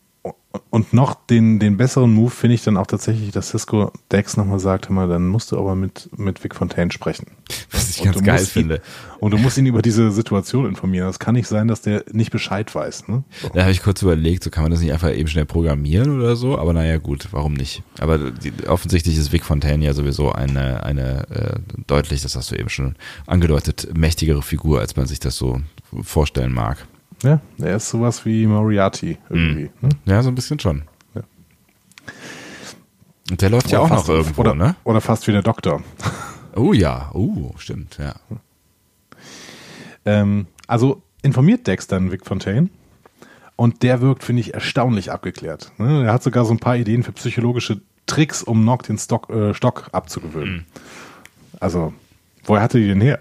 und 0.71 0.93
noch 0.93 1.15
den, 1.15 1.59
den 1.59 1.77
besseren 1.77 2.13
Move 2.13 2.31
finde 2.31 2.55
ich 2.55 2.63
dann 2.63 2.77
auch 2.77 2.87
tatsächlich, 2.87 3.31
dass 3.33 3.51
Cisco 3.51 3.93
Dex 4.13 4.37
nochmal 4.37 4.59
sagt, 4.59 4.89
hör 4.89 4.95
mal, 4.95 5.09
dann 5.09 5.27
musst 5.29 5.53
du 5.53 5.59
aber 5.59 5.75
mit, 5.75 6.09
mit 6.17 6.43
Vic 6.43 6.55
Fontaine 6.55 6.91
sprechen. 6.91 7.27
Was 7.71 7.91
ich 7.91 8.01
und 8.01 8.13
ganz 8.13 8.25
geil 8.25 8.39
finde. 8.39 8.77
Ihn, 8.77 8.81
und 9.21 9.31
du 9.33 9.39
musst 9.39 9.59
ihn 9.59 9.67
über 9.67 9.83
diese 9.83 10.11
Situation 10.11 10.67
informieren. 10.67 11.07
Das 11.07 11.19
kann 11.19 11.35
nicht 11.35 11.49
sein, 11.49 11.69
dass 11.69 11.83
der 11.83 12.05
nicht 12.13 12.31
Bescheid 12.31 12.75
weiß. 12.75 13.09
Ne? 13.09 13.25
So. 13.43 13.49
Da 13.49 13.63
habe 13.63 13.73
ich 13.73 13.83
kurz 13.83 14.03
überlegt, 14.03 14.45
so 14.45 14.51
kann 14.51 14.63
man 14.63 14.71
das 14.71 14.81
nicht 14.81 14.93
einfach 14.93 15.15
eben 15.15 15.29
schnell 15.29 15.47
programmieren 15.47 16.19
oder 16.19 16.37
so, 16.37 16.59
aber 16.59 16.73
naja 16.73 16.99
gut, 16.99 17.29
warum 17.31 17.55
nicht? 17.55 17.83
Aber 17.99 18.19
die, 18.31 18.53
offensichtlich 18.67 19.17
ist 19.17 19.33
Vic 19.33 19.45
Fontaine 19.45 19.85
ja 19.85 19.95
sowieso 19.95 20.33
eine, 20.33 20.85
eine 20.85 21.29
äh, 21.31 21.59
deutlich, 21.87 22.23
das 22.23 22.37
hast 22.37 22.51
du 22.51 22.57
eben 22.57 22.69
schon 22.69 22.97
angedeutet, 23.27 23.89
mächtigere 23.97 24.43
Figur, 24.43 24.81
als 24.81 24.97
man 24.97 25.07
sich 25.07 25.21
das 25.21 25.37
so 25.37 25.61
vorstellen 26.03 26.53
mag. 26.53 26.87
Ja, 27.23 27.41
er 27.59 27.77
ist 27.77 27.89
sowas 27.89 28.25
wie 28.27 28.47
Moriarty 28.47 29.19
irgendwie. 29.29 29.71
Mhm. 29.81 29.89
Ja, 30.05 30.23
so 30.23 30.29
ein 30.29 30.35
bisschen 30.35 30.59
schon. 30.59 30.83
Ja. 31.15 31.23
Und 33.31 33.43
der 33.43 33.51
läuft 33.51 33.67
oder 33.67 33.73
ja 33.75 33.81
auch 33.81 33.91
noch 33.91 34.09
irgendwo, 34.09 34.43
oder, 34.43 34.55
ne? 34.55 34.77
Oder 34.85 35.01
fast 35.01 35.27
wie 35.27 35.33
der 35.33 35.43
Doktor. 35.43 35.83
Oh 36.59 36.73
ja, 36.73 37.11
oh, 37.13 37.53
stimmt, 37.59 37.99
ja. 37.99 38.15
Ähm, 40.07 40.47
also 40.67 41.03
informiert 41.21 41.67
Dex 41.67 41.87
dann 41.87 42.11
Vic 42.11 42.25
Fontaine 42.25 42.71
und 43.57 43.83
der 43.83 44.01
wirkt, 44.01 44.25
finde 44.25 44.41
ich, 44.41 44.55
erstaunlich 44.55 45.13
abgeklärt. 45.13 45.73
Ne? 45.77 46.05
Er 46.07 46.15
hat 46.15 46.23
sogar 46.23 46.47
so 46.47 46.53
ein 46.53 46.59
paar 46.59 46.77
Ideen 46.77 47.03
für 47.03 47.13
psychologische 47.13 47.83
Tricks, 48.07 48.43
um 48.43 48.65
Nock 48.65 48.85
den 48.85 48.97
Stock, 48.97 49.29
äh, 49.29 49.53
Stock 49.53 49.91
abzugewöhnen. 49.93 50.55
Mhm. 50.55 50.65
Also, 51.61 51.93
woher 52.45 52.63
hatte 52.63 52.79
die 52.79 52.89
denn 52.89 53.03
her? 53.03 53.21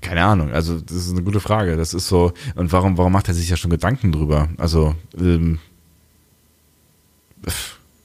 Keine 0.00 0.24
Ahnung, 0.24 0.52
also 0.52 0.80
das 0.80 0.96
ist 0.96 1.12
eine 1.12 1.22
gute 1.22 1.40
Frage. 1.40 1.76
Das 1.76 1.94
ist 1.94 2.08
so, 2.08 2.32
und 2.54 2.72
warum, 2.72 2.98
warum 2.98 3.12
macht 3.12 3.28
er 3.28 3.34
sich 3.34 3.48
ja 3.48 3.56
schon 3.56 3.70
Gedanken 3.70 4.12
drüber? 4.12 4.48
Also, 4.56 4.94
ähm, 5.18 5.58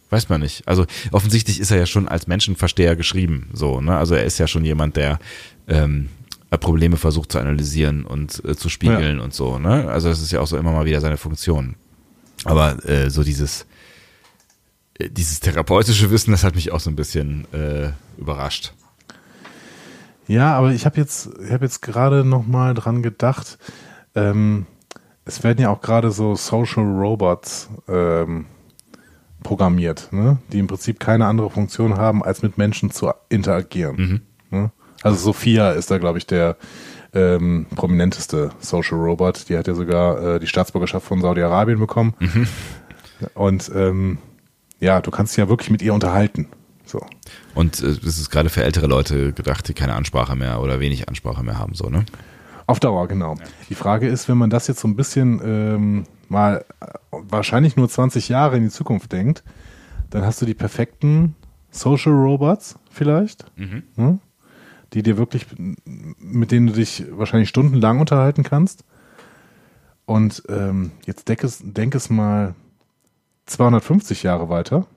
weiß 0.09 0.29
man 0.29 0.41
nicht. 0.41 0.67
Also 0.67 0.85
offensichtlich 1.11 1.59
ist 1.59 1.71
er 1.71 1.77
ja 1.77 1.85
schon 1.85 2.07
als 2.07 2.27
Menschenversteher 2.27 2.95
geschrieben, 2.95 3.49
so, 3.53 3.81
ne? 3.81 3.97
Also 3.97 4.15
er 4.15 4.23
ist 4.23 4.37
ja 4.37 4.47
schon 4.47 4.65
jemand, 4.65 4.95
der 4.95 5.19
ähm, 5.67 6.09
Probleme 6.59 6.97
versucht 6.97 7.31
zu 7.31 7.39
analysieren 7.39 8.05
und 8.05 8.43
äh, 8.45 8.55
zu 8.55 8.69
spiegeln 8.69 9.17
ja. 9.17 9.23
und 9.23 9.33
so, 9.33 9.59
ne? 9.59 9.89
Also 9.89 10.09
das 10.09 10.21
ist 10.21 10.31
ja 10.31 10.39
auch 10.39 10.47
so 10.47 10.57
immer 10.57 10.71
mal 10.71 10.85
wieder 10.85 11.01
seine 11.01 11.17
Funktion. 11.17 11.75
Aber 12.45 12.83
äh, 12.87 13.09
so 13.09 13.23
dieses 13.23 13.65
äh, 14.99 15.09
dieses 15.09 15.39
therapeutische 15.39 16.11
Wissen, 16.11 16.31
das 16.31 16.43
hat 16.43 16.55
mich 16.55 16.71
auch 16.71 16.79
so 16.79 16.89
ein 16.89 16.95
bisschen 16.95 17.45
äh, 17.53 17.91
überrascht. 18.17 18.73
Ja, 20.27 20.55
aber 20.57 20.71
ich 20.71 20.85
habe 20.85 20.97
jetzt, 20.97 21.29
ich 21.43 21.51
habe 21.51 21.65
jetzt 21.65 21.81
gerade 21.81 22.25
noch 22.25 22.47
mal 22.47 22.73
dran 22.73 23.03
gedacht. 23.03 23.57
Ähm, 24.15 24.65
es 25.25 25.43
werden 25.43 25.61
ja 25.61 25.69
auch 25.69 25.81
gerade 25.81 26.11
so 26.11 26.35
Social 26.35 26.83
Robots 26.83 27.69
ähm, 27.87 28.45
programmiert, 29.43 30.09
ne? 30.11 30.37
die 30.51 30.59
im 30.59 30.67
Prinzip 30.67 30.99
keine 30.99 31.27
andere 31.27 31.49
Funktion 31.49 31.97
haben, 31.97 32.23
als 32.23 32.41
mit 32.41 32.57
Menschen 32.57 32.91
zu 32.91 33.11
interagieren. 33.29 33.95
Mhm. 33.95 34.21
Ne? 34.57 34.71
Also 35.03 35.17
Sophia 35.17 35.71
ist 35.71 35.91
da, 35.91 35.97
glaube 35.97 36.17
ich, 36.17 36.25
der 36.25 36.57
ähm, 37.13 37.67
prominenteste 37.75 38.51
Social 38.59 38.97
Robot. 38.97 39.49
Die 39.49 39.57
hat 39.57 39.67
ja 39.67 39.73
sogar 39.73 40.35
äh, 40.35 40.39
die 40.39 40.47
Staatsbürgerschaft 40.47 41.05
von 41.05 41.21
Saudi-Arabien 41.21 41.79
bekommen. 41.79 42.13
Mhm. 42.19 42.47
Und 43.33 43.71
ähm, 43.73 44.17
ja, 44.79 44.99
du 45.01 45.11
kannst 45.11 45.33
dich 45.33 45.37
ja 45.37 45.49
wirklich 45.49 45.69
mit 45.69 45.81
ihr 45.81 45.93
unterhalten. 45.93 46.49
So. 46.85 47.05
Und 47.53 47.81
äh, 47.81 47.87
es 47.87 48.19
ist 48.19 48.29
gerade 48.29 48.49
für 48.49 48.63
ältere 48.63 48.87
Leute 48.87 49.33
gedacht, 49.33 49.67
die 49.67 49.73
keine 49.73 49.93
Ansprache 49.93 50.35
mehr 50.35 50.61
oder 50.61 50.79
wenig 50.79 51.07
Ansprache 51.07 51.43
mehr 51.43 51.57
haben, 51.57 51.73
so, 51.73 51.89
ne? 51.89 52.05
Auf 52.67 52.79
Dauer, 52.79 53.07
genau. 53.07 53.35
Ja. 53.35 53.43
Die 53.69 53.75
Frage 53.75 54.07
ist, 54.07 54.27
wenn 54.27 54.37
man 54.37 54.49
das 54.49 54.67
jetzt 54.67 54.79
so 54.79 54.87
ein 54.87 54.95
bisschen 54.95 55.39
ähm, 55.43 56.03
mal 56.29 56.65
äh, 56.81 56.85
wahrscheinlich 57.11 57.75
nur 57.75 57.87
20 57.87 58.29
Jahre 58.29 58.57
in 58.57 58.63
die 58.63 58.69
Zukunft 58.69 59.11
denkt, 59.11 59.43
dann 60.09 60.25
hast 60.25 60.41
du 60.41 60.45
die 60.45 60.53
perfekten 60.53 61.35
Social 61.69 62.13
Robots 62.13 62.79
vielleicht, 62.89 63.45
mhm. 63.57 63.83
ne? 63.95 64.19
die 64.93 65.03
dir 65.03 65.17
wirklich, 65.17 65.45
mit 65.85 66.51
denen 66.51 66.67
du 66.67 66.73
dich 66.73 67.05
wahrscheinlich 67.11 67.49
stundenlang 67.49 67.99
unterhalten 67.99 68.43
kannst. 68.43 68.85
Und 70.05 70.43
ähm, 70.47 70.91
jetzt 71.05 71.27
denk 71.27 71.43
es, 71.43 71.61
denk 71.63 71.95
es 71.95 72.09
mal 72.09 72.55
250 73.47 74.23
Jahre 74.23 74.49
weiter. 74.49 74.87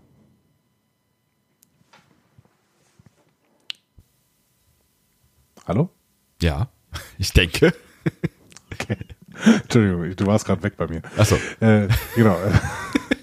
Hallo? 5.68 5.90
Ja, 6.40 6.70
ich 7.18 7.30
denke. 7.34 7.74
Okay. 8.72 8.96
Entschuldigung, 9.44 10.16
du 10.16 10.26
warst 10.26 10.46
gerade 10.46 10.62
weg 10.62 10.78
bei 10.78 10.86
mir. 10.88 11.02
Achso. 11.18 11.36
Äh, 11.60 11.88
genau. 12.16 12.38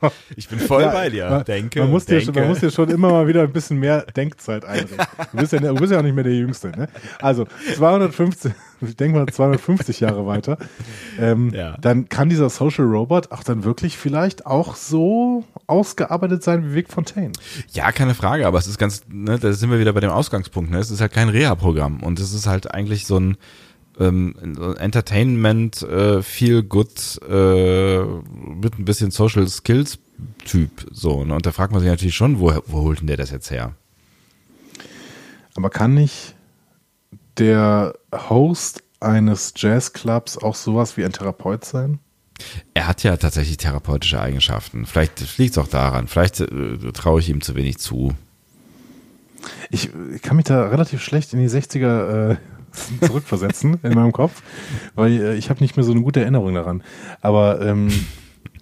Ich 0.36 0.48
bin 0.48 0.58
voll 0.58 0.82
ja, 0.82 0.90
bei 0.90 1.10
dir. 1.10 1.28
Man, 1.28 1.44
denke, 1.44 1.80
man 1.80 1.90
muss, 1.90 2.04
denke. 2.04 2.32
Dir, 2.32 2.40
man 2.40 2.48
muss 2.50 2.60
dir 2.60 2.70
schon 2.70 2.88
immer 2.90 3.10
mal 3.10 3.26
wieder 3.26 3.42
ein 3.42 3.52
bisschen 3.52 3.78
mehr 3.78 4.02
Denkzeit 4.02 4.64
einrichten. 4.64 4.98
Du 5.32 5.38
bist 5.38 5.52
ja, 5.52 5.58
du 5.60 5.74
bist 5.74 5.92
ja 5.92 5.98
auch 5.98 6.02
nicht 6.02 6.14
mehr 6.14 6.24
der 6.24 6.34
Jüngste. 6.34 6.68
Ne? 6.68 6.88
Also 7.20 7.46
250, 7.74 8.52
ich 8.80 8.96
denke 8.96 9.18
mal 9.18 9.26
250 9.26 10.00
Jahre 10.00 10.26
weiter, 10.26 10.58
ähm, 11.18 11.50
ja. 11.52 11.76
dann 11.80 12.08
kann 12.08 12.28
dieser 12.28 12.50
Social 12.50 12.84
Robot 12.84 13.32
auch 13.32 13.42
dann 13.42 13.64
wirklich 13.64 13.98
vielleicht 13.98 14.46
auch 14.46 14.76
so 14.76 15.44
ausgearbeitet 15.66 16.42
sein 16.42 16.70
wie 16.70 16.74
Vic 16.74 16.88
Fontaine. 16.88 17.32
Ja, 17.72 17.92
keine 17.92 18.14
Frage, 18.14 18.46
aber 18.46 18.58
es 18.58 18.66
ist 18.66 18.78
ganz, 18.78 19.02
ne, 19.08 19.38
da 19.38 19.52
sind 19.52 19.70
wir 19.70 19.80
wieder 19.80 19.92
bei 19.92 20.00
dem 20.00 20.10
Ausgangspunkt. 20.10 20.70
Ne? 20.70 20.78
Es 20.78 20.90
ist 20.90 21.00
halt 21.00 21.12
kein 21.12 21.28
Reha-Programm 21.28 22.02
und 22.02 22.18
es 22.18 22.32
ist 22.32 22.46
halt 22.46 22.72
eigentlich 22.72 23.06
so 23.06 23.18
ein 23.18 23.36
ähm, 23.98 24.34
Entertainment, 24.78 25.82
äh, 25.82 26.22
feel 26.22 26.62
good, 26.62 27.20
äh, 27.28 28.02
mit 28.02 28.78
ein 28.78 28.84
bisschen 28.84 29.10
Social 29.10 29.46
Skills 29.48 29.98
Typ. 30.44 30.86
So, 30.90 31.24
ne? 31.24 31.34
Und 31.34 31.46
da 31.46 31.52
fragt 31.52 31.72
man 31.72 31.80
sich 31.80 31.90
natürlich 31.90 32.14
schon, 32.14 32.40
wo, 32.40 32.52
wo 32.66 32.82
holt 32.82 33.00
denn 33.00 33.06
der 33.06 33.16
das 33.16 33.30
jetzt 33.30 33.50
her? 33.50 33.74
Aber 35.56 35.70
kann 35.70 35.94
nicht 35.94 36.34
der 37.38 37.94
Host 38.14 38.82
eines 39.00 39.54
Jazzclubs 39.56 40.38
auch 40.38 40.54
sowas 40.54 40.96
wie 40.96 41.04
ein 41.04 41.12
Therapeut 41.12 41.64
sein? 41.64 41.98
Er 42.74 42.86
hat 42.86 43.02
ja 43.02 43.16
tatsächlich 43.16 43.58
therapeutische 43.58 44.20
Eigenschaften. 44.20 44.86
Vielleicht 44.86 45.38
liegt 45.38 45.52
es 45.52 45.58
auch 45.58 45.68
daran. 45.68 46.08
Vielleicht 46.08 46.40
äh, 46.40 46.92
traue 46.92 47.20
ich 47.20 47.28
ihm 47.28 47.40
zu 47.40 47.54
wenig 47.54 47.78
zu. 47.78 48.14
Ich, 49.70 49.90
ich, 50.14 50.22
kann 50.22 50.36
mich 50.36 50.46
da 50.46 50.68
relativ 50.68 51.02
schlecht 51.02 51.32
in 51.32 51.40
die 51.40 51.48
60er 51.48 52.32
äh, 52.32 52.36
zurückversetzen 53.00 53.78
in 53.82 53.94
meinem 53.94 54.12
Kopf, 54.12 54.42
weil 54.94 55.12
äh, 55.12 55.34
ich 55.36 55.50
habe 55.50 55.60
nicht 55.60 55.76
mehr 55.76 55.84
so 55.84 55.92
eine 55.92 56.02
gute 56.02 56.20
Erinnerung 56.20 56.54
daran. 56.54 56.82
Aber 57.20 57.60
ähm, 57.60 57.90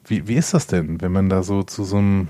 wie, 0.07 0.27
wie 0.29 0.35
ist 0.35 0.55
das 0.55 0.67
denn, 0.67 1.01
wenn 1.01 1.13
man 1.13 1.29
da 1.29 1.43
so 1.43 1.63
zu 1.63 1.85
so 1.85 1.99
einem 1.99 2.29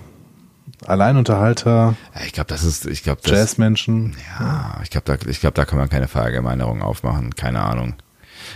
Alleinunterhalter. 0.87 1.97
Ich 2.25 2.33
glaube, 2.33 2.49
das 2.49 2.63
ist, 2.63 2.87
ich 2.87 3.03
glaube, 3.03 3.21
Jazzmenschen. 3.25 4.17
Ja, 4.39 4.81
ich 4.83 4.91
glaube, 4.91 5.05
da, 5.07 5.29
ich 5.29 5.41
glaube, 5.41 5.55
da 5.55 5.65
kann 5.65 5.79
man 5.79 5.89
keine 5.89 6.09
Verallgemeinerung 6.09 6.83
aufmachen. 6.83 7.35
Keine 7.35 7.63
Ahnung. 7.63 7.95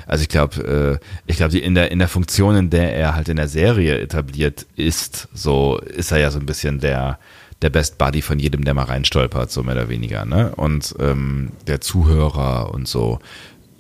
Also 0.06 0.22
ich 0.22 0.28
glaube, 0.28 1.00
äh, 1.02 1.06
ich 1.26 1.36
glaube, 1.36 1.58
in 1.58 1.74
der 1.74 1.90
in 1.90 1.98
der 1.98 2.08
Funktion, 2.08 2.56
in 2.56 2.70
der 2.70 2.94
er 2.94 3.14
halt 3.14 3.28
in 3.28 3.36
der 3.36 3.48
Serie 3.48 3.98
etabliert 3.98 4.66
ist, 4.76 5.28
so 5.34 5.78
ist 5.78 6.12
er 6.12 6.18
ja 6.18 6.30
so 6.30 6.38
ein 6.38 6.46
bisschen 6.46 6.78
der 6.78 7.18
der 7.62 7.70
Best 7.70 7.98
Buddy 7.98 8.22
von 8.22 8.38
jedem, 8.38 8.64
der 8.64 8.74
mal 8.74 8.84
reinstolpert, 8.84 9.50
so 9.50 9.62
mehr 9.62 9.74
oder 9.74 9.88
weniger, 9.88 10.24
ne? 10.24 10.52
Und 10.56 10.94
ähm, 10.98 11.50
der 11.66 11.80
Zuhörer 11.80 12.72
und 12.74 12.88
so. 12.88 13.20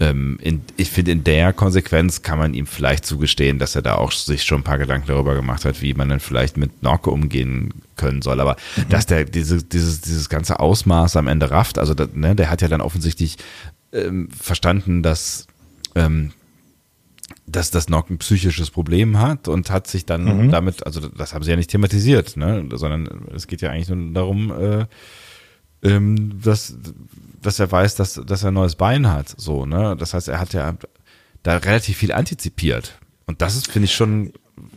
Ähm, 0.00 0.38
in, 0.42 0.62
ich 0.76 0.90
finde, 0.90 1.12
in 1.12 1.22
der 1.22 1.52
Konsequenz 1.52 2.22
kann 2.22 2.38
man 2.38 2.54
ihm 2.54 2.66
vielleicht 2.66 3.04
zugestehen, 3.04 3.58
dass 3.58 3.76
er 3.76 3.82
da 3.82 3.96
auch 3.96 4.10
sich 4.10 4.42
schon 4.42 4.60
ein 4.60 4.64
paar 4.64 4.78
Gedanken 4.78 5.06
darüber 5.06 5.34
gemacht 5.34 5.64
hat, 5.64 5.80
wie 5.82 5.94
man 5.94 6.08
dann 6.08 6.18
vielleicht 6.18 6.56
mit 6.56 6.82
Norke 6.82 7.10
umgehen 7.10 7.74
können 7.96 8.22
soll. 8.22 8.40
Aber 8.40 8.56
mhm. 8.76 8.88
dass 8.88 9.06
der 9.06 9.24
diese, 9.24 9.62
dieses, 9.62 10.00
dieses 10.00 10.28
ganze 10.28 10.60
Ausmaß 10.60 11.16
am 11.16 11.28
Ende 11.28 11.50
rafft, 11.50 11.78
also 11.78 11.94
da, 11.94 12.06
ne, 12.12 12.34
der 12.34 12.50
hat 12.50 12.62
ja 12.62 12.68
dann 12.68 12.80
offensichtlich 12.80 13.36
ähm, 13.92 14.28
verstanden, 14.30 15.02
dass 15.02 15.46
ähm, 15.94 16.32
dass 17.46 17.70
das 17.70 17.88
Nock 17.88 18.10
ein 18.10 18.18
psychisches 18.18 18.70
Problem 18.70 19.18
hat 19.18 19.48
und 19.48 19.70
hat 19.70 19.86
sich 19.86 20.06
dann 20.06 20.46
mhm. 20.46 20.50
damit, 20.50 20.86
also 20.86 21.08
das 21.08 21.34
haben 21.34 21.42
sie 21.42 21.50
ja 21.50 21.56
nicht 21.56 21.70
thematisiert, 21.70 22.36
ne, 22.36 22.68
sondern 22.72 23.28
es 23.34 23.46
geht 23.46 23.62
ja 23.62 23.70
eigentlich 23.70 23.88
nur 23.88 24.12
darum, 24.12 24.52
äh, 24.52 24.86
ähm, 25.82 26.40
dass, 26.40 26.76
dass 27.40 27.58
er 27.58 27.70
weiß, 27.70 27.96
dass, 27.96 28.14
dass 28.14 28.44
er 28.44 28.50
ein 28.50 28.54
neues 28.54 28.76
Bein 28.76 29.10
hat, 29.10 29.34
so, 29.36 29.66
ne, 29.66 29.96
das 29.98 30.14
heißt, 30.14 30.28
er 30.28 30.38
hat 30.38 30.52
ja 30.52 30.76
da 31.42 31.56
relativ 31.56 31.96
viel 31.96 32.12
antizipiert 32.12 32.98
und 33.26 33.42
das 33.42 33.56
ist, 33.56 33.70
finde 33.70 33.86
ich, 33.86 33.94
schon 33.94 34.32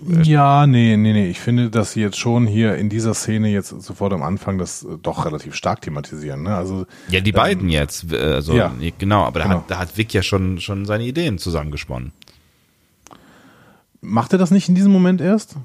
äh, 0.10 0.24
ja, 0.24 0.66
nee, 0.68 0.98
nee, 0.98 1.14
nee. 1.14 1.30
Ich 1.30 1.40
finde, 1.40 1.70
dass 1.70 1.94
sie 1.94 2.02
jetzt 2.02 2.18
schon 2.18 2.48
hier 2.48 2.76
in 2.76 2.90
dieser 2.90 3.14
Szene 3.14 3.50
jetzt 3.50 3.70
sofort 3.70 4.14
am 4.14 4.24
Anfang 4.24 4.58
das 4.58 4.84
äh, 4.84 4.98
doch 5.02 5.26
relativ 5.26 5.56
stark 5.56 5.82
thematisieren. 5.82 6.44
Ne? 6.44 6.56
Also 6.56 6.86
ja, 7.10 7.22
die 7.22 7.32
beiden 7.32 7.66
ähm, 7.66 7.70
jetzt, 7.70 8.12
also 8.14 8.56
ja, 8.56 8.74
genau. 8.98 9.24
Aber 9.24 9.40
da 9.40 9.46
genau. 9.46 9.58
hat 9.58 9.72
da 9.72 9.78
hat 9.78 9.98
Vic 9.98 10.14
ja 10.14 10.24
schon 10.24 10.60
schon 10.60 10.86
seine 10.86 11.04
Ideen 11.04 11.38
zusammengesponnen. 11.38 12.14
Macht 14.06 14.34
er 14.34 14.40
das 14.40 14.52
nicht 14.52 14.70
in 14.70 14.76
diesem 14.76 14.92
Moment 14.92 15.22
erst? 15.22 15.56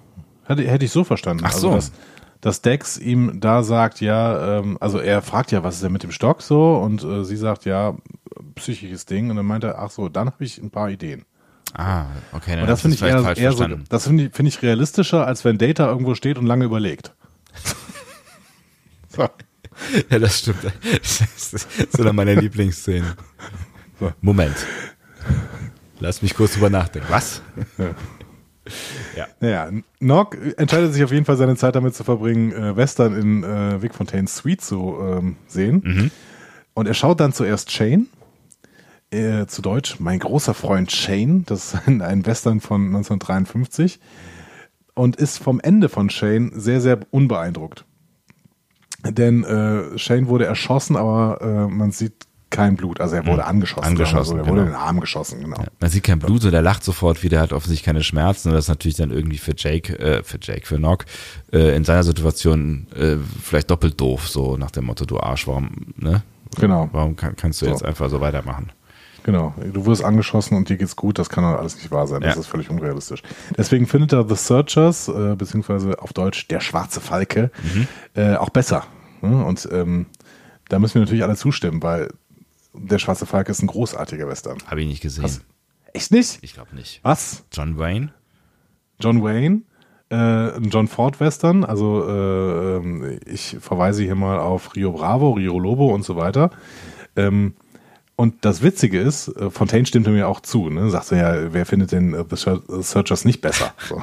Hätte, 0.45 0.67
hätte 0.67 0.85
ich 0.85 0.91
so 0.91 1.05
verstanden. 1.05 1.45
Ach 1.47 1.53
so. 1.53 1.71
Also, 1.71 1.91
dass, 1.91 1.93
dass 2.41 2.63
Dex 2.63 2.99
ihm 2.99 3.41
da 3.41 3.63
sagt, 3.63 4.01
ja, 4.01 4.59
ähm, 4.59 4.79
also 4.81 4.99
er 4.99 5.23
fragt 5.23 5.53
ja, 5.53 5.63
was 5.63 5.77
ist 5.77 5.85
denn 5.85 5.93
mit 5.93 6.03
dem 6.03 6.13
Stock 6.13 6.43
so? 6.43 6.77
Und 6.77 7.05
äh, 7.05 7.25
sie 7.25 7.37
sagt, 7.37 7.67
ja, 7.67 7.97
psychisches 8.55 9.07
Ding. 9.07 9.31
Und 9.31 9.37
dann 9.37 9.47
meint 9.47 9.65
er, 9.65 9.79
ach 9.79 9.91
so, 9.91 10.09
dann 10.09 10.27
habe 10.27 10.45
ich 10.45 10.59
ein 10.59 10.71
paar 10.71 10.91
Ideen. 10.91 11.25
Ah, 11.75 12.07
okay. 12.33 12.61
Und 12.61 12.67
das 12.67 12.81
finde 12.81 12.97
ich 12.97 13.03
eher, 13.03 13.37
eher 13.37 13.53
so, 13.53 13.65
das 13.89 14.07
finde 14.07 14.25
ich, 14.25 14.35
find 14.35 14.49
ich 14.49 14.61
realistischer, 14.63 15.27
als 15.27 15.45
wenn 15.45 15.57
Data 15.57 15.87
irgendwo 15.89 16.15
steht 16.15 16.37
und 16.37 16.47
lange 16.47 16.65
überlegt. 16.65 17.15
so. 19.09 19.29
Ja, 20.11 20.19
das 20.19 20.39
stimmt. 20.39 20.65
Das 20.65 21.53
ist 21.53 21.93
so 21.93 22.13
meine 22.13 22.35
Lieblingsszene. 22.35 23.15
So. 24.01 24.13
Moment. 24.21 24.57
Lass 26.01 26.23
mich 26.23 26.35
kurz 26.35 26.55
drüber 26.55 26.71
nachdenken. 26.71 27.09
Was? 27.11 27.43
Ja. 27.79 27.91
Ja. 29.17 29.27
Naja, 29.41 29.71
Nock 29.99 30.37
entscheidet 30.57 30.93
sich 30.93 31.05
auf 31.05 31.13
jeden 31.13 31.25
Fall 31.25 31.37
seine 31.37 31.57
Zeit 31.57 31.75
damit 31.75 31.95
zu 31.95 32.05
verbringen, 32.05 32.53
äh, 32.53 32.77
Western 32.77 33.15
in 33.15 33.45
äh, 33.45 33.83
Vic 33.83 33.95
Fontaines 33.95 34.37
Suite 34.37 34.61
zu 34.61 34.97
ähm, 35.01 35.37
sehen. 35.47 35.83
Mhm. 35.85 36.11
Und 36.75 36.87
er 36.87 36.95
schaut 36.95 37.21
dann 37.21 37.33
zuerst 37.33 37.71
Shane, 37.71 38.07
äh, 39.11 39.47
zu 39.47 39.63
Deutsch, 39.63 39.99
mein 39.99 40.19
großer 40.19 40.55
Freund 40.55 40.93
Shane, 40.93 41.45
das 41.45 41.75
ist 41.75 41.89
ein, 41.89 42.03
ein 42.03 42.27
Western 42.27 42.61
von 42.61 42.87
1953 42.87 44.01
und 44.95 45.17
ist 45.17 45.39
vom 45.39 45.61
Ende 45.61 45.89
von 45.89 46.11
Shane 46.11 46.53
sehr, 46.55 46.81
sehr 46.81 47.01
unbeeindruckt. 47.11 47.85
Denn 49.05 49.45
äh, 49.45 49.99
Shane 49.99 50.29
wurde 50.29 50.45
erschossen, 50.45 50.97
aber 50.97 51.41
äh, 51.41 51.73
man 51.73 51.91
sieht 51.91 52.27
kein 52.51 52.77
Blut. 52.77 53.01
Also 53.01 53.17
er 53.17 53.27
wurde 53.27 53.45
angeschossen. 53.45 53.87
Angeschossen. 53.87 54.33
So. 54.33 54.37
Er 54.37 54.47
wurde 54.47 54.63
genau. 54.63 54.63
in 54.63 54.73
den 54.73 54.77
Arm 54.77 55.01
geschossen, 55.01 55.41
genau. 55.41 55.59
Ja, 55.59 55.67
man 55.79 55.91
sieht 55.91 56.05
kein 56.05 56.19
Blut 56.19 56.45
und 56.45 56.53
er 56.53 56.63
lacht 56.63 56.85
sofort 56.85 57.23
wieder, 57.23 57.41
hat 57.41 57.53
offensichtlich 57.53 57.85
keine 57.85 58.03
Schmerzen. 58.03 58.49
Und 58.49 58.55
das 58.55 58.65
ist 58.65 58.69
natürlich 58.69 58.97
dann 58.97 59.11
irgendwie 59.11 59.39
für 59.39 59.55
Jake, 59.57 59.99
äh, 59.99 60.23
für 60.23 60.39
Jake, 60.41 60.67
für 60.67 60.79
Nock, 60.79 61.07
äh, 61.53 61.75
in 61.77 61.85
seiner 61.85 62.03
Situation 62.03 62.87
äh, 62.95 63.17
vielleicht 63.43 63.71
doppelt 63.71 64.01
doof, 64.01 64.29
so 64.29 64.57
nach 64.57 64.71
dem 64.71 64.85
Motto, 64.85 65.05
du 65.05 65.19
Arsch, 65.19 65.47
warum, 65.47 65.71
ne? 65.97 66.23
Genau. 66.59 66.89
Warum 66.93 67.15
kann, 67.15 67.37
kannst 67.37 67.63
du 67.63 67.67
so. 67.67 67.71
jetzt 67.71 67.85
einfach 67.85 68.11
so 68.11 68.21
weitermachen? 68.21 68.73
Genau, 69.23 69.55
du 69.73 69.85
wirst 69.87 70.03
angeschossen 70.03 70.57
und 70.57 70.69
dir 70.69 70.77
geht's 70.77 70.97
gut, 70.97 71.19
das 71.19 71.29
kann 71.29 71.45
doch 71.45 71.59
alles 71.59 71.77
nicht 71.77 71.91
wahr 71.91 72.07
sein, 72.07 72.23
das 72.23 72.37
ja. 72.37 72.41
ist 72.41 72.47
völlig 72.47 72.71
unrealistisch. 72.71 73.23
Deswegen 73.57 73.87
findet 73.87 74.13
er 74.13 74.27
The 74.27 74.35
Searchers, 74.35 75.09
äh, 75.09 75.37
beziehungsweise 75.37 76.01
auf 76.01 76.13
Deutsch 76.13 76.49
Der 76.49 76.61
schwarze 76.61 77.01
Falke, 77.01 77.51
mhm. 77.63 77.87
äh, 78.15 78.37
auch 78.37 78.51
besser. 78.51 78.85
Ne? 79.21 79.45
Und 79.45 79.69
ähm, 79.71 80.07
da 80.69 80.79
müssen 80.79 80.95
wir 80.95 81.01
natürlich 81.03 81.25
alle 81.25 81.37
zustimmen, 81.37 81.83
weil 81.83 82.09
der 82.73 82.99
Schwarze 82.99 83.27
Falke 83.27 83.51
ist 83.51 83.63
ein 83.63 83.67
großartiger 83.67 84.29
Western. 84.29 84.59
Habe 84.67 84.83
ich 84.83 84.89
nicht 84.89 85.03
gesehen. 85.03 85.25
Hast, 85.25 85.43
echt 85.93 86.11
nicht? 86.13 86.39
Ich 86.43 86.55
glaube 86.55 86.75
nicht. 86.75 87.01
Was? 87.03 87.45
John 87.53 87.79
Wayne? 87.79 88.13
John 89.01 89.23
Wayne, 89.23 89.63
äh, 90.11 90.15
ein 90.17 90.71
John 90.71 90.89
Ford 90.89 91.21
Western. 91.21 91.65
Also 91.65 92.07
äh, 92.07 92.77
ähm, 92.77 93.19
ich 93.27 93.57
verweise 93.61 94.03
hier 94.03 94.15
mal 94.15 94.39
auf 94.39 94.77
Rio 94.77 94.93
Bravo, 94.93 95.33
Rio 95.33 95.59
Lobo 95.59 95.93
und 95.95 96.05
so 96.05 96.17
weiter. 96.17 96.51
Ähm, 97.17 97.55
und 98.17 98.45
das 98.45 98.63
Witzige 98.63 99.01
ist, 99.01 99.29
äh, 99.29 99.51
Fontaine 99.51 99.87
stimmte 99.87 100.11
mir 100.11 100.29
auch 100.29 100.41
zu. 100.41 100.69
Ne? 100.69 100.91
Sagte 100.91 101.17
ja, 101.17 101.53
wer 101.55 101.65
findet 101.65 101.93
denn 101.93 102.13
äh, 102.13 102.25
The 102.29 102.61
Searchers 102.83 103.25
nicht 103.25 103.41
besser? 103.41 103.73
So. 103.89 104.03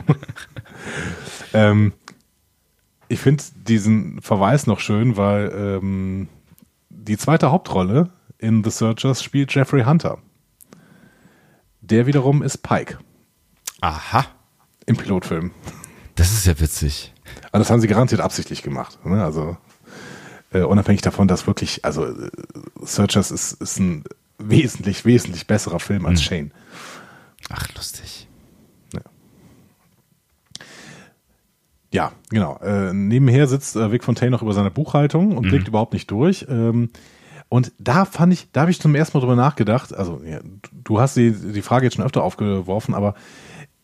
ähm, 1.54 1.94
ich 3.10 3.20
finde 3.20 3.44
diesen 3.68 4.20
Verweis 4.22 4.68
noch 4.68 4.80
schön, 4.80 5.18
weil 5.18 5.52
ähm, 5.56 6.30
die 6.90 7.18
zweite 7.18 7.52
Hauptrolle 7.52 8.10
in 8.40 8.64
The 8.64 8.70
Searchers 8.70 9.24
spielt 9.24 9.54
Jeffrey 9.54 9.84
Hunter. 9.84 10.20
Der 11.82 12.06
wiederum 12.06 12.44
ist 12.44 12.60
Pike. 12.60 13.00
Aha. 13.82 14.26
Im 14.86 14.98
Pilotfilm. 14.98 15.52
Das 16.16 16.32
ist 16.32 16.46
ja 16.46 16.60
witzig. 16.60 17.14
Also 17.52 17.60
das 17.64 17.70
haben 17.70 17.82
sie 17.82 17.88
garantiert 17.88 18.22
absichtlich 18.22 18.64
gemacht. 18.64 19.06
Ne? 19.06 19.24
Also 19.24 19.58
äh, 20.52 20.62
unabhängig 20.62 21.02
davon, 21.02 21.28
dass 21.28 21.48
wirklich, 21.48 21.86
also 21.86 22.06
äh, 22.06 22.30
Searchers 22.82 23.32
ist, 23.32 23.54
ist 23.62 23.80
ein 23.80 24.04
wesentlich, 24.38 25.06
wesentlich 25.06 25.48
besserer 25.48 25.80
Film 25.80 26.06
als 26.06 26.20
hm. 26.22 26.26
Shane. 26.26 26.52
Ach, 27.50 27.68
lustig. 27.76 28.28
Ja, 28.94 29.02
ja 31.92 32.12
genau. 32.30 32.58
Äh, 32.60 32.94
nebenher 32.94 33.48
sitzt 33.48 33.76
äh, 33.76 33.92
Vic 33.92 34.04
Fontaine 34.04 34.32
noch 34.32 34.42
über 34.42 34.54
seine 34.54 34.72
Buchhaltung 34.72 35.38
und 35.38 35.46
mhm. 35.46 35.50
blickt 35.50 35.68
überhaupt 35.68 35.94
nicht 35.94 36.10
durch. 36.12 36.46
Ähm, 36.50 36.90
und 37.50 37.72
da 37.80 38.06
fand 38.06 38.34
ich, 38.34 38.52
da 38.52 38.62
habe 38.62 38.72
ich 38.72 38.82
zum 38.82 38.96
ersten 38.96 39.18
Mal 39.18 39.22
drüber 39.22 39.36
nachgedacht. 39.36 39.96
Also, 39.96 40.22
ja, 40.26 40.40
du 40.72 41.00
hast 41.00 41.16
die, 41.16 41.32
die 41.32 41.62
Frage 41.62 41.86
jetzt 41.86 41.96
schon 41.96 42.06
öfter 42.06 42.24
aufgeworfen, 42.24 42.94
aber 42.94 43.16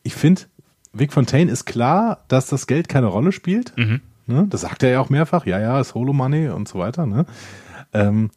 ich 0.03 0.15
finde, 0.15 0.43
Vic 0.91 1.13
Fontaine 1.13 1.51
ist 1.51 1.65
klar, 1.65 2.25
dass 2.27 2.47
das 2.47 2.67
Geld 2.67 2.89
keine 2.89 3.07
Rolle 3.07 3.31
spielt. 3.31 3.73
Mhm. 3.77 4.01
Ne? 4.27 4.47
Das 4.49 4.61
sagt 4.61 4.83
er 4.83 4.89
ja 4.91 4.99
auch 4.99 5.09
mehrfach. 5.09 5.45
Ja, 5.45 5.59
ja, 5.59 5.79
ist 5.79 5.95
Holo 5.95 6.13
Money 6.13 6.49
und 6.49 6.67
so 6.67 6.79
weiter. 6.79 7.05
Ne? 7.05 7.25
Ähm, 7.93 8.31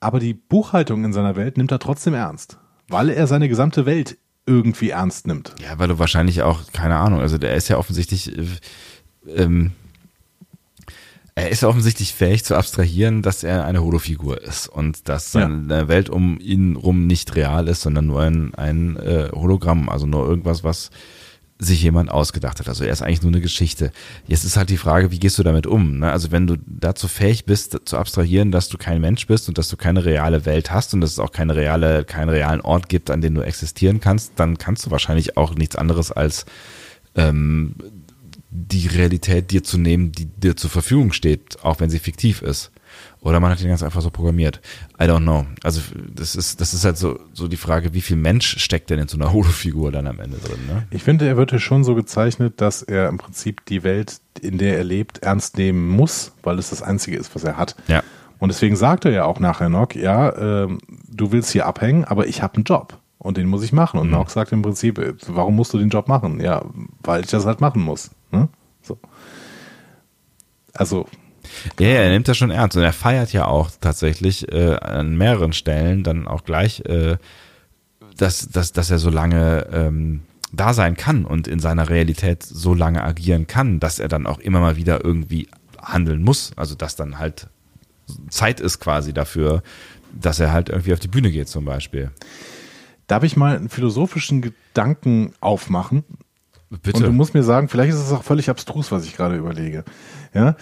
aber 0.00 0.18
die 0.18 0.34
Buchhaltung 0.34 1.04
in 1.04 1.12
seiner 1.12 1.36
Welt 1.36 1.56
nimmt 1.56 1.72
er 1.72 1.78
trotzdem 1.78 2.14
ernst, 2.14 2.58
weil 2.88 3.10
er 3.10 3.26
seine 3.26 3.48
gesamte 3.48 3.86
Welt 3.86 4.18
irgendwie 4.46 4.90
ernst 4.90 5.26
nimmt. 5.26 5.54
Ja, 5.60 5.78
weil 5.78 5.88
du 5.88 5.98
wahrscheinlich 5.98 6.42
auch, 6.42 6.60
keine 6.72 6.96
Ahnung, 6.96 7.20
also 7.20 7.36
der 7.36 7.54
ist 7.54 7.68
ja 7.68 7.76
offensichtlich 7.76 8.36
äh, 8.36 8.46
ähm, 9.26 9.72
er 11.38 11.50
ist 11.50 11.64
offensichtlich 11.64 12.14
fähig 12.14 12.44
zu 12.44 12.56
abstrahieren, 12.56 13.22
dass 13.22 13.44
er 13.44 13.64
eine 13.64 13.82
Holofigur 13.82 14.42
ist 14.42 14.68
und 14.68 15.08
dass 15.08 15.32
seine 15.32 15.74
ja. 15.74 15.88
Welt 15.88 16.10
um 16.10 16.38
ihn 16.40 16.76
rum 16.76 17.06
nicht 17.06 17.36
real 17.36 17.68
ist, 17.68 17.82
sondern 17.82 18.06
nur 18.06 18.22
ein, 18.22 18.54
ein 18.54 18.96
äh, 18.96 19.28
Hologramm, 19.32 19.88
also 19.88 20.06
nur 20.06 20.28
irgendwas, 20.28 20.64
was 20.64 20.90
sich 21.60 21.82
jemand 21.82 22.10
ausgedacht 22.10 22.60
hat. 22.60 22.68
Also 22.68 22.84
er 22.84 22.92
ist 22.92 23.02
eigentlich 23.02 23.22
nur 23.22 23.32
eine 23.32 23.40
Geschichte. 23.40 23.90
Jetzt 24.26 24.44
ist 24.44 24.56
halt 24.56 24.70
die 24.70 24.76
Frage, 24.76 25.10
wie 25.10 25.18
gehst 25.18 25.38
du 25.38 25.42
damit 25.42 25.66
um? 25.66 25.98
Ne? 25.98 26.10
Also 26.10 26.30
wenn 26.30 26.46
du 26.46 26.56
dazu 26.66 27.08
fähig 27.08 27.46
bist, 27.46 27.78
zu 27.84 27.96
abstrahieren, 27.96 28.52
dass 28.52 28.68
du 28.68 28.78
kein 28.78 29.00
Mensch 29.00 29.26
bist 29.26 29.48
und 29.48 29.58
dass 29.58 29.68
du 29.68 29.76
keine 29.76 30.04
reale 30.04 30.46
Welt 30.46 30.70
hast 30.70 30.94
und 30.94 31.00
dass 31.00 31.10
es 31.10 31.18
auch 31.18 31.32
keine 31.32 31.56
reale, 31.56 32.04
keinen 32.04 32.28
realen 32.28 32.60
Ort 32.60 32.88
gibt, 32.88 33.10
an 33.10 33.20
dem 33.20 33.34
du 33.34 33.42
existieren 33.42 34.00
kannst, 34.00 34.32
dann 34.36 34.56
kannst 34.56 34.86
du 34.86 34.90
wahrscheinlich 34.90 35.36
auch 35.36 35.54
nichts 35.54 35.74
anderes 35.74 36.12
als 36.12 36.46
ähm, 37.16 37.74
die 38.50 38.86
Realität 38.86 39.50
dir 39.50 39.62
zu 39.62 39.78
nehmen, 39.78 40.12
die 40.12 40.26
dir 40.26 40.56
zur 40.56 40.70
Verfügung 40.70 41.12
steht, 41.12 41.62
auch 41.62 41.80
wenn 41.80 41.90
sie 41.90 41.98
fiktiv 41.98 42.42
ist. 42.42 42.70
Oder 43.20 43.40
man 43.40 43.50
hat 43.50 43.60
ihn 43.60 43.68
ganz 43.68 43.82
einfach 43.82 44.00
so 44.00 44.10
programmiert. 44.10 44.60
I 44.98 45.04
don't 45.04 45.22
know. 45.22 45.44
Also 45.62 45.80
das 46.14 46.34
ist, 46.36 46.60
das 46.60 46.72
ist 46.72 46.84
halt 46.84 46.96
so, 46.96 47.18
so 47.32 47.48
die 47.48 47.56
Frage, 47.56 47.92
wie 47.92 48.00
viel 48.00 48.16
Mensch 48.16 48.58
steckt 48.58 48.90
denn 48.90 48.98
in 48.98 49.08
so 49.08 49.18
einer 49.18 49.32
Holo-Figur 49.32 49.92
dann 49.92 50.06
am 50.06 50.20
Ende 50.20 50.38
drin? 50.38 50.58
Ne? 50.66 50.86
Ich 50.90 51.02
finde, 51.02 51.26
er 51.26 51.36
wird 51.36 51.50
hier 51.50 51.60
schon 51.60 51.84
so 51.84 51.94
gezeichnet, 51.94 52.60
dass 52.60 52.82
er 52.82 53.08
im 53.08 53.18
Prinzip 53.18 53.64
die 53.66 53.82
Welt, 53.82 54.20
in 54.40 54.58
der 54.58 54.78
er 54.78 54.84
lebt, 54.84 55.18
ernst 55.18 55.58
nehmen 55.58 55.88
muss, 55.88 56.32
weil 56.42 56.58
es 56.58 56.70
das 56.70 56.82
Einzige 56.82 57.16
ist, 57.16 57.34
was 57.34 57.44
er 57.44 57.56
hat. 57.56 57.76
Ja. 57.88 58.02
Und 58.38 58.50
deswegen 58.50 58.76
sagt 58.76 59.04
er 59.04 59.10
ja 59.10 59.24
auch 59.24 59.40
nachher 59.40 59.68
noch, 59.68 59.92
ja, 59.94 60.30
äh, 60.64 60.68
du 61.08 61.32
willst 61.32 61.50
hier 61.50 61.66
abhängen, 61.66 62.04
aber 62.04 62.28
ich 62.28 62.40
habe 62.42 62.54
einen 62.54 62.64
Job 62.64 62.98
und 63.18 63.36
den 63.36 63.48
muss 63.48 63.64
ich 63.64 63.72
machen. 63.72 63.98
Und 63.98 64.06
mhm. 64.06 64.12
Nock 64.12 64.30
sagt 64.30 64.52
im 64.52 64.62
Prinzip, 64.62 64.98
äh, 64.98 65.14
warum 65.26 65.56
musst 65.56 65.74
du 65.74 65.78
den 65.78 65.88
Job 65.88 66.08
machen? 66.08 66.40
Ja, 66.40 66.64
weil 67.02 67.22
ich 67.22 67.30
das 67.30 67.46
halt 67.46 67.60
machen 67.60 67.82
muss. 67.82 68.10
Ne? 68.30 68.48
So. 68.82 68.98
Also 70.74 71.06
ja, 71.78 71.88
ja, 71.88 72.00
er 72.00 72.10
nimmt 72.10 72.28
das 72.28 72.36
schon 72.36 72.50
ernst 72.50 72.76
und 72.76 72.82
er 72.82 72.92
feiert 72.92 73.32
ja 73.32 73.46
auch 73.46 73.70
tatsächlich 73.80 74.52
äh, 74.52 74.76
an 74.76 75.16
mehreren 75.16 75.52
Stellen 75.52 76.04
dann 76.04 76.26
auch 76.26 76.44
gleich, 76.44 76.80
äh, 76.86 77.16
dass, 78.16 78.48
dass, 78.48 78.72
dass 78.72 78.90
er 78.90 78.98
so 78.98 79.10
lange 79.10 79.66
ähm, 79.72 80.20
da 80.52 80.74
sein 80.74 80.96
kann 80.96 81.24
und 81.24 81.46
in 81.46 81.60
seiner 81.60 81.88
Realität 81.88 82.42
so 82.42 82.74
lange 82.74 83.02
agieren 83.02 83.46
kann, 83.46 83.80
dass 83.80 83.98
er 83.98 84.08
dann 84.08 84.26
auch 84.26 84.38
immer 84.38 84.60
mal 84.60 84.76
wieder 84.76 85.04
irgendwie 85.04 85.48
handeln 85.80 86.22
muss. 86.22 86.52
Also 86.56 86.74
dass 86.74 86.96
dann 86.96 87.18
halt 87.18 87.48
Zeit 88.30 88.60
ist 88.60 88.80
quasi 88.80 89.12
dafür, 89.12 89.62
dass 90.12 90.40
er 90.40 90.52
halt 90.52 90.70
irgendwie 90.70 90.92
auf 90.92 91.00
die 91.00 91.08
Bühne 91.08 91.30
geht 91.30 91.48
zum 91.48 91.64
Beispiel. 91.64 92.10
Darf 93.06 93.22
ich 93.22 93.36
mal 93.36 93.56
einen 93.56 93.68
philosophischen 93.68 94.42
Gedanken 94.42 95.32
aufmachen? 95.40 96.04
Bitte. 96.70 96.98
Und 96.98 97.02
du 97.04 97.12
musst 97.12 97.34
mir 97.34 97.42
sagen, 97.42 97.68
vielleicht 97.68 97.94
ist 97.94 98.00
es 98.00 98.12
auch 98.12 98.22
völlig 98.22 98.50
abstrus, 98.50 98.92
was 98.92 99.04
ich 99.04 99.16
gerade 99.16 99.36
überlege. 99.36 99.84
Ja, 100.34 100.56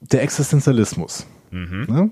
der 0.00 0.22
Existenzialismus 0.22 1.26
mhm. 1.50 1.86
ne, 1.88 2.10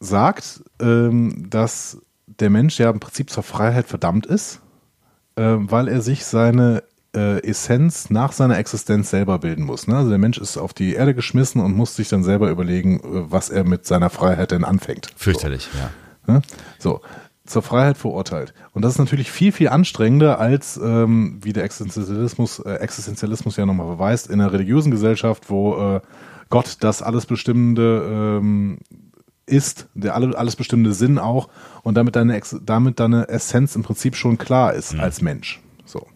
sagt, 0.00 0.62
ähm, 0.80 1.46
dass 1.50 1.98
der 2.26 2.50
Mensch 2.50 2.78
ja 2.78 2.90
im 2.90 3.00
Prinzip 3.00 3.30
zur 3.30 3.42
Freiheit 3.42 3.86
verdammt 3.86 4.26
ist, 4.26 4.60
äh, 5.36 5.42
weil 5.42 5.88
er 5.88 6.00
sich 6.00 6.24
seine 6.24 6.82
äh, 7.14 7.42
Essenz 7.42 8.10
nach 8.10 8.32
seiner 8.32 8.58
Existenz 8.58 9.10
selber 9.10 9.38
bilden 9.38 9.64
muss. 9.64 9.86
Ne? 9.86 9.96
Also 9.96 10.10
der 10.10 10.18
Mensch 10.18 10.38
ist 10.38 10.56
auf 10.56 10.74
die 10.74 10.94
Erde 10.94 11.14
geschmissen 11.14 11.60
und 11.60 11.74
muss 11.74 11.96
sich 11.96 12.08
dann 12.08 12.22
selber 12.22 12.50
überlegen, 12.50 13.00
äh, 13.00 13.30
was 13.30 13.50
er 13.50 13.64
mit 13.64 13.86
seiner 13.86 14.10
Freiheit 14.10 14.50
denn 14.50 14.64
anfängt. 14.64 15.10
Fürchterlich, 15.16 15.68
so. 15.72 15.78
ja. 15.78 15.90
Ne? 16.26 16.42
So, 16.78 17.00
zur 17.48 17.62
Freiheit 17.62 17.96
verurteilt. 17.96 18.54
Und 18.72 18.82
das 18.82 18.92
ist 18.92 18.98
natürlich 18.98 19.30
viel, 19.30 19.52
viel 19.52 19.68
anstrengender 19.68 20.38
als, 20.38 20.78
ähm, 20.82 21.38
wie 21.42 21.52
der 21.52 21.64
Existenzialismus, 21.64 22.58
äh, 22.60 22.74
Existenzialismus 22.74 23.56
ja 23.56 23.66
nochmal 23.66 23.88
beweist, 23.88 24.28
in 24.28 24.40
einer 24.40 24.52
religiösen 24.52 24.90
Gesellschaft, 24.90 25.50
wo 25.50 25.76
äh, 25.76 26.00
Gott 26.50 26.78
das 26.80 27.02
alles 27.02 27.26
bestimmende 27.26 28.38
ähm, 28.40 28.78
ist, 29.46 29.88
der 29.94 30.14
alle, 30.14 30.36
alles 30.36 30.56
bestimmende 30.56 30.92
Sinn 30.92 31.18
auch 31.18 31.48
und 31.82 31.96
damit 31.96 32.16
deine, 32.16 32.40
damit 32.62 33.00
deine 33.00 33.28
Essenz 33.28 33.76
im 33.76 33.82
Prinzip 33.82 34.14
schon 34.14 34.38
klar 34.38 34.74
ist 34.74 34.94
mhm. 34.94 35.00
als 35.00 35.22
Mensch. 35.22 35.60
So. 35.84 36.06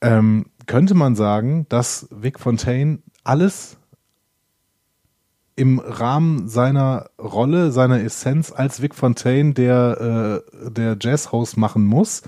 Ähm, 0.00 0.46
könnte 0.66 0.94
man 0.94 1.14
sagen, 1.14 1.66
dass 1.68 2.08
Vic 2.10 2.40
Fontaine 2.40 2.98
alles 3.22 3.78
im 5.56 5.78
Rahmen 5.78 6.48
seiner 6.48 7.10
Rolle, 7.18 7.72
seiner 7.72 8.02
Essenz 8.02 8.52
als 8.52 8.82
Vic 8.82 8.94
Fontaine, 8.94 9.54
der, 9.54 10.42
äh, 10.60 10.70
der 10.70 10.96
Jazzhost 11.00 11.56
machen 11.56 11.84
muss, 11.84 12.22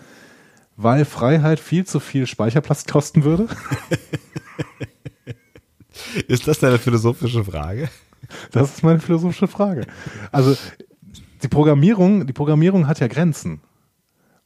weil 0.77 1.05
Freiheit 1.05 1.61
viel 1.61 1.85
zu 1.85 2.01
viel 2.01 2.27
Speicherplatz 2.27 2.85
kosten 2.91 3.25
würde? 3.25 3.47
Ist 6.27 6.49
das 6.49 6.59
deine 6.59 6.79
philosophische 6.79 7.45
Frage? 7.45 7.89
Das 8.53 8.71
ist 8.71 8.83
meine 8.83 9.01
philosophische 9.01 9.49
Frage. 9.49 9.87
Also 10.33 10.57
die 11.43 11.49
Programmierung, 11.49 12.27
die 12.27 12.33
Programmierung 12.33 12.87
hat 12.87 13.01
ja 13.01 13.09
Grenzen 13.09 13.61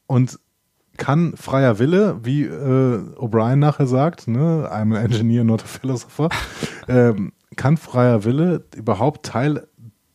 und 0.06 0.38
kann 0.96 1.36
freier 1.36 1.78
Wille, 1.78 2.20
wie 2.22 2.44
äh, 2.44 2.98
O'Brien 3.16 3.56
nachher 3.56 3.86
sagt, 3.86 4.28
ne, 4.28 4.68
I'm 4.70 4.96
an 4.96 5.04
engineer, 5.04 5.44
not 5.44 5.62
a 5.62 5.66
philosopher, 5.66 6.28
ähm, 6.88 7.32
kann 7.56 7.76
freier 7.76 8.24
Wille 8.24 8.64
überhaupt 8.76 9.26
Teil 9.26 9.66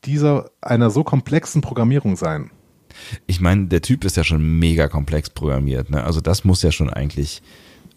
dieser 0.05 0.51
einer 0.61 0.89
so 0.89 1.03
komplexen 1.03 1.61
Programmierung 1.61 2.15
sein? 2.15 2.51
Ich 3.27 3.41
meine, 3.41 3.67
der 3.67 3.81
Typ 3.81 4.03
ist 4.05 4.17
ja 4.17 4.23
schon 4.23 4.59
mega 4.59 4.87
komplex 4.87 5.29
programmiert, 5.29 5.89
ne? 5.89 6.03
Also 6.03 6.21
das 6.21 6.43
muss 6.43 6.63
ja 6.63 6.71
schon 6.71 6.89
eigentlich 6.89 7.41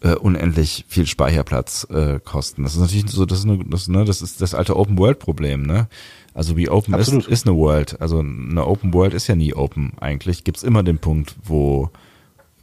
äh, 0.02 0.14
unendlich 0.14 0.84
viel 0.88 1.06
Speicherplatz 1.06 1.86
äh, 1.90 2.20
kosten. 2.20 2.62
Das 2.62 2.74
ist 2.74 2.80
natürlich 2.80 3.10
so, 3.10 3.26
das 3.26 3.40
ist, 3.40 3.44
eine, 3.44 3.64
das, 3.64 3.88
ne, 3.88 4.04
das 4.04 4.22
ist 4.22 4.40
das 4.40 4.54
alte 4.54 4.76
Open 4.76 4.98
World 4.98 5.18
Problem, 5.18 5.62
ne? 5.62 5.88
Also 6.34 6.56
wie 6.56 6.68
Open 6.68 6.94
ist, 6.94 7.12
ist 7.12 7.46
eine 7.46 7.56
World. 7.56 8.00
Also 8.00 8.20
eine 8.20 8.66
Open 8.66 8.94
World 8.94 9.14
ist 9.14 9.26
ja 9.26 9.34
nie 9.34 9.54
open 9.54 9.92
eigentlich. 10.00 10.44
Gibt 10.44 10.58
es 10.58 10.62
immer 10.62 10.82
den 10.82 10.98
Punkt, 10.98 11.34
wo 11.42 11.90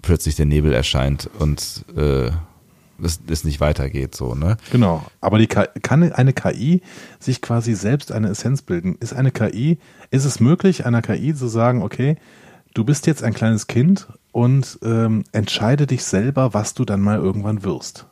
plötzlich 0.01 0.35
der 0.35 0.45
Nebel 0.45 0.73
erscheint 0.73 1.29
und 1.39 1.83
äh, 1.95 2.31
es, 3.01 3.19
es 3.29 3.43
nicht 3.43 3.59
weitergeht, 3.59 4.15
so, 4.15 4.35
ne? 4.35 4.57
Genau. 4.71 5.05
Aber 5.21 5.37
die 5.37 5.47
kann 5.47 6.11
eine 6.11 6.33
KI 6.33 6.81
sich 7.19 7.41
quasi 7.41 7.73
selbst 7.75 8.11
eine 8.11 8.29
Essenz 8.29 8.61
bilden? 8.61 8.95
Ist 8.99 9.13
eine 9.13 9.31
KI, 9.31 9.77
ist 10.11 10.25
es 10.25 10.39
möglich, 10.39 10.85
einer 10.85 11.01
KI 11.01 11.33
zu 11.33 11.47
sagen, 11.47 11.81
okay, 11.81 12.17
du 12.73 12.83
bist 12.83 13.07
jetzt 13.07 13.23
ein 13.23 13.33
kleines 13.33 13.67
Kind 13.67 14.07
und 14.31 14.79
ähm, 14.83 15.23
entscheide 15.31 15.87
dich 15.87 16.03
selber, 16.03 16.53
was 16.53 16.73
du 16.73 16.85
dann 16.85 17.01
mal 17.01 17.17
irgendwann 17.17 17.63
wirst? 17.63 18.05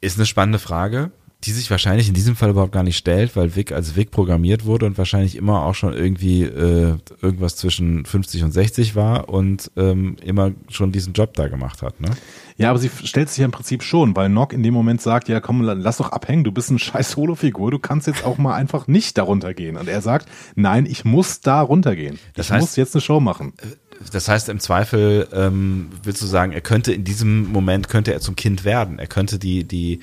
Ist 0.00 0.18
eine 0.18 0.26
spannende 0.26 0.58
Frage, 0.58 1.10
die 1.46 1.52
sich 1.52 1.70
wahrscheinlich 1.70 2.08
in 2.08 2.14
diesem 2.14 2.34
Fall 2.34 2.50
überhaupt 2.50 2.72
gar 2.72 2.82
nicht 2.82 2.96
stellt, 2.96 3.36
weil 3.36 3.54
Vic 3.54 3.70
als 3.70 3.94
Vic 3.94 4.10
programmiert 4.10 4.64
wurde 4.64 4.84
und 4.84 4.98
wahrscheinlich 4.98 5.36
immer 5.36 5.64
auch 5.64 5.76
schon 5.76 5.94
irgendwie 5.94 6.42
äh, 6.42 6.96
irgendwas 7.22 7.54
zwischen 7.54 8.04
50 8.04 8.42
und 8.42 8.50
60 8.50 8.96
war 8.96 9.28
und 9.28 9.70
ähm, 9.76 10.16
immer 10.24 10.50
schon 10.68 10.90
diesen 10.90 11.12
Job 11.12 11.34
da 11.34 11.46
gemacht 11.46 11.82
hat. 11.82 12.00
Ne? 12.00 12.10
Ja, 12.56 12.70
aber 12.70 12.80
sie 12.80 12.90
stellt 13.04 13.28
sich 13.28 13.38
ja 13.38 13.44
im 13.44 13.52
Prinzip 13.52 13.84
schon, 13.84 14.16
weil 14.16 14.28
Nock 14.28 14.52
in 14.52 14.64
dem 14.64 14.74
Moment 14.74 15.00
sagt, 15.00 15.28
ja 15.28 15.38
komm, 15.38 15.62
lass 15.62 15.98
doch 15.98 16.10
abhängen, 16.10 16.42
du 16.42 16.50
bist 16.50 16.70
eine 16.70 16.80
scheiß 16.80 17.12
Solo-Figur, 17.12 17.70
du 17.70 17.78
kannst 17.78 18.08
jetzt 18.08 18.24
auch 18.24 18.38
mal 18.38 18.56
einfach 18.56 18.88
nicht 18.88 19.16
darunter 19.16 19.54
gehen. 19.54 19.76
Und 19.76 19.88
er 19.88 20.00
sagt, 20.02 20.28
nein, 20.56 20.84
ich 20.84 21.04
muss 21.04 21.40
da 21.40 21.60
runtergehen. 21.60 22.18
Das 22.34 22.46
ich 22.46 22.52
heißt, 22.52 22.60
muss 22.62 22.76
jetzt 22.76 22.94
eine 22.96 23.02
Show 23.02 23.20
machen. 23.20 23.52
Äh, 23.62 23.66
das 24.12 24.28
heißt, 24.28 24.48
im 24.48 24.60
Zweifel 24.60 25.28
ähm, 25.32 25.90
willst 26.02 26.20
du 26.20 26.26
sagen, 26.26 26.52
er 26.52 26.60
könnte 26.60 26.92
in 26.92 27.04
diesem 27.04 27.50
Moment 27.50 27.88
könnte 27.88 28.12
er 28.12 28.20
zum 28.20 28.36
Kind 28.36 28.64
werden. 28.64 28.98
Er 28.98 29.06
könnte 29.06 29.38
die 29.38 29.64
die 29.64 30.00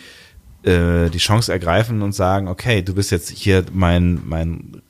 äh, 0.63 1.09
die 1.09 1.17
Chance 1.17 1.51
ergreifen 1.51 2.01
und 2.01 2.13
sagen, 2.13 2.47
okay, 2.47 2.81
du 2.81 2.93
bist 2.93 3.11
jetzt 3.11 3.29
hier 3.29 3.65
mein 3.73 4.21
mein 4.25 4.81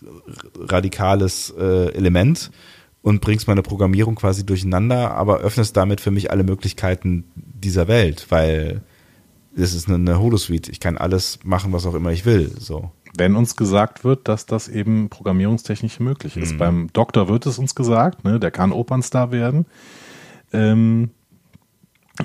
radikales 0.57 1.53
äh, 1.57 1.93
Element 1.93 2.51
und 3.01 3.21
bringst 3.21 3.47
meine 3.47 3.63
Programmierung 3.63 4.15
quasi 4.15 4.45
durcheinander, 4.45 5.11
aber 5.11 5.39
öffnest 5.39 5.75
damit 5.75 6.01
für 6.01 6.11
mich 6.11 6.31
alle 6.31 6.43
Möglichkeiten 6.43 7.25
dieser 7.35 7.87
Welt, 7.87 8.27
weil 8.29 8.81
das 9.55 9.73
ist 9.73 9.87
eine, 9.87 9.97
eine 9.97 10.19
Holosuite. 10.19 10.71
Ich 10.71 10.79
kann 10.79 10.97
alles 10.97 11.39
machen, 11.43 11.73
was 11.73 11.85
auch 11.85 11.93
immer 11.93 12.11
ich 12.11 12.25
will. 12.25 12.51
So 12.57 12.91
wenn 13.17 13.35
uns 13.35 13.55
gesagt 13.55 14.03
wird, 14.03 14.27
dass 14.27 14.45
das 14.45 14.67
eben 14.67 15.09
programmierungstechnisch 15.09 15.99
möglich 15.99 16.37
ist. 16.37 16.53
Mhm. 16.53 16.57
Beim 16.57 16.93
Doktor 16.93 17.29
wird 17.29 17.45
es 17.45 17.59
uns 17.59 17.75
gesagt, 17.75 18.23
ne, 18.23 18.39
der 18.39 18.51
kann 18.51 18.71
Opernstar 18.71 19.31
werden. 19.31 19.65
Ähm, 20.51 21.11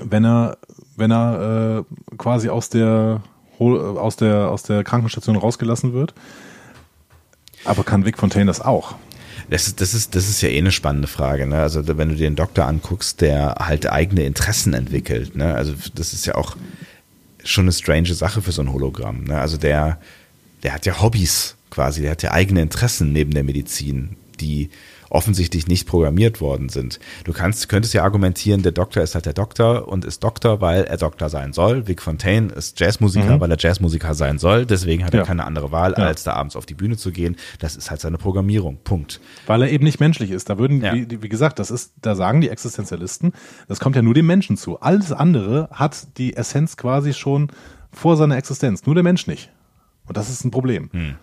wenn 0.02 0.24
er, 0.24 0.58
wenn 0.96 1.10
er 1.10 1.84
äh, 1.88 2.16
quasi 2.16 2.48
aus 2.48 2.70
der, 2.70 3.22
aus 3.60 4.16
der, 4.16 4.50
aus 4.50 4.62
der 4.62 4.84
Krankenstation 4.84 5.36
rausgelassen 5.36 5.92
wird. 5.92 6.14
Aber 7.64 7.84
kann 7.84 8.04
Vic 8.04 8.18
Fontaine 8.18 8.46
das 8.46 8.60
auch? 8.60 8.94
Das 9.50 9.66
ist, 9.66 9.80
das 9.80 9.94
ist, 9.94 10.14
das 10.14 10.28
ist 10.28 10.42
ja 10.42 10.48
eh 10.48 10.58
eine 10.58 10.72
spannende 10.72 11.08
Frage. 11.08 11.46
Ne? 11.46 11.60
Also 11.60 11.86
wenn 11.86 12.08
du 12.08 12.14
dir 12.14 12.28
den 12.28 12.36
Doktor 12.36 12.66
anguckst, 12.66 13.20
der 13.20 13.54
halt 13.58 13.90
eigene 13.90 14.24
Interessen 14.24 14.74
entwickelt. 14.74 15.36
Ne? 15.36 15.54
Also 15.54 15.74
das 15.94 16.12
ist 16.12 16.26
ja 16.26 16.34
auch 16.34 16.56
schon 17.44 17.64
eine 17.64 17.72
strange 17.72 18.14
Sache 18.14 18.42
für 18.42 18.52
so 18.52 18.62
ein 18.62 18.72
Hologramm. 18.72 19.24
Ne? 19.24 19.38
Also 19.38 19.56
der, 19.56 19.98
der 20.62 20.74
hat 20.74 20.86
ja 20.86 21.00
Hobbys 21.00 21.56
quasi, 21.70 22.02
der 22.02 22.12
hat 22.12 22.22
ja 22.22 22.32
eigene 22.32 22.60
Interessen 22.60 23.12
neben 23.12 23.32
der 23.32 23.44
Medizin, 23.44 24.16
die 24.40 24.70
offensichtlich 25.10 25.66
nicht 25.66 25.86
programmiert 25.86 26.40
worden 26.40 26.68
sind. 26.68 27.00
Du 27.24 27.32
kannst, 27.32 27.68
könntest 27.68 27.94
ja 27.94 28.02
argumentieren, 28.04 28.62
der 28.62 28.72
Doktor 28.72 29.02
ist 29.02 29.14
halt 29.14 29.26
der 29.26 29.32
Doktor 29.32 29.88
und 29.88 30.04
ist 30.04 30.22
Doktor, 30.22 30.60
weil 30.60 30.84
er 30.84 30.96
Doktor 30.96 31.28
sein 31.28 31.52
soll. 31.52 31.86
Vic 31.86 32.02
Fontaine 32.02 32.52
ist 32.52 32.78
Jazzmusiker, 32.80 33.36
mhm. 33.36 33.40
weil 33.40 33.50
er 33.50 33.58
Jazzmusiker 33.58 34.14
sein 34.14 34.38
soll. 34.38 34.66
Deswegen 34.66 35.04
hat 35.04 35.14
ja. 35.14 35.20
er 35.20 35.26
keine 35.26 35.44
andere 35.44 35.72
Wahl, 35.72 35.94
ja. 35.96 36.04
als 36.04 36.24
da 36.24 36.32
abends 36.34 36.56
auf 36.56 36.66
die 36.66 36.74
Bühne 36.74 36.96
zu 36.96 37.12
gehen. 37.12 37.36
Das 37.58 37.76
ist 37.76 37.90
halt 37.90 38.00
seine 38.00 38.18
Programmierung. 38.18 38.78
Punkt. 38.84 39.20
Weil 39.46 39.62
er 39.62 39.70
eben 39.70 39.84
nicht 39.84 40.00
menschlich 40.00 40.30
ist. 40.30 40.50
Da 40.50 40.58
würden, 40.58 40.82
ja. 40.82 40.94
wie, 40.94 41.22
wie, 41.22 41.28
gesagt, 41.28 41.58
das 41.58 41.70
ist, 41.70 41.92
da 42.02 42.14
sagen 42.14 42.40
die 42.40 42.48
Existenzialisten, 42.48 43.32
das 43.66 43.80
kommt 43.80 43.96
ja 43.96 44.02
nur 44.02 44.14
dem 44.14 44.26
Menschen 44.26 44.56
zu. 44.56 44.80
Alles 44.80 45.12
andere 45.12 45.68
hat 45.72 46.18
die 46.18 46.36
Essenz 46.36 46.76
quasi 46.76 47.14
schon 47.14 47.50
vor 47.92 48.16
seiner 48.16 48.36
Existenz. 48.36 48.86
Nur 48.86 48.94
der 48.94 49.04
Mensch 49.04 49.26
nicht. 49.26 49.50
Und 50.06 50.16
das 50.16 50.30
ist 50.30 50.44
ein 50.44 50.50
Problem. 50.50 50.90
Hm. 50.92 51.16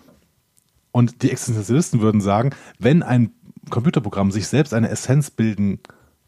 Und 0.92 1.22
die 1.22 1.30
Existenzialisten 1.30 2.00
würden 2.00 2.20
sagen, 2.20 2.50
wenn 2.78 3.02
ein 3.02 3.32
Computerprogramm 3.70 4.30
sich 4.30 4.48
selbst 4.48 4.74
eine 4.74 4.88
Essenz 4.88 5.30
bilden 5.30 5.80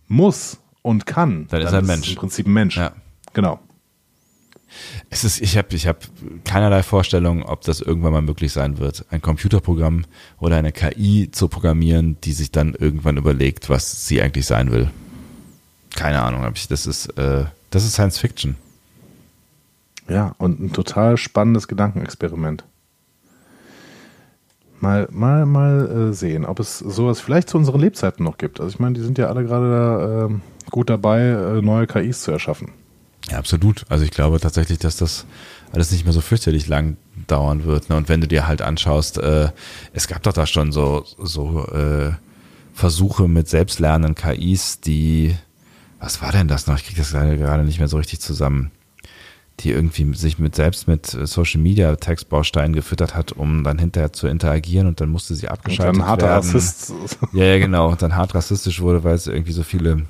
muss 0.06 0.58
und 0.82 1.06
kann, 1.06 1.46
dann, 1.48 1.60
dann 1.60 1.68
ist 1.68 1.72
er 1.72 1.78
ein 1.80 1.86
Mensch. 1.86 2.10
im 2.10 2.16
Prinzip 2.16 2.46
ein 2.46 2.52
Mensch. 2.52 2.76
Ja. 2.76 2.92
Genau. 3.32 3.60
Es 5.10 5.24
ist, 5.24 5.40
ich 5.40 5.56
habe 5.56 5.74
ich 5.74 5.86
hab 5.86 6.06
keinerlei 6.44 6.82
Vorstellung, 6.82 7.42
ob 7.42 7.62
das 7.62 7.80
irgendwann 7.80 8.12
mal 8.12 8.22
möglich 8.22 8.52
sein 8.52 8.78
wird, 8.78 9.06
ein 9.10 9.22
Computerprogramm 9.22 10.04
oder 10.38 10.56
eine 10.56 10.72
KI 10.72 11.30
zu 11.30 11.48
programmieren, 11.48 12.18
die 12.22 12.32
sich 12.32 12.52
dann 12.52 12.74
irgendwann 12.74 13.16
überlegt, 13.16 13.70
was 13.70 14.06
sie 14.06 14.20
eigentlich 14.20 14.46
sein 14.46 14.70
will. 14.70 14.90
Keine 15.94 16.22
Ahnung, 16.22 16.42
habe 16.42 16.56
ich. 16.56 16.68
Das 16.68 16.86
ist, 16.86 17.06
äh, 17.18 17.46
das 17.70 17.84
ist 17.84 17.92
Science 17.94 18.18
Fiction. 18.18 18.56
Ja, 20.08 20.34
und 20.38 20.60
ein 20.60 20.72
total 20.72 21.16
spannendes 21.16 21.68
Gedankenexperiment. 21.68 22.64
Mal, 24.80 25.08
mal, 25.10 25.44
mal 25.44 26.10
äh, 26.10 26.12
sehen, 26.12 26.44
ob 26.44 26.60
es 26.60 26.78
sowas 26.78 27.20
vielleicht 27.20 27.48
zu 27.48 27.58
unseren 27.58 27.80
Lebzeiten 27.80 28.24
noch 28.24 28.38
gibt. 28.38 28.60
Also 28.60 28.70
ich 28.70 28.78
meine, 28.78 28.94
die 28.94 29.00
sind 29.00 29.18
ja 29.18 29.26
alle 29.26 29.44
gerade 29.44 29.70
da, 29.70 30.26
äh, 30.26 30.70
gut 30.70 30.88
dabei, 30.88 31.20
äh, 31.20 31.62
neue 31.62 31.86
KIs 31.86 32.22
zu 32.22 32.30
erschaffen. 32.30 32.70
Ja, 33.28 33.38
absolut. 33.38 33.84
Also 33.88 34.04
ich 34.04 34.10
glaube 34.10 34.38
tatsächlich, 34.40 34.78
dass 34.78 34.96
das 34.96 35.26
alles 35.72 35.90
nicht 35.90 36.04
mehr 36.04 36.12
so 36.12 36.20
fürchterlich 36.20 36.68
lang 36.68 36.96
dauern 37.26 37.64
wird. 37.64 37.90
Ne? 37.90 37.96
Und 37.96 38.08
wenn 38.08 38.20
du 38.20 38.28
dir 38.28 38.46
halt 38.46 38.62
anschaust, 38.62 39.18
äh, 39.18 39.50
es 39.92 40.06
gab 40.06 40.22
doch 40.22 40.32
da 40.32 40.46
schon 40.46 40.72
so, 40.72 41.04
so 41.18 41.66
äh, 41.66 42.12
Versuche 42.72 43.26
mit 43.26 43.48
selbstlernenden 43.48 44.14
KIs, 44.14 44.80
die, 44.80 45.34
was 45.98 46.22
war 46.22 46.30
denn 46.30 46.48
das 46.48 46.68
noch? 46.68 46.76
Ich 46.76 46.84
kriege 46.84 47.00
das 47.00 47.10
gerade 47.10 47.64
nicht 47.64 47.80
mehr 47.80 47.88
so 47.88 47.96
richtig 47.96 48.20
zusammen 48.20 48.70
die 49.60 49.70
irgendwie 49.70 50.14
sich 50.14 50.38
mit 50.38 50.54
selbst 50.54 50.88
mit 50.88 51.14
äh, 51.14 51.26
Social 51.26 51.60
Media 51.60 51.94
Textbausteinen 51.96 52.74
gefüttert 52.74 53.14
hat, 53.14 53.32
um 53.32 53.64
dann 53.64 53.78
hinterher 53.78 54.12
zu 54.12 54.26
interagieren 54.26 54.86
und 54.86 55.00
dann 55.00 55.08
musste 55.08 55.34
sie 55.34 55.48
abgeschaltet 55.48 55.94
und 55.94 56.00
dann 56.00 56.08
hart 56.08 56.22
werden. 56.22 56.34
Rassist. 56.34 56.92
Ja, 57.32 57.44
ja, 57.44 57.58
genau, 57.58 57.90
und 57.90 58.02
dann 58.02 58.16
hart 58.16 58.34
rassistisch 58.34 58.80
wurde, 58.80 59.04
weil 59.04 59.14
es 59.14 59.26
irgendwie 59.26 59.52
so 59.52 59.62
viele 59.62 60.04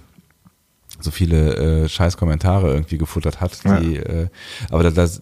so 1.00 1.10
viele 1.10 1.84
äh, 1.84 1.88
scheiß 1.88 2.16
Kommentare 2.16 2.72
irgendwie 2.72 2.98
gefuttert 2.98 3.40
hat. 3.40 3.62
Die, 3.64 3.94
ja. 3.94 4.02
äh, 4.02 4.28
aber 4.70 4.90
das, 4.90 5.20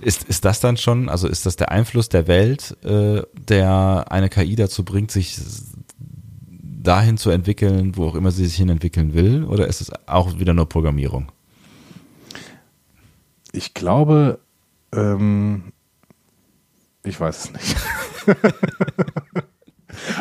ist, 0.00 0.22
ist 0.24 0.44
das 0.44 0.60
dann 0.60 0.76
schon, 0.76 1.08
also 1.08 1.26
ist 1.26 1.46
das 1.46 1.56
der 1.56 1.72
Einfluss 1.72 2.08
der 2.10 2.28
Welt, 2.28 2.76
äh, 2.84 3.22
der 3.48 4.06
eine 4.10 4.28
KI 4.28 4.54
dazu 4.54 4.84
bringt, 4.84 5.10
sich 5.10 5.36
dahin 6.82 7.16
zu 7.18 7.30
entwickeln, 7.30 7.96
wo 7.96 8.06
auch 8.06 8.14
immer 8.14 8.30
sie 8.30 8.46
sich 8.46 8.56
hin 8.56 8.68
entwickeln 8.68 9.14
will? 9.14 9.44
Oder 9.44 9.66
ist 9.66 9.80
es 9.80 9.90
auch 10.06 10.38
wieder 10.38 10.54
nur 10.54 10.68
Programmierung? 10.68 11.32
Ich 13.52 13.74
glaube, 13.74 14.40
ähm, 14.92 15.72
ich 17.04 17.18
weiß 17.18 17.44
es 17.44 17.52
nicht. 17.52 17.76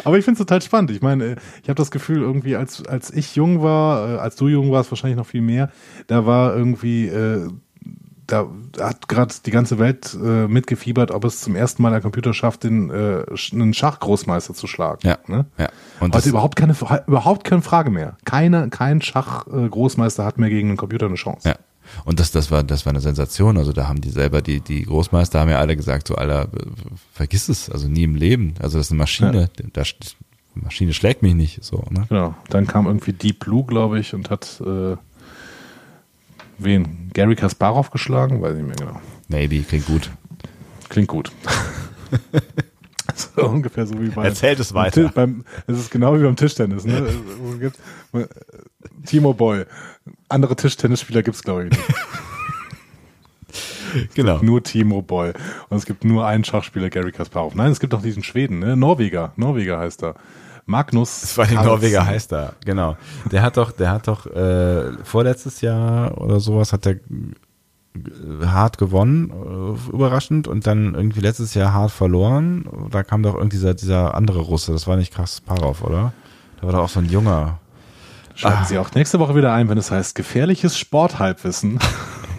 Aber 0.03 0.17
ich 0.17 0.25
finde 0.25 0.41
es 0.41 0.45
total 0.45 0.61
spannend. 0.61 0.91
Ich 0.91 1.01
meine, 1.01 1.35
ich 1.61 1.69
habe 1.69 1.75
das 1.75 1.91
Gefühl, 1.91 2.21
irgendwie, 2.21 2.55
als, 2.55 2.85
als 2.85 3.11
ich 3.11 3.35
jung 3.35 3.61
war, 3.61 4.15
äh, 4.15 4.17
als 4.17 4.35
du 4.35 4.47
jung 4.47 4.71
warst, 4.71 4.91
wahrscheinlich 4.91 5.17
noch 5.17 5.27
viel 5.27 5.41
mehr, 5.41 5.71
da 6.07 6.25
war 6.25 6.55
irgendwie, 6.55 7.07
äh, 7.07 7.47
da 8.25 8.47
hat 8.79 9.07
gerade 9.07 9.33
die 9.45 9.51
ganze 9.51 9.79
Welt 9.79 10.15
äh, 10.21 10.47
mitgefiebert, 10.47 11.11
ob 11.11 11.25
es 11.25 11.41
zum 11.41 11.55
ersten 11.55 11.81
Mal 11.81 11.93
ein 11.93 12.01
Computer 12.01 12.33
schafft, 12.33 12.63
den, 12.63 12.89
äh, 12.89 13.25
einen 13.51 13.73
Schachgroßmeister 13.73 14.53
zu 14.53 14.67
schlagen. 14.67 14.99
Ja. 15.03 15.17
Ne? 15.27 15.45
ja. 15.57 15.69
Und 15.99 16.15
Heute 16.15 16.29
überhaupt 16.29 16.55
keine, 16.55 16.75
überhaupt 17.07 17.43
keine 17.43 17.61
Frage 17.61 17.89
mehr. 17.89 18.17
Keine, 18.25 18.69
kein 18.69 19.01
Schachgroßmeister 19.01 20.25
hat 20.25 20.37
mehr 20.37 20.49
gegen 20.49 20.69
einen 20.69 20.77
Computer 20.77 21.07
eine 21.07 21.15
Chance. 21.15 21.49
Ja. 21.49 21.55
Und 22.05 22.19
das, 22.19 22.31
das 22.31 22.51
war, 22.51 22.63
das 22.63 22.85
war 22.85 22.91
eine 22.91 23.01
Sensation. 23.01 23.57
Also 23.57 23.73
da 23.73 23.87
haben 23.87 24.01
die 24.01 24.09
selber, 24.09 24.41
die, 24.41 24.61
die 24.61 24.83
Großmeister 24.83 25.39
haben 25.39 25.49
ja 25.49 25.59
alle 25.59 25.75
gesagt, 25.75 26.07
so, 26.07 26.15
Alter, 26.15 26.49
vergiss 27.13 27.49
es, 27.49 27.69
also 27.69 27.87
nie 27.87 28.03
im 28.03 28.15
Leben. 28.15 28.53
Also 28.59 28.77
das 28.77 28.87
ist 28.87 28.91
eine 28.91 28.99
Maschine, 28.99 29.49
ja. 29.57 29.65
da, 29.73 29.83
die 29.83 30.61
Maschine 30.61 30.93
schlägt 30.93 31.21
mich 31.21 31.35
nicht, 31.35 31.63
so, 31.63 31.83
ne? 31.89 32.05
Genau. 32.09 32.35
Dann 32.49 32.67
kam 32.67 32.85
irgendwie 32.87 33.13
Deep 33.13 33.39
Blue, 33.39 33.65
glaube 33.65 33.99
ich, 33.99 34.13
und 34.13 34.29
hat, 34.29 34.61
äh, 34.65 34.95
wen? 36.57 37.09
Gary 37.13 37.35
Kasparov 37.35 37.91
geschlagen? 37.91 38.41
Weiß 38.41 38.55
ich 38.55 38.63
nicht 38.63 38.79
mehr 38.79 38.87
genau. 38.87 39.01
Maybe, 39.27 39.61
klingt 39.61 39.85
gut. 39.85 40.09
Klingt 40.89 41.07
gut. 41.07 41.31
so 43.35 43.45
ungefähr 43.45 43.85
so 43.85 43.99
wie 44.01 44.09
bei. 44.09 44.25
Erzählt 44.25 44.59
es 44.59 44.73
weiter. 44.73 45.11
Beim, 45.13 45.43
es 45.67 45.77
ist 45.77 45.91
genau 45.91 46.17
wie 46.17 46.23
beim 46.23 46.35
Tischtennis, 46.35 46.85
ne? 46.85 47.07
Timo 49.05 49.33
Boy. 49.33 49.65
Andere 50.27 50.55
Tischtennisspieler 50.55 51.23
gibt 51.23 51.35
es, 51.35 51.43
glaube 51.43 51.65
ich, 51.65 51.71
nicht. 51.71 51.83
genau. 54.15 54.39
Nur 54.41 54.63
Timo 54.63 55.01
Boy. 55.01 55.33
Und 55.69 55.77
es 55.77 55.85
gibt 55.85 56.03
nur 56.03 56.25
einen 56.25 56.43
Schachspieler, 56.43 56.89
Gary 56.89 57.11
Kasparov. 57.11 57.55
Nein, 57.55 57.71
es 57.71 57.79
gibt 57.79 57.93
auch 57.93 58.01
diesen 58.01 58.23
Schweden, 58.23 58.59
ne? 58.59 58.75
Norweger. 58.75 59.33
Norweger 59.35 59.79
heißt 59.79 60.03
er. 60.03 60.15
Magnus. 60.65 61.21
Das 61.21 61.37
war 61.37 61.47
die 61.47 61.55
Norweger 61.55 62.05
heißt 62.05 62.31
er, 62.31 62.53
genau. 62.63 62.95
Der 63.31 63.41
hat 63.41 63.57
doch, 63.57 63.71
der 63.71 63.89
hat 63.89 64.07
doch 64.07 64.27
äh, 64.27 65.03
vorletztes 65.03 65.61
Jahr 65.61 66.21
oder 66.21 66.39
sowas 66.39 66.71
hat 66.73 66.85
er 66.85 66.97
hart 68.45 68.77
gewonnen, 68.77 69.31
äh, 69.31 69.91
überraschend, 69.91 70.47
und 70.47 70.67
dann 70.67 70.95
irgendwie 70.95 71.21
letztes 71.21 71.53
Jahr 71.53 71.73
hart 71.73 71.91
verloren. 71.91 72.69
Da 72.91 73.03
kam 73.03 73.23
doch 73.23 73.35
irgendwie 73.35 73.57
dieser, 73.57 73.73
dieser 73.73 74.15
andere 74.15 74.39
Russe, 74.39 74.71
das 74.71 74.87
war 74.87 74.95
nicht 74.95 75.13
Kasparov, 75.13 75.83
oder? 75.83 76.13
Da 76.59 76.67
war 76.67 76.73
doch 76.73 76.83
auch 76.83 76.89
so 76.89 76.99
ein 76.99 77.09
junger. 77.09 77.59
Schalten 78.35 78.59
ah. 78.61 78.65
Sie 78.65 78.77
auch 78.77 78.93
nächste 78.93 79.19
Woche 79.19 79.35
wieder 79.35 79.53
ein, 79.53 79.67
wenn 79.69 79.77
es 79.77 79.91
heißt 79.91 80.15
gefährliches 80.15 80.77
Sporthalbwissen. 80.77 81.79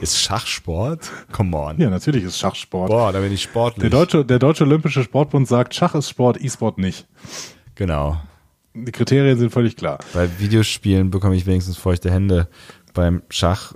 Ist 0.01 0.19
Schachsport? 0.19 1.11
Come 1.31 1.55
on. 1.55 1.79
Ja, 1.79 1.91
natürlich 1.91 2.25
ist 2.25 2.39
Schachsport. 2.39 2.89
Boah, 2.89 3.13
da 3.13 3.21
bin 3.21 3.33
ich 3.33 3.43
sportlich. 3.43 3.83
Der 3.83 3.91
deutsche, 3.91 4.25
der 4.25 4.39
deutsche 4.39 4.65
Olympische 4.65 5.03
Sportbund 5.03 5.47
sagt, 5.47 5.75
Schach 5.75 5.95
ist 5.95 6.09
Sport, 6.09 6.43
E-Sport 6.43 6.79
nicht. 6.79 7.07
Genau. 7.75 8.19
Die 8.73 8.93
Kriterien 8.93 9.39
sind 9.39 9.51
völlig 9.51 9.77
klar. 9.77 9.99
Bei 10.15 10.27
Videospielen 10.39 11.11
bekomme 11.11 11.37
ich 11.37 11.45
wenigstens 11.45 11.77
feuchte 11.77 12.11
Hände. 12.11 12.49
Beim 12.95 13.23
Schach 13.29 13.75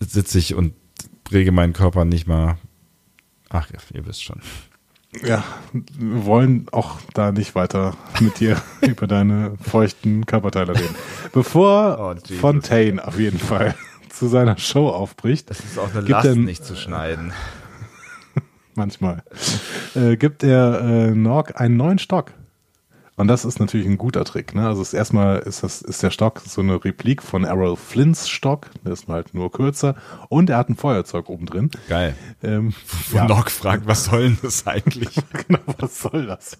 sitze 0.00 0.38
ich 0.38 0.54
und 0.54 0.74
rege 1.32 1.52
meinen 1.52 1.72
Körper 1.72 2.04
nicht 2.04 2.26
mal. 2.26 2.58
Ach, 3.48 3.68
ihr 3.92 4.06
wisst 4.06 4.24
schon. 4.24 4.40
Ja, 5.24 5.44
wir 5.72 6.26
wollen 6.26 6.66
auch 6.72 6.98
da 7.14 7.32
nicht 7.32 7.54
weiter 7.54 7.96
mit 8.20 8.40
dir 8.40 8.60
über 8.82 9.06
deine 9.06 9.56
feuchten 9.60 10.26
Körperteile 10.26 10.74
reden. 10.74 10.94
Bevor 11.32 12.16
oh, 12.16 12.34
Fontaine 12.34 13.06
auf 13.06 13.18
jeden 13.18 13.38
Fall 13.38 13.74
zu 14.10 14.28
seiner 14.28 14.58
Show 14.58 14.88
aufbricht. 14.88 15.50
Das 15.50 15.60
ist 15.60 15.78
auch 15.78 15.94
eine 15.94 16.06
Last, 16.06 16.26
er, 16.26 16.36
nicht 16.36 16.64
zu 16.64 16.76
schneiden. 16.76 17.32
Manchmal. 18.74 19.22
Äh, 19.94 20.16
gibt 20.16 20.42
er 20.42 20.80
äh, 20.80 21.10
Norg 21.12 21.60
einen 21.60 21.76
neuen 21.76 21.98
Stock. 21.98 22.32
Und 23.18 23.28
das 23.28 23.46
ist 23.46 23.58
natürlich 23.60 23.86
ein 23.86 23.96
guter 23.96 24.24
Trick. 24.24 24.54
Ne? 24.54 24.66
Also 24.66 24.84
erstmal 24.94 25.38
ist 25.38 25.62
das 25.62 25.80
ist 25.80 26.02
der 26.02 26.10
Stock 26.10 26.42
so 26.46 26.60
eine 26.60 26.84
Replik 26.84 27.22
von 27.22 27.44
Errol 27.44 27.76
Flints 27.76 28.28
Stock. 28.28 28.68
Der 28.84 28.92
ist 28.92 29.08
halt 29.08 29.32
nur 29.32 29.50
kürzer 29.50 29.96
und 30.28 30.50
er 30.50 30.58
hat 30.58 30.68
ein 30.68 30.76
Feuerzeug 30.76 31.30
oben 31.30 31.46
drin. 31.46 31.70
Geil. 31.88 32.14
Ähm, 32.42 32.74
ja. 33.14 33.26
Nock 33.26 33.50
fragt, 33.50 33.86
was 33.86 34.04
soll 34.04 34.24
denn 34.24 34.38
das 34.42 34.66
eigentlich? 34.66 35.08
genau, 35.46 35.60
was 35.78 35.98
soll 36.00 36.26
das? 36.26 36.58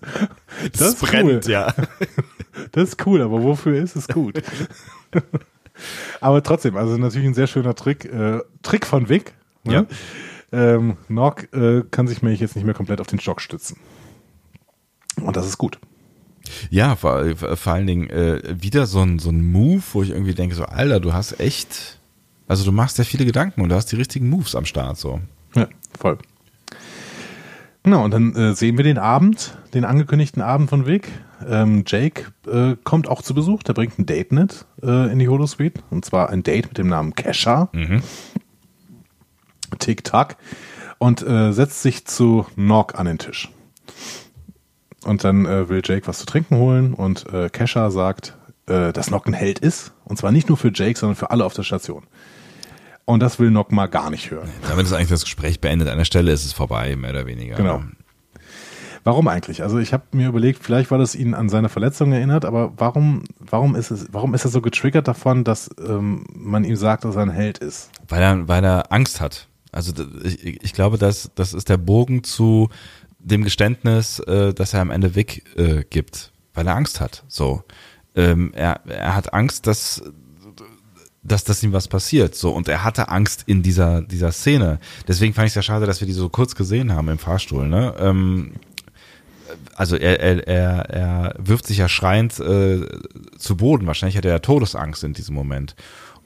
Das, 0.72 0.80
das 0.80 0.94
brennt 0.96 1.46
cool. 1.46 1.52
ja. 1.52 1.74
das 2.72 2.90
ist 2.90 3.06
cool, 3.06 3.20
aber 3.20 3.42
wofür 3.42 3.76
ist 3.76 3.94
es 3.94 4.08
gut? 4.08 4.42
aber 6.22 6.42
trotzdem, 6.42 6.76
also 6.78 6.96
natürlich 6.96 7.28
ein 7.28 7.34
sehr 7.34 7.48
schöner 7.48 7.74
Trick. 7.74 8.06
Äh, 8.06 8.40
Trick 8.62 8.86
von 8.86 9.10
Vic. 9.10 9.34
Ne? 9.64 9.86
Ja. 10.52 10.76
Ähm, 10.76 10.96
Nock 11.08 11.52
äh, 11.52 11.82
kann 11.90 12.08
sich 12.08 12.22
nämlich 12.22 12.40
jetzt 12.40 12.56
nicht 12.56 12.64
mehr 12.64 12.74
komplett 12.74 13.02
auf 13.02 13.08
den 13.08 13.20
Stock 13.20 13.42
stützen. 13.42 13.76
Und 15.20 15.36
das 15.36 15.46
ist 15.46 15.58
gut. 15.58 15.78
Ja, 16.70 16.96
vor, 16.96 17.24
vor 17.36 17.72
allen 17.72 17.86
Dingen 17.86 18.10
äh, 18.10 18.40
wieder 18.58 18.86
so 18.86 19.00
ein, 19.00 19.18
so 19.18 19.30
ein 19.30 19.50
Move, 19.50 19.82
wo 19.92 20.02
ich 20.02 20.10
irgendwie 20.10 20.34
denke, 20.34 20.54
so, 20.54 20.64
Alter, 20.64 21.00
du 21.00 21.12
hast 21.12 21.40
echt, 21.40 21.98
also 22.48 22.64
du 22.64 22.72
machst 22.72 22.98
ja 22.98 23.04
viele 23.04 23.24
Gedanken 23.24 23.60
und 23.60 23.68
du 23.68 23.74
hast 23.74 23.92
die 23.92 23.96
richtigen 23.96 24.28
Moves 24.28 24.54
am 24.54 24.64
Start, 24.64 24.98
so. 24.98 25.20
Ja, 25.54 25.68
voll. 25.98 26.18
Genau, 27.86 28.04
und 28.04 28.10
dann 28.10 28.34
äh, 28.34 28.52
sehen 28.54 28.76
wir 28.76 28.82
den 28.82 28.98
Abend, 28.98 29.56
den 29.72 29.84
angekündigten 29.84 30.42
Abend 30.42 30.70
von 30.70 30.86
Vic. 30.86 31.08
Ähm, 31.48 31.84
Jake 31.86 32.24
äh, 32.46 32.74
kommt 32.82 33.06
auch 33.06 33.22
zu 33.22 33.32
Besuch, 33.32 33.62
der 33.62 33.74
bringt 33.74 33.96
ein 33.96 34.06
Date 34.06 34.32
mit 34.32 34.66
äh, 34.82 35.12
in 35.12 35.20
die 35.20 35.28
Holosuite. 35.28 35.82
Und 35.90 36.04
zwar 36.04 36.30
ein 36.30 36.42
Date 36.42 36.66
mit 36.66 36.78
dem 36.78 36.88
Namen 36.88 37.14
Kesha. 37.14 37.68
Mhm. 37.72 38.02
Tick-Tack. 39.78 40.36
Und 40.98 41.22
äh, 41.22 41.52
setzt 41.52 41.82
sich 41.82 42.06
zu 42.06 42.46
Nog 42.56 42.96
an 42.96 43.06
den 43.06 43.18
Tisch. 43.18 43.50
Und 45.06 45.22
dann 45.22 45.46
äh, 45.46 45.68
will 45.68 45.82
Jake 45.84 46.08
was 46.08 46.18
zu 46.18 46.26
trinken 46.26 46.56
holen 46.56 46.92
und 46.92 47.32
äh, 47.32 47.48
Kesha 47.48 47.90
sagt, 47.90 48.36
äh, 48.66 48.92
dass 48.92 49.10
Nock 49.10 49.26
ein 49.28 49.34
Held 49.34 49.60
ist. 49.60 49.92
Und 50.04 50.18
zwar 50.18 50.32
nicht 50.32 50.48
nur 50.48 50.58
für 50.58 50.72
Jake, 50.74 50.98
sondern 50.98 51.14
für 51.14 51.30
alle 51.30 51.44
auf 51.44 51.54
der 51.54 51.62
Station. 51.62 52.02
Und 53.04 53.20
das 53.20 53.38
will 53.38 53.52
Nock 53.52 53.70
mal 53.70 53.86
gar 53.86 54.10
nicht 54.10 54.32
hören. 54.32 54.48
Damit 54.68 54.86
ist 54.86 54.92
eigentlich 54.92 55.10
das 55.10 55.22
Gespräch 55.22 55.60
beendet. 55.60 55.88
An 55.88 55.98
der 55.98 56.04
Stelle 56.04 56.32
ist 56.32 56.44
es 56.44 56.52
vorbei, 56.52 56.96
mehr 56.96 57.10
oder 57.10 57.24
weniger. 57.24 57.54
Genau. 57.54 57.82
Warum 59.04 59.28
eigentlich? 59.28 59.62
Also 59.62 59.78
ich 59.78 59.92
habe 59.92 60.02
mir 60.10 60.26
überlegt, 60.26 60.64
vielleicht 60.64 60.90
weil 60.90 61.00
es 61.00 61.14
ihn 61.14 61.34
an 61.34 61.48
seine 61.48 61.68
Verletzung 61.68 62.10
erinnert, 62.10 62.44
aber 62.44 62.72
warum, 62.76 63.22
warum 63.38 63.76
ist 63.76 63.92
es, 63.92 64.08
warum 64.10 64.34
ist 64.34 64.44
er 64.44 64.50
so 64.50 64.60
getriggert 64.60 65.06
davon, 65.06 65.44
dass 65.44 65.70
ähm, 65.78 66.24
man 66.34 66.64
ihm 66.64 66.74
sagt, 66.74 67.04
dass 67.04 67.14
er 67.14 67.22
ein 67.22 67.30
Held 67.30 67.58
ist? 67.58 67.90
Weil 68.08 68.22
er, 68.22 68.48
weil 68.48 68.64
er 68.64 68.90
Angst 68.90 69.20
hat. 69.20 69.46
Also 69.70 69.92
ich, 70.24 70.64
ich 70.64 70.72
glaube, 70.72 70.98
dass 70.98 71.30
das 71.36 71.54
ist 71.54 71.68
der 71.68 71.76
Bogen 71.76 72.24
zu 72.24 72.70
dem 73.26 73.44
Geständnis, 73.44 74.20
äh, 74.20 74.54
dass 74.54 74.72
er 74.72 74.80
am 74.80 74.90
Ende 74.90 75.14
Vic 75.14 75.44
äh, 75.56 75.84
gibt, 75.88 76.32
weil 76.54 76.66
er 76.66 76.76
Angst 76.76 77.00
hat. 77.00 77.24
So, 77.28 77.62
ähm, 78.14 78.52
er, 78.54 78.80
er 78.86 79.14
hat 79.14 79.34
Angst, 79.34 79.66
dass 79.66 80.02
dass, 81.22 81.42
dass 81.42 81.60
ihm 81.64 81.72
was 81.72 81.88
passiert. 81.88 82.36
So, 82.36 82.52
und 82.52 82.68
er 82.68 82.84
hatte 82.84 83.08
Angst 83.08 83.42
in 83.46 83.64
dieser, 83.64 84.00
dieser 84.00 84.30
Szene. 84.30 84.78
Deswegen 85.08 85.34
fand 85.34 85.46
ich 85.46 85.50
es 85.50 85.56
ja 85.56 85.62
schade, 85.62 85.84
dass 85.84 86.00
wir 86.00 86.06
die 86.06 86.12
so 86.12 86.28
kurz 86.28 86.54
gesehen 86.54 86.92
haben 86.92 87.08
im 87.08 87.18
Fahrstuhl, 87.18 87.66
ne? 87.66 87.94
Ähm, 87.98 88.52
also 89.74 89.96
er, 89.96 90.20
er, 90.20 90.46
er, 90.46 90.90
er 90.90 91.34
wirft 91.38 91.66
sich 91.66 91.78
ja 91.78 91.88
schreiend 91.88 92.38
äh, 92.38 92.86
zu 93.38 93.56
Boden. 93.56 93.88
Wahrscheinlich 93.88 94.16
hat 94.16 94.24
er 94.24 94.32
ja 94.32 94.38
Todesangst 94.38 95.02
in 95.02 95.14
diesem 95.14 95.34
Moment. 95.34 95.74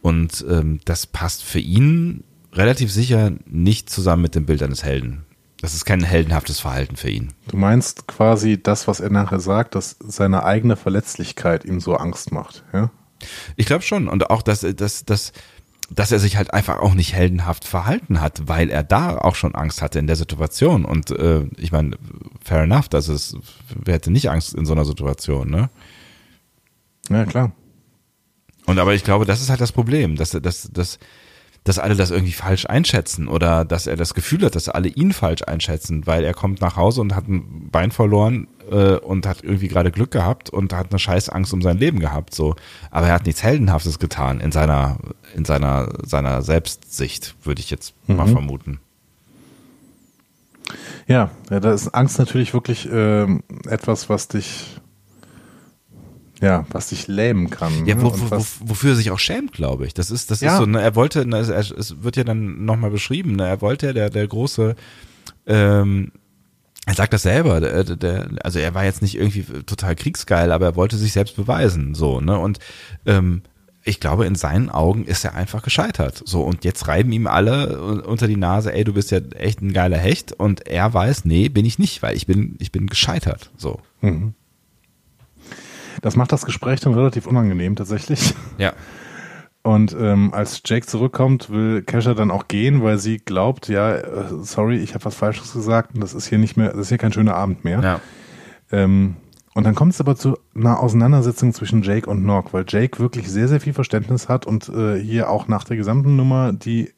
Und 0.03 0.45
ähm, 0.49 0.81
das 0.85 1.07
passt 1.07 1.45
für 1.45 1.59
ihn 1.59 2.25
relativ 2.53 2.93
sicher 2.93 3.33
nicht 3.47 3.89
zusammen 3.91 4.23
mit 4.23 4.35
dem 4.35 4.47
Bild 4.47 4.63
eines 4.63 4.85
Helden. 4.85 5.25
Das 5.61 5.75
ist 5.75 5.85
kein 5.85 6.03
heldenhaftes 6.03 6.61
Verhalten 6.61 6.97
für 6.97 7.11
ihn. 7.11 7.35
Du 7.49 7.57
meinst 7.57 8.07
quasi 8.07 8.61
das, 8.63 8.89
was 8.89 9.01
er 9.01 9.11
nachher 9.11 9.41
sagt, 9.41 9.75
dass 9.75 9.97
seine 10.01 10.45
eigene 10.45 10.77
Verletzlichkeit 10.77 11.65
ihm 11.65 11.81
so 11.81 11.97
Angst 11.97 12.33
macht, 12.33 12.65
ja? 12.73 12.91
Ich 13.57 13.67
glaube 13.67 13.83
schon. 13.83 14.09
Und 14.09 14.31
auch, 14.31 14.41
dass, 14.41 14.61
dass, 14.61 15.05
dass, 15.05 15.33
dass 15.91 16.13
er 16.13 16.19
sich 16.19 16.37
halt 16.37 16.55
einfach 16.55 16.79
auch 16.79 16.95
nicht 16.95 17.13
heldenhaft 17.13 17.67
verhalten 17.67 18.23
hat, 18.23 18.49
weil 18.49 18.71
er 18.71 18.83
da 18.83 19.19
auch 19.19 19.35
schon 19.35 19.55
Angst 19.55 19.83
hatte 19.83 19.99
in 19.99 20.07
der 20.07 20.17
Situation. 20.17 20.87
Und 20.87 21.11
äh, 21.11 21.45
ich 21.59 21.71
meine, 21.73 21.99
fair 22.43 22.63
enough, 22.63 22.89
dass 22.89 23.09
es, 23.09 23.37
wer 23.69 23.95
hätte 23.95 24.11
nicht 24.11 24.31
Angst 24.31 24.55
in 24.55 24.65
so 24.65 24.73
einer 24.73 24.87
Situation, 24.87 25.51
ne? 25.51 25.69
Ja, 27.11 27.27
klar. 27.27 27.53
Und 28.67 28.79
aber 28.79 28.95
ich 28.95 29.05
glaube, 29.05 29.25
das 29.25 29.43
ist 29.43 29.51
halt 29.51 29.61
das 29.61 29.73
Problem, 29.73 30.17
dass, 30.17 30.31
dass, 30.31 30.71
dass, 30.73 30.99
dass 31.65 31.79
alle 31.79 31.95
das 31.95 32.11
irgendwie 32.11 32.33
falsch 32.33 32.67
einschätzen 32.67 33.29
oder 33.29 33.65
dass 33.65 33.87
er 33.87 33.97
das 33.97 34.15
Gefühl 34.15 34.45
hat, 34.45 34.55
dass 34.55 34.69
alle 34.69 34.89
ihn 34.89 35.13
falsch 35.13 35.43
einschätzen, 35.47 36.07
weil 36.07 36.25
er 36.25 36.33
kommt 36.33 36.61
nach 36.61 36.77
Hause 36.77 37.01
und 37.03 37.15
hat 37.15 37.29
ein 37.29 37.69
Bein 37.71 37.91
verloren 37.91 38.49
äh, 38.71 38.95
und 38.95 39.27
hat 39.27 39.43
irgendwie 39.43 39.69
gerade 39.69 39.91
Glück 39.91 40.11
gehabt 40.11 40.49
und 40.51 40.73
hat 40.73 40.91
eine 40.91 40.99
Scheißangst 40.99 41.53
um 41.53 41.61
sein 41.61 41.77
Leben 41.79 42.01
gehabt, 42.01 42.35
so. 42.35 42.57
Aber 42.91 43.09
er 43.09 43.15
hat 43.15 43.27
nichts 43.27 43.43
Heldenhaftes 43.43 43.99
getan 43.99 44.41
in 44.41 44.53
seiner, 44.53 44.99
in 45.37 45.45
seiner, 45.45 45.89
seiner 46.03 46.43
Selbstsicht, 46.43 47.35
würde 47.45 47.61
ich 47.61 47.71
jetzt 47.71 47.95
mhm. 48.07 48.17
mal 48.17 48.27
vermuten. 48.27 48.81
Ja, 51.07 51.31
ja, 51.51 51.61
da 51.61 51.73
ist 51.73 51.89
Angst 51.89 52.19
natürlich 52.19 52.55
wirklich 52.55 52.89
ähm, 52.91 53.43
etwas, 53.67 54.09
was 54.09 54.29
dich 54.29 54.81
ja, 56.41 56.65
was 56.71 56.89
dich 56.89 57.07
lähmen 57.07 57.51
kann. 57.51 57.87
Ja, 57.87 57.95
ne? 57.95 58.03
wo, 58.03 58.13
wo, 58.13 58.45
wofür 58.61 58.93
er 58.93 58.97
sich 58.97 59.11
auch 59.11 59.19
schämt, 59.19 59.53
glaube 59.53 59.87
ich. 59.87 59.95
Das 59.95 60.11
ist, 60.11 60.31
das 60.31 60.41
ja. 60.41 60.53
ist 60.53 60.59
so, 60.59 60.67
ne, 60.67 60.81
er 60.81 60.95
wollte, 60.95 61.27
ne, 61.27 61.39
es, 61.39 61.71
es 61.71 62.03
wird 62.03 62.17
ja 62.17 62.25
dann 62.25 62.65
nochmal 62.65 62.91
beschrieben, 62.91 63.37
ne, 63.37 63.47
er 63.47 63.61
wollte, 63.61 63.93
der, 63.93 64.11
der 64.11 64.27
große, 64.27 64.75
ähm, 65.47 66.13
er 66.87 66.95
sagt 66.95 67.13
das 67.13 67.23
selber, 67.23 67.61
der, 67.61 67.85
der, 67.85 68.29
also 68.43 68.59
er 68.59 68.75
war 68.75 68.85
jetzt 68.85 69.03
nicht 69.03 69.17
irgendwie 69.17 69.45
total 69.65 69.95
kriegsgeil, 69.95 70.51
aber 70.51 70.67
er 70.67 70.77
wollte 70.77 70.97
sich 70.97 71.13
selbst 71.13 71.37
beweisen, 71.37 71.95
so, 71.95 72.21
ne, 72.21 72.39
und, 72.39 72.59
ähm, 73.07 73.43
ich 73.83 73.99
glaube, 73.99 74.27
in 74.27 74.35
seinen 74.35 74.69
Augen 74.69 75.05
ist 75.05 75.25
er 75.25 75.35
einfach 75.35 75.63
gescheitert. 75.63 76.23
So, 76.27 76.43
und 76.43 76.65
jetzt 76.65 76.87
reiben 76.87 77.13
ihm 77.13 77.27
alle 77.27 77.81
unter 78.03 78.27
die 78.27 78.37
Nase, 78.37 78.75
ey, 78.75 78.85
du 78.85 78.93
bist 78.93 79.11
ja 79.11 79.21
echt 79.37 79.63
ein 79.63 79.73
geiler 79.73 79.97
Hecht. 79.97 80.33
Und 80.33 80.67
er 80.69 80.93
weiß, 80.93 81.25
nee, 81.25 81.49
bin 81.49 81.65
ich 81.65 81.79
nicht, 81.79 82.03
weil 82.03 82.15
ich 82.15 82.27
bin, 82.27 82.57
ich 82.59 82.73
bin 82.73 82.89
gescheitert. 82.89 83.51
So. 83.57 83.81
Mhm. 84.03 84.35
Das 86.01 86.17
macht 86.17 86.33
das 86.33 86.45
Gespräch 86.45 86.81
dann 86.81 86.95
relativ 86.95 87.27
unangenehm 87.27 87.77
tatsächlich. 87.77 88.35
Ja. 88.59 88.73
Und 89.63 89.95
ähm, 89.99 90.33
als 90.33 90.63
Jake 90.65 90.87
zurückkommt, 90.87 91.51
will 91.51 91.83
Kesha 91.83 92.15
dann 92.15 92.31
auch 92.31 92.49
gehen, 92.49 92.83
weil 92.83 92.97
sie 92.99 93.19
glaubt, 93.19 93.69
ja, 93.69 93.95
äh, 93.95 94.25
sorry, 94.41 94.77
ich 94.77 94.95
habe 94.95 95.05
was 95.05 95.15
Falsches 95.15 95.53
gesagt 95.53 95.95
und 95.95 96.01
das 96.01 96.15
ist 96.15 96.27
hier 96.27 96.39
nicht 96.39 96.57
mehr, 96.57 96.71
das 96.71 96.81
ist 96.83 96.89
hier 96.89 96.99
kein 96.99 97.13
schöner 97.13 97.35
Abend 97.35 97.63
mehr. 97.63 97.81
Ja. 97.81 98.01
Ähm, 98.73 99.17
und 99.55 99.65
dann 99.65 99.75
kommt 99.75 99.93
es 99.93 100.01
aber 100.01 100.17
zu 100.17 100.39
einer 100.55 100.81
Auseinandersetzung 100.81 101.53
zwischen 101.53 101.83
Jake 101.83 102.09
und 102.09 102.25
Nock, 102.25 102.55
weil 102.55 102.65
Jake 102.67 103.01
wirklich 103.01 103.31
sehr, 103.31 103.49
sehr 103.49 103.61
viel 103.61 103.75
Verständnis 103.75 104.29
hat 104.29 104.47
und 104.47 104.69
äh, 104.71 104.99
hier 104.99 105.29
auch 105.29 105.49
nach 105.49 105.65
der 105.65 105.77
gesamten 105.77 106.17
Nummer, 106.17 106.53
die 106.53 106.91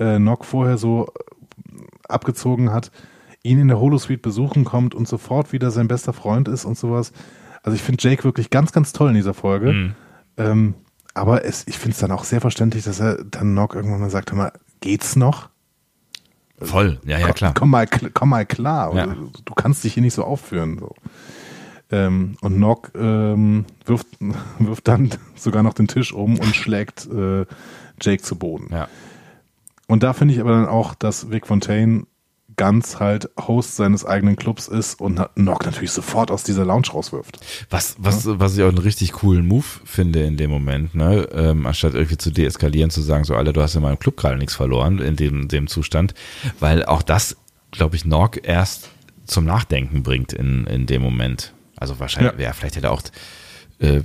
äh, 0.00 0.18
Nock 0.18 0.44
vorher 0.44 0.78
so 0.78 1.12
abgezogen 2.08 2.72
hat, 2.72 2.90
ihn 3.44 3.60
in 3.60 3.68
der 3.68 3.78
Holosuite 3.78 4.22
besuchen 4.22 4.64
kommt 4.64 4.94
und 4.94 5.06
sofort 5.06 5.52
wieder 5.52 5.70
sein 5.70 5.86
bester 5.86 6.12
Freund 6.12 6.48
ist 6.48 6.64
und 6.64 6.76
sowas. 6.76 7.12
Also 7.64 7.76
ich 7.76 7.82
finde 7.82 8.06
Jake 8.06 8.24
wirklich 8.24 8.50
ganz, 8.50 8.72
ganz 8.72 8.92
toll 8.92 9.08
in 9.08 9.14
dieser 9.14 9.34
Folge. 9.34 9.72
Mhm. 9.72 9.94
Ähm, 10.36 10.74
aber 11.14 11.44
es, 11.44 11.66
ich 11.66 11.78
finde 11.78 11.94
es 11.94 11.98
dann 11.98 12.12
auch 12.12 12.24
sehr 12.24 12.40
verständlich, 12.40 12.84
dass 12.84 13.00
er 13.00 13.24
dann 13.24 13.54
Nock 13.54 13.74
irgendwann 13.74 14.00
mal 14.00 14.10
sagt, 14.10 14.30
hör 14.30 14.38
mal, 14.38 14.52
geht's 14.80 15.16
noch? 15.16 15.48
Voll, 16.58 17.00
ja, 17.04 17.18
ja, 17.18 17.32
klar. 17.32 17.54
Komm, 17.54 17.70
mal, 17.70 17.86
komm 17.86 18.28
mal 18.28 18.46
klar. 18.46 18.94
Ja. 18.94 19.06
Du 19.06 19.54
kannst 19.54 19.82
dich 19.82 19.94
hier 19.94 20.02
nicht 20.02 20.14
so 20.14 20.24
aufführen. 20.24 20.78
So. 20.78 20.94
Ähm, 21.90 22.36
und 22.42 22.58
Nock 22.58 22.92
ähm, 22.94 23.64
wirft, 23.86 24.08
wirft 24.58 24.86
dann 24.86 25.10
sogar 25.34 25.62
noch 25.62 25.74
den 25.74 25.88
Tisch 25.88 26.12
um 26.12 26.38
und 26.38 26.54
schlägt 26.54 27.06
äh, 27.06 27.46
Jake 28.00 28.22
zu 28.22 28.36
Boden. 28.36 28.68
Ja. 28.70 28.88
Und 29.86 30.02
da 30.02 30.12
finde 30.12 30.34
ich 30.34 30.40
aber 30.40 30.52
dann 30.52 30.66
auch, 30.66 30.94
dass 30.94 31.30
Vic 31.30 31.46
Fontaine 31.46 32.04
ganz 32.56 33.00
halt 33.00 33.30
Host 33.40 33.76
seines 33.76 34.04
eigenen 34.04 34.36
Clubs 34.36 34.68
ist 34.68 35.00
und 35.00 35.20
Nock 35.36 35.64
natürlich 35.64 35.92
sofort 35.92 36.30
aus 36.30 36.42
dieser 36.42 36.64
Lounge 36.64 36.88
rauswirft. 36.92 37.38
Was, 37.70 37.96
was, 37.98 38.24
ja? 38.24 38.38
was 38.38 38.56
ich 38.56 38.62
auch 38.62 38.68
einen 38.68 38.78
richtig 38.78 39.12
coolen 39.12 39.46
Move 39.46 39.64
finde 39.84 40.22
in 40.22 40.36
dem 40.36 40.50
Moment, 40.50 40.94
ne? 40.94 41.28
Ähm, 41.32 41.66
anstatt 41.66 41.94
irgendwie 41.94 42.18
zu 42.18 42.30
deeskalieren, 42.30 42.90
zu 42.90 43.02
sagen, 43.02 43.24
so, 43.24 43.34
Alter, 43.34 43.52
du 43.52 43.62
hast 43.62 43.74
in 43.74 43.82
meinem 43.82 43.98
Club 43.98 44.16
gerade 44.16 44.36
nichts 44.36 44.54
verloren 44.54 44.98
in 44.98 45.16
dem, 45.16 45.48
dem 45.48 45.66
Zustand, 45.66 46.14
weil 46.60 46.84
auch 46.84 47.02
das, 47.02 47.36
glaube 47.70 47.96
ich, 47.96 48.04
Nock 48.04 48.46
erst 48.46 48.90
zum 49.24 49.44
Nachdenken 49.44 50.02
bringt 50.02 50.32
in, 50.32 50.66
in 50.66 50.86
dem 50.86 51.02
Moment. 51.02 51.52
Also 51.76 51.98
wahrscheinlich, 51.98 52.34
ja, 52.34 52.46
ja 52.46 52.52
vielleicht 52.52 52.76
hätte 52.76 52.88
er 52.88 52.92
auch 52.92 53.02
äh, 53.80 54.00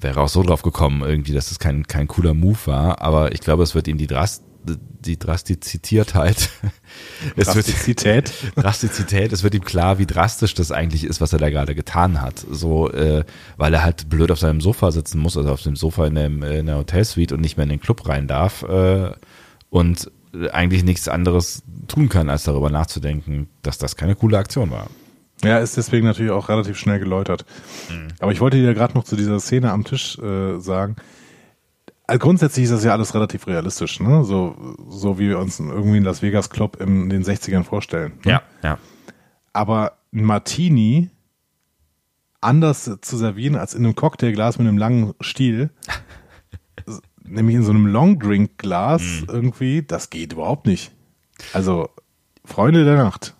wäre 0.00 0.20
auch 0.20 0.28
so 0.28 0.42
drauf 0.42 0.62
gekommen, 0.62 1.02
irgendwie, 1.02 1.32
dass 1.32 1.50
es 1.50 1.58
kein, 1.58 1.86
kein 1.86 2.08
cooler 2.08 2.34
Move 2.34 2.58
war, 2.66 3.00
aber 3.00 3.32
ich 3.32 3.40
glaube, 3.40 3.62
es 3.62 3.74
wird 3.74 3.88
ihm 3.88 3.98
die 3.98 4.06
Drast 4.06 4.42
die 4.64 5.18
Drastizitiertheit. 5.18 6.50
Es 7.36 7.46
Drastizität. 7.46 8.32
Wird, 8.44 8.56
Drastizität. 8.64 9.32
Es 9.32 9.42
wird 9.42 9.54
ihm 9.54 9.64
klar, 9.64 9.98
wie 9.98 10.06
drastisch 10.06 10.54
das 10.54 10.70
eigentlich 10.70 11.04
ist, 11.04 11.20
was 11.20 11.32
er 11.32 11.38
da 11.38 11.50
gerade 11.50 11.74
getan 11.74 12.20
hat. 12.20 12.44
So, 12.48 12.90
äh, 12.90 13.24
weil 13.56 13.74
er 13.74 13.82
halt 13.82 14.08
blöd 14.08 14.30
auf 14.30 14.38
seinem 14.38 14.60
Sofa 14.60 14.92
sitzen 14.92 15.18
muss, 15.18 15.36
also 15.36 15.50
auf 15.50 15.62
dem 15.62 15.74
Sofa 15.74 16.06
in, 16.06 16.14
dem, 16.14 16.42
in 16.42 16.66
der 16.66 16.76
Hotelsuite 16.76 17.34
und 17.34 17.40
nicht 17.40 17.56
mehr 17.56 17.64
in 17.64 17.70
den 17.70 17.80
Club 17.80 18.06
rein 18.08 18.28
darf 18.28 18.62
äh, 18.62 19.10
und 19.70 20.10
eigentlich 20.52 20.84
nichts 20.84 21.08
anderes 21.08 21.62
tun 21.88 22.08
kann, 22.08 22.30
als 22.30 22.44
darüber 22.44 22.70
nachzudenken, 22.70 23.48
dass 23.62 23.78
das 23.78 23.96
keine 23.96 24.14
coole 24.14 24.38
Aktion 24.38 24.70
war. 24.70 24.88
Ja, 25.42 25.58
ist 25.58 25.76
deswegen 25.76 26.06
natürlich 26.06 26.32
auch 26.32 26.48
relativ 26.48 26.78
schnell 26.78 26.98
geläutert. 26.98 27.44
Mhm. 27.90 28.08
Aber 28.20 28.32
ich 28.32 28.40
wollte 28.40 28.56
dir 28.56 28.74
gerade 28.74 28.94
noch 28.94 29.04
zu 29.04 29.16
dieser 29.16 29.40
Szene 29.40 29.72
am 29.72 29.84
Tisch 29.84 30.18
äh, 30.18 30.58
sagen, 30.58 30.96
also 32.06 32.18
grundsätzlich 32.18 32.64
ist 32.64 32.72
das 32.72 32.84
ja 32.84 32.92
alles 32.92 33.14
relativ 33.14 33.46
realistisch, 33.46 34.00
ne? 34.00 34.24
So, 34.24 34.76
so 34.88 35.18
wie 35.18 35.28
wir 35.28 35.38
uns 35.38 35.58
irgendwie 35.58 35.96
einen 35.96 36.04
Las 36.04 36.22
Vegas 36.22 36.50
Club 36.50 36.80
in 36.80 37.08
den 37.08 37.24
60ern 37.24 37.64
vorstellen. 37.64 38.18
Ne? 38.24 38.32
Ja, 38.32 38.42
ja. 38.62 38.78
Aber 39.52 39.98
ein 40.12 40.24
Martini 40.24 41.10
anders 42.40 42.90
zu 43.00 43.16
servieren 43.16 43.56
als 43.56 43.74
in 43.74 43.84
einem 43.84 43.94
Cocktailglas 43.94 44.58
mit 44.58 44.68
einem 44.68 44.76
langen 44.76 45.14
Stiel, 45.20 45.70
nämlich 47.22 47.56
in 47.56 47.62
so 47.62 47.70
einem 47.70 47.86
Longdrink-Glas 47.86 49.02
mhm. 49.02 49.26
irgendwie, 49.28 49.82
das 49.82 50.10
geht 50.10 50.34
überhaupt 50.34 50.66
nicht. 50.66 50.92
Also, 51.54 51.88
Freunde 52.44 52.84
der 52.84 52.96
Nacht 52.96 53.34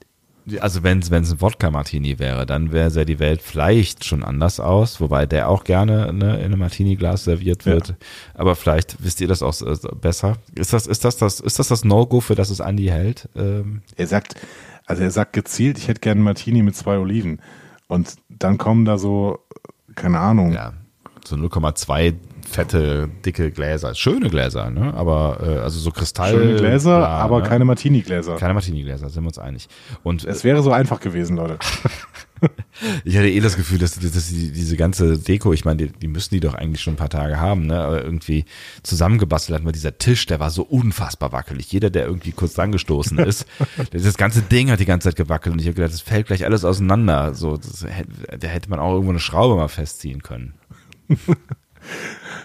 also 0.61 0.83
wenn 0.83 0.99
es 0.99 1.11
ein 1.11 1.41
Wodka-Martini 1.41 2.19
wäre, 2.19 2.45
dann 2.47 2.73
wäre 2.73 2.91
ja 2.91 3.05
die 3.05 3.19
Welt 3.19 3.41
vielleicht 3.41 4.05
schon 4.05 4.23
anders 4.23 4.61
aus, 4.61 5.01
wobei 5.01 5.27
der 5.27 5.49
auch 5.49 5.65
gerne 5.65 6.13
ne, 6.13 6.37
in 6.39 6.47
einem 6.47 6.59
Martini-Glas 6.59 7.25
serviert 7.25 7.65
wird. 7.65 7.89
Ja. 7.89 7.95
Aber 8.35 8.55
vielleicht 8.55 9.03
wisst 9.03 9.21
ihr 9.21 9.29
das 9.29 9.43
auch 9.43 9.59
äh, 9.63 9.77
besser. 10.01 10.37
Ist 10.55 10.73
das, 10.73 10.87
ist 10.87 11.05
das 11.05 11.17
das, 11.17 11.41
ist 11.41 11.59
das 11.59 11.69
das 11.69 11.85
No-Go, 11.85 12.21
für 12.21 12.35
das 12.35 12.51
es 12.51 12.61
Andi 12.61 12.87
hält? 12.87 13.29
Ähm 13.35 13.83
er 13.97 14.07
sagt, 14.07 14.35
also 14.87 15.03
er 15.03 15.11
sagt 15.11 15.33
gezielt, 15.33 15.79
ich 15.79 15.89
hätte 15.89 16.01
gerne 16.01 16.19
einen 16.19 16.25
Martini 16.25 16.63
mit 16.63 16.77
zwei 16.77 16.99
Oliven. 16.99 17.41
Und 17.89 18.17
dann 18.29 18.59
kommen 18.59 18.85
da 18.85 18.99
so, 18.99 19.39
keine 19.95 20.19
Ahnung. 20.19 20.53
Ja, 20.53 20.75
so 21.25 21.37
0,2 21.37 22.15
fette, 22.49 23.09
dicke 23.25 23.51
Gläser. 23.51 23.95
Schöne 23.95 24.31
Gläser, 24.31 24.71
ne? 24.71 24.95
Aber 24.95 25.39
äh, 25.43 25.59
also 25.59 25.79
so 25.79 25.91
Kristall. 25.91 26.33
Schöne 26.33 26.57
Gläser, 26.57 26.99
bla, 26.99 27.09
aber 27.09 27.41
ne? 27.41 27.49
keine 27.49 27.65
Martini-Gläser. 27.65 28.37
Keine 28.37 28.55
Martini-Gläser, 28.55 29.09
sind 29.09 29.23
wir 29.23 29.29
uns 29.29 29.39
einig. 29.39 29.69
Und 30.03 30.25
es 30.25 30.45
wäre 30.45 30.63
so 30.63 30.73
einfach 30.73 31.01
gewesen, 31.01 31.37
Leute. 31.37 31.59
ich 33.05 33.17
hatte 33.17 33.29
eh 33.29 33.41
das 33.41 33.57
Gefühl, 33.57 33.79
dass, 33.79 33.99
dass 33.99 34.29
die, 34.29 34.51
diese 34.53 34.77
ganze 34.77 35.19
Deko, 35.19 35.53
ich 35.53 35.65
meine, 35.65 35.87
die, 35.87 35.93
die 35.93 36.09
müssen 36.09 36.35
die 36.35 36.41
doch 36.41 36.55
eigentlich 36.55 36.83
schon 36.83 36.95
ein 36.95 36.99
paar 36.99 37.11
Tage 37.11 37.41
haben, 37.41 37.67
ne? 37.67 37.81
Aber 37.81 38.05
irgendwie 38.05 38.45
zusammengebastelt 38.83 39.57
hat 39.57 39.65
man 39.65 39.73
dieser 39.73 39.99
Tisch, 39.99 40.27
der 40.27 40.41
war 40.41 40.51
so 40.51 40.63
unfassbar 40.63 41.33
wackelig. 41.33 41.71
Jeder, 41.73 41.91
der 41.91 42.07
irgendwie 42.07 42.33
kurz 42.33 42.59
angestoßen 42.59 43.19
ist, 43.19 43.47
das 43.93 44.17
ganze 44.17 44.43
Ding 44.43 44.71
hat 44.71 44.81
die 44.81 44.87
ganze 44.87 45.09
Zeit 45.09 45.17
gewackelt 45.17 45.53
und 45.53 45.61
ich 45.61 45.67
habe 45.67 45.75
gedacht, 45.75 45.93
das 45.93 46.01
fällt 46.01 46.27
gleich 46.27 46.45
alles 46.45 46.65
auseinander. 46.65 47.35
So, 47.35 47.57
das, 47.57 47.87
da 48.39 48.49
hätte 48.49 48.71
man 48.71 48.79
auch 48.79 48.93
irgendwo 48.93 49.11
eine 49.11 49.21
Schraube 49.21 49.57
mal 49.57 49.69
festziehen 49.69 50.23
können. 50.23 50.55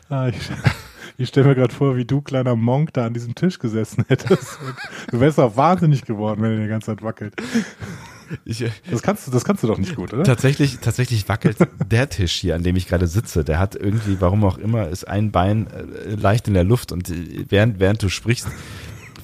Ah, 0.09 0.27
ich, 0.27 0.37
ich 1.17 1.29
stelle 1.29 1.47
mir 1.47 1.55
gerade 1.55 1.73
vor, 1.73 1.95
wie 1.95 2.05
du, 2.05 2.21
kleiner 2.21 2.55
Monk, 2.55 2.93
da 2.93 3.05
an 3.05 3.13
diesem 3.13 3.35
Tisch 3.35 3.59
gesessen 3.59 4.05
hättest. 4.07 4.59
Du 5.11 5.19
wärst 5.19 5.39
auch 5.39 5.55
wahnsinnig 5.55 6.03
geworden, 6.03 6.41
wenn 6.41 6.51
er 6.51 6.63
die 6.63 6.67
ganze 6.67 6.87
Zeit 6.87 7.03
wackelt. 7.03 7.33
Ich, 8.45 8.63
das, 8.89 9.01
kannst 9.01 9.25
du, 9.25 9.31
das 9.31 9.43
kannst 9.43 9.63
du 9.63 9.67
doch 9.67 9.77
nicht 9.77 9.95
gut, 9.95 10.13
oder? 10.13 10.23
Tatsächlich, 10.23 10.79
tatsächlich 10.79 11.27
wackelt 11.27 11.57
der 11.89 12.09
Tisch 12.09 12.33
hier, 12.33 12.55
an 12.55 12.63
dem 12.63 12.75
ich 12.75 12.87
gerade 12.87 13.07
sitze. 13.07 13.43
Der 13.43 13.57
hat 13.57 13.75
irgendwie, 13.75 14.21
warum 14.21 14.43
auch 14.43 14.59
immer, 14.59 14.87
ist 14.87 15.07
ein 15.07 15.31
Bein 15.31 15.67
äh, 15.67 16.13
leicht 16.13 16.47
in 16.47 16.53
der 16.53 16.63
Luft 16.63 16.91
und 16.91 17.09
äh, 17.09 17.45
während, 17.49 17.79
während 17.79 18.03
du 18.03 18.09
sprichst, 18.09 18.47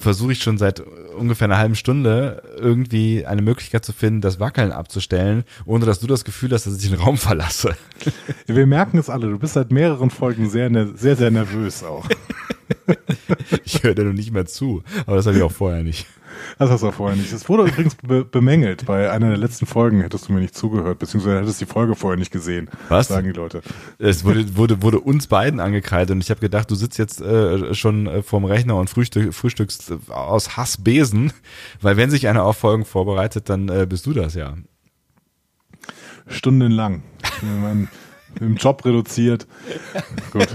versuche 0.06 0.30
ich 0.30 0.40
schon 0.40 0.56
seit 0.56 0.78
ungefähr 1.18 1.46
einer 1.46 1.58
halben 1.58 1.74
Stunde 1.74 2.40
irgendwie 2.56 3.26
eine 3.26 3.42
Möglichkeit 3.42 3.84
zu 3.84 3.92
finden, 3.92 4.20
das 4.20 4.38
Wackeln 4.38 4.70
abzustellen, 4.70 5.42
ohne 5.64 5.84
dass 5.84 5.98
du 5.98 6.06
das 6.06 6.24
Gefühl 6.24 6.52
hast, 6.52 6.64
dass 6.64 6.76
ich 6.76 6.88
den 6.88 6.96
Raum 6.96 7.18
verlasse. 7.18 7.76
Wir 8.46 8.68
merken 8.68 8.98
es 8.98 9.10
alle. 9.10 9.28
Du 9.28 9.36
bist 9.36 9.54
seit 9.54 9.72
mehreren 9.72 10.10
Folgen 10.10 10.48
sehr, 10.48 10.70
sehr, 10.94 11.16
sehr 11.16 11.32
nervös 11.32 11.82
auch. 11.82 12.06
ich 13.64 13.82
höre 13.82 13.96
dir 13.96 14.04
noch 14.04 14.12
nicht 14.12 14.30
mehr 14.30 14.46
zu, 14.46 14.84
aber 15.06 15.16
das 15.16 15.26
habe 15.26 15.38
ich 15.38 15.42
auch 15.42 15.50
vorher 15.50 15.82
nicht. 15.82 16.06
Das 16.58 16.70
hast 16.70 16.82
du 16.82 16.88
auch 16.88 16.94
vorher 16.94 17.16
nicht. 17.16 17.32
Es 17.32 17.48
wurde 17.48 17.64
übrigens 17.64 17.94
be 17.96 18.24
bemängelt. 18.24 18.86
Bei 18.86 19.10
einer 19.10 19.28
der 19.28 19.38
letzten 19.38 19.66
Folgen 19.66 20.00
hättest 20.00 20.28
du 20.28 20.32
mir 20.32 20.40
nicht 20.40 20.54
zugehört, 20.54 20.98
beziehungsweise 20.98 21.40
hättest 21.40 21.60
die 21.60 21.66
Folge 21.66 21.94
vorher 21.94 22.18
nicht 22.18 22.32
gesehen. 22.32 22.68
Was? 22.88 23.08
Sagen 23.08 23.26
die 23.26 23.32
Leute. 23.32 23.62
Es 23.98 24.24
wurde, 24.24 24.56
wurde, 24.56 24.82
wurde 24.82 25.00
uns 25.00 25.26
beiden 25.26 25.60
angekreidet 25.60 26.10
und 26.12 26.22
ich 26.22 26.30
habe 26.30 26.40
gedacht, 26.40 26.70
du 26.70 26.74
sitzt 26.74 26.98
jetzt 26.98 27.20
äh, 27.20 27.74
schon 27.74 28.06
äh, 28.06 28.22
vorm 28.22 28.44
Rechner 28.44 28.76
und 28.76 28.90
frühstück, 28.90 29.32
frühstückst 29.32 29.92
aus 30.08 30.56
Hassbesen, 30.56 31.32
weil 31.80 31.96
wenn 31.96 32.10
sich 32.10 32.28
eine 32.28 32.42
Auffolgung 32.42 32.84
vorbereitet, 32.84 33.48
dann 33.48 33.68
äh, 33.68 33.86
bist 33.88 34.06
du 34.06 34.12
das 34.12 34.34
ja. 34.34 34.54
Stundenlang. 36.28 37.02
Im 38.40 38.56
Job 38.56 38.84
reduziert. 38.84 39.46
Gut. 40.32 40.48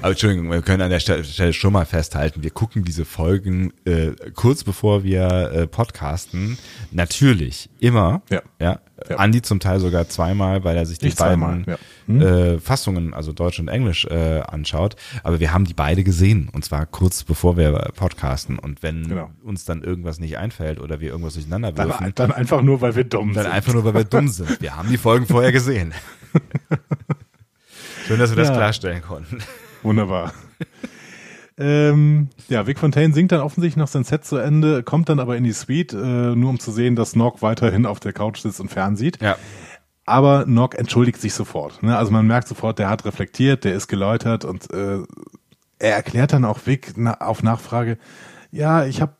Aber 0.00 0.10
Entschuldigung, 0.10 0.50
wir 0.50 0.62
können 0.62 0.82
an 0.82 0.90
der 0.90 1.00
Stelle 1.00 1.52
schon 1.52 1.72
mal 1.72 1.86
festhalten, 1.86 2.42
wir 2.42 2.50
gucken 2.50 2.84
diese 2.84 3.04
Folgen 3.04 3.72
äh, 3.84 4.12
kurz 4.34 4.64
bevor 4.64 5.04
wir 5.04 5.50
äh, 5.52 5.66
podcasten. 5.66 6.58
Natürlich, 6.90 7.70
immer. 7.78 8.22
Ja. 8.30 8.42
ja. 8.60 8.80
ja. 9.08 9.16
Andi 9.16 9.42
zum 9.42 9.60
Teil 9.60 9.80
sogar 9.80 10.08
zweimal, 10.08 10.64
weil 10.64 10.76
er 10.76 10.86
sich 10.86 10.98
die 10.98 11.06
Nicht 11.06 11.18
beiden 11.18 11.64
ja. 11.66 11.76
hm? 12.06 12.20
äh, 12.20 12.58
Fassungen, 12.58 13.14
also 13.14 13.32
Deutsch 13.32 13.58
und 13.58 13.68
Englisch, 13.68 14.04
äh, 14.06 14.40
anschaut. 14.40 14.96
Aber 15.22 15.40
wir 15.40 15.52
haben 15.52 15.64
die 15.64 15.74
beide 15.74 16.04
gesehen 16.04 16.48
und 16.52 16.64
zwar 16.64 16.86
kurz 16.86 17.24
bevor 17.24 17.56
wir 17.56 17.72
podcasten. 17.96 18.58
Und 18.58 18.82
wenn 18.82 19.08
genau. 19.08 19.30
uns 19.42 19.64
dann 19.64 19.82
irgendwas 19.82 20.20
nicht 20.20 20.38
einfällt 20.38 20.80
oder 20.80 21.00
wir 21.00 21.10
irgendwas 21.10 21.34
durcheinander 21.34 21.76
würfeln. 21.76 22.12
Dann, 22.14 22.28
dann 22.28 22.32
einfach 22.32 22.62
nur, 22.62 22.80
weil 22.80 22.96
wir 22.96 23.04
dumm 23.04 23.28
dann 23.28 23.34
sind. 23.34 23.44
Dann 23.44 23.52
einfach 23.52 23.74
nur, 23.74 23.84
weil 23.84 23.94
wir 23.94 24.04
dumm 24.04 24.28
sind. 24.28 24.60
Wir 24.60 24.76
haben 24.76 24.88
die 24.88 24.98
Folgen 24.98 25.26
vorher 25.26 25.52
gesehen. 25.52 25.92
Schön, 28.06 28.18
dass 28.18 28.30
wir 28.30 28.36
das 28.36 28.52
klarstellen 28.52 29.02
konnten. 29.02 29.38
Wunderbar. 29.82 30.32
ähm, 31.58 32.28
ja, 32.48 32.66
Vic 32.66 32.78
Fontaine 32.78 33.14
singt 33.14 33.32
dann 33.32 33.40
offensichtlich 33.40 33.76
noch 33.76 33.88
sein 33.88 34.04
Set 34.04 34.24
zu 34.24 34.36
Ende, 34.36 34.82
kommt 34.82 35.08
dann 35.08 35.20
aber 35.20 35.36
in 35.36 35.44
die 35.44 35.52
Suite, 35.52 35.92
äh, 35.92 35.96
nur 36.34 36.50
um 36.50 36.58
zu 36.58 36.70
sehen, 36.70 36.96
dass 36.96 37.16
Nock 37.16 37.42
weiterhin 37.42 37.86
auf 37.86 38.00
der 38.00 38.12
Couch 38.12 38.40
sitzt 38.40 38.60
und 38.60 38.70
fernsieht. 38.70 39.22
Ja. 39.22 39.36
Aber 40.06 40.44
Nock 40.46 40.76
entschuldigt 40.76 41.20
sich 41.20 41.34
sofort. 41.34 41.82
Ne? 41.82 41.96
Also 41.96 42.10
man 42.10 42.26
merkt 42.26 42.48
sofort, 42.48 42.78
der 42.78 42.88
hat 42.88 43.04
reflektiert, 43.04 43.64
der 43.64 43.74
ist 43.74 43.88
geläutert 43.88 44.44
und 44.44 44.72
äh, 44.72 44.98
er 45.78 45.94
erklärt 45.94 46.32
dann 46.32 46.44
auch 46.44 46.58
Vic 46.66 46.94
na, 46.96 47.14
auf 47.20 47.42
Nachfrage, 47.42 47.96
ja, 48.52 48.84
ich 48.84 49.00
habe 49.00 49.14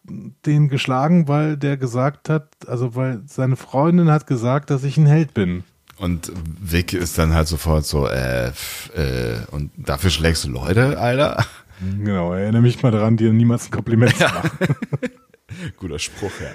den 0.45 0.69
geschlagen, 0.69 1.29
weil 1.29 1.57
der 1.57 1.77
gesagt 1.77 2.29
hat, 2.29 2.49
also 2.67 2.97
weil 2.97 3.23
seine 3.27 3.57
Freundin 3.57 4.11
hat 4.11 4.27
gesagt, 4.27 4.71
dass 4.71 4.83
ich 4.83 4.97
ein 4.97 5.07
Held 5.07 5.35
bin. 5.35 5.65
Und 6.01 6.33
Vic 6.59 6.95
ist 6.95 7.19
dann 7.19 7.35
halt 7.35 7.47
sofort 7.47 7.85
so, 7.85 8.07
äh, 8.07 8.49
äh, 8.49 8.53
und 9.51 9.71
dafür 9.77 10.09
schlägst 10.09 10.45
du 10.45 10.49
Leute, 10.49 10.99
Alter? 10.99 11.45
Genau, 12.03 12.33
erinnere 12.33 12.63
mich 12.63 12.83
mal 12.83 12.91
daran, 12.91 13.19
dir 13.19 13.33
niemals 13.35 13.67
ein 13.67 13.71
Kompliment 13.71 14.17
zu 14.17 14.25
machen. 14.25 14.51
Guter 15.77 15.99
Spruch, 15.99 16.33
ja. 16.41 16.49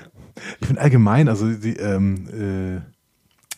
Ich 0.59 0.67
finde 0.67 0.81
allgemein, 0.81 1.29
also 1.29 1.47
die, 1.51 1.77
ähm, 1.77 2.81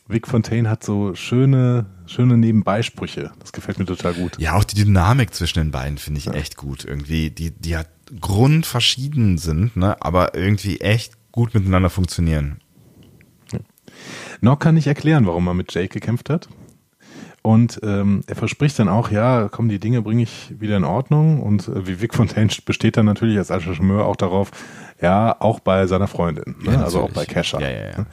äh, 0.07 0.11
Vic 0.11 0.27
Fontaine 0.27 0.69
hat 0.69 0.83
so 0.83 1.15
schöne, 1.15 1.85
schöne 2.05 2.37
Nebenbeisprüche. 2.37 3.31
Das 3.39 3.53
gefällt 3.53 3.79
mir 3.79 3.85
total 3.85 4.13
gut. 4.13 4.37
Ja, 4.39 4.55
auch 4.55 4.65
die 4.65 4.75
Dynamik 4.75 5.33
zwischen 5.33 5.59
den 5.59 5.71
beiden 5.71 5.97
finde 5.97 6.19
ich 6.19 6.25
ja. 6.25 6.33
echt 6.33 6.57
gut. 6.57 6.83
Irgendwie, 6.83 7.29
die, 7.29 7.51
die 7.51 7.69
ja 7.69 7.83
grundverschieden 8.19 9.37
sind, 9.37 9.77
ne, 9.77 10.01
aber 10.01 10.35
irgendwie 10.35 10.81
echt 10.81 11.13
gut 11.31 11.53
miteinander 11.53 11.89
funktionieren. 11.89 12.59
Nock 14.41 14.59
kann 14.59 14.75
nicht 14.75 14.87
erklären, 14.87 15.25
warum 15.25 15.47
er 15.47 15.53
mit 15.53 15.73
Jake 15.73 15.89
gekämpft 15.89 16.29
hat. 16.29 16.47
Und 17.41 17.79
ähm, 17.81 18.23
er 18.27 18.35
verspricht 18.35 18.77
dann 18.77 18.89
auch, 18.89 19.09
ja, 19.09 19.47
komm, 19.49 19.69
die 19.69 19.79
Dinge 19.79 20.01
bringe 20.01 20.23
ich 20.23 20.53
wieder 20.59 20.75
in 20.75 20.83
Ordnung. 20.83 21.41
Und 21.41 21.69
äh, 21.69 21.87
wie 21.87 22.01
Vic 22.01 22.13
Fontaine 22.13 22.49
besteht 22.65 22.97
dann 22.97 23.05
natürlich 23.05 23.37
als 23.37 23.51
Archimeur 23.51 24.05
auch 24.05 24.17
darauf, 24.17 24.51
ja, 25.01 25.33
auch 25.39 25.61
bei 25.61 25.87
seiner 25.87 26.07
Freundin, 26.07 26.55
ne? 26.61 26.73
ja, 26.73 26.83
also 26.83 27.01
auch 27.03 27.11
bei 27.11 27.25
Kesha. 27.25 27.59
Ja, 27.61 27.69
ja, 27.69 27.85
ja. 27.85 28.05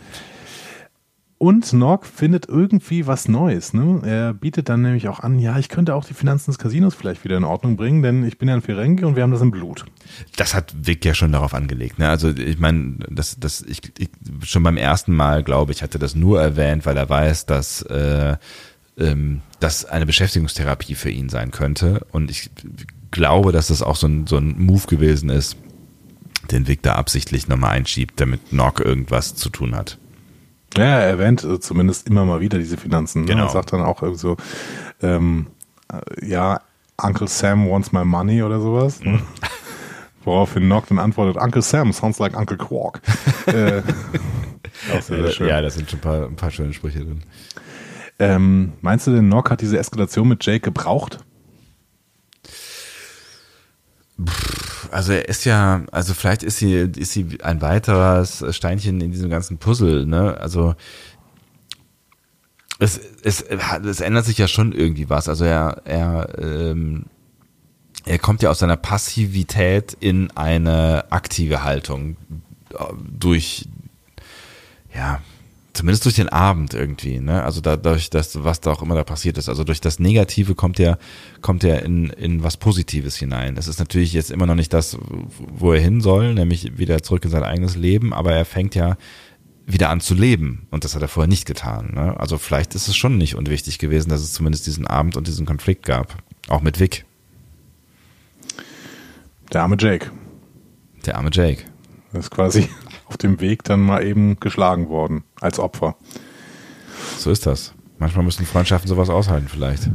Und 1.45 1.75
Nog 1.75 2.07
findet 2.07 2.49
irgendwie 2.49 3.07
was 3.07 3.29
Neues. 3.29 3.75
Ne? 3.75 4.01
Er 4.03 4.33
bietet 4.33 4.71
dann 4.71 4.81
nämlich 4.81 5.09
auch 5.09 5.21
an, 5.21 5.39
ja, 5.39 5.59
ich 5.59 5.69
könnte 5.69 5.95
auch 5.95 6.07
die 6.07 6.15
Finanzen 6.15 6.53
des 6.53 6.59
Casinos 6.59 6.95
vielleicht 6.95 7.23
wieder 7.23 7.37
in 7.37 7.45
Ordnung 7.45 7.77
bringen, 7.77 8.03
denn 8.03 8.25
ich 8.25 8.39
bin 8.39 8.49
ja 8.49 8.55
ein 8.55 8.62
Ferengi 8.62 9.05
und 9.05 9.15
wir 9.15 9.23
haben 9.23 9.31
das 9.31 9.43
im 9.43 9.51
Blut. 9.51 9.85
Das 10.37 10.55
hat 10.55 10.75
Vic 10.75 11.05
ja 11.05 11.12
schon 11.12 11.33
darauf 11.33 11.53
angelegt. 11.53 11.99
Ne? 11.99 12.09
Also 12.09 12.31
ich 12.31 12.59
meine, 12.59 12.95
das, 13.11 13.39
das, 13.39 13.61
ich, 13.61 13.83
ich, 13.99 14.09
schon 14.43 14.62
beim 14.62 14.79
ersten 14.79 15.15
Mal, 15.15 15.43
glaube 15.43 15.73
ich, 15.73 15.83
hatte 15.83 15.99
das 15.99 16.15
nur 16.15 16.41
erwähnt, 16.41 16.87
weil 16.87 16.97
er 16.97 17.11
weiß, 17.11 17.45
dass 17.45 17.83
äh, 17.83 18.37
ähm, 18.97 19.43
das 19.61 19.85
eine 19.85 20.07
Beschäftigungstherapie 20.07 20.95
für 20.95 21.11
ihn 21.11 21.29
sein 21.29 21.51
könnte. 21.51 22.07
Und 22.11 22.31
ich 22.31 22.49
glaube, 23.11 23.53
dass 23.53 23.66
das 23.66 23.83
auch 23.83 23.97
so 23.97 24.07
ein, 24.07 24.27
so 24.27 24.39
ein 24.39 24.59
Move 24.59 24.87
gewesen 24.87 25.29
ist, 25.29 25.59
den 26.51 26.69
Vic 26.69 26.81
da 26.81 26.95
absichtlich 26.95 27.49
nochmal 27.49 27.73
einschiebt, 27.73 28.19
damit 28.19 28.55
Nog 28.55 28.81
irgendwas 28.81 29.35
zu 29.35 29.51
tun 29.51 29.77
hat. 29.77 29.99
Ja, 30.77 30.85
er 30.85 31.07
erwähnt 31.07 31.45
äh, 31.45 31.61
zumindest 31.61 32.09
immer 32.09 32.25
mal 32.25 32.41
wieder 32.41 32.59
diese 32.59 32.77
Finanzen. 32.77 33.23
Ne? 33.23 33.29
Genau. 33.29 33.45
Er 33.45 33.51
sagt 33.51 33.73
dann 33.73 33.83
auch 33.83 34.03
so, 34.15 34.37
ähm, 35.03 35.47
äh, 35.93 36.27
ja, 36.27 36.61
Uncle 37.03 37.29
Sam 37.29 37.69
wants 37.69 37.93
my 37.93 38.05
money 38.05 38.43
oder 38.43 38.61
sowas. 38.61 39.01
Ne? 39.01 39.13
Mhm. 39.13 39.23
Woraufhin 40.25 40.69
Nock 40.69 40.87
dann 40.89 40.99
antwortet, 40.99 41.41
Uncle 41.41 41.63
Sam 41.63 41.93
sounds 41.93 42.19
like 42.19 42.37
Uncle 42.37 42.57
Quark. 42.57 43.01
äh, 43.47 43.83
auch 44.97 45.03
sehr, 45.03 45.23
sehr 45.23 45.31
schön. 45.31 45.49
Ja, 45.49 45.61
da 45.61 45.69
sind 45.71 45.91
schon 45.91 45.99
ein 45.99 46.03
paar, 46.03 46.27
ein 46.27 46.37
paar 46.37 46.51
schöne 46.51 46.73
Sprüche 46.73 47.01
drin. 47.01 47.23
Ähm, 48.19 48.73
meinst 48.81 49.07
du 49.07 49.11
denn, 49.11 49.29
Nock 49.29 49.51
hat 49.51 49.61
diese 49.61 49.79
Eskalation 49.79 50.29
mit 50.29 50.45
Jake 50.45 50.61
gebraucht? 50.61 51.19
Also 54.95 55.12
er 55.12 55.29
ist 55.29 55.45
ja, 55.45 55.83
also 55.91 56.15
vielleicht 56.15 56.45
ist 56.45 56.59
sie, 56.59 56.73
ist 56.73 57.11
sie 57.11 57.39
ein 57.43 57.61
weiteres 57.61 58.45
Steinchen 58.55 59.01
in 59.01 59.11
diesem 59.11 59.29
ganzen 59.29 59.59
Puzzle, 59.59 60.07
ne? 60.07 60.39
Also 60.39 60.77
es, 62.79 63.01
es, 63.25 63.43
es 63.43 64.01
ändert 64.01 64.25
sich 64.25 64.39
ja 64.39 64.47
schon 64.47 64.71
irgendwie 64.71 65.11
was. 65.11 65.29
Also 65.29 65.47
er, 65.47 65.83
er, 65.85 66.39
ähm, 66.39 67.07
er 68.07 68.21
kommt 68.21 68.43
ja 68.43 68.51
aus 68.51 68.61
seiner 68.61 68.77
Passivität 68.77 69.97
in 69.99 70.31
eine 70.37 71.07
aktive 71.11 71.65
Haltung 71.65 72.16
durch, 73.19 73.66
ja, 74.95 75.21
zumindest 75.75 76.05
durch 76.05 76.15
den 76.15 76.29
Abend 76.29 76.73
irgendwie, 76.73 77.21
ne? 77.21 77.43
Also 77.43 77.61
dadurch, 77.61 78.09
dass 78.09 78.43
was 78.43 78.61
da 78.61 78.73
auch 78.73 78.83
immer 78.83 78.95
da 78.95 79.05
passiert 79.05 79.37
ist. 79.37 79.49
Also 79.49 79.65
durch 79.65 79.81
das 79.81 79.99
Negative 79.99 80.55
kommt 80.55 80.81
er, 80.81 80.99
kommt 81.43 81.65
er 81.65 81.83
in, 81.83 82.11
in 82.11 82.43
was 82.43 82.57
Positives 82.57 83.17
hinein. 83.17 83.57
Es 83.57 83.67
ist 83.67 83.81
natürlich 83.81 84.13
jetzt 84.13 84.31
immer 84.31 84.47
noch 84.47 84.55
nicht 84.55 84.73
das, 84.73 84.97
wo 85.39 85.73
er 85.73 85.81
hin 85.81 86.01
soll, 86.01 86.35
nämlich 86.35 86.79
wieder 86.79 87.03
zurück 87.03 87.25
in 87.25 87.31
sein 87.31 87.43
eigenes 87.43 87.77
Leben, 87.77 88.15
aber 88.15 88.33
er 88.33 88.45
fängt 88.45 88.75
ja 88.75 88.97
wieder 89.67 89.91
an 89.91 90.01
zu 90.01 90.15
leben. 90.15 90.69
Und 90.71 90.85
das 90.85 90.95
hat 90.95 91.03
er 91.03 91.09
vorher 91.09 91.29
nicht 91.29 91.47
getan. 91.47 91.93
Ne? 91.95 92.19
Also 92.19 92.39
vielleicht 92.39 92.75
ist 92.75 92.87
es 92.87 92.97
schon 92.97 93.19
nicht 93.19 93.35
unwichtig 93.35 93.79
gewesen, 93.79 94.11
dass 94.11 94.21
es 94.21 94.33
zumindest 94.33 94.67
diesen 94.67 94.87
Abend 94.87 95.17
und 95.17 95.27
diesen 95.27 95.45
Konflikt 95.45 95.85
gab. 95.85 96.23
Auch 96.49 96.61
mit 96.61 96.79
Vic. 96.79 97.05
Der 99.53 99.63
arme 99.63 99.77
Jake. 99.79 100.11
Der 101.05 101.17
arme 101.17 101.31
Jake. 101.33 101.65
Das 102.13 102.27
ist 102.27 102.31
quasi 102.31 102.69
auf 103.15 103.19
dem 103.19 103.41
Weg 103.41 103.62
dann 103.62 103.81
mal 103.81 104.05
eben 104.05 104.41
geschlagen 104.41 104.89
worden 104.89 105.23
als 105.41 105.61
Opfer. 105.61 105.95
So 107.16 107.31
ist 107.31 107.47
das. 107.47 107.73
Manchmal 107.99 108.24
müssen 108.24 108.45
Freundschaften 108.45 108.89
sowas 108.89 109.09
aushalten, 109.09 109.47
vielleicht. 109.47 109.89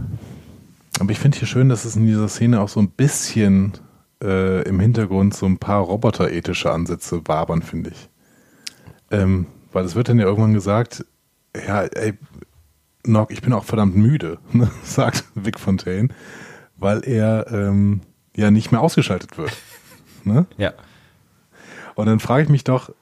Aber 1.01 1.11
ich 1.11 1.19
finde 1.19 1.37
hier 1.37 1.47
schön, 1.47 1.67
dass 1.67 1.83
es 1.83 1.97
in 1.97 2.05
dieser 2.05 2.29
Szene 2.29 2.61
auch 2.61 2.69
so 2.69 2.79
ein 2.79 2.89
bisschen 2.89 3.73
äh, 4.23 4.63
im 4.63 4.79
Hintergrund 4.79 5.33
so 5.33 5.45
ein 5.45 5.57
paar 5.57 5.81
roboterethische 5.81 6.71
Ansätze 6.71 7.21
wabern, 7.25 7.61
finde 7.61 7.89
ich. 7.89 8.09
Ähm, 9.11 9.47
weil 9.73 9.83
es 9.83 9.95
wird 9.95 10.07
dann 10.07 10.17
ja 10.17 10.25
irgendwann 10.25 10.53
gesagt, 10.53 11.05
ja, 11.67 11.81
ey, 11.81 12.13
Nock, 13.05 13.31
ich 13.31 13.41
bin 13.41 13.51
auch 13.51 13.65
verdammt 13.65 13.97
müde, 13.97 14.39
ne, 14.53 14.71
sagt 14.83 15.25
Vic 15.35 15.59
Fontaine, 15.59 16.07
weil 16.77 17.01
er 17.05 17.51
ähm, 17.51 18.01
ja 18.33 18.49
nicht 18.49 18.71
mehr 18.71 18.79
ausgeschaltet 18.79 19.37
wird. 19.37 19.51
Ne? 20.23 20.45
Ja. 20.57 20.71
Und 21.95 22.05
dann 22.05 22.21
frage 22.21 22.43
ich 22.43 22.49
mich 22.49 22.63
doch, 22.63 22.93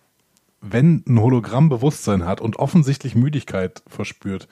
wenn 0.71 1.03
ein 1.07 1.19
Hologramm 1.19 1.69
Bewusstsein 1.69 2.25
hat 2.25 2.41
und 2.41 2.57
offensichtlich 2.57 3.15
Müdigkeit 3.15 3.83
verspürt, 3.87 4.47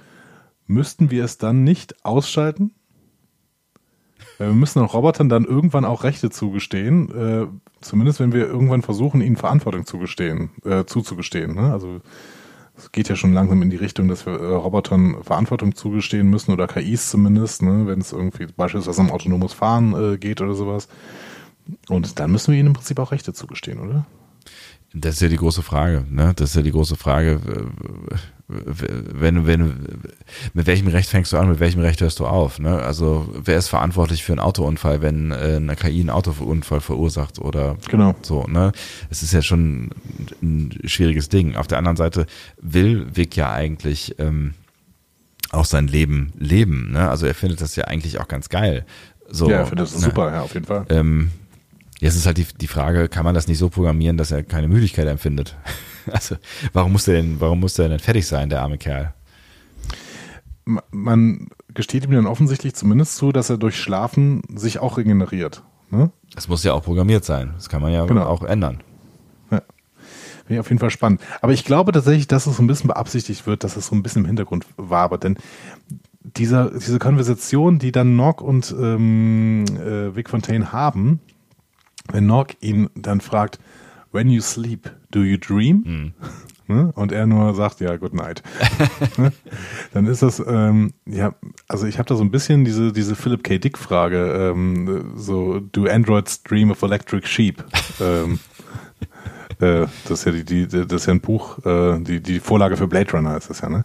müssten 0.68 1.12
wir 1.12 1.24
es 1.24 1.38
dann 1.38 1.64
nicht 1.64 2.06
ausschalten? 2.06 2.72
Weil 4.38 4.50
wir 4.50 4.56
müssen 4.56 4.80
den 4.80 4.88
Robotern 4.88 5.30
dann 5.30 5.46
irgendwann 5.46 5.86
auch 5.86 6.04
Rechte 6.04 6.30
zugestehen, 6.30 7.10
äh, 7.12 7.48
zumindest 7.82 8.20
wenn 8.20 8.34
wir 8.34 8.48
irgendwann 8.48 8.82
versuchen, 8.82 9.22
ihnen 9.22 9.38
Verantwortung 9.38 9.86
zugestehen, 9.86 10.50
äh, 10.66 10.86
zuzugestehen. 10.86 11.56
Ne? 11.56 11.72
Also 11.72 12.02
es 12.78 12.92
geht 12.92 13.08
ja 13.08 13.16
schon 13.16 13.34
langsam 13.34 13.62
in 13.62 13.70
die 13.70 13.78
Richtung, 13.78 14.08
dass 14.08 14.26
wir 14.26 14.34
äh, 14.34 14.56
Robotern 14.56 15.24
Verantwortung 15.24 15.76
zugestehen 15.76 16.30
müssen 16.30 16.52
oder 16.52 16.68
KIs 16.68 17.10
zumindest, 17.10 17.62
ne, 17.62 17.88
wenn 17.88 18.02
es 18.02 18.12
irgendwie 18.12 18.48
beispielsweise 18.48 19.02
um 19.02 19.12
autonomes 19.12 19.54
Fahren 19.54 19.94
äh, 20.14 20.18
geht 20.18 20.42
oder 20.42 20.56
sowas. 20.56 20.88
Und 21.88 22.20
dann 22.20 22.32
müssen 22.32 22.52
wir 22.52 22.60
ihnen 22.60 22.68
im 22.68 22.74
Prinzip 22.74 23.00
auch 23.00 23.12
Rechte 23.12 23.34
zugestehen, 23.34 23.80
oder? 23.80 24.06
Das 24.98 25.16
ist 25.16 25.22
ja 25.22 25.28
die 25.28 25.36
große 25.36 25.62
Frage, 25.62 26.06
ne? 26.10 26.32
Das 26.36 26.52
ist 26.52 26.56
ja 26.56 26.62
die 26.62 26.72
große 26.72 26.96
Frage, 26.96 27.42
wenn, 28.48 29.46
wenn, 29.46 29.88
mit 30.54 30.68
welchem 30.68 30.88
Recht 30.88 31.10
fängst 31.10 31.34
du 31.34 31.38
an, 31.38 31.50
mit 31.50 31.60
welchem 31.60 31.82
Recht 31.82 32.00
hörst 32.00 32.20
du 32.20 32.26
auf, 32.26 32.60
ne? 32.60 32.82
Also, 32.82 33.28
wer 33.44 33.58
ist 33.58 33.68
verantwortlich 33.68 34.24
für 34.24 34.32
einen 34.32 34.40
Autounfall, 34.40 35.02
wenn 35.02 35.32
äh, 35.32 35.58
eine 35.58 35.76
KI 35.76 36.00
einen 36.00 36.12
Autounfall 36.12 36.80
verursacht 36.80 37.40
oder 37.40 37.76
genau. 37.90 38.16
so, 38.22 38.44
ne? 38.44 38.72
Es 39.10 39.22
ist 39.22 39.34
ja 39.34 39.42
schon 39.42 39.90
ein 40.42 40.80
schwieriges 40.86 41.28
Ding. 41.28 41.58
Auf 41.58 41.68
der 41.68 41.78
anderen 41.78 41.98
Seite 41.98 42.26
will 42.62 43.08
Vic 43.14 43.36
ja 43.36 43.52
eigentlich 43.52 44.16
ähm, 44.18 44.54
auch 45.52 45.66
sein 45.66 45.88
Leben 45.88 46.32
leben, 46.38 46.92
ne? 46.94 47.10
Also 47.10 47.26
er 47.26 47.36
findet 47.36 47.60
das 47.60 47.76
ja 47.76 47.84
eigentlich 47.86 48.22
auch 48.22 48.30
ganz 48.30 48.48
geil. 48.48 48.86
So, 49.28 49.50
ja, 49.50 49.58
er 49.58 49.66
findet 49.66 49.88
das 49.88 49.96
ne? 49.96 50.02
super, 50.02 50.32
ja, 50.32 50.42
auf 50.42 50.54
jeden 50.54 50.68
Fall. 50.68 50.86
Ähm, 50.88 51.32
Jetzt 52.00 52.16
ist 52.16 52.26
halt 52.26 52.38
die, 52.38 52.46
die 52.60 52.68
Frage, 52.68 53.08
kann 53.08 53.24
man 53.24 53.36
das 53.36 53.48
nicht 53.48 53.58
so 53.58 53.70
programmieren, 53.70 54.18
dass 54.18 54.32
er 54.32 54.44
keine 54.44 54.68
Müdigkeit 54.68 55.08
empfindet? 55.08 55.56
Also, 56.12 56.36
warum 56.72 56.92
muss 56.92 57.06
der 57.06 57.16
denn, 57.16 57.42
warum 57.42 57.62
muss 57.62 57.74
der 57.74 57.90
denn 57.90 57.98
fertig 57.98 58.28
sein, 58.28 58.50
der 58.50 58.62
arme 58.62 58.78
Kerl? 58.78 59.16
Man 60.92 61.48
gesteht 61.74 62.06
ihm 62.06 62.12
dann 62.12 62.28
offensichtlich 62.28 62.76
zumindest 62.76 63.16
zu, 63.16 63.32
dass 63.32 63.50
er 63.50 63.58
durch 63.58 63.76
Schlafen 63.76 64.44
sich 64.56 64.78
auch 64.78 65.00
regeneriert. 65.00 65.64
Ne? 65.90 66.12
Das 66.36 66.48
muss 66.48 66.64
ja 66.64 66.74
auch 66.74 66.84
programmiert 66.84 67.26
sein. 67.26 67.54
Das 67.56 67.70
kann 67.70 67.82
man 67.82 67.92
ja 67.92 68.06
genau. 68.06 68.26
auch 68.26 68.44
ändern. 68.44 68.82
Ja. 69.50 69.62
Finde 70.44 70.54
ich 70.54 70.60
auf 70.60 70.70
jeden 70.70 70.80
Fall 70.80 70.92
spannend. 70.92 71.22
Aber 71.42 71.54
ich 71.54 71.66
glaube 71.66 71.92
tatsächlich, 71.92 72.28
dass 72.28 72.46
es 72.46 72.58
so 72.58 72.62
ein 72.62 72.68
bisschen 72.68 72.90
beabsichtigt 72.90 73.48
wird, 73.48 73.64
dass 73.64 73.76
es 73.76 73.88
so 73.88 73.96
ein 73.96 74.04
bisschen 74.04 74.24
im 74.24 74.28
Hintergrund 74.28 74.68
wabert. 74.78 75.24
Denn 75.24 75.38
dieser, 76.22 76.72
diese 76.72 77.00
Konversation, 77.00 77.80
die 77.80 77.92
dann 77.92 78.16
Nock 78.16 78.42
und 78.42 78.76
ähm, 78.80 79.66
äh, 79.78 80.16
Vic 80.16 80.30
Fontaine 80.30 80.72
haben, 80.72 81.20
wenn 82.12 82.26
Nock 82.26 82.56
ihn 82.62 82.90
dann 82.96 83.22
fragt, 83.22 83.60
when 84.12 84.30
you 84.30 84.42
sleep, 84.42 84.90
do 85.12 85.22
you 85.24 85.38
dream? 85.38 85.84
Mhm. 85.86 86.14
Und 86.96 87.12
er 87.12 87.28
nur 87.28 87.54
sagt, 87.54 87.80
ja, 87.80 87.96
good 87.96 88.14
night. 88.14 88.42
Ne? 89.18 89.32
Dann 89.94 90.08
ist 90.08 90.24
das, 90.24 90.44
ähm, 90.46 90.94
ja, 91.06 91.36
also 91.68 91.86
ich 91.86 92.00
habe 92.00 92.10
da 92.10 92.16
so 92.16 92.24
ein 92.24 92.32
bisschen 92.32 92.66
diese, 92.66 92.92
diese 92.92 93.16
Philip 93.16 93.44
K. 93.44 93.60
Dick-Frage, 93.60 94.52
ähm, 94.52 95.14
so, 95.16 95.60
do 95.60 95.86
androids 95.86 96.44
dream 96.44 96.72
of 96.72 96.82
electric 96.82 97.28
sheep? 97.28 97.64
ähm, 98.02 98.40
äh, 99.60 99.88
das 100.08 100.20
ist 100.20 100.26
ja 100.26 100.32
die, 100.32 100.44
die, 100.44 100.68
das 100.68 101.02
ist 101.02 101.06
ja 101.08 101.14
ein 101.14 101.22
Buch, 101.22 101.64
äh, 101.66 102.00
die, 102.00 102.22
die 102.22 102.40
Vorlage 102.40 102.78
für 102.78 102.88
Blade 102.88 103.12
Runner 103.12 103.38
ist 103.38 103.50
das 103.50 103.62
ja, 103.62 103.70
ne? 103.70 103.84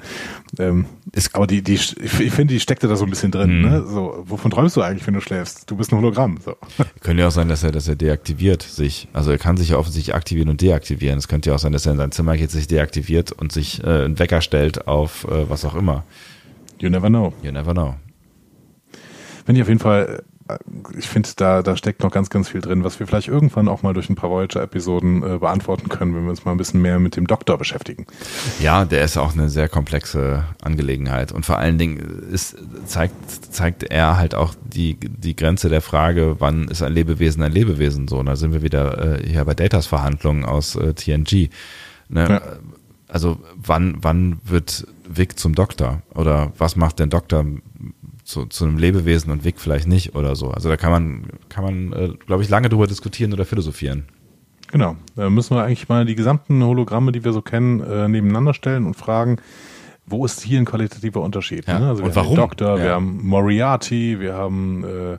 Ähm, 0.59 0.87
ist, 1.13 1.35
aber 1.35 1.47
die, 1.47 1.63
die, 1.63 1.75
ich 1.75 1.95
finde, 2.09 2.55
die 2.55 2.61
steckte 2.61 2.89
da 2.89 2.97
so 2.97 3.05
ein 3.05 3.11
bisschen 3.11 3.31
drin, 3.31 3.59
mhm. 3.59 3.69
ne? 3.69 3.85
So, 3.87 4.25
wovon 4.27 4.51
träumst 4.51 4.77
du 4.77 4.83
eigentlich, 4.83 5.07
wenn 5.07 5.15
du 5.15 5.21
schläfst? 5.21 5.71
Du 5.71 5.77
bist 5.77 5.93
ein 5.93 5.99
Hologramm. 5.99 6.39
So. 6.45 6.57
Könnte 7.01 7.23
ja 7.23 7.29
auch 7.29 7.33
sein, 7.33 7.49
dass 7.49 7.63
er, 7.63 7.73
dass 7.73 7.89
er 7.89 7.97
deaktiviert 7.97 8.63
sich. 8.63 9.09
Also 9.13 9.31
er 9.31 9.39
kann 9.39 9.57
sich 9.57 9.71
ja 9.71 9.77
offensichtlich 9.77 10.15
aktivieren 10.15 10.49
und 10.49 10.61
deaktivieren. 10.61 11.19
Es 11.19 11.29
könnte 11.29 11.51
ja 11.51 11.57
auch 11.57 11.61
sein, 11.61 11.73
dass 11.73 11.87
er 11.87 11.93
in 11.93 11.99
sein 11.99 12.13
Zimmer 12.13 12.37
geht, 12.37 12.51
sich 12.51 12.67
deaktiviert 12.67 13.33
und 13.33 13.53
sich 13.53 13.83
äh, 13.85 14.05
einen 14.05 14.19
Wecker 14.19 14.41
stellt 14.41 14.87
auf 14.87 15.25
äh, 15.25 15.49
was 15.49 15.65
auch 15.65 15.75
immer. 15.75 16.05
You 16.79 16.89
never 16.89 17.09
know. 17.09 17.33
You 17.43 17.53
never 17.53 17.73
know. 17.73 17.95
Finde 19.45 19.59
ich 19.59 19.63
auf 19.63 19.69
jeden 19.69 19.81
Fall 19.81 20.23
ich 20.99 21.09
finde, 21.09 21.29
da, 21.37 21.63
da 21.63 21.77
steckt 21.77 22.03
noch 22.03 22.11
ganz, 22.11 22.31
ganz 22.31 22.49
viel 22.49 22.61
drin, 22.61 22.85
was 22.85 22.99
wir 22.99 23.07
vielleicht 23.07 23.29
irgendwann 23.29 23.69
auch 23.69 23.83
mal 23.83 23.93
durch 23.93 24.09
ein 24.09 24.15
paar 24.15 24.31
Voyager-Episoden 24.31 25.23
äh, 25.23 25.39
beantworten 25.39 25.89
können, 25.89 26.15
wenn 26.15 26.25
wir 26.25 26.31
uns 26.31 26.45
mal 26.45 26.53
ein 26.53 26.57
bisschen 26.57 26.81
mehr 26.83 26.99
mit 26.99 27.17
dem 27.17 27.27
Doktor 27.27 27.59
beschäftigen. 27.59 28.07
Ja, 28.61 28.85
der 28.85 29.05
ist 29.05 29.17
auch 29.17 29.35
eine 29.35 29.49
sehr 29.49 29.69
komplexe 29.69 30.45
Angelegenheit. 30.63 31.33
Und 31.33 31.47
vor 31.47 31.59
allen 31.59 31.79
Dingen 31.79 32.29
ist, 32.31 32.57
zeigt, 32.87 33.15
zeigt 33.53 33.85
er 33.85 34.17
halt 34.17 34.35
auch 34.35 34.55
die, 34.63 34.97
die 35.01 35.37
Grenze 35.37 35.69
der 35.69 35.83
Frage, 35.83 36.37
wann 36.39 36.69
ist 36.69 36.83
ein 36.83 36.93
Lebewesen 36.93 37.43
ein 37.43 37.53
Lebewesen 37.53 38.09
so. 38.09 38.19
Und 38.19 38.27
da 38.27 38.37
sind 38.37 38.53
wir 38.53 38.63
wieder 38.63 39.21
äh, 39.21 39.27
hier 39.27 39.45
bei 39.45 39.55
Datas 39.55 39.87
Verhandlungen 39.87 40.45
aus 40.45 40.77
äh, 40.77 40.95
TNG. 40.95 41.51
Ne? 42.09 42.29
Ja. 42.29 42.43
Also 43.09 43.39
wann, 43.57 43.97
wann 44.03 44.39
wird 44.45 44.87
Vic 45.09 45.39
zum 45.39 45.55
Doktor? 45.55 46.03
Oder 46.15 46.53
was 46.59 46.77
macht 46.77 47.01
der 47.01 47.09
Doktor 47.09 47.45
zu, 48.31 48.47
zu 48.47 48.65
einem 48.65 48.79
Lebewesen 48.79 49.31
und 49.31 49.45
Weg 49.45 49.61
vielleicht 49.61 49.87
nicht 49.87 50.15
oder 50.15 50.37
so. 50.37 50.51
Also 50.51 50.69
da 50.69 50.77
kann 50.77 50.91
man, 50.91 51.25
kann 51.49 51.65
man, 51.65 51.93
äh, 51.93 52.09
glaube 52.27 52.43
ich, 52.43 52.49
lange 52.49 52.69
drüber 52.69 52.87
diskutieren 52.87 53.33
oder 53.33 53.45
philosophieren. 53.45 54.05
Genau. 54.71 54.97
Da 55.17 55.29
müssen 55.31 55.57
wir 55.57 55.65
eigentlich 55.65 55.89
mal 55.89 56.07
die 56.07 56.15
gesamten 56.15 56.63
Hologramme, 56.63 57.13
die 57.13 57.25
wir 57.25 57.33
so 57.33 57.43
kennen, 57.43 57.81
äh, 57.81 58.09
nebeneinander 58.09 58.55
stellen 58.55 58.87
und 58.87 58.95
fragen, 58.95 59.39
wo 60.07 60.25
ist 60.25 60.41
hier 60.41 60.59
ein 60.59 60.65
qualitativer 60.65 61.21
Unterschied? 61.21 61.67
Ja. 61.67 61.79
Ne? 61.79 61.89
Also 61.89 62.05
und 62.05 62.15
warum? 62.17 62.37
Doktor, 62.37 62.79
ja. 62.79 62.85
wir 62.85 62.91
haben 62.93 63.27
Moriarty, 63.27 64.21
wir 64.21 64.35
haben 64.35 64.85
äh, 64.85 65.19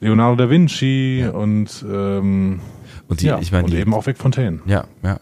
Leonardo 0.00 0.44
da 0.44 0.50
Vinci 0.50 1.20
ja. 1.20 1.30
und 1.30 1.84
ähm, 1.88 2.60
und 3.08 3.20
die, 3.20 3.26
ja, 3.26 3.38
ich 3.38 3.52
meine, 3.52 3.64
und 3.64 3.74
eben 3.74 3.94
auch 3.94 4.06
Vic 4.06 4.18
Fontaine. 4.18 4.60
Ja, 4.66 4.84
ja. 5.02 5.20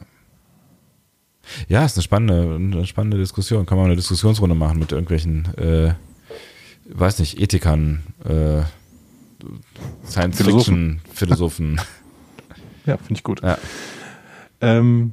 Ja, 1.68 1.84
ist 1.84 1.96
eine 1.96 2.02
spannende, 2.02 2.54
eine 2.54 2.86
spannende 2.86 3.18
Diskussion. 3.18 3.66
Kann 3.66 3.76
man 3.76 3.86
eine 3.86 3.96
Diskussionsrunde 3.96 4.54
machen 4.54 4.78
mit 4.78 4.92
irgendwelchen 4.92 5.54
äh, 5.58 5.92
weiß 6.86 7.18
nicht, 7.18 7.40
Ethikern, 7.40 8.02
äh, 8.24 8.62
Science-Fiction-Philosophen. 10.06 11.80
ja, 12.86 12.96
finde 12.96 13.14
ich 13.14 13.22
gut. 13.22 13.42
Ja. 13.42 13.58
Ähm, 14.60 15.12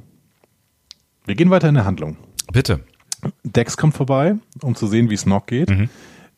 wir 1.24 1.34
gehen 1.34 1.50
weiter 1.50 1.68
in 1.68 1.74
der 1.74 1.84
Handlung. 1.84 2.16
Bitte. 2.52 2.80
Dex 3.44 3.76
kommt 3.76 3.94
vorbei, 3.94 4.36
um 4.62 4.74
zu 4.74 4.86
sehen, 4.86 5.10
wie 5.10 5.14
es 5.14 5.26
noch 5.26 5.46
geht. 5.46 5.70
Mhm. 5.70 5.88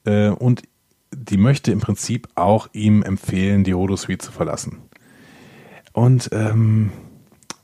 Äh, 0.04 0.28
und 0.28 0.62
die 1.12 1.36
möchte 1.36 1.72
im 1.72 1.80
Prinzip 1.80 2.28
auch 2.34 2.68
ihm 2.72 3.02
empfehlen, 3.02 3.64
die 3.64 3.74
Holosuite 3.74 4.26
zu 4.26 4.32
verlassen. 4.32 4.78
Und 5.92 6.28
ähm, 6.32 6.90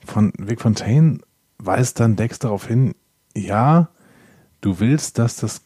von 0.05 0.33
Vic 0.39 0.61
Fontaine 0.61 1.19
weist 1.59 2.01
dann 2.01 2.17
Dex 2.17 2.39
darauf 2.39 2.67
hin, 2.67 2.95
ja, 3.37 3.91
du 4.61 4.81
willst, 4.81 5.19
dass 5.19 5.37
das 5.37 5.63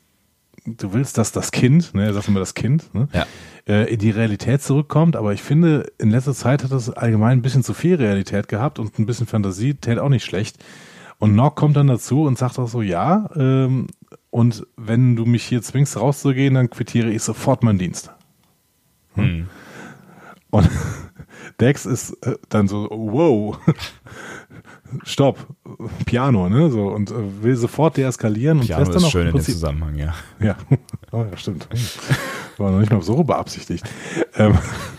du 0.65 0.93
willst, 0.93 1.19
dass 1.19 1.33
das 1.33 1.51
Kind, 1.51 1.95
ne, 1.95 2.13
sagst 2.13 2.29
immer 2.29 2.41
das 2.41 2.55
Kind, 2.55 2.95
ne, 2.95 3.09
ja. 3.13 3.27
äh, 3.67 3.93
in 3.93 3.99
die 3.99 4.11
Realität 4.11 4.63
zurückkommt, 4.63 5.17
aber 5.17 5.33
ich 5.33 5.43
finde, 5.43 5.93
in 5.99 6.11
letzter 6.11 6.35
Zeit 6.35 6.65
hat 6.65 6.73
das 6.73 6.91
allgemein 6.91 7.39
ein 7.39 7.43
bisschen 7.43 7.63
zu 7.63 7.75
viel 7.75 7.97
Realität 7.97 8.49
gehabt 8.49 8.79
und 8.79 8.99
ein 8.99 9.07
bisschen 9.07 9.27
Fantasie 9.27 9.75
täte 9.75 10.03
auch 10.03 10.09
nicht 10.09 10.25
schlecht. 10.25 10.63
Und 11.19 11.35
Nock 11.35 11.57
kommt 11.57 11.77
dann 11.77 11.87
dazu 11.87 12.25
und 12.25 12.39
sagt 12.39 12.59
auch 12.59 12.69
so, 12.69 12.83
ja, 12.83 13.31
ähm, 13.37 13.87
und 14.31 14.67
wenn 14.77 15.17
du 15.17 15.27
mich 15.27 15.45
hier 15.45 15.63
zwingst 15.63 15.97
rauszugehen, 15.97 16.55
dann 16.55 16.71
quittiere 16.71 17.11
ich 17.11 17.23
sofort 17.23 17.63
meinen 17.63 17.79
Dienst. 17.79 18.11
Hm. 19.15 19.25
Hm. 19.25 19.49
Und 20.51 20.71
Dex 21.61 21.87
ist 21.87 22.13
äh, 22.27 22.37
dann 22.49 22.69
so, 22.69 22.89
wow, 22.91 23.59
stopp, 25.03 25.47
Piano, 26.05 26.49
ne? 26.49 26.71
So 26.71 26.89
und 26.89 27.11
äh, 27.11 27.43
will 27.43 27.57
sofort 27.57 27.97
deeskalieren 27.97 28.61
Piano 28.61 28.85
und 28.85 28.95
dann 28.95 29.03
ist 29.03 29.11
schön 29.11 29.27
in 29.29 29.35
dem 29.35 29.43
Zusammenhang, 29.43 29.97
ja. 29.97 30.15
Ja, 30.41 30.57
oh, 31.13 31.25
ja 31.31 31.37
stimmt. 31.37 31.69
War 32.59 32.71
noch 32.71 32.81
nicht 32.81 32.93
mal 32.93 33.03
so 33.03 33.25
beabsichtigt. 33.25 33.85
Ähm, 34.37 34.57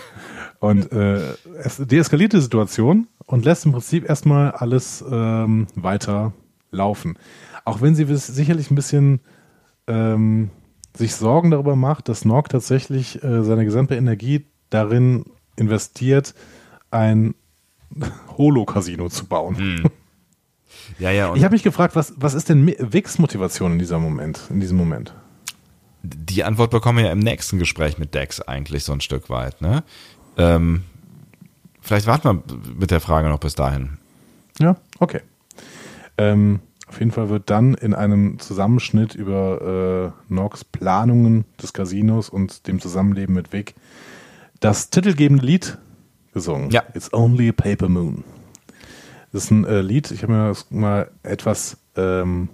und 0.60 0.91
äh, 0.91 1.34
es 1.64 1.78
deeskaliert 1.78 2.34
die 2.34 2.41
Situation 2.41 3.07
und 3.26 3.45
lässt 3.45 3.66
im 3.66 3.72
Prinzip 3.72 4.07
erstmal 4.07 4.52
alles 4.52 5.03
ähm, 5.10 5.68
weiter 5.76 6.34
laufen. 6.72 7.18
Auch 7.64 7.82
wenn 7.82 7.95
sie 7.95 8.06
sicherlich 8.16 8.70
ein 8.70 8.76
bisschen 8.76 9.22
ähm, 9.88 10.49
sich 10.95 11.16
Sorgen 11.16 11.52
darüber 11.52 11.76
macht, 11.76 12.10
dass 12.10 12.26
Nog 12.26 12.48
tatsächlich 12.48 13.24
äh, 13.24 13.44
seine 13.44 13.66
gesamte 13.66 13.95
Energie 13.95 14.45
darin 14.70 15.26
investiert, 15.56 16.34
ein 16.91 17.36
Holo-Casino 18.38 19.10
zu 19.10 19.26
bauen. 19.26 19.57
Hm. 19.57 19.84
Ja, 20.99 21.12
ja. 21.12 21.34
ich 21.36 21.44
habe 21.44 21.53
mich 21.53 21.64
gefragt, 21.64 21.95
was, 21.95 22.14
was 22.18 22.34
ist 22.34 22.49
denn 22.49 22.68
Wicks 22.68 23.18
Motivation 23.18 23.74
in 23.74 23.80
dieser 23.80 23.99
Moment, 23.99 24.41
in 24.49 24.60
diesem 24.60 24.78
Moment? 24.78 25.14
Die 26.03 26.44
Antwort 26.44 26.72
bekommen 26.72 26.99
wir 26.99 27.06
ja 27.06 27.12
im 27.12 27.20
nächsten 27.20 27.57
Gespräch 27.57 27.98
mit 27.98 28.14
Dex 28.14 28.40
eigentlich 28.41 28.84
so 28.84 28.94
ein 28.94 29.02
Stück 29.02 29.30
weit, 29.30 29.62
ne? 29.62 29.84
Ähm, 30.38 30.84
vielleicht 31.82 32.06
warten 32.06 32.28
wir 32.28 32.44
mit 32.78 32.91
der 32.91 32.99
Frage 32.99 33.30
noch 33.30 33.40
bis 33.40 33.56
dahin. 33.56 33.98
Ja, 34.60 34.76
okay. 34.99 35.22
Ähm, 36.18 36.60
auf 36.88 36.99
jeden 36.99 37.12
Fall 37.12 37.30
wird 37.30 37.49
dann 37.49 37.74
in 37.74 37.94
einem 37.94 38.40
Zusammenschnitt 38.40 39.16
über 39.16 40.14
äh, 40.30 40.34
Nox 40.34 40.64
Planungen 40.64 41.45
des 41.62 41.74
Casinos 41.74 42.30
und 42.30 42.68
dem 42.68 42.80
Zusammenleben 42.80 43.34
mit 43.34 43.52
Vic 43.52 43.74
das 44.60 44.90
titelgebende 44.90 45.45
Lied 45.45 45.78
gesungen. 46.36 46.70
Ja. 46.70 46.84
It's 46.94 47.12
Only 47.12 47.49
a 47.49 47.53
Paper 47.53 47.90
Moon. 47.90 48.24
Das 49.32 49.45
ist 49.45 49.52
ein 49.52 49.66
äh, 49.66 49.82
Lied, 49.82 50.12
ich 50.12 50.22
habe 50.22 50.34
mir 50.34 50.48
das 50.49 50.70
mal 50.70 51.10
etwas 51.24 51.78
ähm, 51.95 52.49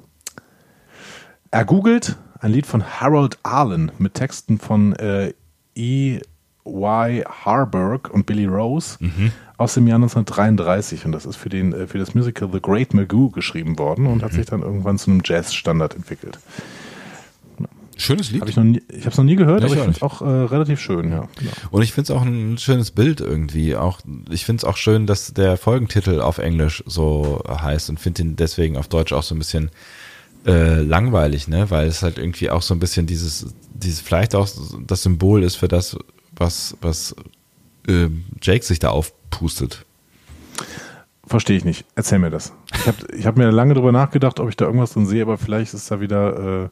ergoogelt. 1.52 2.16
Ein 2.40 2.54
Lied 2.54 2.66
von 2.66 2.84
Harold 2.84 3.38
Arlen 3.44 3.92
mit 3.98 4.14
Texten 4.14 4.58
von 4.58 4.94
äh, 4.94 5.34
E. 5.76 6.22
Y. 6.66 7.24
Harburg 7.26 8.10
und 8.14 8.26
Billy 8.28 8.46
Rose 8.46 8.98
aus 9.58 9.74
dem 9.74 9.88
Jahr 9.88 9.98
1933 9.98 11.06
und 11.06 11.12
das 11.12 11.26
ist 11.26 11.36
für, 11.36 11.50
den, 11.50 11.74
äh, 11.74 11.88
für 11.88 11.98
das 11.98 12.14
Musical 12.14 12.50
The 12.52 12.62
Great 12.62 12.94
Magoo 12.94 13.30
geschrieben 13.30 13.78
worden 13.80 14.06
und 14.08 14.24
hat 14.24 14.34
sich 14.34 14.46
dann 14.46 14.62
irgendwann 14.62 14.98
zu 14.98 15.10
einem 15.10 15.22
Jazz-Standard 15.24 15.96
entwickelt. 15.96 16.40
Schönes 18.02 18.32
Lied. 18.32 18.42
Hab 18.42 18.50
ich 18.50 18.56
noch 18.56 18.64
nie, 18.64 18.82
ich 18.90 19.02
habe 19.02 19.10
es 19.10 19.18
noch 19.18 19.24
nie 19.26 19.36
gehört, 19.36 19.62
Ja, 19.62 19.68
aber 19.68 19.76
ich 19.76 19.82
finde 19.82 19.98
es 19.98 20.02
auch 20.02 20.22
äh, 20.22 20.26
relativ 20.26 20.80
schön. 20.80 21.12
Ja. 21.12 21.28
Genau. 21.38 21.52
Und 21.70 21.84
ich 21.84 21.94
finde 21.94 22.12
es 22.12 22.18
auch 22.18 22.24
ein 22.24 22.58
schönes 22.58 22.92
Bild 22.92 23.22
irgendwie. 23.22 23.76
Auch 23.76 24.00
ich 24.30 24.46
finde 24.46 24.62
es 24.62 24.64
auch 24.66 24.78
schön, 24.78 25.06
dass 25.06 25.34
der 25.34 25.56
Folgentitel 25.58 26.20
auf 26.20 26.40
Englisch 26.40 26.84
so 26.88 27.44
heißt 27.48 27.90
und 27.92 28.00
finde 28.00 28.24
ihn 28.24 28.36
deswegen 28.36 28.76
auf 28.76 28.88
Deutsch 28.88 29.14
auch 29.14 29.24
so 29.24 29.36
ein 29.36 29.38
bisschen 29.38 29.70
äh, 30.48 30.82
langweilig, 30.82 31.48
ne? 31.48 31.70
Weil 31.70 31.88
es 31.88 32.02
halt 32.02 32.18
irgendwie 32.18 32.50
auch 32.50 32.64
so 32.64 32.74
ein 32.74 32.80
bisschen 32.80 33.06
dieses, 33.06 33.54
dieses 33.74 34.00
vielleicht 34.02 34.34
auch 34.34 34.50
das 34.88 35.04
Symbol 35.04 35.44
ist 35.44 35.56
für 35.58 35.68
das, 35.68 35.96
was 36.36 36.76
was 36.82 37.16
äh, 37.88 38.08
Jake 38.42 38.66
sich 38.66 38.80
da 38.80 38.90
aufpustet. 38.90 39.86
Verstehe 41.32 41.56
ich 41.56 41.64
nicht. 41.64 41.86
Erzähl 41.96 42.20
mir 42.20 42.30
das. 42.30 42.52
Ich 42.74 42.88
habe 42.88 42.98
ich 43.16 43.26
hab 43.26 43.38
mir 43.38 43.52
lange 43.52 43.74
drüber 43.74 43.92
nachgedacht, 43.94 44.40
ob 44.40 44.50
ich 44.50 44.58
da 44.58 44.66
irgendwas 44.66 44.94
drin 44.94 45.06
sehe, 45.06 45.22
aber 45.22 45.38
vielleicht 45.38 45.74
ist 45.74 45.90
da 45.90 46.02
wieder, 46.02 46.66
äh, 46.66 46.70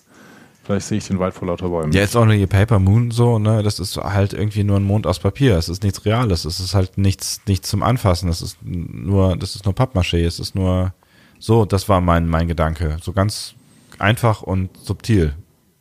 vielleicht 0.69 0.87
sehe 0.87 0.97
ich 0.99 1.07
den 1.07 1.17
Wald 1.17 1.33
vor 1.33 1.47
lauter 1.47 1.67
Bäumen. 1.69 1.91
Ja, 1.93 2.03
ist 2.03 2.15
auch 2.15 2.25
nur 2.25 2.35
hier 2.35 2.45
Paper 2.45 2.77
Moon 2.77 3.09
so, 3.09 3.39
ne? 3.39 3.63
Das 3.63 3.79
ist 3.79 3.97
halt 3.97 4.33
irgendwie 4.33 4.63
nur 4.63 4.77
ein 4.77 4.83
Mond 4.83 5.07
aus 5.07 5.17
Papier. 5.17 5.57
Es 5.57 5.67
ist 5.67 5.81
nichts 5.81 6.05
Reales. 6.05 6.45
Es 6.45 6.59
ist 6.59 6.75
halt 6.75 6.95
nichts, 6.99 7.41
nichts 7.47 7.69
zum 7.69 7.81
Anfassen. 7.81 8.27
Das 8.27 8.43
ist 8.43 8.59
nur, 8.61 9.35
das 9.35 9.55
ist 9.55 9.65
nur 9.65 9.73
Pappmaché. 9.73 10.23
Es 10.23 10.39
ist 10.39 10.53
nur 10.53 10.93
so. 11.39 11.65
Das 11.65 11.89
war 11.89 12.01
mein, 12.01 12.27
mein 12.27 12.47
Gedanke. 12.47 12.97
So 13.01 13.13
ganz 13.13 13.55
einfach 13.97 14.43
und 14.43 14.69
subtil. 14.77 15.33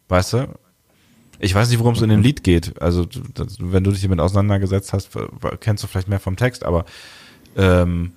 Weißt 0.09 0.33
du? 0.33 0.49
Ich 1.39 1.55
weiß 1.55 1.69
nicht, 1.69 1.81
worum 1.81 1.95
es 1.95 2.01
in 2.01 2.09
dem 2.09 2.23
Lied 2.23 2.43
geht. 2.43 2.81
Also, 2.81 3.05
das, 3.35 3.59
wenn 3.61 3.85
du 3.85 3.91
dich 3.91 4.01
damit 4.01 4.21
auseinandergesetzt 4.21 4.95
hast, 4.95 5.11
kennst 5.61 5.85
du 5.85 5.87
vielleicht 5.87 6.09
mehr 6.09 6.19
vom 6.19 6.37
Text, 6.37 6.65
aber 6.65 6.87
ähm, 7.57 8.13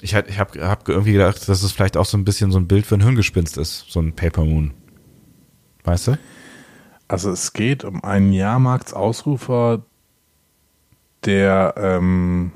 ich, 0.00 0.14
ich 0.14 0.38
habe 0.38 0.66
hab 0.66 0.88
irgendwie 0.88 1.12
gedacht, 1.12 1.48
dass 1.48 1.62
es 1.62 1.70
vielleicht 1.70 1.98
auch 1.98 2.06
so 2.06 2.16
ein 2.16 2.24
bisschen 2.24 2.50
so 2.50 2.58
ein 2.58 2.66
Bild 2.66 2.86
für 2.86 2.94
ein 2.94 3.02
Hirngespinst 3.02 3.58
ist, 3.58 3.84
so 3.88 4.00
ein 4.00 4.14
Paper 4.14 4.44
Moon. 4.44 4.72
Weißt 5.84 6.08
du? 6.08 6.18
Also 7.08 7.30
es 7.30 7.52
geht 7.52 7.84
um 7.84 8.04
einen 8.04 8.32
Jahrmarktsausrufer, 8.32 9.82
der 11.24 11.74
ähm, 11.76 12.52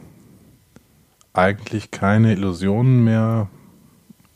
eigentlich 1.33 1.91
keine 1.91 2.33
Illusionen 2.33 3.03
mehr 3.05 3.49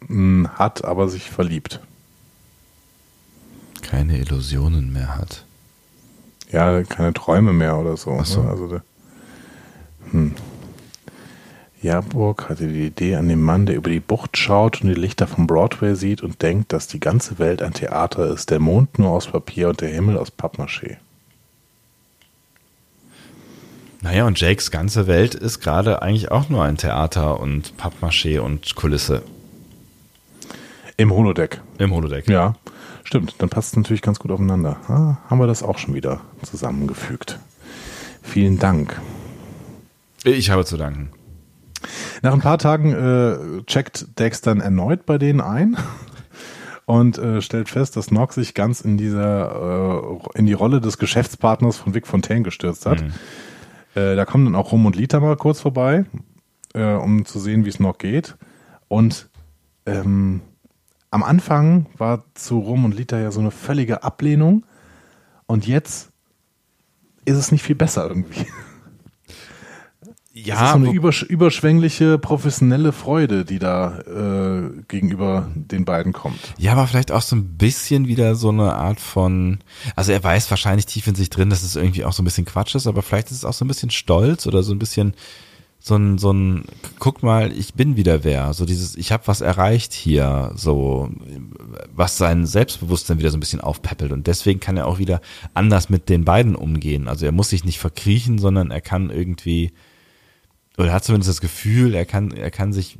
mh, 0.09 0.51
hat, 0.59 0.85
aber 0.85 1.09
sich 1.09 1.31
verliebt. 1.31 1.81
keine 3.83 4.19
Illusionen 4.19 4.93
mehr 4.93 5.17
hat. 5.17 5.45
Ja, 6.51 6.83
keine 6.85 7.13
Träume 7.13 7.53
mehr 7.53 7.77
oder 7.77 7.97
so. 7.97 8.17
Ach 8.21 8.27
so. 8.27 8.43
Ne? 8.43 8.51
Also 8.51 8.81
hm. 10.11 10.35
Jaburg 11.87 12.49
hatte 12.49 12.67
die 12.67 12.87
Idee 12.87 13.15
an 13.15 13.29
den 13.29 13.41
Mann, 13.41 13.67
der 13.67 13.77
über 13.77 13.91
die 13.91 14.01
Bucht 14.01 14.37
schaut 14.37 14.83
und 14.83 14.89
die 14.89 14.95
Lichter 14.95 15.27
vom 15.27 15.47
Broadway 15.47 15.95
sieht 15.95 16.23
und 16.23 16.43
denkt, 16.43 16.73
dass 16.73 16.89
die 16.89 17.01
ganze 17.01 17.39
Welt 17.39 17.63
ein 17.63 17.73
Theater 17.73 18.27
ist, 18.27 18.51
der 18.51 18.59
Mond 18.59 18.99
nur 18.99 19.11
aus 19.11 19.29
Papier 19.29 19.69
und 19.69 19.81
der 19.81 19.89
Himmel 19.91 20.19
aus 20.19 20.33
Pappmaché. 20.33 20.97
Naja, 24.03 24.27
und 24.27 24.41
Jakes 24.41 24.71
ganze 24.71 25.07
Welt 25.07 25.35
ist 25.35 25.61
gerade 25.61 26.03
eigentlich 26.03 26.31
auch 26.31 26.49
nur 26.49 26.63
ein 26.65 26.77
Theater 26.77 27.41
und 27.41 27.75
Pappmaché 27.77 28.41
und 28.41 28.75
Kulisse 28.77 29.23
Im 30.97 31.13
Holodeck. 31.13 31.61
im 31.79 31.93
Holodeck. 31.93 32.29
Ja, 32.29 32.55
stimmt. 33.05 33.35
Dann 33.39 33.49
passt 33.49 33.71
es 33.71 33.77
natürlich 33.77 34.03
ganz 34.03 34.19
gut 34.19 34.31
aufeinander. 34.31 34.77
Ah, 34.89 35.17
haben 35.31 35.39
wir 35.39 35.47
das 35.47 35.63
auch 35.63 35.79
schon 35.79 35.95
wieder 35.95 36.21
zusammengefügt. 36.43 37.39
Vielen 38.23 38.59
Dank. 38.59 39.01
Ich 40.25 40.51
habe 40.51 40.65
zu 40.65 40.77
danken. 40.77 41.11
Nach 42.23 42.33
ein 42.33 42.41
paar 42.41 42.59
Tagen 42.59 42.93
äh, 42.93 43.63
checkt 43.65 44.19
Dex 44.19 44.41
dann 44.41 44.61
erneut 44.61 45.07
bei 45.07 45.19
denen 45.19 45.41
ein 45.41 45.77
und 46.87 47.19
äh, 47.19 47.43
stellt 47.43 47.69
fest, 47.69 47.97
dass 47.97 48.11
Nock 48.11 48.33
sich 48.33 48.55
ganz 48.55 48.81
in 48.81 48.97
dieser 48.97 50.01
äh, 50.03 50.39
in 50.39 50.47
die 50.47 50.53
Rolle 50.53 50.81
des 50.81 50.99
Geschäftspartners 50.99 51.77
von 51.77 51.95
Vic 51.95 52.07
Fontaine 52.07 52.43
gestürzt 52.43 52.87
hat. 52.87 53.03
Äh, 53.95 54.15
da 54.17 54.25
kommen 54.25 54.45
dann 54.45 54.55
auch 54.55 54.73
Rum 54.73 54.87
und 54.87 54.97
Lita 54.97 55.21
mal 55.21 55.37
kurz 55.37 55.61
vorbei, 55.61 56.05
äh, 56.75 56.95
um 56.95 57.25
zu 57.25 57.39
sehen, 57.39 57.65
wie 57.65 57.71
es 57.71 57.81
Nock 57.81 57.99
geht. 57.99 58.37
Und 58.89 59.29
ähm, 59.87 60.43
am 61.11 61.23
Anfang 61.23 61.87
war 61.97 62.25
zu 62.35 62.59
Rum 62.59 62.85
und 62.85 62.95
Lita 62.95 63.19
ja 63.19 63.31
so 63.31 63.41
eine 63.41 63.51
völlige 63.51 64.03
Ablehnung 64.03 64.67
und 65.47 65.67
jetzt 65.67 66.11
ist 67.25 67.37
es 67.37 67.53
nicht 67.53 67.63
viel 67.63 67.77
besser 67.77 68.07
irgendwie. 68.07 68.47
Das 70.37 70.43
ist 70.43 70.49
Ja, 70.49 70.73
so 70.73 70.77
eine 70.79 70.93
übersch 70.93 71.23
überschwängliche, 71.23 72.19
professionelle 72.19 72.93
Freude, 72.93 73.47
die 73.47 73.59
da 73.59 74.01
äh, 74.01 74.71
gegenüber 74.87 75.51
den 75.55 75.87
beiden 75.87 76.13
kommt. 76.13 76.39
ja, 76.59 76.73
aber 76.73 76.87
vielleicht 76.87 77.11
auch 77.11 77.23
so 77.23 77.37
ein 77.37 77.57
bisschen 77.57 78.07
wieder 78.07 78.35
so 78.35 78.51
eine 78.51 78.75
Art 78.75 79.01
von, 79.01 79.59
also 79.95 80.13
er 80.13 80.23
weiß 80.23 80.51
wahrscheinlich 80.51 80.85
tief 80.85 81.07
in 81.07 81.15
sich 81.15 81.31
drin, 81.31 81.49
dass 81.49 81.63
es 81.63 81.75
irgendwie 81.75 82.05
auch 82.05 82.13
so 82.13 82.23
ein 82.23 82.27
bisschen 82.27 82.45
Quatsch 82.45 82.75
ist, 82.75 82.87
aber 82.87 83.01
vielleicht 83.03 83.31
ist 83.31 83.39
es 83.39 83.45
auch 83.47 83.55
so 83.55 83.65
ein 83.65 83.69
bisschen 83.69 83.91
Stolz 83.91 84.47
oder 84.47 84.63
so 84.63 84.73
ein 84.75 84.79
bisschen 84.79 85.15
so 85.79 85.95
ein, 85.95 86.19
so 86.19 86.33
ein, 86.33 86.65
guck 86.99 87.23
mal, 87.23 87.53
ich 87.53 87.75
bin 87.75 87.97
wieder 87.97 88.25
wer, 88.25 88.53
so 88.55 88.67
dieses, 88.67 88.97
ich 88.97 89.13
habe 89.13 89.27
was 89.27 89.41
erreicht 89.41 89.93
hier, 89.93 90.53
so, 90.57 91.11
was 91.95 92.19
sein 92.19 92.45
Selbstbewusstsein 92.45 93.19
wieder 93.19 93.31
so 93.31 93.37
ein 93.37 93.41
bisschen 93.41 93.61
aufpeppelt 93.61 94.11
und 94.13 94.27
deswegen 94.27 94.59
kann 94.59 94.77
er 94.77 94.87
auch 94.87 94.99
wieder 94.99 95.21
anders 95.55 95.89
mit 95.89 96.09
den 96.09 96.25
beiden 96.25 96.57
umgehen. 96.57 97.09
Also 97.09 97.25
er 97.25 97.33
muss 97.33 97.51
sich 97.51 97.65
nicht 97.65 97.79
verkriechen, 97.79 98.39
sondern 98.39 98.71
er 98.71 98.81
kann 98.81 99.11
irgendwie, 99.11 99.73
oder 100.77 100.89
er 100.89 100.95
hat 100.95 101.05
zumindest 101.05 101.31
das 101.31 101.41
Gefühl, 101.41 101.95
er 101.95 102.05
kann, 102.05 102.31
er 102.33 102.51
kann 102.51 102.73
sich 102.73 102.99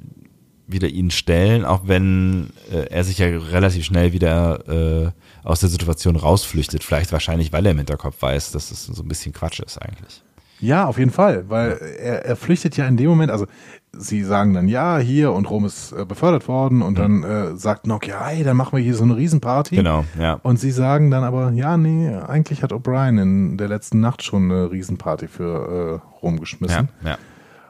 wieder 0.67 0.89
ihnen 0.89 1.11
stellen, 1.11 1.65
auch 1.65 1.83
wenn 1.87 2.51
äh, 2.73 2.91
er 2.91 3.05
sich 3.05 3.19
ja 3.19 3.27
relativ 3.27 3.85
schnell 3.85 4.13
wieder 4.13 4.69
äh, 5.07 5.11
aus 5.45 5.61
der 5.61 5.69
Situation 5.69 6.17
rausflüchtet. 6.17 6.83
Vielleicht 6.83 7.13
wahrscheinlich, 7.13 7.53
weil 7.53 7.65
er 7.67 7.73
im 7.73 7.79
Hinterkopf 7.79 8.21
weiß, 8.21 8.51
dass 8.53 8.71
es 8.71 8.87
so 8.87 9.03
ein 9.03 9.09
bisschen 9.09 9.33
Quatsch 9.33 9.61
ist 9.61 9.79
eigentlich. 9.79 10.23
Ja, 10.59 10.87
auf 10.87 10.99
jeden 10.99 11.11
Fall, 11.11 11.49
weil 11.49 11.73
er, 12.01 12.25
er 12.25 12.37
flüchtet 12.37 12.77
ja 12.77 12.87
in 12.87 12.97
dem 12.97 13.09
Moment, 13.09 13.31
also 13.31 13.47
sie 13.93 14.25
sagen 14.25 14.55
dann, 14.55 14.69
ja, 14.69 14.99
hier 14.99 15.33
und 15.33 15.49
Rom 15.51 15.67
ist 15.67 15.93
äh, 15.93 16.05
befördert 16.05 16.49
worden 16.49 16.83
und 16.83 16.99
dann 16.99 17.23
äh, 17.23 17.57
sagt 17.57 17.87
Nock, 17.87 18.07
ja, 18.07 18.27
hey, 18.27 18.43
dann 18.43 18.57
machen 18.57 18.77
wir 18.77 18.83
hier 18.83 18.95
so 18.95 19.05
eine 19.05 19.17
Riesenparty. 19.17 19.77
Genau, 19.77 20.05
ja. 20.19 20.41
Und 20.43 20.59
sie 20.59 20.71
sagen 20.71 21.11
dann 21.11 21.25
aber, 21.25 21.53
ja, 21.53 21.77
nee, 21.77 22.09
eigentlich 22.09 22.63
hat 22.63 22.73
O'Brien 22.73 23.21
in 23.21 23.59
der 23.59 23.69
letzten 23.69 24.01
Nacht 24.01 24.23
schon 24.23 24.51
eine 24.51 24.71
Riesenparty 24.71 25.29
für 25.29 26.01
äh, 26.03 26.19
Rom 26.23 26.41
geschmissen. 26.41 26.89
Ja, 27.03 27.11
ja. 27.11 27.19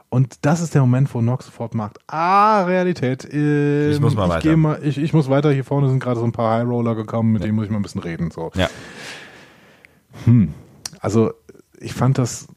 Und 0.09 0.45
das 0.45 0.61
ist 0.61 0.73
der 0.73 0.81
Moment, 0.81 1.13
wo 1.13 1.21
Nock 1.21 1.43
sofort 1.43 1.75
macht, 1.75 1.99
ah, 2.07 2.63
Realität. 2.63 3.27
ähm, 3.31 3.91
Ich 3.91 3.99
muss 3.99 4.15
mal 4.15 4.25
ich 4.25 4.29
weiter. 4.45 4.57
Mal, 4.57 4.79
ich, 4.81 4.97
ich 4.97 5.13
muss 5.13 5.29
weiter. 5.29 5.51
Hier 5.51 5.65
vorne 5.65 5.89
sind 5.89 5.99
gerade 5.99 6.19
so 6.19 6.25
ein 6.25 6.31
paar 6.31 6.57
High 6.57 6.67
Roller 6.67 6.95
gekommen, 6.95 7.33
mit 7.33 7.43
denen 7.43 7.55
muss 7.55 7.65
ich 7.65 7.71
mal 7.71 7.77
ein 7.77 7.83
bisschen 7.83 8.01
reden. 8.01 8.31
So. 8.31 8.51
Ja. 8.55 8.69
Also 10.99 11.31
ich 11.79 11.93
fand 11.93 12.17
das 12.17 12.47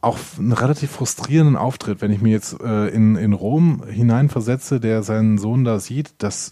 auch 0.00 0.16
einen 0.38 0.52
relativ 0.52 0.92
frustrierenden 0.92 1.56
Auftritt, 1.56 2.00
wenn 2.02 2.12
ich 2.12 2.20
mir 2.20 2.30
jetzt 2.30 2.60
äh, 2.60 2.88
in, 2.88 3.16
in 3.16 3.32
Rom 3.32 3.82
hineinversetze, 3.88 4.78
der 4.78 5.02
seinen 5.02 5.38
Sohn 5.38 5.64
da 5.64 5.80
sieht, 5.80 6.22
dass 6.22 6.50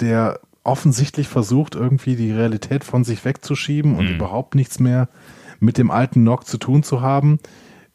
der 0.00 0.40
offensichtlich 0.64 1.28
versucht, 1.28 1.74
irgendwie 1.74 2.16
die 2.16 2.32
Realität 2.32 2.82
von 2.84 3.04
sich 3.04 3.24
wegzuschieben 3.24 3.94
und 3.96 4.08
überhaupt 4.08 4.54
nichts 4.54 4.80
mehr 4.80 5.08
mit 5.60 5.78
dem 5.78 5.90
alten 5.90 6.24
Nock 6.24 6.46
zu 6.46 6.58
tun 6.58 6.82
zu 6.82 7.00
haben. 7.00 7.38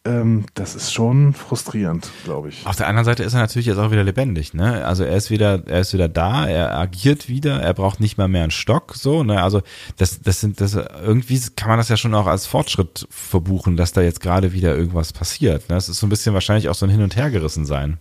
Ähm, 0.05 0.45
das 0.53 0.75
ist 0.75 0.93
schon 0.93 1.33
frustrierend, 1.33 2.11
glaube 2.25 2.49
ich. 2.49 2.63
Auf 2.67 2.75
der 2.75 2.87
anderen 2.87 3.05
Seite 3.05 3.23
ist 3.23 3.33
er 3.33 3.39
natürlich 3.39 3.65
jetzt 3.65 3.79
auch 3.79 3.89
wieder 3.89 4.03
lebendig, 4.03 4.53
ne? 4.53 4.85
Also 4.85 5.03
er 5.03 5.17
ist 5.17 5.31
wieder, 5.31 5.63
er 5.65 5.79
ist 5.79 5.93
wieder 5.93 6.07
da, 6.07 6.47
er 6.47 6.77
agiert 6.77 7.27
wieder, 7.27 7.59
er 7.59 7.73
braucht 7.73 7.99
nicht 7.99 8.15
mal 8.15 8.27
mehr 8.27 8.43
einen 8.43 8.51
Stock, 8.51 8.93
so, 8.95 9.23
ne? 9.23 9.41
Also 9.41 9.63
das, 9.97 10.21
das 10.21 10.41
sind, 10.41 10.61
das 10.61 10.75
irgendwie 10.75 11.41
kann 11.55 11.69
man 11.69 11.79
das 11.79 11.89
ja 11.89 11.97
schon 11.97 12.13
auch 12.13 12.27
als 12.27 12.45
Fortschritt 12.45 13.07
verbuchen, 13.09 13.77
dass 13.77 13.93
da 13.93 14.01
jetzt 14.01 14.21
gerade 14.21 14.53
wieder 14.53 14.77
irgendwas 14.77 15.11
passiert. 15.11 15.69
Ne? 15.69 15.75
Das 15.75 15.89
ist 15.89 15.99
so 15.99 16.05
ein 16.05 16.11
bisschen 16.11 16.35
wahrscheinlich 16.35 16.69
auch 16.69 16.75
so 16.75 16.85
ein 16.85 16.91
Hin 16.91 17.01
und 17.01 17.15
Hergerissen 17.15 17.65
sein. 17.65 17.97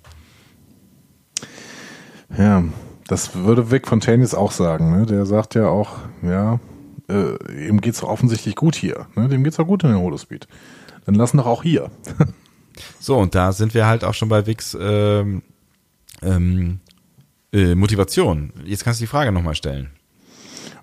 Ja, 2.37 2.65
das 3.07 3.35
würde 3.35 3.71
Vic 3.71 3.89
Fontaines 3.89 4.35
auch 4.35 4.53
sagen. 4.53 4.95
Ne? 4.95 5.07
Der 5.07 5.25
sagt 5.25 5.55
ja 5.55 5.69
auch, 5.69 5.97
ja, 6.23 6.61
äh, 7.09 7.69
ihm 7.69 7.81
geht's 7.81 8.03
offensichtlich 8.03 8.57
gut 8.57 8.75
hier. 8.75 9.07
Ne? 9.15 9.29
Dem 9.29 9.43
geht's 9.43 9.57
doch 9.57 9.67
gut 9.67 9.85
in 9.85 9.91
den 9.91 10.01
Holospeed. 10.01 10.49
Dann 11.05 11.15
lassen 11.15 11.37
doch 11.37 11.47
auch 11.47 11.63
hier. 11.63 11.91
So, 12.99 13.19
und 13.19 13.35
da 13.35 13.53
sind 13.53 13.75
wir 13.75 13.87
halt 13.87 14.03
auch 14.03 14.15
schon 14.15 14.29
bei 14.29 14.47
Wix 14.47 14.77
ähm, 14.81 15.43
ähm, 16.23 16.81
äh, 17.53 17.75
Motivation. 17.75 18.53
Jetzt 18.65 18.85
kannst 18.85 19.01
du 19.01 19.05
die 19.05 19.09
Frage 19.09 19.31
nochmal 19.31 19.55
stellen. 19.55 19.91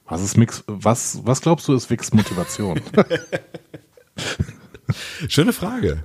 Was 0.05 0.21
ist 0.21 0.37
Mix, 0.37 0.63
was, 0.67 1.21
was 1.23 1.41
glaubst 1.41 1.67
du 1.67 1.73
ist 1.73 1.89
Vicks 1.89 2.13
Motivation? 2.13 2.79
Schöne 5.27 5.53
Frage. 5.53 6.03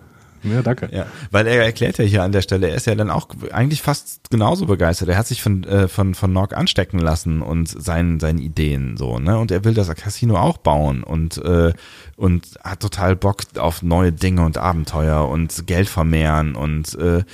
Ja, 0.53 0.63
danke. 0.63 0.89
Ja, 0.93 1.07
weil 1.31 1.47
er 1.47 1.65
erklärt 1.65 1.99
ja 1.99 2.05
hier 2.05 2.23
an 2.23 2.33
der 2.33 2.43
Stelle, 2.43 2.69
er 2.69 2.77
ist 2.77 2.87
ja 2.87 2.95
dann 2.95 3.11
auch 3.11 3.29
eigentlich 3.53 3.83
fast 3.83 4.31
genauso 4.31 4.67
begeistert. 4.67 5.09
Er 5.09 5.19
hat 5.19 5.27
sich 5.27 5.43
von 5.43 5.65
äh, 5.65 5.89
von 5.89 6.15
von 6.15 6.33
Nock 6.33 6.57
anstecken 6.57 6.99
lassen 6.99 7.43
und 7.43 7.69
seinen 7.69 8.21
seinen 8.21 8.39
Ideen 8.39 8.97
so, 8.97 9.19
ne? 9.19 9.39
Und 9.39 9.51
er 9.51 9.65
will 9.65 9.75
das 9.75 9.89
Casino 9.95 10.37
auch 10.37 10.59
bauen 10.59 11.03
und 11.03 11.39
äh, 11.39 11.73
und 12.17 12.59
hat 12.63 12.81
total 12.81 13.17
Bock 13.17 13.43
auf 13.59 13.83
neue 13.83 14.13
Dinge 14.13 14.45
und 14.45 14.59
Abenteuer 14.59 15.29
und 15.29 15.67
Geld 15.67 15.89
vermehren 15.89 16.57
und 16.57 16.95
äh, 16.99 17.25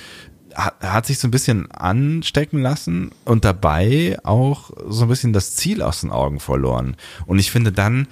hat, 0.55 0.75
hat 0.81 1.05
sich 1.05 1.19
so 1.19 1.27
ein 1.27 1.31
bisschen 1.31 1.71
anstecken 1.71 2.61
lassen 2.61 3.11
und 3.25 3.45
dabei 3.45 4.17
auch 4.23 4.71
so 4.87 5.05
ein 5.05 5.09
bisschen 5.09 5.33
das 5.33 5.55
Ziel 5.55 5.81
aus 5.81 6.01
den 6.01 6.11
Augen 6.11 6.39
verloren. 6.39 6.95
Und 7.25 7.39
ich 7.39 7.51
finde 7.51 7.71
dann, 7.71 8.07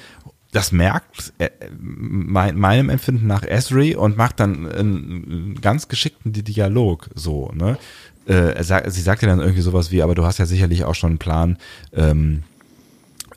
das 0.51 0.71
merkt 0.71 1.33
äh, 1.37 1.49
mein, 1.79 2.57
meinem 2.57 2.89
Empfinden 2.89 3.27
nach 3.27 3.43
Esri 3.43 3.95
und 3.95 4.17
macht 4.17 4.39
dann 4.39 4.69
einen 4.69 5.59
ganz 5.61 5.87
geschickten 5.87 6.33
Dialog 6.33 7.09
so, 7.15 7.51
ne? 7.53 7.77
Äh, 8.25 8.63
sagt, 8.63 8.91
sie 8.91 9.01
sagt 9.01 9.23
ja 9.23 9.29
dann 9.29 9.39
irgendwie 9.39 9.61
sowas 9.61 9.91
wie, 9.91 10.03
aber 10.03 10.13
du 10.13 10.25
hast 10.25 10.37
ja 10.37 10.45
sicherlich 10.45 10.83
auch 10.83 10.93
schon 10.93 11.11
einen 11.11 11.19
Plan, 11.19 11.57
ähm, 11.93 12.43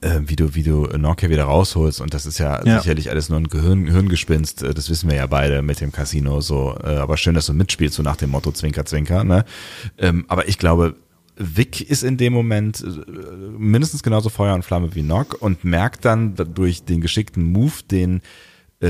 äh, 0.02 0.20
wie 0.26 0.36
du, 0.36 0.54
wie 0.54 0.62
du 0.62 0.84
Nokia 0.84 1.30
wieder 1.30 1.44
rausholst 1.44 2.02
und 2.02 2.12
das 2.12 2.26
ist 2.26 2.38
ja, 2.38 2.62
ja, 2.64 2.80
sicherlich 2.80 3.10
alles 3.10 3.30
nur 3.30 3.40
ein 3.40 3.48
Gehirn, 3.48 3.86
Gehirngespinst, 3.86 4.62
äh, 4.62 4.74
das 4.74 4.90
wissen 4.90 5.08
wir 5.08 5.16
ja 5.16 5.26
beide 5.26 5.62
mit 5.62 5.80
dem 5.80 5.90
Casino 5.90 6.42
so, 6.42 6.76
äh, 6.82 6.96
aber 6.96 7.16
schön, 7.16 7.34
dass 7.34 7.46
du 7.46 7.54
mitspielst, 7.54 7.96
so 7.96 8.02
nach 8.02 8.16
dem 8.16 8.30
Motto 8.30 8.52
Zwinker, 8.52 8.84
Zwinker, 8.84 9.24
ne? 9.24 9.46
Ähm, 9.96 10.26
aber 10.28 10.48
ich 10.48 10.58
glaube, 10.58 10.96
Vic 11.36 11.80
ist 11.80 12.02
in 12.02 12.16
dem 12.16 12.32
Moment 12.32 12.82
äh, 12.82 13.10
mindestens 13.58 14.02
genauso 14.02 14.28
Feuer 14.28 14.54
und 14.54 14.64
Flamme 14.64 14.94
wie 14.94 15.02
Nock 15.02 15.40
und 15.40 15.64
merkt 15.64 16.04
dann 16.04 16.34
durch 16.36 16.84
den 16.84 17.00
geschickten 17.00 17.52
Move, 17.52 17.82
den 17.90 18.22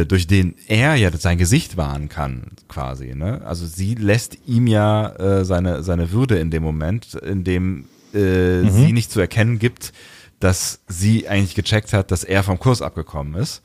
durch 0.08 0.26
den 0.26 0.56
er 0.66 0.96
ja 0.96 1.16
sein 1.16 1.38
Gesicht 1.38 1.76
wahren 1.76 2.08
kann, 2.08 2.46
quasi. 2.66 3.14
Ne? 3.14 3.42
Also 3.44 3.64
sie 3.64 3.94
lässt 3.94 4.38
ihm 4.44 4.66
ja 4.66 5.10
äh, 5.10 5.44
seine 5.44 5.84
seine 5.84 6.10
Würde 6.10 6.38
in 6.38 6.50
dem 6.50 6.64
Moment, 6.64 7.14
in 7.14 7.44
dem 7.44 7.84
äh, 8.12 8.62
mhm. 8.62 8.70
sie 8.70 8.92
nicht 8.92 9.12
zu 9.12 9.20
erkennen 9.20 9.58
gibt, 9.60 9.92
dass 10.40 10.80
sie 10.88 11.28
eigentlich 11.28 11.54
gecheckt 11.54 11.92
hat, 11.92 12.10
dass 12.10 12.24
er 12.24 12.42
vom 12.42 12.58
Kurs 12.58 12.82
abgekommen 12.82 13.34
ist. 13.34 13.62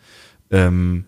Ähm, 0.52 1.06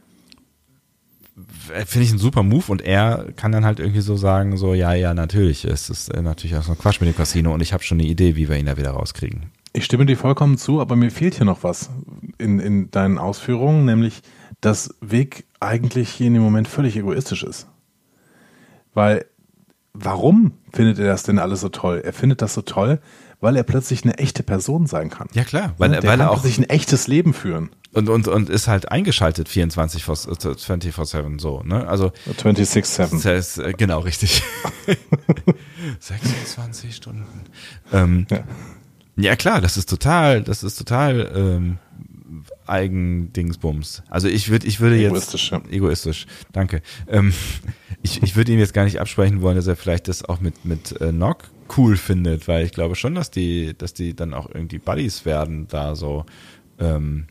Finde 1.85 2.05
ich 2.05 2.11
ein 2.11 2.17
super 2.17 2.43
Move 2.43 2.65
und 2.67 2.81
er 2.81 3.27
kann 3.35 3.51
dann 3.51 3.65
halt 3.65 3.79
irgendwie 3.79 4.01
so 4.01 4.15
sagen, 4.15 4.57
so, 4.57 4.73
ja, 4.73 4.93
ja, 4.93 5.13
natürlich, 5.13 5.65
es 5.65 5.89
ist 5.89 6.09
äh, 6.09 6.21
natürlich 6.21 6.55
auch 6.55 6.63
so 6.63 6.71
ein 6.71 6.77
Quatsch 6.77 7.01
mit 7.01 7.09
dem 7.09 7.15
Casino 7.15 7.53
und 7.53 7.61
ich 7.61 7.73
habe 7.73 7.83
schon 7.83 7.99
eine 7.99 8.07
Idee, 8.07 8.35
wie 8.35 8.49
wir 8.49 8.57
ihn 8.57 8.65
da 8.65 8.77
wieder 8.77 8.91
rauskriegen. 8.91 9.51
Ich 9.73 9.85
stimme 9.85 10.05
dir 10.05 10.17
vollkommen 10.17 10.57
zu, 10.57 10.81
aber 10.81 10.95
mir 10.95 11.11
fehlt 11.11 11.35
hier 11.35 11.45
noch 11.45 11.63
was 11.63 11.89
in, 12.37 12.59
in 12.59 12.91
deinen 12.91 13.17
Ausführungen, 13.17 13.85
nämlich, 13.85 14.21
dass 14.59 14.95
Weg 14.99 15.45
eigentlich 15.59 16.09
hier 16.09 16.27
in 16.27 16.33
dem 16.33 16.43
Moment 16.43 16.67
völlig 16.67 16.97
egoistisch 16.97 17.43
ist. 17.43 17.67
Weil, 18.93 19.25
warum 19.93 20.53
findet 20.73 20.99
er 20.99 21.07
das 21.07 21.23
denn 21.23 21.39
alles 21.39 21.61
so 21.61 21.69
toll? 21.69 22.01
Er 22.03 22.11
findet 22.11 22.41
das 22.41 22.53
so 22.53 22.61
toll, 22.61 22.99
weil 23.39 23.55
er 23.55 23.63
plötzlich 23.63 24.03
eine 24.03 24.17
echte 24.17 24.43
Person 24.43 24.85
sein 24.87 25.09
kann. 25.09 25.27
Ja 25.33 25.43
klar, 25.43 25.73
weil, 25.77 25.93
ja, 25.93 26.03
weil 26.03 26.19
er 26.19 26.31
auch 26.31 26.43
sich 26.43 26.57
ein 26.57 26.69
echtes 26.69 27.07
Leben 27.07 27.33
führen. 27.33 27.69
Und, 27.93 28.07
und, 28.07 28.27
und 28.27 28.49
ist 28.49 28.67
halt 28.67 28.91
eingeschaltet 28.91 29.49
24 29.49 30.03
24-7 30.03 31.41
so, 31.41 31.61
ne? 31.63 31.87
Also 31.87 32.13
26-7. 32.27 33.61
Äh, 33.61 33.73
genau, 33.73 33.99
richtig. 33.99 34.43
26 35.99 36.95
Stunden. 36.95 37.25
Ähm, 37.91 38.27
ja. 38.31 38.43
ja. 39.17 39.35
klar, 39.35 39.59
das 39.59 39.75
ist 39.75 39.89
total, 39.89 40.41
das 40.41 40.63
ist 40.63 40.77
total 40.77 41.31
ähm, 41.35 41.79
Eigendingsbums. 42.65 44.03
Also 44.09 44.29
ich 44.29 44.49
würde, 44.49 44.67
ich 44.67 44.79
würde 44.79 44.95
egoistisch, 44.95 45.51
jetzt 45.51 45.65
ja. 45.65 45.71
egoistisch, 45.71 46.27
danke. 46.53 46.81
Ähm, 47.09 47.33
ich, 48.03 48.23
ich 48.23 48.37
würde 48.37 48.53
ihm 48.53 48.59
jetzt 48.59 48.73
gar 48.73 48.85
nicht 48.85 49.01
absprechen 49.01 49.41
wollen, 49.41 49.57
dass 49.57 49.67
er 49.67 49.75
vielleicht 49.75 50.07
das 50.07 50.23
auch 50.23 50.39
mit 50.39 50.63
mit 50.63 50.99
äh, 51.01 51.11
Nock 51.11 51.49
cool 51.77 51.97
findet, 51.97 52.47
weil 52.47 52.65
ich 52.65 52.71
glaube 52.71 52.95
schon, 52.95 53.15
dass 53.15 53.31
die, 53.31 53.77
dass 53.77 53.93
die 53.93 54.15
dann 54.15 54.33
auch 54.33 54.47
irgendwie 54.47 54.79
Buddies 54.79 55.25
werden 55.25 55.67
da 55.67 55.95
so. 55.95 56.25
Ähm, 56.79 57.27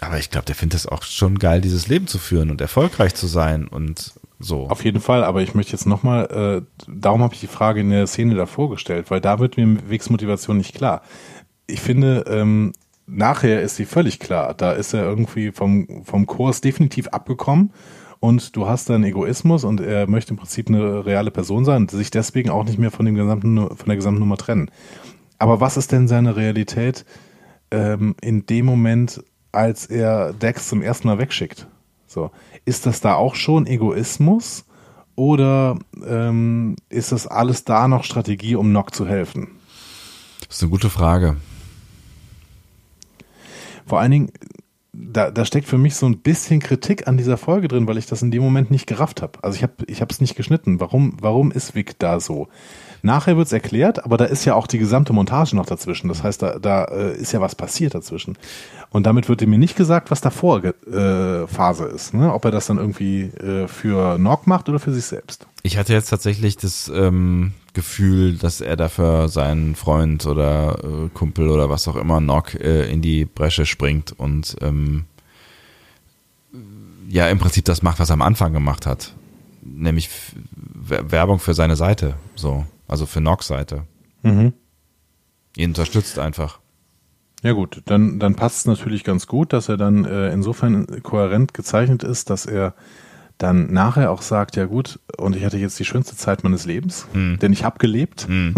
aber 0.00 0.18
ich 0.18 0.30
glaube, 0.30 0.46
der 0.46 0.54
findet 0.54 0.78
es 0.78 0.86
auch 0.86 1.02
schon 1.02 1.38
geil, 1.38 1.60
dieses 1.60 1.88
Leben 1.88 2.06
zu 2.06 2.18
führen 2.18 2.50
und 2.50 2.60
erfolgreich 2.60 3.14
zu 3.14 3.26
sein 3.26 3.66
und 3.66 4.14
so. 4.38 4.68
Auf 4.68 4.84
jeden 4.84 5.00
Fall, 5.00 5.24
aber 5.24 5.42
ich 5.42 5.54
möchte 5.54 5.72
jetzt 5.72 5.86
nochmal, 5.86 6.26
äh, 6.26 6.82
darum 6.86 7.22
habe 7.22 7.34
ich 7.34 7.40
die 7.40 7.48
Frage 7.48 7.80
in 7.80 7.90
der 7.90 8.06
Szene 8.06 8.36
davor 8.36 8.70
gestellt, 8.70 9.10
weil 9.10 9.20
da 9.20 9.40
wird 9.40 9.56
mir 9.56 9.78
Wegsmotivation 9.88 10.56
nicht 10.56 10.74
klar. 10.74 11.02
Ich 11.66 11.80
finde, 11.80 12.24
ähm, 12.28 12.72
nachher 13.06 13.62
ist 13.62 13.76
sie 13.76 13.84
völlig 13.84 14.20
klar. 14.20 14.54
Da 14.54 14.72
ist 14.72 14.94
er 14.94 15.02
irgendwie 15.02 15.50
vom, 15.50 16.04
vom 16.04 16.26
Kurs 16.26 16.60
definitiv 16.60 17.08
abgekommen 17.08 17.72
und 18.20 18.54
du 18.56 18.68
hast 18.68 18.90
dann 18.90 19.04
Egoismus 19.04 19.64
und 19.64 19.80
er 19.80 20.08
möchte 20.08 20.30
im 20.30 20.36
Prinzip 20.36 20.68
eine 20.68 21.04
reale 21.04 21.30
Person 21.30 21.64
sein 21.64 21.82
und 21.82 21.90
sich 21.90 22.10
deswegen 22.10 22.50
auch 22.50 22.64
nicht 22.64 22.78
mehr 22.78 22.90
von 22.90 23.06
dem 23.06 23.16
gesamten, 23.16 23.56
von 23.58 23.86
der 23.86 23.96
gesamten 23.96 24.20
Nummer 24.20 24.36
trennen. 24.36 24.70
Aber 25.38 25.60
was 25.60 25.76
ist 25.76 25.92
denn 25.92 26.08
seine 26.08 26.36
Realität 26.36 27.04
ähm, 27.70 28.14
in 28.20 28.46
dem 28.46 28.66
Moment, 28.66 29.22
als 29.58 29.86
er 29.86 30.32
Dex 30.32 30.68
zum 30.68 30.82
ersten 30.82 31.08
Mal 31.08 31.18
wegschickt? 31.18 31.66
So, 32.06 32.30
ist 32.64 32.86
das 32.86 33.00
da 33.00 33.14
auch 33.14 33.34
schon 33.34 33.66
Egoismus 33.66 34.64
oder 35.16 35.76
ähm, 36.06 36.76
ist 36.88 37.10
das 37.10 37.26
alles 37.26 37.64
da 37.64 37.88
noch 37.88 38.04
Strategie, 38.04 38.54
um 38.54 38.70
Nock 38.70 38.94
zu 38.94 39.06
helfen? 39.08 39.48
Das 40.46 40.56
ist 40.56 40.62
eine 40.62 40.70
gute 40.70 40.90
Frage. 40.90 41.36
Vor 43.84 43.98
allen 43.98 44.12
Dingen, 44.12 44.32
da, 44.92 45.30
da 45.30 45.44
steckt 45.44 45.68
für 45.68 45.78
mich 45.78 45.94
so 45.96 46.06
ein 46.06 46.18
bisschen 46.18 46.60
Kritik 46.60 47.06
an 47.06 47.16
dieser 47.16 47.36
Folge 47.36 47.68
drin, 47.68 47.86
weil 47.86 47.98
ich 47.98 48.06
das 48.06 48.22
in 48.22 48.30
dem 48.30 48.42
Moment 48.42 48.70
nicht 48.70 48.86
gerafft 48.86 49.22
habe. 49.22 49.38
Also 49.42 49.56
ich 49.56 49.62
habe 49.62 49.74
ich 49.86 50.00
es 50.00 50.20
nicht 50.20 50.34
geschnitten. 50.34 50.80
Warum, 50.80 51.16
warum 51.20 51.50
ist 51.52 51.74
Vic 51.74 51.98
da 51.98 52.20
so? 52.20 52.48
Nachher 53.02 53.36
wird 53.36 53.46
es 53.46 53.52
erklärt, 53.52 54.04
aber 54.04 54.16
da 54.16 54.24
ist 54.24 54.44
ja 54.44 54.54
auch 54.54 54.66
die 54.66 54.78
gesamte 54.78 55.12
Montage 55.12 55.54
noch 55.54 55.66
dazwischen. 55.66 56.08
Das 56.08 56.22
heißt, 56.22 56.42
da, 56.42 56.58
da 56.58 56.84
äh, 56.84 57.16
ist 57.16 57.32
ja 57.32 57.40
was 57.40 57.54
passiert 57.54 57.94
dazwischen. 57.94 58.36
Und 58.90 59.06
damit 59.06 59.28
wird 59.28 59.46
mir 59.46 59.58
nicht 59.58 59.76
gesagt, 59.76 60.10
was 60.10 60.20
davor 60.20 60.64
äh, 60.64 61.46
Phase 61.46 61.84
ist. 61.84 62.14
Ne? 62.14 62.32
Ob 62.32 62.44
er 62.44 62.50
das 62.50 62.66
dann 62.66 62.78
irgendwie 62.78 63.22
äh, 63.22 63.68
für 63.68 64.18
Nock 64.18 64.46
macht 64.46 64.68
oder 64.68 64.80
für 64.80 64.92
sich 64.92 65.04
selbst. 65.04 65.46
Ich 65.62 65.76
hatte 65.76 65.92
jetzt 65.92 66.08
tatsächlich 66.08 66.56
das 66.56 66.90
ähm, 66.92 67.52
Gefühl, 67.78 68.34
dass 68.34 68.60
er 68.60 68.74
dafür 68.74 69.28
seinen 69.28 69.76
Freund 69.76 70.26
oder 70.26 70.80
äh, 70.82 71.08
Kumpel 71.14 71.48
oder 71.48 71.70
was 71.70 71.86
auch 71.86 71.94
immer 71.94 72.20
Nock 72.20 72.56
äh, 72.56 72.90
in 72.90 73.02
die 73.02 73.24
Bresche 73.24 73.66
springt 73.66 74.10
und 74.10 74.56
ähm, 74.62 75.04
ja 77.08 77.28
im 77.28 77.38
Prinzip 77.38 77.66
das 77.66 77.82
macht, 77.82 78.00
was 78.00 78.10
er 78.10 78.14
am 78.14 78.22
Anfang 78.22 78.52
gemacht 78.52 78.84
hat. 78.84 79.14
Nämlich 79.62 80.10
Werbung 80.74 81.38
für 81.38 81.54
seine 81.54 81.76
Seite. 81.76 82.16
So. 82.34 82.66
Also 82.88 83.06
für 83.06 83.20
Nocks 83.20 83.46
Seite. 83.46 83.84
Mhm. 84.24 84.54
Ihn 85.56 85.70
unterstützt 85.70 86.18
einfach. 86.18 86.58
Ja 87.44 87.52
gut, 87.52 87.82
dann, 87.84 88.18
dann 88.18 88.34
passt 88.34 88.58
es 88.58 88.66
natürlich 88.66 89.04
ganz 89.04 89.28
gut, 89.28 89.52
dass 89.52 89.68
er 89.68 89.76
dann 89.76 90.04
äh, 90.04 90.32
insofern 90.32 91.04
kohärent 91.04 91.54
gezeichnet 91.54 92.02
ist, 92.02 92.28
dass 92.28 92.44
er 92.44 92.74
dann 93.38 93.72
nachher 93.72 94.10
auch 94.10 94.22
sagt, 94.22 94.56
ja 94.56 94.66
gut, 94.66 94.98
und 95.16 95.36
ich 95.36 95.44
hatte 95.44 95.58
jetzt 95.58 95.78
die 95.78 95.84
schönste 95.84 96.16
Zeit 96.16 96.42
meines 96.42 96.66
Lebens, 96.66 97.06
mhm. 97.12 97.38
denn 97.38 97.52
ich 97.52 97.64
habe 97.64 97.78
gelebt. 97.78 98.28
Mhm. 98.28 98.54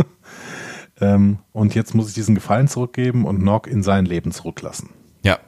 ähm, 1.00 1.38
und 1.52 1.74
jetzt 1.74 1.94
muss 1.94 2.08
ich 2.08 2.14
diesen 2.14 2.34
Gefallen 2.34 2.66
zurückgeben 2.66 3.26
und 3.26 3.42
Nock 3.42 3.66
in 3.66 3.82
sein 3.82 4.06
Leben 4.06 4.32
zurücklassen. 4.32 4.90
Ja. 5.22 5.38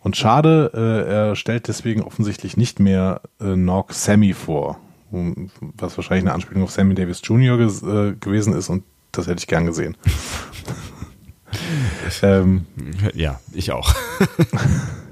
Und 0.00 0.16
schade, 0.16 0.70
äh, 0.72 1.12
er 1.12 1.36
stellt 1.36 1.66
deswegen 1.66 2.02
offensichtlich 2.02 2.56
nicht 2.56 2.78
mehr 2.78 3.22
äh, 3.40 3.56
Nock 3.56 3.92
Sammy 3.92 4.34
vor, 4.34 4.78
was 5.10 5.98
wahrscheinlich 5.98 6.24
eine 6.24 6.34
Anspielung 6.34 6.62
auf 6.62 6.70
Sammy 6.70 6.94
Davis 6.94 7.22
Jr. 7.24 7.58
Äh, 7.58 8.14
gewesen 8.14 8.54
ist 8.54 8.68
und 8.68 8.84
das 9.10 9.26
hätte 9.26 9.40
ich 9.40 9.46
gern 9.48 9.66
gesehen. 9.66 9.96
ähm, 12.22 12.66
ja, 13.14 13.40
ich 13.52 13.72
auch. 13.72 13.94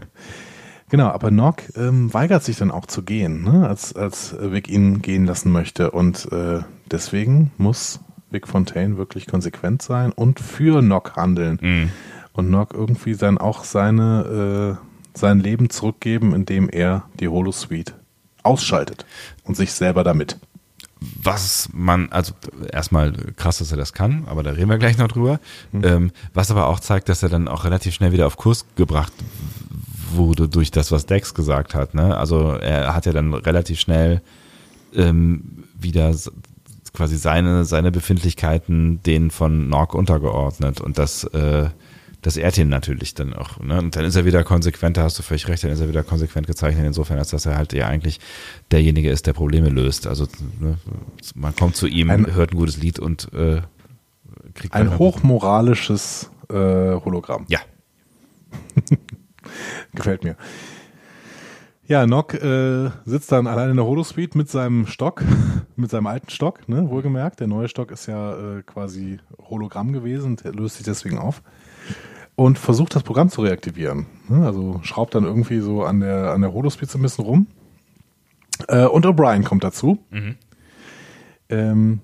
Genau, 0.94 1.08
aber 1.08 1.32
Nock 1.32 1.76
ähm, 1.76 2.14
weigert 2.14 2.44
sich 2.44 2.56
dann 2.56 2.70
auch 2.70 2.86
zu 2.86 3.02
gehen, 3.02 3.42
ne? 3.42 3.68
als, 3.68 3.96
als 3.96 4.32
Vic 4.40 4.68
ihn 4.68 5.02
gehen 5.02 5.26
lassen 5.26 5.50
möchte. 5.50 5.90
Und 5.90 6.30
äh, 6.30 6.60
deswegen 6.88 7.50
muss 7.58 7.98
Vic 8.30 8.46
Fontaine 8.46 8.96
wirklich 8.96 9.26
konsequent 9.26 9.82
sein 9.82 10.12
und 10.12 10.38
für 10.38 10.82
Nock 10.82 11.16
handeln. 11.16 11.58
Mhm. 11.60 11.90
Und 12.32 12.48
Nock 12.48 12.74
irgendwie 12.74 13.16
dann 13.16 13.38
auch 13.38 13.64
seine, 13.64 14.78
äh, 14.78 15.18
sein 15.18 15.40
Leben 15.40 15.68
zurückgeben, 15.68 16.32
indem 16.32 16.68
er 16.68 17.02
die 17.18 17.26
Holosuite 17.26 17.94
ausschaltet 18.44 19.04
und 19.42 19.56
sich 19.56 19.72
selber 19.72 20.04
damit. 20.04 20.38
Was 21.00 21.70
man, 21.72 22.08
also 22.12 22.34
erstmal 22.70 23.10
krass, 23.34 23.58
dass 23.58 23.72
er 23.72 23.78
das 23.78 23.94
kann, 23.94 24.26
aber 24.28 24.44
da 24.44 24.52
reden 24.52 24.70
wir 24.70 24.78
gleich 24.78 24.96
noch 24.96 25.08
drüber. 25.08 25.40
Mhm. 25.72 25.84
Ähm, 25.84 26.12
was 26.34 26.52
aber 26.52 26.68
auch 26.68 26.78
zeigt, 26.78 27.08
dass 27.08 27.24
er 27.24 27.30
dann 27.30 27.48
auch 27.48 27.64
relativ 27.64 27.94
schnell 27.94 28.12
wieder 28.12 28.28
auf 28.28 28.36
Kurs 28.36 28.64
gebracht 28.76 29.12
wurde 30.12 30.48
durch 30.48 30.70
das, 30.70 30.92
was 30.92 31.06
Dex 31.06 31.34
gesagt 31.34 31.74
hat. 31.74 31.94
Ne? 31.94 32.16
Also 32.16 32.52
er 32.52 32.94
hat 32.94 33.06
ja 33.06 33.12
dann 33.12 33.34
relativ 33.34 33.80
schnell 33.80 34.22
ähm, 34.94 35.64
wieder 35.78 36.14
quasi 36.92 37.16
seine, 37.16 37.64
seine 37.64 37.90
Befindlichkeiten 37.90 39.02
denen 39.02 39.30
von 39.30 39.68
Nork 39.68 39.94
untergeordnet. 39.94 40.80
Und 40.80 40.96
das, 40.96 41.24
äh, 41.24 41.68
das 42.22 42.36
ehrt 42.36 42.56
ihn 42.56 42.68
natürlich 42.68 43.14
dann 43.14 43.34
auch. 43.34 43.60
Ne? 43.60 43.78
Und 43.78 43.96
dann 43.96 44.04
ist 44.04 44.16
er 44.16 44.24
wieder 44.24 44.44
konsequent, 44.44 44.96
da 44.96 45.02
hast 45.02 45.18
du 45.18 45.22
völlig 45.22 45.48
recht, 45.48 45.64
dann 45.64 45.72
ist 45.72 45.80
er 45.80 45.88
wieder 45.88 46.04
konsequent 46.04 46.46
gezeichnet, 46.46 46.86
insofern, 46.86 47.18
als 47.18 47.30
dass 47.30 47.46
er 47.46 47.56
halt 47.56 47.72
ja 47.72 47.88
eigentlich 47.88 48.20
derjenige 48.70 49.10
ist, 49.10 49.26
der 49.26 49.32
Probleme 49.32 49.68
löst. 49.68 50.06
Also 50.06 50.26
ne, 50.60 50.78
man 51.34 51.54
kommt 51.54 51.76
zu 51.76 51.86
ihm, 51.86 52.10
ein, 52.10 52.32
hört 52.34 52.52
ein 52.52 52.56
gutes 52.56 52.76
Lied 52.76 52.98
und 53.00 53.32
äh, 53.34 53.60
kriegt 54.54 54.72
ein 54.74 54.98
hochmoralisches 54.98 56.30
äh, 56.48 56.54
Hologramm. 56.54 57.44
Ja. 57.48 57.60
Gefällt 59.92 60.24
mir. 60.24 60.36
Ja, 61.86 62.06
Nock 62.06 62.32
äh, 62.34 62.90
sitzt 63.04 63.30
dann 63.30 63.46
allein 63.46 63.70
in 63.70 63.76
der 63.76 63.84
Holosuite 63.84 64.38
mit 64.38 64.48
seinem 64.48 64.86
Stock, 64.86 65.22
mit 65.76 65.90
seinem 65.90 66.06
alten 66.06 66.30
Stock, 66.30 66.66
ne, 66.68 66.88
wohlgemerkt. 66.88 67.40
Der 67.40 67.46
neue 67.46 67.68
Stock 67.68 67.90
ist 67.90 68.06
ja 68.06 68.58
äh, 68.58 68.62
quasi 68.62 69.18
Hologramm 69.50 69.92
gewesen, 69.92 70.36
der 70.36 70.52
löst 70.52 70.76
sich 70.76 70.86
deswegen 70.86 71.18
auf. 71.18 71.42
Und 72.36 72.58
versucht 72.58 72.96
das 72.96 73.02
Programm 73.02 73.28
zu 73.28 73.42
reaktivieren. 73.42 74.06
Ne? 74.28 74.44
Also 74.44 74.80
schraubt 74.82 75.14
dann 75.14 75.24
irgendwie 75.24 75.60
so 75.60 75.84
an 75.84 76.00
der, 76.00 76.32
an 76.32 76.40
der 76.40 76.52
Holosuite 76.52 76.98
ein 76.98 77.02
bisschen 77.02 77.24
rum. 77.24 77.46
Äh, 78.66 78.86
und 78.86 79.06
O'Brien 79.06 79.44
kommt 79.44 79.62
dazu. 79.62 79.98
Mhm. 80.10 80.36
Ähm, 81.50 82.00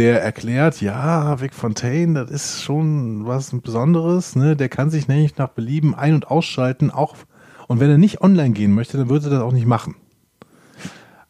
der 0.00 0.22
erklärt, 0.22 0.80
ja, 0.80 1.42
Vic 1.42 1.52
Fontaine, 1.52 2.14
das 2.14 2.30
ist 2.30 2.62
schon 2.62 3.26
was 3.26 3.50
Besonderes, 3.60 4.34
ne? 4.34 4.56
Der 4.56 4.70
kann 4.70 4.88
sich 4.88 5.08
nämlich 5.08 5.36
nach 5.36 5.48
Belieben 5.48 5.94
ein- 5.94 6.14
und 6.14 6.28
ausschalten, 6.28 6.90
auch 6.90 7.16
und 7.68 7.80
wenn 7.80 7.90
er 7.90 7.98
nicht 7.98 8.22
online 8.22 8.52
gehen 8.52 8.72
möchte, 8.72 8.96
dann 8.96 9.10
würde 9.10 9.26
er 9.26 9.30
das 9.30 9.42
auch 9.42 9.52
nicht 9.52 9.66
machen. 9.66 9.94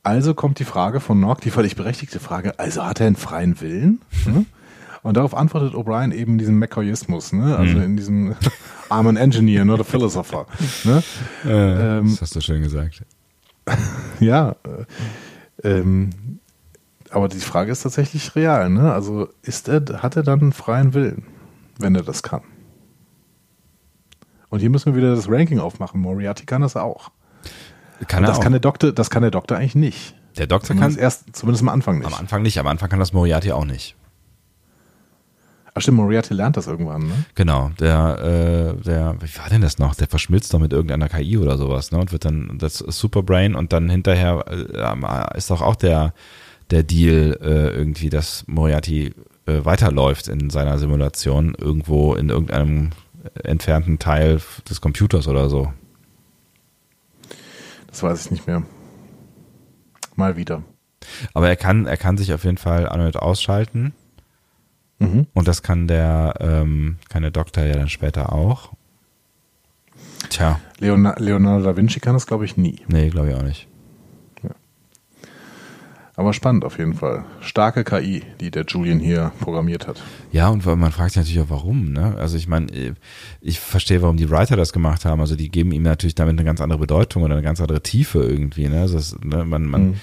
Also 0.05 0.35
kommt 0.35 0.61
die 0.61 0.65
Frage 0.65 1.01
von 1.01 1.19
Nock, 1.19 1.41
die 1.41 1.51
völlig 1.51 1.75
berechtigte 1.75 2.21
Frage, 2.21 2.61
also 2.61 2.87
hat 2.87 3.01
er 3.01 3.09
einen 3.09 3.17
freien 3.17 3.61
Willen? 3.61 4.01
Hm? 4.25 4.47
Und 5.03 5.17
darauf 5.17 5.35
antwortet 5.35 5.75
O'Brien 5.75 6.15
eben 6.15 6.33
in 6.33 6.39
diesem 6.39 6.61
McCoyismus, 6.61 7.33
ne? 7.33 7.57
also 7.57 7.77
mhm. 7.77 7.83
in 7.83 7.97
diesem 7.97 8.35
I'm 8.89 9.09
an 9.09 9.17
engineer, 9.17 9.65
not 9.65 9.81
a 9.81 9.85
philosopher. 9.85 10.47
Ne? 10.85 11.03
Äh, 11.45 11.99
ähm, 11.99 12.11
das 12.11 12.23
hast 12.23 12.37
du 12.37 12.41
schön 12.41 12.63
gesagt. 12.63 13.03
ja, 14.21 14.55
äh, 15.65 15.81
ähm, 15.81 16.11
aber 17.11 17.29
die 17.29 17.39
Frage 17.39 17.73
ist 17.73 17.83
tatsächlich 17.83 18.35
real. 18.37 18.71
Ne? 18.71 18.93
Also 18.93 19.29
ist 19.43 19.69
er, 19.69 20.03
hat 20.03 20.17
er 20.17 20.23
dann 20.23 20.41
einen 20.41 20.53
freien 20.53 20.95
Willen, 20.95 21.27
wenn 21.79 21.95
er 21.95 22.03
das 22.03 22.23
kann? 22.23 22.43
Und 24.49 24.61
hier 24.61 24.71
müssen 24.71 24.95
wir 24.95 25.01
wieder 25.01 25.15
das 25.15 25.29
Ranking 25.31 25.61
aufmachen. 25.61 26.01
Moriarty 26.01 26.45
kann 26.45 26.63
das 26.63 26.77
auch. 26.77 27.11
Kann 28.09 28.25
das 28.25 28.39
auch. 28.39 28.43
kann 28.43 28.53
der 28.53 28.61
Doktor, 28.61 28.93
das 28.93 29.11
kann 29.11 29.23
der 29.23 29.31
Doktor 29.31 29.57
eigentlich 29.57 29.75
nicht. 29.75 30.15
Der 30.37 30.47
Doktor 30.47 30.69
zumindest 30.69 30.97
kann 30.97 31.05
erst, 31.05 31.37
zumindest 31.37 31.63
am 31.63 31.69
Anfang 31.69 31.99
nicht. 31.99 32.07
Am 32.07 32.15
Anfang 32.15 32.43
nicht, 32.43 32.59
am 32.59 32.67
Anfang 32.67 32.89
kann 32.89 32.99
das 32.99 33.13
Moriarty 33.13 33.53
auch 33.53 33.65
nicht. 33.65 33.97
Ach 35.73 35.83
stimmt, 35.83 35.99
Moriarty 35.99 36.35
lernt 36.35 36.57
das 36.57 36.67
irgendwann, 36.67 37.07
ne? 37.07 37.25
Genau, 37.37 37.71
der, 37.79 38.75
äh, 38.79 38.83
der, 38.83 39.17
wie 39.21 39.39
war 39.39 39.49
denn 39.51 39.61
das 39.61 39.79
noch? 39.79 39.95
Der 39.95 40.09
verschmilzt 40.09 40.53
doch 40.53 40.59
mit 40.59 40.73
irgendeiner 40.73 41.09
KI 41.09 41.39
oder 41.39 41.57
sowas, 41.57 41.93
ne? 41.93 41.99
Und 41.99 42.11
wird 42.11 42.25
dann 42.25 42.59
das 42.59 42.79
Superbrain 42.79 43.55
und 43.55 43.73
dann 43.73 43.89
hinterher 43.89 44.45
äh, 44.49 45.37
ist 45.39 45.51
doch 45.51 45.63
auch 45.63 45.77
der, 45.77 46.13
der 46.71 46.83
Deal 46.83 47.39
äh, 47.43 47.77
irgendwie, 47.77 48.11
dass 48.11 48.45
Moriarty 48.47 49.15
äh, 49.47 49.65
weiterläuft 49.65 50.29
in 50.29 50.51
seiner 50.51 50.79
Simulation 50.79 51.55
irgendwo 51.59 52.15
in 52.15 52.29
irgendeinem 52.29 52.91
entfernten 53.43 53.99
Teil 53.99 54.41
des 54.69 54.81
Computers 54.81 55.29
oder 55.29 55.49
so. 55.49 55.73
Das 57.89 58.03
weiß 58.03 58.27
ich 58.27 58.31
nicht 58.31 58.47
mehr. 58.47 58.63
Mal 60.17 60.37
wieder. 60.37 60.63
Aber 61.35 61.49
er 61.49 61.57
kann, 61.57 61.87
er 61.87 61.97
kann 61.97 62.17
sich 62.17 62.33
auf 62.33 62.45
jeden 62.45 62.59
Fall 62.59 62.89
an 62.89 63.01
und 63.01 63.17
ausschalten. 63.17 63.93
Mhm. 64.99 65.27
Und 65.33 65.49
das 65.49 65.63
kann 65.63 65.89
der, 65.89 66.35
ähm, 66.41 66.99
kann 67.09 67.23
der 67.23 67.31
Doktor 67.31 67.65
ja 67.65 67.75
dann 67.75 67.89
später 67.89 68.33
auch. 68.33 68.73
Tja. 70.29 70.61
Leonardo 70.79 71.65
da 71.65 71.77
Vinci 71.77 72.01
kann 72.01 72.15
das, 72.15 72.27
glaube 72.27 72.45
ich, 72.45 72.57
nie. 72.57 72.81
Nee, 72.89 73.09
glaube 73.09 73.31
ich 73.31 73.35
auch 73.35 73.43
nicht. 73.43 73.67
Aber 76.21 76.35
spannend 76.35 76.67
auf 76.67 76.77
jeden 76.77 76.93
Fall. 76.93 77.25
Starke 77.41 77.83
KI, 77.83 78.23
die 78.41 78.51
der 78.51 78.67
Julian 78.67 78.99
hier 78.99 79.33
programmiert 79.41 79.87
hat. 79.87 80.03
Ja, 80.33 80.51
und 80.51 80.67
man 80.67 80.93
fragt 80.93 81.13
sich 81.13 81.17
natürlich 81.17 81.41
auch, 81.41 81.49
warum. 81.49 81.95
Ne? 81.95 82.15
Also 82.19 82.37
ich 82.37 82.47
meine, 82.47 82.95
ich 83.41 83.59
verstehe, 83.59 84.03
warum 84.03 84.19
die 84.19 84.29
Writer 84.29 84.55
das 84.55 84.75
gemacht 84.75 85.07
haben. 85.07 85.23
Also 85.23 85.35
die 85.35 85.49
geben 85.49 85.73
ihm 85.73 85.83
natürlich 85.83 86.15
damit 86.15 86.35
eine 86.35 86.45
ganz 86.45 86.61
andere 86.61 86.79
Bedeutung 86.79 87.23
oder 87.23 87.33
eine 87.33 87.43
ganz 87.43 87.59
andere 87.63 87.83
Tiefe 87.83 88.19
irgendwie. 88.19 88.69
Ne? 88.69 88.83
Also 88.83 88.99
das, 88.99 89.17
ne, 89.25 89.47
man, 89.47 89.65
man, 89.65 89.83
mhm. 89.83 89.95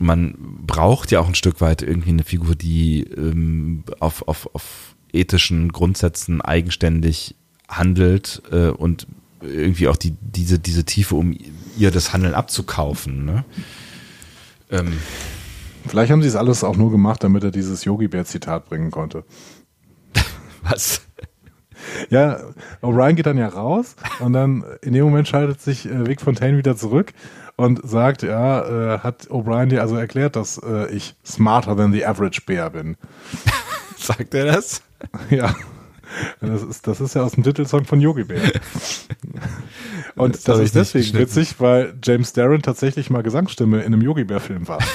man 0.00 0.34
braucht 0.66 1.12
ja 1.12 1.20
auch 1.20 1.28
ein 1.28 1.36
Stück 1.36 1.60
weit 1.60 1.80
irgendwie 1.80 2.10
eine 2.10 2.24
Figur, 2.24 2.56
die 2.56 3.04
ähm, 3.04 3.84
auf, 4.00 4.26
auf, 4.26 4.52
auf 4.52 4.96
ethischen 5.12 5.70
Grundsätzen 5.70 6.40
eigenständig 6.40 7.36
handelt 7.68 8.42
äh, 8.50 8.70
und 8.70 9.06
irgendwie 9.40 9.86
auch 9.86 9.96
die, 9.96 10.16
diese, 10.20 10.58
diese 10.58 10.82
Tiefe, 10.82 11.14
um 11.14 11.38
ihr 11.78 11.92
das 11.92 12.12
Handeln 12.12 12.34
abzukaufen. 12.34 13.24
Ne? 13.24 13.44
Ähm, 14.72 14.94
Vielleicht 15.88 16.10
haben 16.10 16.22
sie 16.22 16.28
es 16.28 16.36
alles 16.36 16.64
auch 16.64 16.76
nur 16.76 16.90
gemacht, 16.90 17.22
damit 17.22 17.44
er 17.44 17.50
dieses 17.50 17.84
Yogi-Bär-Zitat 17.84 18.66
bringen 18.68 18.90
konnte. 18.90 19.24
Was? 20.62 21.02
Ja, 22.10 22.40
O'Brien 22.82 23.14
geht 23.14 23.26
dann 23.26 23.38
ja 23.38 23.48
raus 23.48 23.96
und 24.20 24.32
dann 24.32 24.64
in 24.82 24.92
dem 24.92 25.04
Moment 25.04 25.28
schaltet 25.28 25.60
sich 25.60 25.86
äh, 25.86 26.06
Vic 26.06 26.20
Fontaine 26.20 26.58
wieder 26.58 26.76
zurück 26.76 27.12
und 27.56 27.80
sagt, 27.88 28.22
ja, 28.22 28.94
äh, 28.94 28.98
hat 28.98 29.28
O'Brien 29.28 29.66
dir 29.66 29.82
also 29.82 29.96
erklärt, 29.96 30.36
dass 30.36 30.58
äh, 30.58 30.90
ich 30.90 31.14
smarter 31.24 31.76
than 31.76 31.92
the 31.92 32.04
average 32.04 32.42
bear 32.46 32.70
bin. 32.70 32.96
sagt 33.96 34.34
er 34.34 34.46
das? 34.46 34.82
Ja. 35.30 35.54
Das 36.40 36.62
ist, 36.62 36.86
das 36.86 37.00
ist 37.00 37.14
ja 37.14 37.22
aus 37.22 37.32
dem 37.32 37.42
Titelsong 37.42 37.84
von 37.84 38.00
Yogi 38.00 38.24
Bär. 38.24 38.40
Und 40.14 40.34
das, 40.34 40.44
das 40.44 40.60
ist 40.60 40.74
deswegen 40.74 41.18
witzig, 41.18 41.56
weil 41.58 41.94
James 42.02 42.32
Darren 42.32 42.62
tatsächlich 42.62 43.10
mal 43.10 43.22
Gesangsstimme 43.22 43.80
in 43.80 43.92
einem 43.92 44.02
Yogi 44.02 44.24
Bär 44.24 44.40
Film 44.40 44.66
war. 44.68 44.78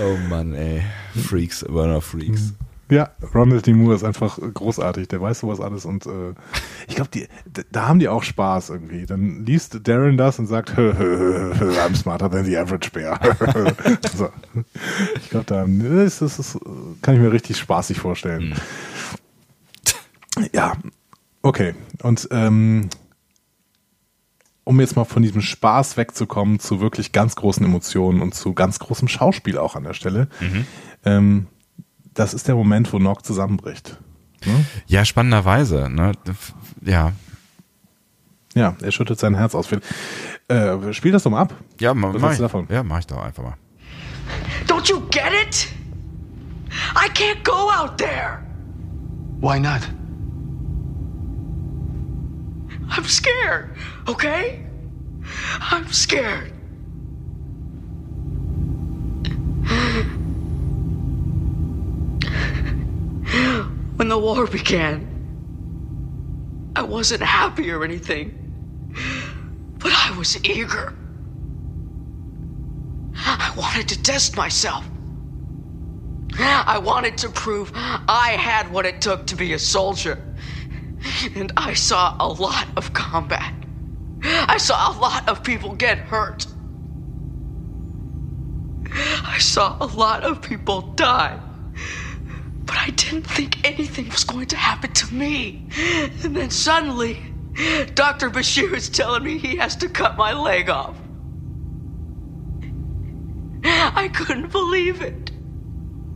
Oh 0.00 0.16
Mann, 0.28 0.54
ey. 0.54 0.82
Freaks, 1.14 1.62
noch 1.86 2.02
Freaks. 2.02 2.54
Ja, 2.90 3.10
Ronald 3.34 3.66
D. 3.66 3.72
Moore 3.72 3.94
ist 3.94 4.04
einfach 4.04 4.38
großartig. 4.38 5.08
Der 5.08 5.20
weiß 5.20 5.40
sowas 5.40 5.60
alles 5.60 5.86
und 5.86 6.04
äh, 6.06 6.34
ich 6.86 6.94
glaube, 6.96 7.10
da 7.72 7.88
haben 7.88 7.98
die 7.98 8.08
auch 8.08 8.22
Spaß 8.22 8.70
irgendwie. 8.70 9.06
Dann 9.06 9.44
liest 9.46 9.80
Darren 9.88 10.18
das 10.18 10.38
und 10.38 10.46
sagt, 10.46 10.70
I'm 10.78 11.94
smarter 11.96 12.30
than 12.30 12.44
the 12.44 12.58
average 12.58 12.90
bear. 12.92 13.18
so. 14.14 14.28
Ich 15.16 15.30
glaube, 15.30 15.46
da 15.46 15.64
ist, 15.64 16.20
das 16.20 16.38
ist, 16.38 16.58
kann 17.00 17.14
ich 17.14 17.20
mir 17.20 17.32
richtig 17.32 17.56
spaßig 17.56 17.98
vorstellen. 17.98 18.54
Mhm. 20.36 20.48
Ja, 20.52 20.74
okay. 21.42 21.74
Und 22.02 22.28
ähm, 22.32 22.90
um 24.64 24.80
jetzt 24.80 24.96
mal 24.96 25.04
von 25.04 25.22
diesem 25.22 25.42
Spaß 25.42 25.96
wegzukommen 25.96 26.58
zu 26.58 26.80
wirklich 26.80 27.12
ganz 27.12 27.36
großen 27.36 27.64
Emotionen 27.64 28.20
und 28.22 28.34
zu 28.34 28.54
ganz 28.54 28.78
großem 28.78 29.08
Schauspiel 29.08 29.58
auch 29.58 29.76
an 29.76 29.84
der 29.84 29.94
Stelle. 29.94 30.28
Mhm. 30.40 30.66
Ähm, 31.04 31.46
das 32.14 32.32
ist 32.34 32.48
der 32.48 32.54
Moment, 32.54 32.92
wo 32.92 32.98
Nock 32.98 33.24
zusammenbricht. 33.24 33.98
Ne? 34.46 34.64
Ja, 34.86 35.04
spannenderweise. 35.04 35.88
Ne? 35.90 36.12
Ja. 36.82 37.12
Ja, 38.54 38.76
er 38.80 38.92
schüttet 38.92 39.18
sein 39.18 39.34
Herz 39.34 39.54
aus. 39.54 39.68
Äh, 40.48 40.92
spiel 40.92 41.12
das 41.12 41.24
doch 41.24 41.30
mal 41.30 41.40
ab. 41.40 41.54
Ja, 41.80 41.92
mach, 41.92 42.12
mach 42.14 42.32
ich, 42.32 42.38
davon? 42.38 42.66
ja, 42.70 42.82
mach 42.82 43.00
ich 43.00 43.06
doch 43.06 43.22
einfach 43.22 43.42
mal. 43.42 43.54
Don't 44.66 44.88
you 44.88 45.00
get 45.10 45.32
it? 45.46 45.68
I 46.94 47.08
can't 47.10 47.42
go 47.44 47.70
out 47.70 47.98
there. 47.98 48.38
Why 49.40 49.58
not? 49.58 49.82
I'm 52.96 53.04
scared, 53.06 53.74
okay? 54.06 54.64
I'm 55.60 55.88
scared. 55.88 56.52
when 63.96 64.08
the 64.08 64.16
war 64.16 64.46
began, 64.46 65.10
I 66.76 66.82
wasn't 66.82 67.22
happy 67.22 67.72
or 67.72 67.82
anything, 67.82 68.92
but 69.78 69.92
I 69.92 70.16
was 70.16 70.38
eager. 70.44 70.94
I 73.16 73.52
wanted 73.56 73.88
to 73.88 74.00
test 74.00 74.36
myself. 74.36 74.88
I 76.38 76.78
wanted 76.78 77.18
to 77.18 77.28
prove 77.28 77.72
I 77.74 78.36
had 78.38 78.70
what 78.70 78.86
it 78.86 79.00
took 79.00 79.26
to 79.26 79.34
be 79.34 79.54
a 79.54 79.58
soldier. 79.58 80.22
And 81.34 81.52
I 81.56 81.74
saw 81.74 82.16
a 82.18 82.28
lot 82.28 82.66
of 82.76 82.92
combat. 82.92 83.52
I 84.22 84.56
saw 84.58 84.96
a 84.96 84.98
lot 84.98 85.28
of 85.28 85.42
people 85.42 85.74
get 85.74 85.98
hurt. 85.98 86.46
I 88.90 89.38
saw 89.38 89.76
a 89.80 89.86
lot 89.86 90.22
of 90.22 90.40
people 90.40 90.82
die. 90.82 91.38
But 92.64 92.76
I 92.76 92.90
didn't 92.90 93.24
think 93.24 93.66
anything 93.66 94.08
was 94.08 94.24
going 94.24 94.46
to 94.46 94.56
happen 94.56 94.92
to 94.92 95.14
me. 95.14 95.66
And 96.22 96.34
then 96.34 96.50
suddenly, 96.50 97.22
Dr. 97.94 98.30
Bashir 98.30 98.72
is 98.72 98.88
telling 98.88 99.24
me 99.24 99.38
he 99.38 99.56
has 99.56 99.76
to 99.76 99.88
cut 99.88 100.16
my 100.16 100.32
leg 100.32 100.70
off. 100.70 100.96
I 103.64 104.08
couldn't 104.08 104.50
believe 104.52 105.02
it. 105.02 105.30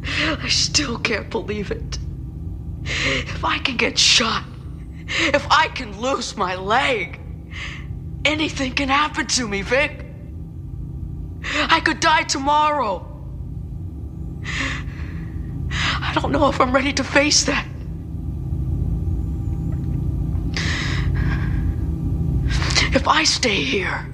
I 0.05 0.49
still 0.49 0.99
can't 0.99 1.29
believe 1.31 1.71
it. 1.71 1.99
If 2.85 3.45
I 3.45 3.59
can 3.59 3.77
get 3.77 3.99
shot, 3.99 4.45
if 5.09 5.47
I 5.51 5.69
can 5.69 6.01
lose 6.01 6.37
my 6.37 6.55
leg, 6.55 7.21
anything 8.25 8.73
can 8.73 8.89
happen 8.89 9.27
to 9.27 9.49
me, 9.49 9.63
Vic. 9.63 10.05
I 11.71 11.81
could 11.81 12.01
die 12.01 12.23
tomorrow. 12.23 13.05
I 16.01 16.13
don't 16.15 16.33
know 16.33 16.49
if 16.49 16.61
I'm 16.61 16.73
ready 16.73 16.93
to 16.95 17.05
face 17.05 17.45
that. 17.45 17.67
If 22.95 23.07
I 23.07 23.25
stay 23.25 23.63
here, 23.63 24.07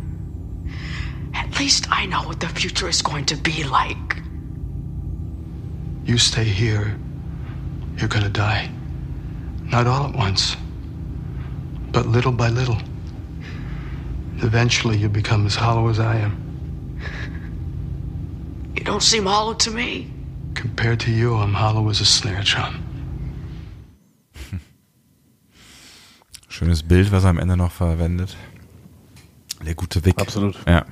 at 1.35 1.59
least 1.59 1.87
I 1.91 2.07
know 2.07 2.23
what 2.23 2.41
the 2.41 2.49
future 2.49 2.89
is 2.89 3.03
going 3.03 3.25
to 3.27 3.37
be 3.37 3.65
like. 3.65 4.19
You 6.05 6.19
stay 6.19 6.45
here, 6.45 6.99
you're 7.97 8.09
gonna 8.09 8.29
die. 8.29 8.71
Not 9.65 9.87
all 9.87 10.09
at 10.09 10.15
once, 10.15 10.57
but 11.95 12.07
little 12.07 12.33
by 12.33 12.49
little. 12.49 12.77
Eventually, 14.43 14.99
you 14.99 15.09
become 15.09 15.47
as 15.47 15.55
hollow 15.55 15.89
as 15.89 15.99
I 15.99 16.17
am. 16.17 16.33
You 18.75 18.85
don't 18.85 19.03
seem 19.03 19.25
hollow 19.27 19.55
to 19.55 19.71
me. 19.71 20.11
Compared 20.55 21.01
to 21.01 21.11
you, 21.11 21.37
I'm 21.37 21.55
hollow 21.55 21.89
as 21.89 22.01
a 22.01 22.05
snare 22.05 22.43
drum. 22.43 22.75
Schönes 26.49 26.83
Bild, 26.83 27.13
was 27.13 27.25
er 27.25 27.31
am 27.31 27.39
Ende 27.39 27.57
noch 27.57 27.73
verwendet. 27.73 28.37
Der 29.65 29.75
gute 29.75 30.05
Wick. 30.05 30.21
Absolut. 30.21 30.57
Ja. 30.67 30.85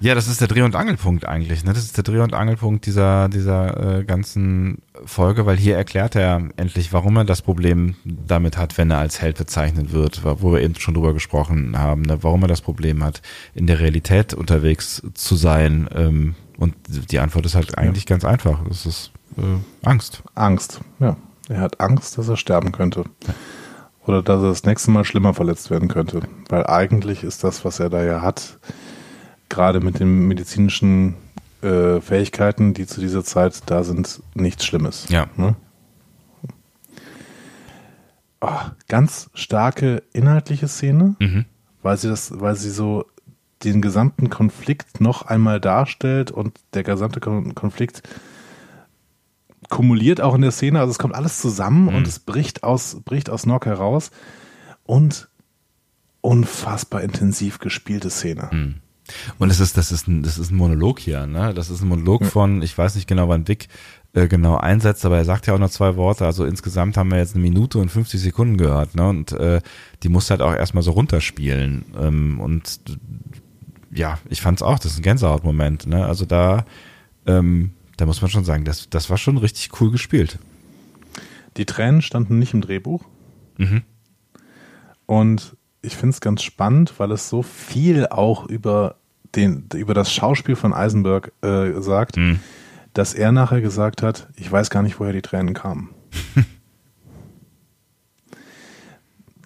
Ja, 0.00 0.14
das 0.14 0.28
ist 0.28 0.40
der 0.40 0.48
Dreh- 0.48 0.62
und 0.62 0.76
Angelpunkt 0.76 1.26
eigentlich. 1.26 1.64
Ne? 1.64 1.72
Das 1.72 1.84
ist 1.84 1.96
der 1.96 2.04
Dreh- 2.04 2.20
und 2.20 2.32
Angelpunkt 2.32 2.86
dieser, 2.86 3.28
dieser 3.28 3.98
äh, 3.98 4.04
ganzen 4.04 4.78
Folge, 5.04 5.46
weil 5.46 5.56
hier 5.56 5.76
erklärt 5.76 6.16
er 6.16 6.48
endlich, 6.56 6.92
warum 6.92 7.16
er 7.16 7.24
das 7.24 7.42
Problem 7.42 7.96
damit 8.04 8.56
hat, 8.56 8.78
wenn 8.78 8.90
er 8.90 8.98
als 8.98 9.20
Held 9.20 9.38
bezeichnet 9.38 9.92
wird, 9.92 10.22
wo 10.24 10.52
wir 10.52 10.60
eben 10.60 10.74
schon 10.76 10.94
drüber 10.94 11.14
gesprochen 11.14 11.78
haben, 11.78 12.02
ne? 12.02 12.18
warum 12.22 12.42
er 12.42 12.48
das 12.48 12.60
Problem 12.60 13.02
hat, 13.04 13.22
in 13.54 13.66
der 13.66 13.80
Realität 13.80 14.34
unterwegs 14.34 15.02
zu 15.14 15.36
sein. 15.36 15.88
Ähm, 15.94 16.34
und 16.58 16.74
die 16.88 17.18
Antwort 17.18 17.46
ist 17.46 17.54
halt 17.54 17.78
eigentlich 17.78 18.04
ja. 18.04 18.08
ganz 18.08 18.24
einfach. 18.24 18.60
Es 18.70 18.86
ist 18.86 19.12
äh, 19.36 19.86
Angst. 19.86 20.22
Angst, 20.34 20.80
ja. 20.98 21.16
Er 21.48 21.60
hat 21.60 21.80
Angst, 21.80 22.18
dass 22.18 22.28
er 22.28 22.36
sterben 22.36 22.72
könnte. 22.72 23.04
Oder 24.06 24.22
dass 24.22 24.42
er 24.42 24.48
das 24.48 24.64
nächste 24.64 24.90
Mal 24.90 25.04
schlimmer 25.04 25.34
verletzt 25.34 25.70
werden 25.70 25.88
könnte. 25.88 26.22
Weil 26.48 26.66
eigentlich 26.66 27.24
ist 27.24 27.44
das, 27.44 27.64
was 27.64 27.80
er 27.80 27.90
da 27.90 28.02
ja 28.04 28.22
hat, 28.22 28.58
gerade 29.48 29.80
mit 29.80 29.98
den 30.00 30.28
medizinischen 30.28 31.14
äh, 31.62 32.00
Fähigkeiten, 32.00 32.74
die 32.74 32.86
zu 32.86 33.00
dieser 33.00 33.24
Zeit 33.24 33.62
da 33.66 33.84
sind, 33.84 34.22
nichts 34.34 34.64
Schlimmes. 34.64 35.08
Ja. 35.08 35.28
Ne? 35.36 35.56
Oh, 38.40 38.60
ganz 38.86 39.30
starke 39.34 40.02
inhaltliche 40.12 40.68
Szene, 40.68 41.16
mhm. 41.18 41.44
weil 41.82 41.96
sie 41.96 42.08
das, 42.08 42.40
weil 42.40 42.54
sie 42.54 42.70
so 42.70 43.04
den 43.64 43.82
gesamten 43.82 44.30
Konflikt 44.30 45.00
noch 45.00 45.22
einmal 45.22 45.60
darstellt 45.60 46.30
und 46.30 46.60
der 46.74 46.84
gesamte 46.84 47.18
Konflikt 47.18 48.02
kumuliert 49.68 50.20
auch 50.20 50.34
in 50.34 50.42
der 50.42 50.52
Szene, 50.52 50.80
also 50.80 50.92
es 50.92 50.98
kommt 50.98 51.14
alles 51.14 51.40
zusammen 51.40 51.86
mhm. 51.86 51.96
und 51.96 52.06
es 52.06 52.20
bricht 52.20 52.62
aus, 52.62 53.00
bricht 53.04 53.28
aus 53.30 53.46
Nock 53.46 53.66
heraus 53.66 54.10
und 54.84 55.28
unfassbar 56.20 57.02
intensiv 57.02 57.58
gespielte 57.58 58.10
Szene. 58.10 58.48
Mhm. 58.52 58.74
Und 59.38 59.50
es 59.50 59.60
ist, 59.60 59.76
das 59.76 59.92
ist 59.92 60.08
ein, 60.08 60.22
das 60.22 60.38
ist 60.38 60.50
ein 60.50 60.56
Monolog 60.56 60.98
hier, 60.98 61.26
ne? 61.26 61.54
Das 61.54 61.70
ist 61.70 61.80
ein 61.80 61.88
Monolog 61.88 62.24
von, 62.24 62.62
ich 62.62 62.76
weiß 62.76 62.94
nicht 62.94 63.06
genau, 63.06 63.28
wann 63.28 63.44
Dick 63.44 63.68
äh, 64.14 64.28
genau 64.28 64.56
einsetzt, 64.56 65.04
aber 65.04 65.18
er 65.18 65.24
sagt 65.24 65.46
ja 65.46 65.54
auch 65.54 65.58
noch 65.58 65.70
zwei 65.70 65.96
Worte. 65.96 66.26
Also 66.26 66.44
insgesamt 66.44 66.96
haben 66.96 67.10
wir 67.10 67.18
jetzt 67.18 67.34
eine 67.34 67.42
Minute 67.42 67.78
und 67.78 67.90
50 67.90 68.20
Sekunden 68.20 68.56
gehört, 68.56 68.94
ne? 68.94 69.08
Und 69.08 69.32
äh, 69.32 69.60
die 70.02 70.08
muss 70.08 70.30
halt 70.30 70.42
auch 70.42 70.54
erstmal 70.54 70.82
so 70.82 70.92
runterspielen. 70.92 71.84
Ähm, 71.98 72.40
und 72.40 72.80
ja, 73.90 74.18
ich 74.28 74.40
fand's 74.40 74.62
auch, 74.62 74.78
das 74.78 74.92
ist 74.92 74.98
ein 74.98 75.02
Gänsehautmoment, 75.02 75.86
ne? 75.86 76.06
Also 76.06 76.24
da, 76.24 76.64
ähm, 77.26 77.72
da 77.96 78.06
muss 78.06 78.22
man 78.22 78.30
schon 78.30 78.44
sagen, 78.44 78.64
das, 78.64 78.88
das 78.90 79.10
war 79.10 79.18
schon 79.18 79.38
richtig 79.38 79.80
cool 79.80 79.90
gespielt. 79.90 80.38
Die 81.56 81.66
Tränen 81.66 82.02
standen 82.02 82.38
nicht 82.38 82.54
im 82.54 82.60
Drehbuch. 82.60 83.04
Mhm. 83.56 83.82
Und 85.06 85.56
ich 85.82 85.96
finde 85.96 86.10
es 86.10 86.20
ganz 86.20 86.42
spannend, 86.42 86.94
weil 86.98 87.12
es 87.12 87.28
so 87.28 87.42
viel 87.42 88.06
auch 88.06 88.46
über, 88.46 88.96
den, 89.34 89.66
über 89.74 89.94
das 89.94 90.12
Schauspiel 90.12 90.56
von 90.56 90.72
Eisenberg 90.72 91.32
äh, 91.42 91.80
sagt, 91.80 92.16
mhm. 92.16 92.40
dass 92.94 93.14
er 93.14 93.32
nachher 93.32 93.60
gesagt 93.60 94.02
hat, 94.02 94.28
ich 94.36 94.50
weiß 94.50 94.70
gar 94.70 94.82
nicht, 94.82 94.98
woher 95.00 95.12
die 95.12 95.22
Tränen 95.22 95.54
kamen. 95.54 95.90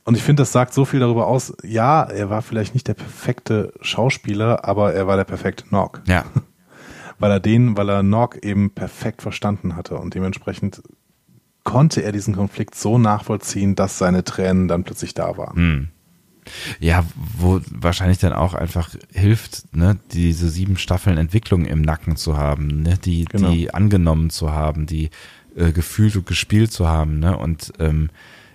Und 0.04 0.16
ich 0.16 0.22
finde, 0.22 0.40
das 0.42 0.50
sagt 0.50 0.74
so 0.74 0.84
viel 0.84 0.98
darüber 0.98 1.28
aus. 1.28 1.52
Ja, 1.62 2.02
er 2.02 2.28
war 2.28 2.42
vielleicht 2.42 2.74
nicht 2.74 2.88
der 2.88 2.94
perfekte 2.94 3.72
Schauspieler, 3.80 4.64
aber 4.64 4.92
er 4.94 5.06
war 5.06 5.16
der 5.16 5.22
perfekte 5.24 5.64
Nog. 5.70 6.00
Ja. 6.06 6.24
weil 7.20 7.30
er 7.30 7.40
den, 7.40 7.76
weil 7.76 7.88
er 7.88 8.02
Nog 8.02 8.36
eben 8.42 8.70
perfekt 8.70 9.22
verstanden 9.22 9.76
hatte 9.76 9.96
und 9.96 10.14
dementsprechend 10.14 10.82
konnte 11.62 12.02
er 12.02 12.10
diesen 12.10 12.34
Konflikt 12.34 12.74
so 12.74 12.98
nachvollziehen, 12.98 13.76
dass 13.76 13.98
seine 13.98 14.24
Tränen 14.24 14.66
dann 14.66 14.82
plötzlich 14.82 15.14
da 15.14 15.36
waren. 15.36 15.56
Mhm. 15.56 15.88
Ja, 16.80 17.06
wo 17.38 17.60
wahrscheinlich 17.70 18.18
dann 18.18 18.32
auch 18.32 18.54
einfach 18.54 18.90
hilft, 19.12 19.74
ne, 19.74 19.98
diese 20.12 20.48
sieben 20.48 20.76
Staffeln 20.76 21.18
Entwicklung 21.18 21.64
im 21.64 21.82
Nacken 21.82 22.16
zu 22.16 22.36
haben, 22.36 22.82
ne, 22.82 22.98
die, 22.98 23.24
genau. 23.26 23.50
die 23.50 23.72
angenommen 23.72 24.30
zu 24.30 24.50
haben, 24.50 24.86
die 24.86 25.10
äh, 25.56 25.72
gefühlt 25.72 26.16
und 26.16 26.26
gespielt 26.26 26.72
zu 26.72 26.88
haben, 26.88 27.20
ne, 27.20 27.36
und 27.36 27.72
ähm, 27.78 28.10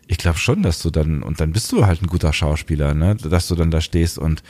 ich 0.07 0.17
glaube 0.17 0.37
schon, 0.37 0.63
dass 0.63 0.81
du 0.81 0.89
dann, 0.89 1.23
und 1.23 1.39
dann 1.39 1.51
bist 1.51 1.71
du 1.71 1.85
halt 1.85 2.01
ein 2.01 2.07
guter 2.07 2.33
Schauspieler, 2.33 2.93
ne, 2.93 3.15
dass 3.15 3.47
du 3.47 3.55
dann 3.55 3.71
da 3.71 3.81
stehst 3.81 4.17
und 4.17 4.43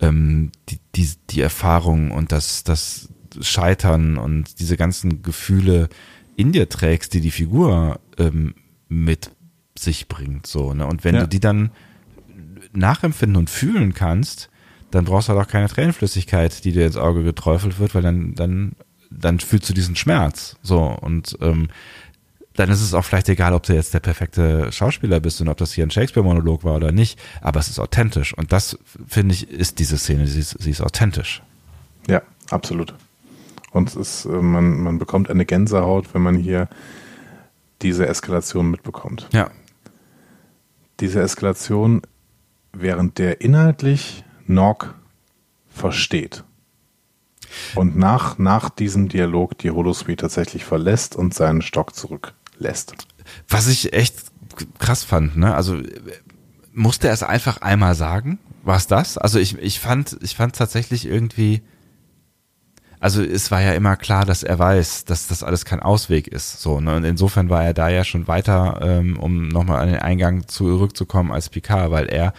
ähm, 0.00 0.50
die, 0.68 0.78
die, 0.94 1.10
die 1.30 1.40
Erfahrung 1.40 2.10
und 2.10 2.32
das, 2.32 2.64
das 2.64 3.08
Scheitern 3.40 4.18
und 4.18 4.58
diese 4.58 4.76
ganzen 4.76 5.22
Gefühle 5.22 5.88
in 6.36 6.52
dir 6.52 6.68
trägst, 6.68 7.14
die 7.14 7.20
die 7.20 7.30
Figur 7.30 8.00
ähm, 8.18 8.54
mit 8.88 9.30
sich 9.78 10.08
bringt, 10.08 10.46
so, 10.46 10.74
ne, 10.74 10.86
und 10.86 11.04
wenn 11.04 11.14
ja. 11.14 11.22
du 11.22 11.28
die 11.28 11.40
dann 11.40 11.70
nachempfinden 12.72 13.36
und 13.36 13.50
fühlen 13.50 13.94
kannst, 13.94 14.50
dann 14.90 15.04
brauchst 15.04 15.28
du 15.28 15.32
halt 15.32 15.46
auch 15.46 15.50
keine 15.50 15.68
Tränenflüssigkeit, 15.68 16.64
die 16.64 16.72
dir 16.72 16.86
ins 16.86 16.96
Auge 16.96 17.24
geträufelt 17.24 17.78
wird, 17.78 17.94
weil 17.94 18.02
dann, 18.02 18.34
dann, 18.34 18.72
dann 19.10 19.40
fühlst 19.40 19.68
du 19.68 19.74
diesen 19.74 19.96
Schmerz. 19.96 20.56
So, 20.62 20.80
und 20.82 21.36
ähm, 21.40 21.68
dann 22.54 22.68
ist 22.68 22.82
es 22.82 22.92
auch 22.92 23.04
vielleicht 23.04 23.28
egal, 23.28 23.54
ob 23.54 23.62
du 23.62 23.72
jetzt 23.74 23.94
der 23.94 24.00
perfekte 24.00 24.70
Schauspieler 24.70 25.20
bist 25.20 25.40
und 25.40 25.48
ob 25.48 25.56
das 25.56 25.72
hier 25.72 25.86
ein 25.86 25.90
Shakespeare-Monolog 25.90 26.64
war 26.64 26.76
oder 26.76 26.92
nicht, 26.92 27.18
aber 27.40 27.60
es 27.60 27.68
ist 27.68 27.78
authentisch. 27.78 28.34
Und 28.34 28.52
das, 28.52 28.78
finde 29.08 29.34
ich, 29.34 29.50
ist 29.50 29.78
diese 29.78 29.96
Szene, 29.96 30.26
sie 30.26 30.40
ist, 30.40 30.60
sie 30.60 30.70
ist 30.70 30.82
authentisch. 30.82 31.42
Ja, 32.08 32.20
absolut. 32.50 32.94
Und 33.70 33.88
es 33.88 33.96
ist, 33.96 34.24
äh, 34.26 34.28
man, 34.28 34.80
man 34.82 34.98
bekommt 34.98 35.30
eine 35.30 35.46
Gänsehaut, 35.46 36.12
wenn 36.12 36.22
man 36.22 36.36
hier 36.36 36.68
diese 37.80 38.06
Eskalation 38.06 38.70
mitbekommt. 38.70 39.28
Ja. 39.32 39.50
Diese 41.00 41.22
Eskalation 41.22 42.02
während 42.72 43.18
der 43.18 43.40
inhaltlich 43.40 44.24
Nog 44.46 44.94
versteht. 45.68 46.44
Und 47.74 47.96
nach, 47.96 48.38
nach 48.38 48.70
diesem 48.70 49.08
Dialog 49.08 49.58
die 49.58 49.70
Holosuite 49.70 50.22
tatsächlich 50.22 50.64
verlässt 50.64 51.16
und 51.16 51.34
seinen 51.34 51.62
Stock 51.62 51.94
zurücklässt. 51.94 52.94
Was 53.48 53.68
ich 53.68 53.92
echt 53.92 54.16
krass 54.78 55.04
fand, 55.04 55.36
ne? 55.36 55.54
Also 55.54 55.80
musste 56.72 57.08
er 57.08 57.14
es 57.14 57.22
einfach 57.22 57.58
einmal 57.58 57.94
sagen? 57.94 58.38
War 58.62 58.76
es 58.76 58.86
das? 58.86 59.18
Also 59.18 59.38
ich, 59.38 59.58
ich 59.58 59.80
fand, 59.80 60.16
ich 60.22 60.36
fand 60.36 60.56
tatsächlich 60.56 61.06
irgendwie, 61.06 61.62
also 63.00 63.22
es 63.22 63.50
war 63.50 63.60
ja 63.60 63.72
immer 63.72 63.96
klar, 63.96 64.24
dass 64.24 64.42
er 64.42 64.58
weiß, 64.58 65.04
dass 65.04 65.26
das 65.26 65.42
alles 65.42 65.64
kein 65.64 65.80
Ausweg 65.80 66.28
ist. 66.28 66.60
So, 66.60 66.80
ne? 66.80 66.96
Und 66.96 67.04
insofern 67.04 67.50
war 67.50 67.64
er 67.64 67.74
da 67.74 67.88
ja 67.88 68.04
schon 68.04 68.28
weiter, 68.28 68.78
ähm, 68.82 69.18
um 69.18 69.48
nochmal 69.48 69.82
an 69.82 69.88
den 69.88 69.98
Eingang 69.98 70.46
zurückzukommen 70.46 71.32
als 71.32 71.48
Picard, 71.48 71.90
weil 71.90 72.06
er 72.06 72.32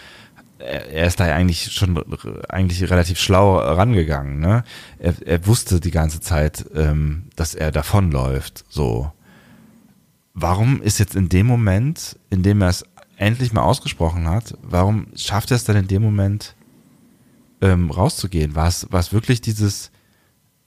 er 0.58 1.06
ist 1.06 1.20
da 1.20 1.24
eigentlich 1.24 1.72
schon 1.72 2.02
eigentlich 2.48 2.88
relativ 2.90 3.18
schlau 3.18 3.58
rangegangen. 3.58 4.40
Ne? 4.40 4.64
Er, 4.98 5.14
er 5.26 5.46
wusste 5.46 5.80
die 5.80 5.90
ganze 5.90 6.20
Zeit, 6.20 6.64
ähm, 6.74 7.24
dass 7.36 7.54
er 7.54 7.72
davonläuft. 7.72 8.64
So, 8.68 9.12
warum 10.32 10.80
ist 10.80 10.98
jetzt 10.98 11.16
in 11.16 11.28
dem 11.28 11.46
Moment, 11.46 12.18
in 12.30 12.42
dem 12.42 12.62
er 12.62 12.68
es 12.68 12.84
endlich 13.16 13.52
mal 13.52 13.62
ausgesprochen 13.62 14.28
hat, 14.28 14.56
warum 14.62 15.06
schafft 15.16 15.50
er 15.50 15.56
es 15.56 15.64
dann 15.64 15.76
in 15.76 15.88
dem 15.88 16.02
Moment 16.02 16.54
ähm, 17.60 17.90
rauszugehen? 17.90 18.54
War 18.54 18.68
es, 18.68 19.12
wirklich 19.12 19.40
dieses 19.40 19.90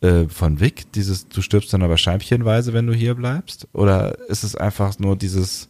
äh, 0.01 0.25
von 0.27 0.59
Vic, 0.59 0.91
dieses 0.91 1.27
du 1.27 1.41
stirbst 1.41 1.73
dann 1.73 1.83
aber 1.83 1.97
scheibchenweise, 1.97 2.73
wenn 2.73 2.87
du 2.87 2.93
hier 2.93 3.15
bleibst? 3.15 3.67
Oder 3.73 4.19
ist 4.29 4.43
es 4.43 4.55
einfach 4.55 4.99
nur 4.99 5.15
dieses 5.15 5.69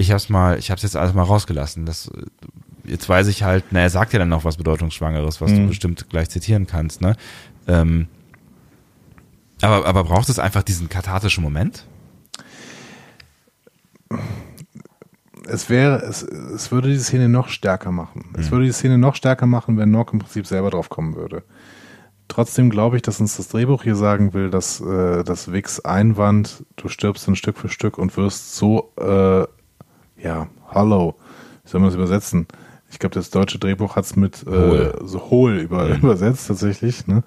ich 0.00 0.12
hab's 0.12 0.28
mal, 0.28 0.58
ich 0.58 0.70
hab's 0.70 0.84
jetzt 0.84 0.96
alles 0.96 1.12
mal 1.12 1.24
rausgelassen. 1.24 1.84
Das 1.84 2.08
jetzt 2.88 3.08
weiß 3.08 3.28
ich 3.28 3.42
halt, 3.42 3.64
na, 3.70 3.80
er 3.80 3.90
sagt 3.90 4.12
ja 4.12 4.18
dann 4.18 4.28
noch 4.28 4.44
was 4.44 4.56
Bedeutungsschwangeres, 4.56 5.40
was 5.40 5.50
mhm. 5.50 5.56
du 5.56 5.68
bestimmt 5.68 6.08
gleich 6.10 6.28
zitieren 6.30 6.66
kannst, 6.66 7.00
ne? 7.00 7.16
Ähm, 7.66 8.08
Aber, 9.60 9.86
aber 9.86 10.04
braucht 10.04 10.28
es 10.28 10.38
einfach 10.38 10.62
diesen 10.62 10.88
kathartischen 10.88 11.42
Moment? 11.42 11.84
Es 15.46 15.70
wäre, 15.70 16.02
es, 16.02 16.22
es 16.22 16.70
würde 16.70 16.88
die 16.90 16.98
Szene 16.98 17.28
noch 17.28 17.48
stärker 17.48 17.90
machen. 17.90 18.26
Es 18.34 18.46
Mhm. 18.46 18.50
würde 18.52 18.64
die 18.66 18.72
Szene 18.72 18.98
noch 18.98 19.14
stärker 19.14 19.46
machen, 19.46 19.76
wenn 19.78 19.90
Nock 19.90 20.12
im 20.12 20.18
Prinzip 20.18 20.46
selber 20.46 20.70
drauf 20.70 20.88
kommen 20.90 21.16
würde. 21.16 21.42
Trotzdem 22.28 22.68
glaube 22.68 22.96
ich, 22.96 23.02
dass 23.02 23.20
uns 23.20 23.38
das 23.38 23.48
Drehbuch 23.48 23.82
hier 23.82 23.96
sagen 23.96 24.34
will, 24.34 24.50
dass 24.50 24.80
äh, 24.80 25.24
das 25.24 25.50
Wix 25.50 25.80
Einwand, 25.80 26.64
du 26.76 26.88
stirbst 26.88 27.26
dann 27.26 27.36
Stück 27.36 27.56
für 27.56 27.70
Stück 27.70 27.96
und 27.96 28.14
wirst 28.18 28.56
so, 28.56 28.92
äh, 29.00 29.46
ja, 30.22 30.48
hollow. 30.70 31.14
Wie 31.64 31.70
soll 31.70 31.80
man 31.80 31.88
das 31.88 31.96
übersetzen? 31.96 32.46
Ich 32.90 32.98
glaube, 32.98 33.14
das 33.14 33.30
deutsche 33.30 33.58
Drehbuch 33.58 33.96
hat 33.96 34.04
es 34.04 34.16
mit 34.16 34.44
äh, 34.46 34.50
Hohl. 34.50 34.98
so 35.04 35.30
hohl 35.30 35.56
über, 35.58 35.84
Mhm. 35.88 35.94
übersetzt 35.96 36.48
tatsächlich. 36.48 37.06
Ne? 37.06 37.22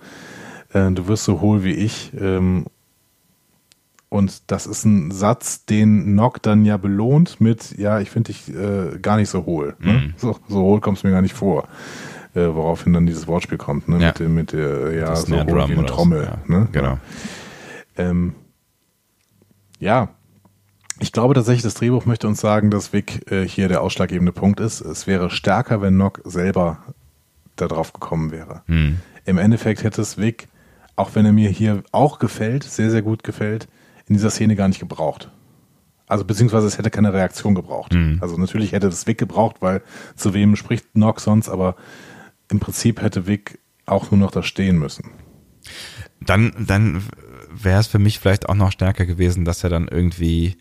Äh, 0.73 0.91
du 0.91 1.07
wirst 1.07 1.23
so 1.25 1.41
hohl 1.41 1.63
wie 1.63 1.73
ich. 1.73 2.11
Ähm, 2.19 2.65
und 4.09 4.51
das 4.51 4.67
ist 4.67 4.83
ein 4.83 5.11
Satz, 5.11 5.65
den 5.65 6.15
Nock 6.15 6.41
dann 6.41 6.65
ja 6.65 6.75
belohnt 6.77 7.39
mit, 7.39 7.77
ja, 7.77 7.99
ich 8.01 8.09
finde 8.09 8.33
dich 8.33 8.53
äh, 8.53 8.97
gar 9.01 9.15
nicht 9.17 9.29
so 9.29 9.45
hohl. 9.45 9.75
Ne? 9.79 9.93
Mhm. 9.93 10.13
So, 10.17 10.35
so 10.49 10.55
hohl 10.61 10.81
kommst 10.81 11.03
du 11.03 11.07
mir 11.07 11.13
gar 11.13 11.21
nicht 11.21 11.33
vor. 11.35 11.67
Äh, 12.33 12.47
woraufhin 12.53 12.93
dann 12.93 13.05
dieses 13.05 13.27
Wortspiel 13.27 13.57
kommt, 13.57 13.87
ne? 13.89 13.99
Ja. 13.99 14.07
Mit, 14.07 14.19
dem- 14.19 14.33
mit 14.35 14.51
der, 14.53 14.93
ja, 14.93 15.15
so 15.15 15.35
hohl 15.35 15.45
Drum 15.45 15.69
wie 15.69 15.73
eine 15.77 15.85
Trommel. 15.85 16.23
ja. 16.23 16.37
Ne? 16.47 16.67
Genau. 16.71 16.97
Ähm, 17.97 18.33
ja, 19.79 20.09
ich 21.01 21.11
glaube 21.11 21.33
tatsächlich, 21.33 21.63
das 21.63 21.73
Drehbuch 21.73 22.05
möchte 22.05 22.27
uns 22.27 22.39
sagen, 22.39 22.69
dass 22.69 22.93
Vic 22.93 23.31
äh, 23.31 23.47
hier 23.47 23.67
der 23.67 23.81
ausschlaggebende 23.81 24.31
Punkt 24.31 24.59
ist. 24.59 24.81
Es 24.81 25.07
wäre 25.07 25.29
stärker, 25.29 25.81
wenn 25.81 25.97
Nock 25.97 26.21
selber 26.23 26.77
da 27.55 27.67
drauf 27.67 27.91
gekommen 27.91 28.31
wäre. 28.31 28.61
Hm. 28.67 28.99
Im 29.25 29.37
Endeffekt 29.37 29.83
hätte 29.83 30.01
es 30.01 30.17
Vic, 30.17 30.47
auch 30.95 31.15
wenn 31.15 31.25
er 31.25 31.31
mir 31.31 31.49
hier 31.49 31.83
auch 31.91 32.19
gefällt, 32.19 32.63
sehr, 32.63 32.91
sehr 32.91 33.01
gut 33.01 33.23
gefällt, 33.23 33.67
in 34.07 34.13
dieser 34.13 34.29
Szene 34.29 34.55
gar 34.55 34.67
nicht 34.67 34.79
gebraucht. 34.79 35.31
Also 36.07 36.23
beziehungsweise 36.23 36.67
es 36.67 36.77
hätte 36.77 36.91
keine 36.91 37.13
Reaktion 37.13 37.55
gebraucht. 37.55 37.93
Mhm. 37.93 38.19
Also 38.21 38.37
natürlich 38.37 38.73
hätte 38.73 38.89
das 38.89 39.07
Vic 39.07 39.17
gebraucht, 39.17 39.57
weil 39.61 39.81
zu 40.15 40.33
wem 40.33 40.55
spricht 40.55 40.95
Nock 40.95 41.19
sonst, 41.19 41.49
aber 41.49 41.75
im 42.49 42.59
Prinzip 42.59 43.01
hätte 43.01 43.27
Vic 43.27 43.59
auch 43.85 44.11
nur 44.11 44.19
noch 44.19 44.31
da 44.31 44.43
stehen 44.43 44.77
müssen. 44.77 45.11
Dann, 46.19 46.53
dann 46.59 47.03
wäre 47.49 47.79
es 47.79 47.87
für 47.87 47.97
mich 47.97 48.19
vielleicht 48.19 48.49
auch 48.49 48.55
noch 48.55 48.71
stärker 48.71 49.05
gewesen, 49.05 49.45
dass 49.45 49.63
er 49.63 49.69
dann 49.69 49.87
irgendwie 49.87 50.57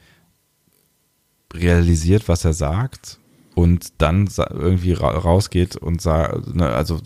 realisiert, 1.54 2.28
was 2.28 2.44
er 2.44 2.52
sagt 2.52 3.18
und 3.54 3.92
dann 3.98 4.28
irgendwie 4.50 4.92
ra 4.92 5.10
rausgeht 5.10 5.76
und 5.76 6.00
sagt, 6.00 6.54
ne, 6.54 6.68
also 6.68 7.00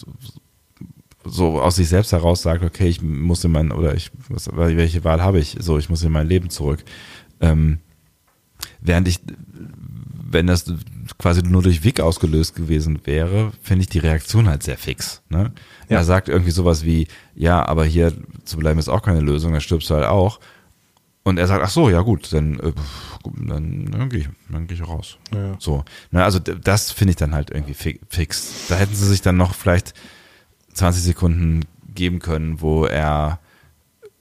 so 1.24 1.60
aus 1.60 1.76
sich 1.76 1.88
selbst 1.88 2.12
heraus 2.12 2.42
sagt, 2.42 2.62
okay, 2.62 2.88
ich 2.88 3.02
muss 3.02 3.44
in 3.44 3.52
mein, 3.52 3.72
oder 3.72 3.94
ich, 3.94 4.10
was, 4.28 4.50
welche 4.54 5.04
Wahl 5.04 5.22
habe 5.22 5.38
ich? 5.38 5.56
So, 5.58 5.78
ich 5.78 5.88
muss 5.88 6.02
in 6.02 6.12
mein 6.12 6.28
Leben 6.28 6.50
zurück. 6.50 6.84
Ähm, 7.40 7.78
während 8.80 9.08
ich, 9.08 9.20
wenn 10.30 10.46
das 10.46 10.66
quasi 11.18 11.42
nur 11.42 11.62
durch 11.62 11.82
Vic 11.82 12.00
ausgelöst 12.00 12.54
gewesen 12.54 13.00
wäre, 13.04 13.52
finde 13.62 13.82
ich 13.82 13.88
die 13.88 13.98
Reaktion 13.98 14.48
halt 14.48 14.62
sehr 14.62 14.76
fix. 14.76 15.22
Ne? 15.28 15.52
Ja. 15.88 15.98
Er 15.98 16.04
sagt 16.04 16.28
irgendwie 16.28 16.50
sowas 16.50 16.84
wie, 16.84 17.08
ja, 17.34 17.66
aber 17.66 17.84
hier 17.84 18.12
zu 18.44 18.58
bleiben 18.58 18.78
ist 18.78 18.88
auch 18.88 19.02
keine 19.02 19.20
Lösung, 19.20 19.52
dann 19.52 19.60
stirbst 19.60 19.90
du 19.90 19.94
halt 19.94 20.06
auch. 20.06 20.40
Und 21.26 21.38
er 21.38 21.46
sagt, 21.46 21.64
ach 21.64 21.70
so, 21.70 21.88
ja 21.88 22.02
gut, 22.02 22.32
dann, 22.34 22.60
äh, 22.60 22.72
dann, 23.34 23.86
dann 23.86 24.09
gehe 24.10 24.20
ich, 24.20 24.28
dann 24.51 24.66
geh 24.66 24.74
ich 24.74 24.86
raus. 24.86 25.16
Ja. 25.34 25.56
So, 25.59 25.82
ne, 26.10 26.22
also 26.22 26.38
das 26.38 26.90
finde 26.90 27.10
ich 27.12 27.16
dann 27.16 27.34
halt 27.34 27.51
irgendwie 27.51 27.72
fi- 27.74 27.98
fix. 28.09 28.66
Da 28.68 28.76
hätten 28.76 28.94
sie 28.94 29.06
sich 29.06 29.22
dann 29.22 29.38
noch 29.38 29.55
vielleicht 29.55 29.94
20 30.74 31.02
Sekunden 31.02 31.60
geben 31.94 32.18
können, 32.18 32.60
wo 32.60 32.84
er 32.84 33.40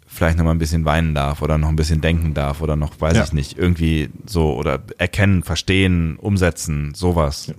vielleicht 0.08 0.38
noch 0.38 0.46
mal 0.46 0.52
ein 0.52 0.60
bisschen 0.60 0.86
weinen 0.86 1.14
darf 1.14 1.42
oder 1.42 1.58
noch 1.58 1.68
ein 1.70 1.76
bisschen 1.76 2.00
denken 2.00 2.34
darf 2.34 2.62
oder 2.62 2.76
noch, 2.78 3.02
weiß 3.02 3.18
Ja. 3.18 3.24
ich 3.24 3.34
nicht, 3.34 3.58
irgendwie 3.58 4.10
so 4.26 4.56
oder 4.56 4.82
erkennen, 4.98 5.44
verstehen, 5.44 6.16
umsetzen, 6.18 6.94
sowas. 6.94 7.52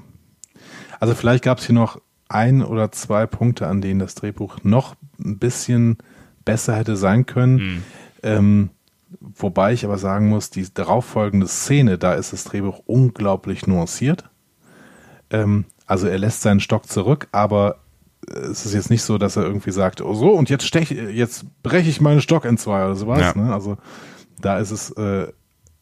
Also 1.01 1.15
vielleicht 1.15 1.45
gab 1.45 1.59
es 1.59 1.67
hier 1.67 1.75
noch 1.75 2.01
ein 2.29 2.63
oder 2.63 2.93
zwei 2.93 3.27
Punkte, 3.27 3.67
an 3.67 3.83
denen 3.83 4.01
das 4.01 4.15
Drehbuch 4.15 4.59
noch 4.63 4.95
ein 5.23 5.39
bisschen 5.39 5.99
besser 6.47 6.77
hätte 6.77 6.97
sein 6.97 7.27
können. 7.27 7.83
Ähm, 8.23 8.71
wobei 9.21 9.73
ich 9.73 9.85
aber 9.85 9.99
sagen 9.99 10.29
muss, 10.29 10.51
die 10.51 10.67
darauffolgende 10.73 11.47
Szene, 11.47 11.99
da 11.99 12.15
ist 12.15 12.33
das 12.33 12.45
Drehbuch 12.45 12.81
unglaublich 12.87 13.67
nuanciert. 13.67 14.25
Ähm, 15.31 15.65
also 15.87 16.07
er 16.07 16.19
lässt 16.19 16.43
seinen 16.43 16.61
Stock 16.61 16.87
zurück, 16.87 17.29
aber 17.33 17.81
es 18.27 18.65
ist 18.65 18.75
jetzt 18.75 18.91
nicht 18.91 19.03
so, 19.03 19.19
dass 19.19 19.37
er 19.37 19.45
irgendwie 19.45 19.71
sagt, 19.71 20.01
oh 20.01 20.15
so, 20.15 20.31
und 20.31 20.49
jetzt 20.49 20.67
stech, 20.67 20.91
jetzt 20.91 21.47
breche 21.63 21.91
ich 21.91 22.01
meinen 22.01 22.21
Stock 22.21 22.45
in 22.45 22.57
zwei 22.57 22.85
oder 22.85 22.97
sowas. 22.97 23.21
Ja. 23.21 23.35
Ne? 23.35 23.53
Also 23.53 23.77
da 24.41 24.59
ist 24.59 24.71
es 24.71 24.91
äh, 24.93 25.29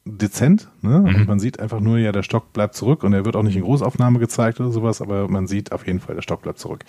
dezent, 0.04 0.68
ne? 0.80 0.96
Und 0.96 1.28
man 1.28 1.38
sieht 1.38 1.60
einfach 1.60 1.80
nur, 1.80 1.98
ja, 1.98 2.10
der 2.10 2.24
Stock 2.24 2.52
bleibt 2.52 2.74
zurück 2.74 3.04
und 3.04 3.12
er 3.12 3.24
wird 3.24 3.36
auch 3.36 3.42
nicht 3.44 3.56
in 3.56 3.62
Großaufnahme 3.62 4.18
gezeigt 4.18 4.60
oder 4.60 4.70
sowas, 4.70 5.00
aber 5.00 5.28
man 5.28 5.46
sieht 5.46 5.72
auf 5.72 5.86
jeden 5.86 6.00
Fall, 6.00 6.16
der 6.16 6.22
Stock 6.22 6.42
bleibt 6.42 6.58
zurück. 6.58 6.84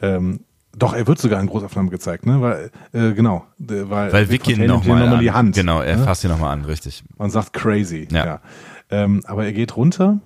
Ähm, 0.00 0.40
doch, 0.76 0.92
er 0.94 1.06
wird 1.06 1.18
sogar 1.18 1.40
in 1.40 1.46
Großaufnahme 1.46 1.90
gezeigt, 1.90 2.26
ne? 2.26 2.40
Weil, 2.40 2.70
äh, 2.92 3.12
genau, 3.14 3.44
weil, 3.58 4.12
Weil 4.12 4.26
nimmt 4.26 4.48
ihm 4.48 4.66
nochmal 4.66 5.08
noch 5.08 5.20
die 5.20 5.30
Hand. 5.32 5.54
Genau, 5.54 5.80
er 5.80 5.96
ne? 5.96 6.04
fasst 6.04 6.24
ihn 6.24 6.30
nochmal 6.30 6.52
an, 6.52 6.64
richtig. 6.64 7.04
Man 7.18 7.30
sagt 7.30 7.52
crazy. 7.52 8.08
Ja. 8.10 8.26
Ja. 8.26 8.40
Ähm, 8.90 9.22
aber 9.26 9.44
er 9.44 9.52
geht 9.52 9.76
runter 9.76 10.18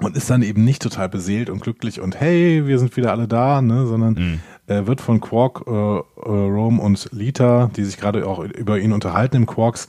und 0.00 0.16
ist 0.16 0.28
dann 0.30 0.42
eben 0.42 0.64
nicht 0.64 0.82
total 0.82 1.08
beseelt 1.08 1.50
und 1.50 1.60
glücklich 1.62 2.00
und 2.00 2.18
hey, 2.20 2.66
wir 2.66 2.78
sind 2.78 2.96
wieder 2.96 3.12
alle 3.12 3.28
da, 3.28 3.62
ne, 3.62 3.86
sondern 3.86 4.14
Mhm. 4.14 4.40
er 4.66 4.86
wird 4.86 5.00
von 5.00 5.20
Quark, 5.20 5.62
äh, 5.66 5.70
äh, 5.70 6.02
Rome 6.26 6.80
und 6.82 7.08
Lita, 7.12 7.70
die 7.76 7.84
sich 7.84 7.96
gerade 7.96 8.26
auch 8.26 8.40
über 8.40 8.78
ihn 8.80 8.92
unterhalten 8.92 9.36
im 9.36 9.46
Quarks, 9.46 9.88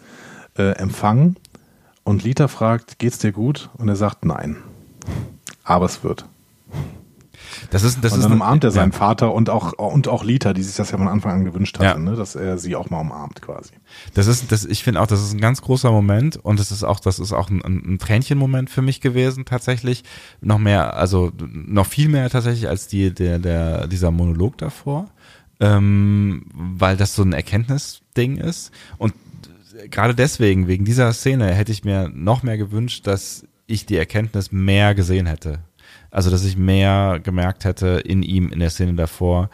äh, 0.57 0.71
empfangen. 0.73 1.37
Und 2.03 2.23
Lita 2.23 2.47
fragt, 2.47 2.99
geht's 2.99 3.17
dir 3.17 3.31
gut? 3.31 3.69
Und 3.77 3.89
er 3.89 3.95
sagt 3.95 4.25
nein. 4.25 4.57
Aber 5.63 5.85
es 5.85 6.03
wird. 6.03 6.25
Das 7.71 7.83
ist, 7.83 8.03
das 8.03 8.13
und 8.13 8.19
ist 8.19 8.23
dann 8.25 8.31
ein- 8.33 8.37
umarmt 8.41 8.63
er 8.63 8.71
seinen 8.71 8.91
ja. 8.91 8.97
Vater 8.97 9.33
und 9.33 9.49
auch, 9.49 9.73
und 9.73 10.07
auch 10.07 10.23
Lita, 10.23 10.53
die 10.53 10.63
sich 10.63 10.75
das 10.75 10.91
ja 10.91 10.97
von 10.97 11.07
Anfang 11.07 11.31
an 11.31 11.45
gewünscht 11.45 11.77
hatte, 11.79 11.85
Ja. 11.85 11.97
ne, 11.97 12.15
dass 12.15 12.35
er 12.35 12.57
sie 12.57 12.75
auch 12.75 12.89
mal 12.89 12.99
umarmt 13.01 13.41
quasi. 13.41 13.71
Das 14.13 14.27
ist, 14.27 14.51
das, 14.51 14.65
ich 14.65 14.83
finde 14.83 15.01
auch, 15.01 15.07
das 15.07 15.21
ist 15.21 15.33
ein 15.33 15.41
ganz 15.41 15.61
großer 15.61 15.91
Moment 15.91 16.37
und 16.37 16.59
es 16.59 16.71
ist 16.71 16.83
auch, 16.83 16.99
das 16.99 17.19
ist 17.19 17.33
auch 17.33 17.49
ein, 17.49 17.61
ein 17.63 17.97
Tränchen-Moment 17.99 18.69
für 18.69 18.81
mich 18.81 19.01
gewesen, 19.01 19.45
tatsächlich. 19.45 20.03
Noch 20.41 20.59
mehr, 20.59 20.95
also 20.95 21.31
noch 21.51 21.87
viel 21.87 22.09
mehr 22.09 22.29
tatsächlich 22.29 22.67
als 22.69 22.87
die, 22.87 23.13
der, 23.13 23.39
der, 23.39 23.87
dieser 23.87 24.11
Monolog 24.11 24.57
davor, 24.57 25.09
ähm, 25.59 26.45
weil 26.53 26.97
das 26.97 27.15
so 27.15 27.23
ein 27.23 27.33
Erkenntnisding 27.33 28.37
ist. 28.37 28.71
Und 28.97 29.13
gerade 29.89 30.15
deswegen, 30.15 30.67
wegen 30.67 30.85
dieser 30.85 31.11
Szene, 31.13 31.53
hätte 31.53 31.71
ich 31.71 31.83
mir 31.83 32.09
noch 32.13 32.43
mehr 32.43 32.57
gewünscht, 32.57 33.07
dass 33.07 33.45
ich 33.67 33.85
die 33.85 33.97
Erkenntnis 33.97 34.51
mehr 34.51 34.93
gesehen 34.95 35.25
hätte. 35.25 35.59
Also, 36.15 36.31
dass 36.31 36.45
ich 36.45 36.55
mehr 36.55 37.19
gemerkt 37.21 37.65
hätte 37.65 38.01
in 38.05 38.23
ihm, 38.23 38.47
in 38.47 38.59
der 38.59 38.69
Szene 38.69 38.93
davor, 38.93 39.49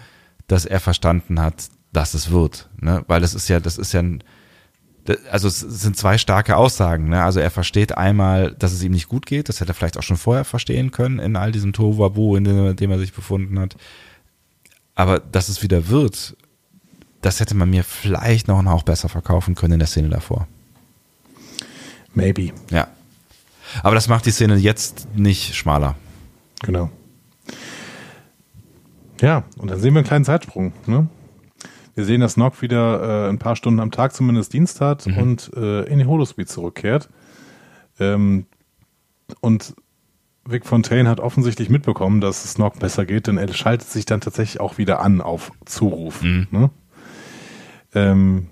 dass 0.46 0.68
er 0.68 0.80
verstanden 0.80 1.42
hat, 1.42 1.56
dass 1.92 2.14
es 2.14 2.30
wird. 2.30 2.70
Ne? 2.80 3.04
Weil 3.08 3.20
das 3.20 3.34
ist 3.34 3.48
ja, 3.48 3.60
das 3.60 3.80
ist 3.80 3.94
ja 3.94 4.02
ein, 4.02 4.24
also 5.32 5.48
es 5.48 5.60
sind 5.60 5.98
zwei 5.98 6.20
starke 6.20 6.56
Aussagen. 6.56 7.10
Ne? 7.10 7.24
Also 7.24 7.40
er 7.40 7.50
versteht 7.50 7.98
einmal, 7.98 8.52
dass 8.52 8.74
es 8.74 8.84
ihm 8.84 8.92
nicht 8.92 9.10
gut 9.10 9.26
geht. 9.26 9.50
Das 9.50 9.60
hätte 9.60 9.72
er 9.72 9.74
vielleicht 9.74 9.98
auch 9.98 10.04
schon 10.04 10.18
vorher 10.18 10.46
verstehen 10.46 10.92
können 10.92 11.18
in 11.18 11.36
all 11.36 11.52
diesem 11.52 11.74
Tohuwabohu, 11.74 12.36
in 12.36 12.44
dem, 12.44 12.68
in 12.68 12.76
dem 12.76 12.92
er 12.92 13.00
sich 13.00 13.14
befunden 13.14 13.58
hat. 13.58 13.76
Aber 14.94 15.20
dass 15.20 15.50
es 15.50 15.64
wieder 15.64 15.88
wird, 15.88 16.38
das 17.22 17.40
hätte 17.40 17.56
man 17.56 17.72
mir 17.72 17.84
vielleicht 17.84 18.48
noch 18.48 18.60
einen 18.60 18.70
Hauch 18.70 18.84
besser 18.84 19.10
verkaufen 19.10 19.56
können 19.56 19.74
in 19.74 19.80
der 19.80 19.88
Szene 19.88 20.10
davor. 20.10 20.48
Maybe. 22.14 22.54
Ja. 22.70 22.88
Aber 23.82 23.96
das 23.96 24.08
macht 24.08 24.28
die 24.28 24.32
Szene 24.32 24.58
jetzt 24.58 25.08
nicht 25.16 25.56
schmaler. 25.56 25.96
Genau. 26.64 26.90
Ja, 29.20 29.44
und 29.58 29.70
dann 29.70 29.80
sehen 29.80 29.94
wir 29.94 30.00
einen 30.00 30.08
kleinen 30.08 30.26
Zeitsprung. 30.26 30.74
Ne? 30.88 31.08
Wir 31.94 32.06
sehen, 32.06 32.22
dass 32.22 32.38
Nock 32.38 32.62
wieder 32.62 33.28
äh, 33.28 33.30
ein 33.30 33.40
paar 33.40 33.56
Stunden 33.56 33.80
am 33.80 33.92
Tag 33.92 34.14
zumindest 34.14 34.54
Dienst 34.54 34.82
hat 34.82 35.06
und 35.08 35.52
äh, 35.56 35.84
in 35.84 36.00
die 36.00 36.06
Holosuite 36.06 36.50
zurückkehrt. 36.50 37.10
Ähm, 38.00 38.46
und 39.42 39.76
Vic 40.44 40.66
Fontaine 40.66 41.08
hat 41.08 41.20
offensichtlich 41.20 41.70
mitbekommen, 41.70 42.20
dass 42.20 42.46
es 42.46 42.58
Nock 42.58 42.80
besser 42.80 43.06
geht, 43.06 43.28
denn 43.28 43.38
er 43.38 43.52
schaltet 43.54 43.90
sich 43.90 44.06
dann 44.06 44.22
tatsächlich 44.22 44.60
auch 44.60 44.78
wieder 44.78 45.02
an 45.02 45.22
auf 45.22 45.52
Zuruf. 45.66 46.24
Ne? 46.24 46.72
Ähm, 47.94 48.48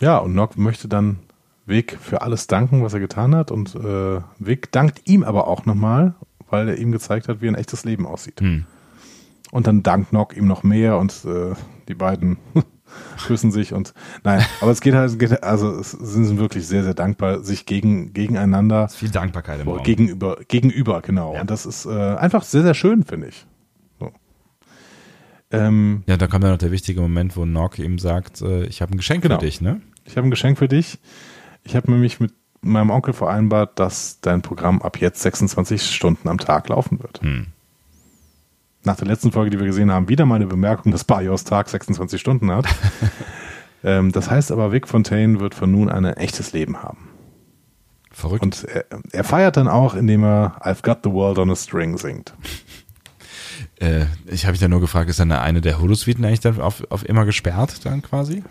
ja, 0.00 0.18
und 0.18 0.34
Nock 0.34 0.58
möchte 0.58 0.88
dann 0.88 1.20
Vic 1.66 1.96
für 2.00 2.20
alles 2.20 2.46
danken, 2.46 2.82
was 2.82 2.92
er 2.92 3.00
getan 3.00 3.34
hat. 3.34 3.50
Und 3.50 3.74
äh, 3.74 4.20
Vic 4.38 4.70
dankt 4.72 5.08
ihm 5.08 5.22
aber 5.22 5.48
auch 5.48 5.64
nochmal, 5.64 6.14
weil 6.54 6.68
er 6.68 6.78
ihm 6.78 6.92
gezeigt 6.92 7.26
hat, 7.28 7.40
wie 7.42 7.48
ein 7.48 7.54
echtes 7.56 7.84
Leben 7.84 8.06
aussieht. 8.06 8.40
Hm. 8.40 8.64
Und 9.50 9.66
dann 9.66 9.82
dankt 9.82 10.12
Nock 10.12 10.36
ihm 10.36 10.46
noch 10.46 10.62
mehr 10.62 10.98
und 10.98 11.24
äh, 11.24 11.54
die 11.88 11.94
beiden 11.94 12.38
küssen 13.26 13.50
sich 13.52 13.72
und 13.72 13.92
nein, 14.24 14.44
aber 14.60 14.70
es 14.70 14.80
geht 14.80 14.94
halt, 14.94 15.10
es 15.10 15.18
geht, 15.18 15.42
also 15.42 15.70
es 15.78 15.90
sind 15.92 16.38
wirklich 16.38 16.66
sehr, 16.66 16.84
sehr 16.84 16.94
dankbar, 16.94 17.42
sich 17.42 17.66
gegen, 17.66 18.12
gegeneinander 18.12 18.88
Viel 18.88 19.10
Dankbarkeit 19.10 19.60
im 19.60 19.68
Raum. 19.68 19.82
gegenüber, 19.82 20.38
gegenüber, 20.48 21.02
genau. 21.02 21.34
Ja. 21.34 21.40
Und 21.40 21.50
das 21.50 21.66
ist 21.66 21.86
äh, 21.86 21.90
einfach 21.90 22.42
sehr, 22.44 22.62
sehr 22.62 22.74
schön, 22.74 23.04
finde 23.04 23.28
ich. 23.28 23.46
So. 24.00 24.12
Ähm, 25.50 26.02
Ja, 26.06 26.16
da 26.16 26.26
kommt 26.26 26.44
dann 26.44 26.50
noch 26.52 26.58
der 26.58 26.70
wichtige 26.72 27.00
Moment, 27.00 27.36
wo 27.36 27.44
Nock 27.44 27.78
ihm 27.78 27.98
sagt, 27.98 28.42
äh, 28.42 28.64
ich 28.66 28.80
habe 28.82 28.92
ein 28.94 28.96
Geschenk 28.96 29.22
Genau. 29.22 29.38
für 29.38 29.44
dich, 29.44 29.60
ne? 29.60 29.80
ich 30.04 30.16
habe 30.16 30.26
ein 30.26 30.30
Geschenk 30.30 30.58
für 30.58 30.68
dich. 30.68 30.98
Ich 31.64 31.74
habe 31.76 31.90
nämlich 31.90 32.20
mit 32.20 32.32
meinem 32.64 32.90
Onkel 32.90 33.14
vereinbart, 33.14 33.78
dass 33.78 34.20
dein 34.20 34.42
Programm 34.42 34.82
ab 34.82 34.98
jetzt 35.00 35.22
26 35.22 35.94
Stunden 35.94 36.28
am 36.28 36.38
Tag 36.38 36.68
laufen 36.68 37.00
wird. 37.02 37.20
Hm. 37.22 37.46
Nach 38.84 38.96
der 38.96 39.06
letzten 39.06 39.32
Folge, 39.32 39.50
die 39.50 39.58
wir 39.58 39.66
gesehen 39.66 39.90
haben, 39.90 40.08
wieder 40.08 40.26
mal 40.26 40.36
eine 40.36 40.46
Bemerkung, 40.46 40.92
dass 40.92 41.04
Barrios 41.04 41.44
Tag 41.44 41.68
26 41.68 42.20
Stunden 42.20 42.50
hat. 42.50 42.66
ähm, 43.84 44.12
das 44.12 44.30
heißt 44.30 44.52
aber, 44.52 44.72
Vic 44.72 44.88
Fontaine 44.88 45.40
wird 45.40 45.54
von 45.54 45.70
nun 45.70 45.88
an 45.88 46.04
ein 46.04 46.16
echtes 46.16 46.52
Leben 46.52 46.82
haben. 46.82 47.08
Verrückt. 48.10 48.42
Und 48.42 48.64
er, 48.64 48.84
er 49.10 49.24
feiert 49.24 49.56
dann 49.56 49.68
auch, 49.68 49.94
indem 49.94 50.22
er 50.22 50.60
I've 50.60 50.82
Got 50.82 50.98
the 51.02 51.10
World 51.10 51.38
on 51.38 51.50
a 51.50 51.56
String 51.56 51.96
singt. 51.98 52.34
äh, 53.80 54.04
ich 54.26 54.44
habe 54.44 54.52
mich 54.52 54.60
da 54.60 54.68
nur 54.68 54.80
gefragt, 54.80 55.10
ist 55.10 55.18
dann 55.18 55.32
eine 55.32 55.60
der 55.60 55.80
Holosuiten 55.80 56.24
eigentlich 56.24 56.40
dann 56.40 56.60
auf, 56.60 56.84
auf 56.90 57.08
immer 57.08 57.24
gesperrt 57.24 57.84
dann 57.84 58.02
quasi? 58.02 58.44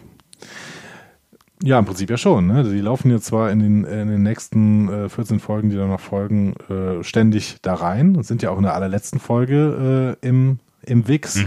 Ja, 1.66 1.80
im 1.80 1.86
Prinzip 1.86 2.10
ja 2.10 2.18
schon. 2.18 2.48
Ne? 2.48 2.64
Die 2.66 2.82
laufen 2.82 3.10
jetzt 3.10 3.26
zwar 3.26 3.50
in 3.50 3.60
den, 3.60 3.86
in 3.86 4.10
den 4.10 4.22
nächsten 4.22 4.90
äh, 4.90 5.08
14 5.08 5.40
Folgen, 5.40 5.70
die 5.70 5.78
da 5.78 5.88
noch 5.88 6.02
folgen, 6.02 6.56
äh, 6.70 7.02
ständig 7.06 7.56
da 7.62 7.76
rein 7.76 8.18
und 8.18 8.26
sind 8.26 8.42
ja 8.42 8.50
auch 8.52 8.58
in 8.58 8.64
der 8.64 8.74
allerletzten 8.74 9.18
Folge 9.18 10.18
äh, 10.22 10.28
im, 10.28 10.60
im 10.82 11.08
Wix. 11.08 11.38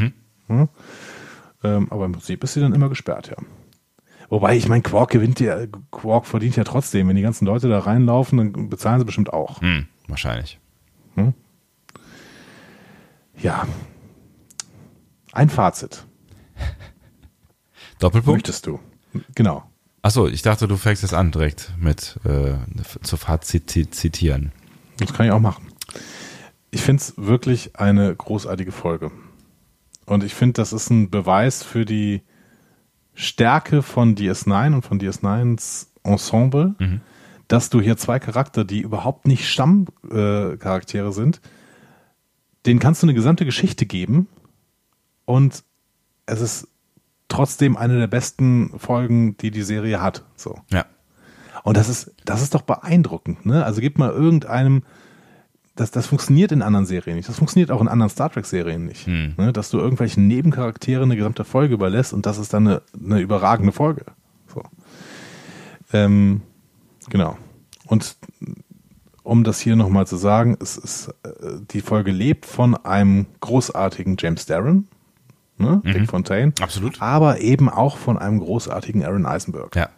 Ne? 0.49 0.69
Ähm, 1.63 1.89
aber 1.91 2.07
im 2.07 2.13
Prinzip 2.13 2.43
ist 2.45 2.55
sie 2.55 2.61
dann 2.61 2.73
immer 2.73 2.89
gesperrt, 2.89 3.29
ja. 3.29 3.37
Wobei, 4.31 4.57
ich 4.57 4.69
meine, 4.69 4.83
Quark 4.83 5.11
gewinnt 5.11 5.39
ja, 5.39 5.67
Quark 5.91 6.25
verdient 6.25 6.57
ja 6.57 6.65
trotzdem. 6.65 7.09
Wenn 7.09 7.17
die 7.17 7.23
ganzen 7.23 7.45
Leute 7.45 7.69
da 7.69 7.79
reinlaufen, 7.79 8.39
dann 8.39 8.71
bezahlen 8.71 8.99
sie 8.99 9.05
bestimmt 9.05 9.33
auch. 9.35 9.61
Hm, 9.61 9.87
wahrscheinlich. 10.09 10.59
Ja. 13.39 13.67
Ein 15.33 15.51
Fazit. 15.51 16.07
Doppelpunkt? 17.99 18.39
Möchtest 18.39 18.67
du? 18.67 18.81
Genau. 19.35 19.65
Achso, 20.07 20.29
ich 20.29 20.43
dachte, 20.43 20.69
du 20.69 20.77
fängst 20.77 21.03
jetzt 21.03 21.15
an 21.15 21.33
direkt 21.33 21.73
mit 21.81 22.21
äh, 22.25 22.55
zu 23.03 23.17
Fazit 23.17 23.69
zi- 23.69 23.91
zitieren. 23.91 24.53
Das 24.99 25.13
kann 25.13 25.27
ich 25.27 25.33
auch 25.33 25.41
machen. 25.41 25.67
Ich 26.71 26.81
finde 26.81 27.01
es 27.01 27.15
wirklich 27.17 27.75
eine 27.77 28.15
großartige 28.15 28.71
Folge. 28.71 29.11
Und 30.05 30.23
ich 30.23 30.33
finde, 30.33 30.53
das 30.53 30.73
ist 30.73 30.91
ein 30.91 31.11
Beweis 31.11 31.65
für 31.65 31.85
die 31.85 32.23
Stärke 33.15 33.83
von 33.83 34.15
DS9 34.15 34.75
und 34.77 34.83
von 34.83 35.01
DS9s 35.01 35.89
Ensemble, 36.05 36.77
dass 37.49 37.69
du 37.69 37.81
hier 37.81 37.97
zwei 37.97 38.21
Charakter, 38.21 38.65
die 38.65 38.83
überhaupt 38.83 39.27
nicht 39.27 39.49
Stammcharaktere 39.49 41.09
äh, 41.09 41.13
sind, 41.13 41.41
denen 42.65 42.79
kannst 42.79 43.03
du 43.03 43.07
eine 43.07 43.15
gesamte 43.15 43.45
Geschichte 43.45 43.87
geben 43.87 44.29
und 45.25 45.65
es 46.27 46.41
ist 46.41 46.69
trotzdem 47.29 47.77
eine 47.77 47.99
der 47.99 48.07
besten 48.07 48.79
Folgen, 48.79 49.37
die 49.39 49.51
die 49.51 49.63
Serie 49.63 50.01
hat. 50.01 50.25
So. 50.37 50.61
Ja. 50.71 50.85
Und 51.63 51.77
das 51.77 51.89
ist, 51.89 52.15
das 52.25 52.43
ist 52.43 52.55
doch 52.55 52.63
beeindruckend, 52.63 53.45
ne? 53.45 53.65
Also 53.65 53.81
gib 53.81 53.99
mal 53.99 54.11
irgendeinem, 54.11 54.83
das, 55.75 55.91
das 55.91 56.07
funktioniert 56.07 56.53
in 56.53 56.63
anderen 56.63 56.87
Serien 56.87 57.17
nicht. 57.17 57.29
Das 57.29 57.39
funktioniert 57.39 57.71
auch 57.71 57.81
in 57.81 57.89
anderen 57.89 58.11
Star 58.11 58.31
Trek-Serien 58.31 58.87
nicht. 58.87 59.07
Ne? 59.37 59.53
Dass 59.53 59.71
du 59.71 59.79
irgendwelchen 59.79 60.27
Nebencharakteren 60.27 61.05
eine 61.05 61.17
gesamte 61.17 61.45
Folge 61.45 61.75
überlässt 61.75 62.13
und 62.13 62.25
das 62.25 62.39
ist 62.39 62.55
dann 62.55 62.69
eine, 62.69 62.83
eine 62.99 63.21
überragende 63.21 63.73
Folge. 63.73 64.05
So. 64.47 64.63
Ähm, 65.93 66.43
genau. 67.11 67.37
Und 67.87 68.17
um 69.23 69.43
das 69.43 69.59
hier 69.59 69.77
nochmal 69.77 70.07
zu 70.07 70.17
sagen, 70.17 70.57
es 70.61 70.77
ist, 70.77 71.09
äh, 71.25 71.59
die 71.71 71.81
Folge 71.81 72.13
lebt 72.13 72.47
von 72.47 72.77
einem 72.77 73.27
großartigen 73.41 74.17
James 74.19 74.47
Darren, 74.47 74.89
ne? 75.59 75.83
Dick 75.85 76.09
Fontaine, 76.09 76.53
Absolut. 76.61 77.01
aber 77.01 77.41
eben 77.41 77.69
auch 77.69 77.97
von 77.97 78.19
einem 78.19 78.41
großartigen 78.41 79.05
Aaron 79.05 79.27
Eisenberg. 79.27 79.75
Ja. 79.77 79.91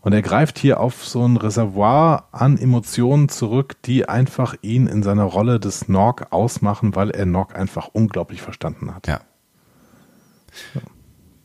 Und 0.00 0.12
er 0.12 0.20
greift 0.20 0.58
hier 0.58 0.80
auf 0.80 1.02
so 1.06 1.26
ein 1.26 1.38
Reservoir 1.38 2.28
an 2.30 2.58
Emotionen 2.58 3.30
zurück, 3.30 3.76
die 3.84 4.06
einfach 4.06 4.54
ihn 4.60 4.86
in 4.86 5.02
seiner 5.02 5.24
Rolle 5.24 5.58
des 5.58 5.88
Nork 5.88 6.26
ausmachen, 6.30 6.94
weil 6.94 7.10
er 7.10 7.24
Nork 7.24 7.56
einfach 7.56 7.88
unglaublich 7.90 8.42
verstanden 8.42 8.94
hat. 8.94 9.06
Ja. 9.06 9.20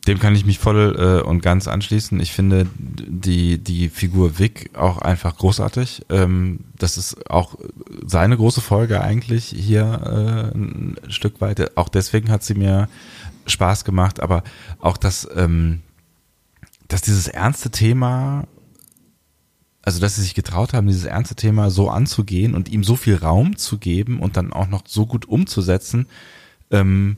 Dem 0.10 0.18
kann 0.18 0.34
ich 0.34 0.44
mich 0.44 0.58
voll 0.58 0.96
äh, 0.98 1.24
und 1.24 1.44
ganz 1.44 1.68
anschließen. 1.68 2.20
Ich 2.20 2.32
finde 2.32 2.66
die, 2.80 3.60
die 3.60 3.90
Figur 3.90 4.40
Vic 4.40 4.72
auch 4.76 4.98
einfach 4.98 5.38
großartig. 5.38 6.08
Ähm, 6.10 6.62
das 6.80 6.98
ist 6.98 7.30
auch 7.30 7.60
seine 8.08 8.36
große 8.36 8.60
Folge 8.60 9.02
eigentlich 9.02 9.54
hier 9.56 9.84
äh, 10.54 10.58
ein 10.58 10.96
Stück 11.10 11.42
weit. 11.42 11.78
Auch 11.78 11.90
deswegen 11.90 12.32
hat 12.32 12.42
sie 12.42 12.56
mir 12.56 12.90
Spaß 13.46 13.86
gemacht, 13.86 14.20
aber 14.20 14.42
auch 14.80 14.98
das, 14.98 15.30
ähm, 15.36 15.82
dass 16.88 17.04
dieses 17.04 17.28
ernste 17.28 17.70
Thema, 17.70 18.48
also 19.84 20.00
dass 20.00 20.16
sie 20.16 20.24
sich 20.24 20.34
getraut 20.34 20.74
haben, 20.74 20.88
dieses 20.88 21.06
ernste 21.06 21.36
Thema 21.36 21.70
so 21.70 21.88
anzugehen 21.88 22.56
und 22.56 22.68
ihm 22.68 22.84
so 22.84 22.96
viel 22.96 23.18
Raum 23.18 23.58
zu 23.58 23.78
geben 23.78 24.22
und 24.22 24.38
dann 24.38 24.54
auch 24.54 24.70
noch 24.70 24.82
so 24.88 25.06
gut 25.06 25.28
umzusetzen, 25.28 26.08
ähm, 26.72 27.18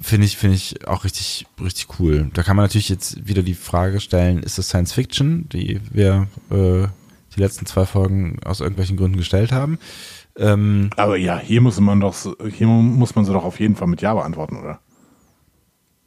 finde 0.00 0.26
ich, 0.26 0.36
finde 0.36 0.56
ich 0.56 0.86
auch 0.88 1.04
richtig, 1.04 1.46
richtig 1.62 1.98
cool. 2.00 2.30
Da 2.32 2.42
kann 2.42 2.56
man 2.56 2.64
natürlich 2.64 2.88
jetzt 2.88 3.26
wieder 3.26 3.42
die 3.42 3.54
Frage 3.54 4.00
stellen, 4.00 4.42
ist 4.42 4.58
das 4.58 4.68
Science 4.68 4.92
Fiction, 4.92 5.48
die 5.50 5.80
wir 5.90 6.26
äh, 6.50 6.86
die 7.36 7.40
letzten 7.40 7.66
zwei 7.66 7.86
Folgen 7.86 8.38
aus 8.44 8.60
irgendwelchen 8.60 8.96
Gründen 8.96 9.16
gestellt 9.18 9.52
haben? 9.52 9.78
Ähm, 10.36 10.90
Aber 10.96 11.16
ja, 11.16 11.38
hier 11.38 11.60
muss 11.60 11.78
man 11.80 12.00
doch, 12.00 12.14
hier 12.50 12.66
muss 12.66 13.14
man 13.14 13.24
sie 13.24 13.32
doch 13.32 13.44
auf 13.44 13.60
jeden 13.60 13.76
Fall 13.76 13.88
mit 13.88 14.00
Ja 14.02 14.14
beantworten, 14.14 14.56
oder? 14.58 14.80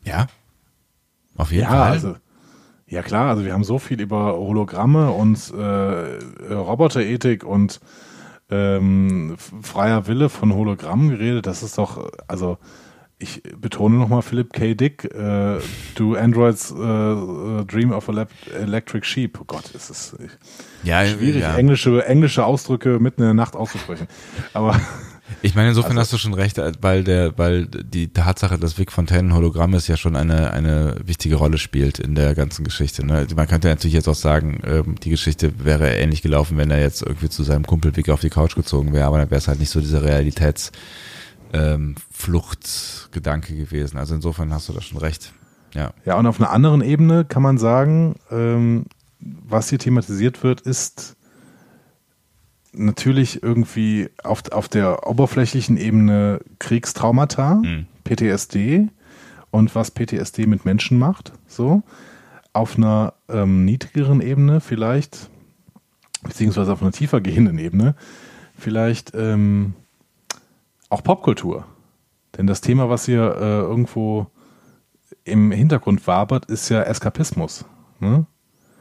ja. 0.04 0.28
Auf 1.36 1.52
jeden 1.52 1.64
Ja, 1.64 1.70
Fall. 1.70 1.92
also, 1.92 2.16
ja 2.88 3.02
klar, 3.02 3.30
also 3.30 3.44
wir 3.44 3.54
haben 3.54 3.64
so 3.64 3.80
viel 3.80 4.00
über 4.02 4.34
Hologramme 4.38 5.12
und 5.12 5.52
äh, 5.52 6.54
Roboterethik 6.54 7.44
und 7.44 7.80
ähm, 8.52 9.36
freier 9.62 10.06
Wille 10.08 10.30
von 10.30 10.54
Hologrammen 10.54 11.10
geredet. 11.10 11.48
Das 11.48 11.64
ist 11.64 11.78
doch, 11.78 12.10
also 12.28 12.58
ich 13.24 13.42
betone 13.60 13.96
nochmal 13.96 14.22
Philip 14.22 14.54
K. 14.54 14.76
Dick, 14.76 15.06
äh, 15.06 15.60
Do 15.96 16.14
Androids 16.16 16.72
äh, 16.72 16.76
äh, 16.76 17.66
Dream 17.66 17.92
of 17.92 18.10
Electric 18.10 19.06
Sheep. 19.06 19.40
Oh 19.42 19.46
Gott, 19.46 19.72
ist 19.72 19.90
es 19.90 20.16
ja, 20.84 21.06
schwierig, 21.06 21.42
ja. 21.42 21.56
englische, 21.56 22.06
englische 22.06 22.46
Ausdrücke 22.46 23.00
mitten 23.00 23.22
in 23.22 23.28
der 23.28 23.34
Nacht 23.34 23.56
auszusprechen. 23.56 24.08
Aber 24.54 24.80
Ich 25.42 25.56
meine, 25.56 25.70
insofern 25.70 25.92
Also- 25.92 26.02
hast 26.02 26.14
du 26.14 26.18
schon 26.18 26.34
recht, 26.34 26.58
äh, 26.58 26.72
weil 26.82 27.04
der, 27.04 27.38
weil 27.38 27.66
die 27.66 28.10
Tatsache, 28.10 28.58
dass 28.58 28.78
Vic 28.78 28.92
Fontaine 28.92 29.30
ein 29.30 29.34
Hologramm 29.34 29.74
ist, 29.74 29.88
ja 29.88 29.98
schon 29.98 30.16
eine, 30.16 30.52
eine 30.52 30.98
wichtige 31.06 31.36
Rolle 31.36 31.58
spielt 31.58 32.00
in 32.00 32.16
der 32.16 32.36
ganzen 32.36 32.64
Geschichte. 32.64 33.06
Ne? 33.06 33.26
Man 33.36 33.48
könnte 33.48 33.68
natürlich 33.70 33.94
jetzt 33.94 34.08
auch 34.08 34.16
sagen, 34.16 34.62
ähm, 34.66 34.96
die 35.02 35.10
Geschichte 35.10 35.54
wäre 35.64 35.96
ähnlich 35.96 36.22
gelaufen, 36.22 36.58
wenn 36.58 36.72
er 36.72 36.82
jetzt 36.82 37.02
irgendwie 37.02 37.30
zu 37.30 37.44
seinem 37.44 37.66
Kumpel 37.66 37.96
Vic 37.96 38.10
auf 38.10 38.22
die 38.22 38.30
Couch 38.30 38.56
gezogen 38.56 38.94
wäre, 38.94 39.06
aber 39.06 39.18
dann 39.18 39.32
wäre 39.32 39.40
es 39.40 39.48
halt 39.48 39.60
nicht 39.60 39.70
so 39.70 39.80
dieser 39.80 40.04
Realitäts, 40.04 40.72
ähm, 41.54 41.96
Fluchtgedanke 42.12 43.56
gewesen. 43.56 43.98
Also 43.98 44.16
insofern 44.16 44.54
hast 44.54 44.68
du 44.70 44.74
da 44.74 44.82
schon 44.82 44.98
recht. 44.98 45.34
Ja. 45.74 45.94
Ja, 46.06 46.18
und 46.18 46.28
auf 46.28 46.40
einer 46.40 46.52
anderen 46.52 46.82
Ebene 46.82 47.26
kann 47.26 47.42
man 47.42 47.58
sagen, 47.58 48.16
ähm, 48.32 48.86
was 49.20 49.70
hier 49.70 49.80
thematisiert 49.80 50.44
wird, 50.44 50.62
ist 50.62 51.16
natürlich 52.74 53.44
irgendwie 53.44 54.10
auf, 54.24 54.52
auf 54.52 54.68
der 54.68 55.08
oberflächlichen 55.08 55.78
Ebene 55.78 56.40
Kriegstraumata, 56.60 57.62
PTSD 58.04 58.90
und 59.52 59.76
was 59.76 59.92
PTSD 59.92 60.48
mit 60.48 60.66
Menschen 60.66 60.98
macht. 60.98 61.34
So. 61.48 61.84
Auf 62.52 62.78
einer 62.78 63.14
ähm, 63.30 63.66
niedrigeren 63.66 64.22
Ebene 64.22 64.60
vielleicht, 64.60 65.30
beziehungsweise 66.24 66.74
auf 66.74 66.82
einer 66.82 66.92
tiefer 66.92 67.22
gehenden 67.22 67.60
Ebene, 67.60 67.96
vielleicht 68.58 69.12
ähm, 69.16 69.74
auch 70.94 71.04
Popkultur. 71.04 71.66
Denn 72.38 72.48
das 72.48 72.62
Thema, 72.62 72.90
was 72.90 73.06
hier 73.06 73.36
äh, 73.40 73.60
irgendwo 73.60 74.28
im 75.26 75.52
Hintergrund 75.52 76.08
wabert, 76.08 76.46
ist 76.46 76.70
ja 76.70 76.82
Eskapismus. 76.84 77.66
Ne? 78.00 78.26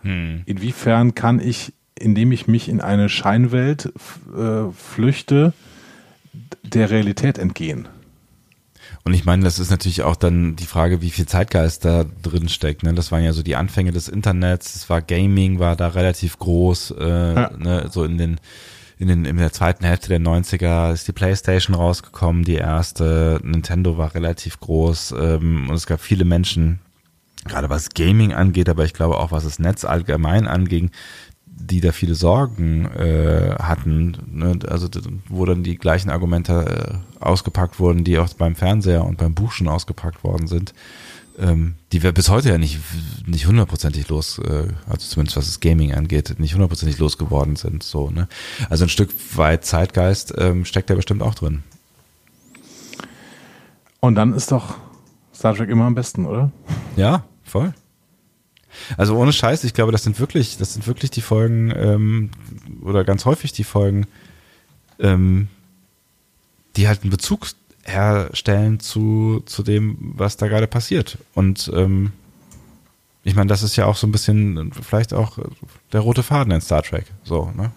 Inwiefern 0.04 1.14
kann 1.14 1.38
ich, 1.38 1.72
indem 1.98 2.32
ich 2.32 2.48
mich 2.48 2.68
in 2.68 2.80
eine 2.80 3.08
Scheinwelt 3.08 3.92
äh, 4.36 4.70
flüchte, 4.72 5.52
der 6.64 6.90
Realität 6.90 7.38
entgehen? 7.38 7.86
Und 9.04 9.14
ich 9.14 9.24
meine, 9.24 9.44
das 9.44 9.58
ist 9.58 9.70
natürlich 9.70 10.02
auch 10.02 10.16
dann 10.16 10.56
die 10.56 10.66
Frage, 10.66 11.02
wie 11.02 11.10
viel 11.10 11.26
Zeitgeist 11.26 11.84
da 11.84 12.04
drin 12.22 12.48
steckt. 12.48 12.82
Ne? 12.82 12.94
Das 12.94 13.12
waren 13.12 13.22
ja 13.22 13.32
so 13.32 13.42
die 13.42 13.56
Anfänge 13.56 13.92
des 13.92 14.08
Internets, 14.08 14.74
es 14.74 14.90
war 14.90 15.02
Gaming, 15.02 15.58
war 15.60 15.76
da 15.76 15.88
relativ 15.88 16.38
groß, 16.38 16.94
äh, 16.98 17.34
Ja. 17.34 17.50
ne? 17.56 17.88
so 17.90 18.04
in 18.04 18.18
den 18.18 18.40
in, 19.02 19.08
den, 19.08 19.24
in 19.24 19.36
der 19.36 19.52
zweiten 19.52 19.84
Hälfte 19.84 20.08
der 20.10 20.20
90er 20.20 20.92
ist 20.92 21.08
die 21.08 21.12
Playstation 21.12 21.74
rausgekommen, 21.74 22.44
die 22.44 22.54
erste, 22.54 23.40
Nintendo 23.42 23.98
war 23.98 24.14
relativ 24.14 24.60
groß 24.60 25.12
ähm, 25.18 25.68
und 25.68 25.74
es 25.74 25.86
gab 25.86 26.00
viele 26.00 26.24
Menschen, 26.24 26.78
gerade 27.44 27.68
was 27.68 27.90
Gaming 27.90 28.32
angeht, 28.32 28.68
aber 28.68 28.84
ich 28.84 28.94
glaube 28.94 29.18
auch 29.18 29.32
was 29.32 29.42
das 29.42 29.58
Netz 29.58 29.84
allgemein 29.84 30.46
anging, 30.46 30.92
die 31.46 31.80
da 31.80 31.90
viele 31.90 32.14
Sorgen 32.14 32.86
äh, 32.92 33.56
hatten, 33.60 34.18
ne? 34.30 34.56
also 34.68 34.88
wo 35.28 35.44
dann 35.46 35.64
die 35.64 35.78
gleichen 35.78 36.10
Argumente 36.10 37.02
äh, 37.20 37.24
ausgepackt 37.24 37.80
wurden, 37.80 38.04
die 38.04 38.20
auch 38.20 38.32
beim 38.34 38.54
Fernseher 38.54 39.04
und 39.04 39.18
beim 39.18 39.34
Buch 39.34 39.50
schon 39.50 39.66
ausgepackt 39.66 40.22
worden 40.22 40.46
sind, 40.46 40.74
ähm, 41.38 41.74
die 41.92 42.02
wir 42.02 42.12
bis 42.12 42.28
heute 42.28 42.50
ja 42.50 42.58
nicht 42.58 42.78
nicht 43.26 43.46
hundertprozentig 43.46 44.08
los, 44.08 44.38
äh, 44.38 44.68
also 44.86 45.06
zumindest 45.06 45.36
was 45.36 45.46
das 45.46 45.60
Gaming 45.60 45.94
angeht, 45.94 46.38
nicht 46.38 46.54
hundertprozentig 46.54 46.98
losgeworden 46.98 47.56
sind. 47.56 47.82
So, 47.82 48.10
ne? 48.10 48.28
Also 48.68 48.84
ein 48.84 48.88
Stück 48.88 49.10
weit 49.36 49.64
Zeitgeist 49.64 50.34
ähm, 50.36 50.64
steckt 50.64 50.90
da 50.90 50.94
bestimmt 50.94 51.22
auch 51.22 51.34
drin. 51.34 51.62
Und 54.00 54.16
dann 54.16 54.34
ist 54.34 54.50
doch 54.50 54.74
Star 55.34 55.54
Trek 55.54 55.70
immer 55.70 55.84
am 55.84 55.94
besten, 55.94 56.26
oder? 56.26 56.50
Ja, 56.96 57.24
voll. 57.44 57.72
Also 58.96 59.16
ohne 59.16 59.32
Scheiß, 59.32 59.64
ich 59.64 59.74
glaube, 59.74 59.92
das 59.92 60.02
sind 60.02 60.18
wirklich, 60.18 60.56
das 60.56 60.74
sind 60.74 60.86
wirklich 60.86 61.10
die 61.10 61.20
Folgen 61.20 61.72
ähm, 61.74 62.30
oder 62.82 63.04
ganz 63.04 63.24
häufig 63.24 63.52
die 63.52 63.64
Folgen, 63.64 64.06
ähm, 64.98 65.48
die 66.76 66.88
halt 66.88 67.02
einen 67.02 67.10
Bezug 67.10 67.48
herstellen 67.84 68.80
zu, 68.80 69.42
zu 69.46 69.62
dem, 69.62 69.96
was 70.16 70.36
da 70.36 70.48
gerade 70.48 70.66
passiert. 70.66 71.18
Und 71.34 71.70
ähm, 71.74 72.12
ich 73.24 73.34
meine, 73.34 73.48
das 73.48 73.62
ist 73.62 73.76
ja 73.76 73.86
auch 73.86 73.96
so 73.96 74.06
ein 74.06 74.12
bisschen 74.12 74.72
vielleicht 74.72 75.14
auch 75.14 75.38
der 75.92 76.00
rote 76.00 76.22
Faden 76.22 76.52
in 76.52 76.60
Star 76.60 76.82
Trek. 76.82 77.06
So, 77.24 77.52
ne? 77.56 77.70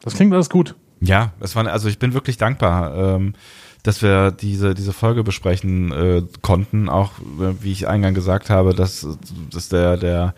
Das 0.00 0.14
klingt 0.14 0.32
alles 0.34 0.50
gut. 0.50 0.74
Ja, 1.00 1.32
es 1.40 1.56
war, 1.56 1.66
also 1.66 1.88
ich 1.88 1.98
bin 1.98 2.12
wirklich 2.12 2.36
dankbar, 2.36 2.94
ähm, 2.96 3.34
dass 3.82 4.02
wir 4.02 4.30
diese, 4.30 4.74
diese 4.74 4.92
Folge 4.92 5.22
besprechen 5.22 5.92
äh, 5.92 6.22
konnten. 6.42 6.88
Auch 6.88 7.12
äh, 7.40 7.62
wie 7.62 7.72
ich 7.72 7.86
eingangs 7.86 8.14
gesagt 8.14 8.50
habe, 8.50 8.74
dass, 8.74 9.06
dass 9.50 9.68
der, 9.68 9.96
der 9.96 10.34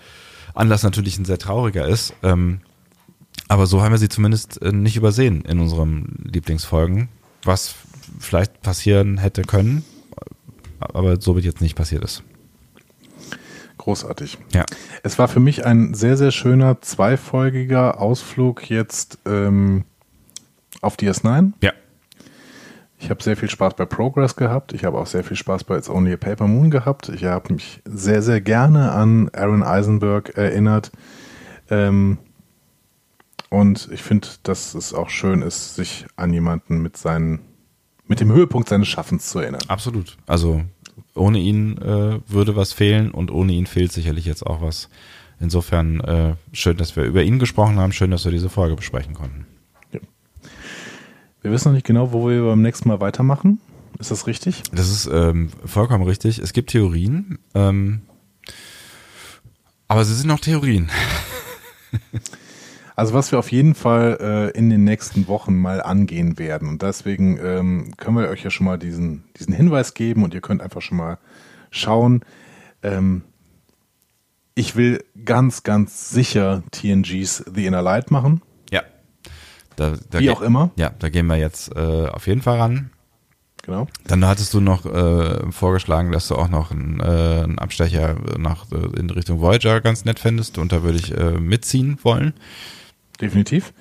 Anlass 0.54 0.82
natürlich 0.82 1.18
ein 1.18 1.24
sehr 1.24 1.38
trauriger 1.38 1.86
ist. 1.86 2.14
Ähm, 2.22 2.60
aber 3.48 3.66
so 3.66 3.82
haben 3.82 3.92
wir 3.92 3.98
sie 3.98 4.08
zumindest 4.08 4.60
äh, 4.62 4.72
nicht 4.72 4.96
übersehen 4.96 5.42
in 5.42 5.60
unseren 5.60 6.24
Lieblingsfolgen, 6.24 7.08
was 7.44 7.74
vielleicht 8.18 8.62
passieren 8.62 9.18
hätte 9.18 9.42
können, 9.42 9.84
aber 10.80 11.20
so 11.20 11.34
wird 11.34 11.44
jetzt 11.44 11.60
nicht 11.60 11.76
passiert 11.76 12.04
ist. 12.04 12.22
Großartig. 13.78 14.38
Ja. 14.52 14.64
Es 15.02 15.18
war 15.18 15.28
für 15.28 15.38
mich 15.38 15.64
ein 15.64 15.94
sehr, 15.94 16.16
sehr 16.16 16.32
schöner 16.32 16.80
zweifolgiger 16.80 18.00
Ausflug 18.00 18.68
jetzt 18.68 19.18
ähm, 19.26 19.84
auf 20.80 20.96
DS9. 20.96 21.52
Ja. 21.62 21.72
Ich 22.98 23.10
habe 23.10 23.22
sehr 23.22 23.36
viel 23.36 23.50
Spaß 23.50 23.74
bei 23.74 23.84
Progress 23.84 24.36
gehabt. 24.36 24.72
Ich 24.72 24.84
habe 24.84 24.98
auch 24.98 25.06
sehr 25.06 25.22
viel 25.22 25.36
Spaß 25.36 25.64
bei 25.64 25.76
It's 25.76 25.90
Only 25.90 26.14
a 26.14 26.16
Paper 26.16 26.48
Moon 26.48 26.70
gehabt. 26.70 27.10
Ich 27.10 27.24
habe 27.24 27.52
mich 27.52 27.82
sehr, 27.84 28.22
sehr 28.22 28.40
gerne 28.40 28.92
an 28.92 29.28
Aaron 29.34 29.62
Eisenberg 29.62 30.36
erinnert. 30.36 30.90
Ähm, 31.70 32.18
und 33.56 33.88
ich 33.90 34.02
finde, 34.02 34.28
dass 34.42 34.74
es 34.74 34.92
auch 34.92 35.08
schön 35.08 35.40
ist, 35.40 35.76
sich 35.76 36.04
an 36.14 36.30
jemanden 36.30 36.82
mit 36.82 36.98
seinen, 36.98 37.40
mit 38.06 38.20
dem 38.20 38.30
Höhepunkt 38.30 38.68
seines 38.68 38.86
Schaffens 38.86 39.30
zu 39.30 39.38
erinnern. 39.38 39.62
Absolut. 39.68 40.18
Also 40.26 40.62
ohne 41.14 41.38
ihn 41.38 41.78
äh, 41.78 42.20
würde 42.28 42.54
was 42.54 42.74
fehlen 42.74 43.10
und 43.10 43.30
ohne 43.30 43.54
ihn 43.54 43.64
fehlt 43.64 43.92
sicherlich 43.92 44.26
jetzt 44.26 44.46
auch 44.46 44.60
was. 44.60 44.90
Insofern 45.40 46.00
äh, 46.00 46.34
schön, 46.52 46.76
dass 46.76 46.96
wir 46.96 47.04
über 47.04 47.22
ihn 47.22 47.38
gesprochen 47.38 47.78
haben. 47.78 47.92
Schön, 47.92 48.10
dass 48.10 48.26
wir 48.26 48.32
diese 48.32 48.50
Folge 48.50 48.76
besprechen 48.76 49.14
konnten. 49.14 49.46
Ja. 49.90 50.00
Wir 51.40 51.50
wissen 51.50 51.68
noch 51.68 51.74
nicht 51.74 51.86
genau, 51.86 52.12
wo 52.12 52.28
wir 52.28 52.44
beim 52.44 52.60
nächsten 52.60 52.90
Mal 52.90 53.00
weitermachen. 53.00 53.58
Ist 53.98 54.10
das 54.10 54.26
richtig? 54.26 54.64
Das 54.70 54.90
ist 54.90 55.06
ähm, 55.06 55.48
vollkommen 55.64 56.04
richtig. 56.04 56.40
Es 56.40 56.52
gibt 56.52 56.68
Theorien, 56.68 57.38
ähm, 57.54 58.02
aber 59.88 60.04
sie 60.04 60.14
sind 60.14 60.26
noch 60.26 60.40
Theorien. 60.40 60.90
Also 62.96 63.12
was 63.12 63.30
wir 63.30 63.38
auf 63.38 63.52
jeden 63.52 63.74
Fall 63.74 64.16
äh, 64.54 64.58
in 64.58 64.70
den 64.70 64.82
nächsten 64.82 65.28
Wochen 65.28 65.54
mal 65.54 65.82
angehen 65.82 66.38
werden. 66.38 66.66
Und 66.66 66.80
deswegen 66.80 67.38
ähm, 67.38 67.92
können 67.98 68.16
wir 68.16 68.30
euch 68.30 68.42
ja 68.42 68.50
schon 68.50 68.64
mal 68.64 68.78
diesen, 68.78 69.24
diesen 69.38 69.52
Hinweis 69.52 69.92
geben 69.92 70.24
und 70.24 70.32
ihr 70.32 70.40
könnt 70.40 70.62
einfach 70.62 70.80
schon 70.80 70.96
mal 70.96 71.18
schauen. 71.70 72.24
Ähm, 72.82 73.22
ich 74.54 74.76
will 74.76 75.04
ganz, 75.26 75.62
ganz 75.62 76.08
sicher 76.08 76.62
TNGs 76.70 77.44
The 77.54 77.66
Inner 77.66 77.82
Light 77.82 78.10
machen. 78.10 78.40
Ja. 78.70 78.82
Da, 79.76 79.96
da 80.10 80.18
Wie 80.18 80.30
auch 80.30 80.40
immer. 80.40 80.70
Ja, 80.76 80.90
da 80.98 81.10
gehen 81.10 81.26
wir 81.26 81.36
jetzt 81.36 81.76
äh, 81.76 82.06
auf 82.08 82.26
jeden 82.26 82.40
Fall 82.40 82.58
ran. 82.58 82.90
Genau. 83.62 83.88
Dann 84.06 84.24
hattest 84.24 84.54
du 84.54 84.60
noch 84.60 84.86
äh, 84.86 85.52
vorgeschlagen, 85.52 86.12
dass 86.12 86.28
du 86.28 86.36
auch 86.36 86.48
noch 86.48 86.70
einen, 86.70 87.00
äh, 87.00 87.42
einen 87.42 87.58
Abstecher 87.58 88.16
nach, 88.38 88.72
äh, 88.72 88.98
in 88.98 89.10
Richtung 89.10 89.42
Voyager 89.42 89.82
ganz 89.82 90.06
nett 90.06 90.18
fändest 90.18 90.56
und 90.56 90.72
da 90.72 90.82
würde 90.82 90.96
ich 90.96 91.14
äh, 91.14 91.32
mitziehen 91.32 91.98
wollen 92.02 92.32
definitiv. 93.20 93.72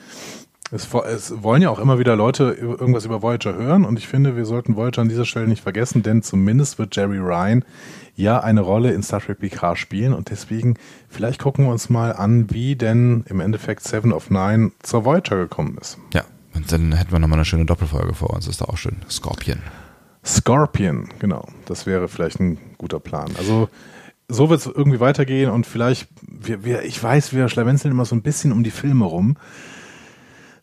Es, 0.72 0.92
es, 0.94 1.44
wollen 1.44 1.62
ja 1.62 1.70
auch 1.70 1.78
immer 1.78 2.00
wieder 2.00 2.16
Leute 2.16 2.52
irgendwas 2.60 3.06
über 3.06 3.22
Voyager 3.22 3.54
hören 3.54 3.86
und 3.86 4.00
ich 4.00 4.08
finde, 4.08 4.36
wir 4.36 4.46
sollten 4.46 4.76
Voyager 4.76 5.02
an 5.02 5.10
dieser 5.10 5.26
Stelle 5.26 5.48
nicht 5.48 5.62
vergessen, 5.62 6.02
denn 6.02 6.24
zumindest 6.24 6.80
wird 6.80 6.96
Jerry 6.96 7.20
Ryan 7.20 7.64
ja 8.16 8.40
eine 8.40 8.62
Rolle 8.62 8.92
in 8.92 9.04
Star 9.04 9.22
Trek 9.22 9.40
Picard 9.40 9.78
spielen 9.78 10.14
und 10.14 10.32
deswegen 10.32 10.76
vielleicht 11.08 11.40
gucken 11.40 11.66
wir 11.66 11.72
uns 11.72 11.90
mal 11.90 12.14
an, 12.14 12.50
wie 12.52 12.76
denn 12.76 13.24
im 13.28 13.42
Endeffekt 13.42 13.84
Seven 13.84 14.12
of 14.12 14.32
Nine 14.32 14.72
zur 14.82 15.06
Voyager 15.06 15.38
gekommen 15.38 15.78
ist. 15.80 16.00
Ja, 16.14 16.24
und 16.56 16.72
dann 16.72 16.94
hätten 16.94 17.12
wir 17.12 17.20
nochmal 17.20 17.38
eine 17.38 17.46
schöne 17.46 17.66
Doppelfolge 17.66 18.16
vor 18.16 18.32
uns, 18.32 18.48
ist 18.48 18.62
da 18.62 18.66
auch 18.66 18.78
schön. 18.78 18.98
Scorpion. 19.08 19.60
Scorpion, 20.26 21.10
genau. 21.20 21.48
Das 21.66 21.86
wäre 21.86 22.08
vielleicht 22.08 22.40
ein 22.40 22.58
guter 22.80 23.00
Plan. 23.00 23.32
Also 23.38 23.70
so 24.28 24.50
wird 24.50 24.60
es 24.62 24.66
irgendwie 24.66 25.00
weitergehen 25.00 25.52
und 25.52 25.66
vielleicht, 25.66 26.08
wir, 26.28 26.64
wir, 26.64 26.84
ich 26.84 27.02
weiß, 27.02 27.34
wir 27.34 27.48
schlawenzeln 27.50 27.92
immer 27.92 28.06
so 28.06 28.16
ein 28.16 28.22
bisschen 28.22 28.52
um 28.52 28.64
die 28.64 28.72
Filme 28.72 29.06
rum. 29.06 29.38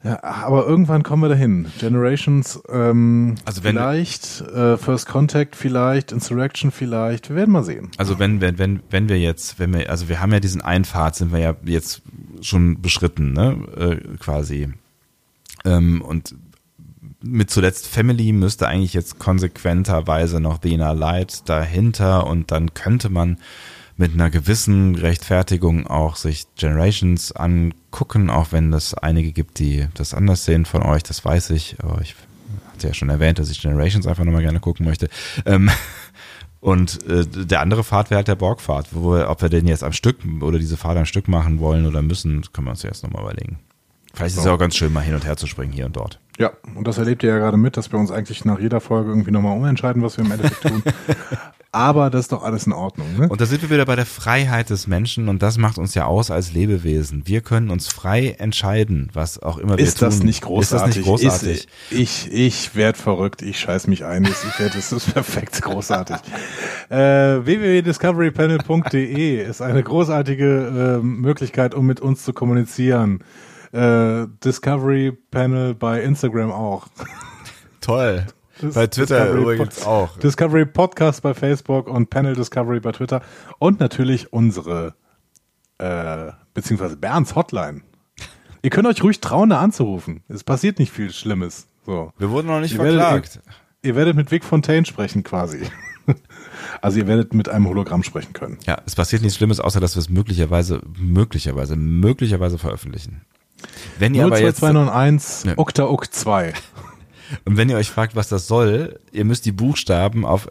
Ja, 0.05 0.21
aber 0.25 0.67
irgendwann 0.67 1.05
kommen 1.05 1.23
wir 1.23 1.29
dahin. 1.29 1.67
Generations, 1.79 2.61
ähm, 2.69 3.37
also 3.45 3.63
wenn, 3.63 3.77
vielleicht, 3.77 4.41
äh, 4.41 4.77
First 4.77 5.07
Contact 5.07 5.55
vielleicht, 5.55 6.11
Insurrection 6.11 6.73
vielleicht. 6.73 7.29
Wir 7.29 7.37
werden 7.37 7.53
mal 7.53 7.63
sehen. 7.63 7.91
Also 7.99 8.19
wenn, 8.19 8.41
wenn, 8.41 8.59
wenn, 8.59 8.81
wenn 8.91 9.09
wir 9.09 9.21
jetzt, 9.21 9.61
wenn 9.61 9.73
wir, 9.73 9.89
also 9.91 10.09
wir 10.09 10.21
haben 10.21 10.33
ja 10.33 10.41
diesen 10.41 10.61
Einfahrt, 10.61 11.15
sind 11.15 11.33
wir 11.33 11.39
ja 11.39 11.55
jetzt 11.65 12.03
schon 12.41 12.83
beschritten, 12.83 13.33
ne, 13.33 13.57
äh, 13.77 14.17
quasi. 14.19 14.71
Ähm, 15.65 16.03
und 16.03 16.35
mit 17.23 17.51
zuletzt 17.51 17.87
Family 17.87 18.33
müsste 18.33 18.69
eigentlich 18.69 18.95
jetzt 18.95 19.19
konsequenterweise 19.19 20.41
noch 20.41 20.59
The 20.63 20.75
Inner 20.75 20.95
Light 20.95 21.49
dahinter 21.49 22.27
und 22.27 22.51
dann 22.51 22.75
könnte 22.75 23.09
man 23.09 23.39
mit 23.97 24.15
einer 24.15 24.31
gewissen 24.31 24.95
Rechtfertigung 24.95 25.87
auch 25.87 26.17
sich 26.17 26.47
Generations 26.57 27.33
angucken, 27.33 28.31
auch 28.31 28.53
wenn 28.53 28.71
das 28.71 28.95
einige 28.95 29.33
gibt, 29.33 29.59
die 29.59 29.87
das 29.95 30.15
anders 30.15 30.45
sehen 30.45 30.65
von 30.65 30.83
euch, 30.83 31.03
das 31.03 31.25
weiß 31.25 31.51
ich, 31.51 31.77
aber 31.81 32.01
ich 32.01 32.17
hatte 32.73 32.89
ja 32.89 32.95
schon 32.95 33.11
erwähnt, 33.11 33.39
dass 33.39 33.51
ich 33.51 33.61
Generations 33.61 34.07
einfach 34.07 34.25
nochmal 34.25 34.43
gerne 34.43 34.61
gucken 34.61 34.87
möchte. 34.87 35.09
Ähm, 35.45 35.71
und 36.61 37.07
äh, 37.07 37.27
der 37.27 37.61
andere 37.61 37.85
Pfad 37.85 38.11
wäre 38.11 38.19
halt 38.19 38.29
der 38.29 38.35
Borgpfad, 38.35 38.89
wo 38.93 39.13
wir, 39.13 39.29
ob 39.29 39.43
wir 39.43 39.49
den 39.49 39.69
jetzt 39.69 39.85
am 39.85 39.93
Stück 39.93 40.19
oder 40.41 40.59
diese 40.59 40.77
Fahrt 40.77 40.99
am 40.99 41.07
Stück 41.07 41.29
machen 41.29 41.61
wollen 41.61 41.87
oder 41.87 42.03
müssen, 42.03 42.43
können 42.53 42.67
wir 42.67 42.73
uns 42.73 42.83
jetzt 42.83 43.03
nochmal 43.03 43.23
überlegen. 43.23 43.59
Vielleicht 44.15 44.35
ist 44.35 44.41
es 44.41 44.47
ja 44.47 44.55
auch 44.55 44.59
ganz 44.59 44.77
schön, 44.77 44.93
mal 44.93 45.01
hin 45.01 45.15
und 45.15 45.25
her 45.25 45.37
zu 45.37 45.47
springen 45.47 45.73
hier 45.73 45.87
und 45.87 45.97
dort. 45.97 46.19
Ja, 46.39 46.53
und 46.75 46.87
das 46.87 46.99
erlebt 46.99 47.23
ihr 47.23 47.31
ja 47.31 47.39
gerade 47.39 47.57
mit, 47.57 47.77
dass 47.77 47.93
wir 47.93 47.99
uns 47.99 48.11
eigentlich 48.11 48.45
nach 48.45 48.59
jeder 48.59 48.81
Folge 48.81 49.11
irgendwie 49.11 49.31
nochmal 49.31 49.57
umentscheiden, 49.57 50.03
was 50.03 50.17
wir 50.17 50.25
im 50.25 50.33
Endeffekt 50.33 50.63
tun. 50.63 50.83
Aber 51.75 52.11
das 52.11 52.27
ist 52.27 52.33
doch 52.33 52.43
alles 52.43 52.67
in 52.67 52.75
Ordnung. 52.75 53.07
Ne? 53.17 53.31
Und 53.31 53.41
da 53.41 53.47
sind 53.47 53.63
wir 53.63 53.71
wieder 53.71 53.87
bei 53.87 53.97
der 53.97 54.05
Freiheit 54.05 54.69
des 54.69 54.87
Menschen 54.87 55.31
und 55.31 55.43
das 55.43 55.57
macht 55.57 55.79
uns 55.79 55.95
ja 55.95 56.05
aus 56.05 56.31
als 56.31 56.53
Lebewesen. 56.53 57.23
Wir 57.25 57.41
können 57.41 57.71
uns 57.71 57.89
frei 57.89 58.37
entscheiden, 58.39 59.09
was 59.15 59.43
auch 59.43 59.57
immer 59.57 59.79
wir 59.79 59.85
ist 59.85 60.01
tun. 60.01 60.09
Das 60.09 60.23
nicht 60.23 60.43
großartig? 60.43 60.69
Ist 60.75 60.83
das 60.83 60.97
nicht 60.97 61.07
großartig? 61.07 61.69
Ist, 61.91 61.91
ich 61.91 62.31
ich 62.31 62.77
werde 62.77 62.99
verrückt, 62.99 63.41
ich 63.41 63.59
scheiß 63.59 63.87
mich 63.87 64.05
ein, 64.05 64.25
ich 64.25 64.61
werde, 64.61 64.77
das 64.77 64.93
ist 64.93 65.15
perfekt 65.15 65.63
großartig. 65.63 66.17
äh, 66.91 67.39
www.discoverypanel.de 67.43 69.43
ist 69.43 69.63
eine 69.63 69.83
großartige 69.83 70.99
äh, 71.01 71.03
Möglichkeit, 71.03 71.75
um 71.75 71.87
mit 71.87 72.01
uns 72.01 72.23
zu 72.23 72.35
kommunizieren. 72.35 73.25
Äh, 73.73 74.27
Discovery 74.45 75.13
Panel 75.31 75.75
bei 75.75 76.03
Instagram 76.03 76.53
auch. 76.53 76.89
Toll. 77.81 78.27
Das 78.61 78.75
bei 78.75 78.87
Twitter 78.87 79.25
Discovery 79.25 79.41
übrigens 79.43 79.81
Pod 79.81 79.87
auch. 79.87 80.19
Discovery 80.19 80.67
Podcast 80.67 81.23
bei 81.23 81.35
Facebook 81.35 81.89
und 81.89 82.11
Panel 82.11 82.37
Discovery 82.37 82.79
bei 82.79 82.93
Twitter. 82.93 83.21
Und 83.59 83.81
natürlich 83.81 84.33
unsere, 84.33 84.95
äh, 85.79 86.31
beziehungsweise 86.55 86.97
Bernds 86.97 87.35
Hotline. 87.35 87.81
Ihr 88.63 88.71
könnt 88.71 88.87
euch 88.87 89.03
ruhig 89.03 89.21
trauen, 89.21 89.51
da 89.51 89.59
anzurufen. 89.59 90.23
Es 90.29 90.45
passiert 90.45 90.79
nicht 90.79 90.93
viel 90.93 91.11
Schlimmes. 91.11 91.67
So. 91.85 92.13
Wir 92.19 92.31
wurden 92.31 92.47
noch 92.47 92.61
nicht 92.61 92.75
ihr 92.75 92.81
verklagt. 92.81 93.37
Werdet, 93.37 93.43
ihr, 93.83 93.89
ihr 93.89 93.97
werdet 93.97 94.15
mit 94.15 94.31
Vic 94.31 94.45
Fontaine 94.45 94.87
sprechen 94.87 95.25
quasi. 95.25 95.63
Also 96.81 96.99
ihr 96.99 97.07
werdet 97.07 97.33
mit 97.33 97.49
einem 97.49 97.69
Hologramm 97.69 98.03
sprechen 98.03 98.33
können. 98.33 98.59
Ja, 98.67 98.79
es 98.87 98.97
passiert 98.97 99.23
nichts 99.23 99.37
Schlimmes, 99.37 99.61
außer 99.61 99.79
dass 99.79 99.95
wir 99.95 100.01
es 100.01 100.09
möglicherweise, 100.09 100.83
möglicherweise, 100.99 101.77
möglicherweise 101.77 102.59
veröffentlichen. 102.59 103.23
Wenn 103.99 104.15
ihr 104.15 104.27
02201 104.29 105.43
aber 105.43 105.49
jetzt, 105.51 105.59
Okta 105.59 105.85
Uk 105.85 106.13
2. 106.13 106.53
Und 107.45 107.57
wenn 107.57 107.69
ihr 107.69 107.77
euch 107.77 107.91
fragt, 107.91 108.15
was 108.17 108.29
das 108.29 108.47
soll, 108.47 109.01
ihr 109.13 109.25
müsst 109.25 109.47
die 109.47 109.53
Buchstaben 109.53 110.25
auf, 110.25 110.49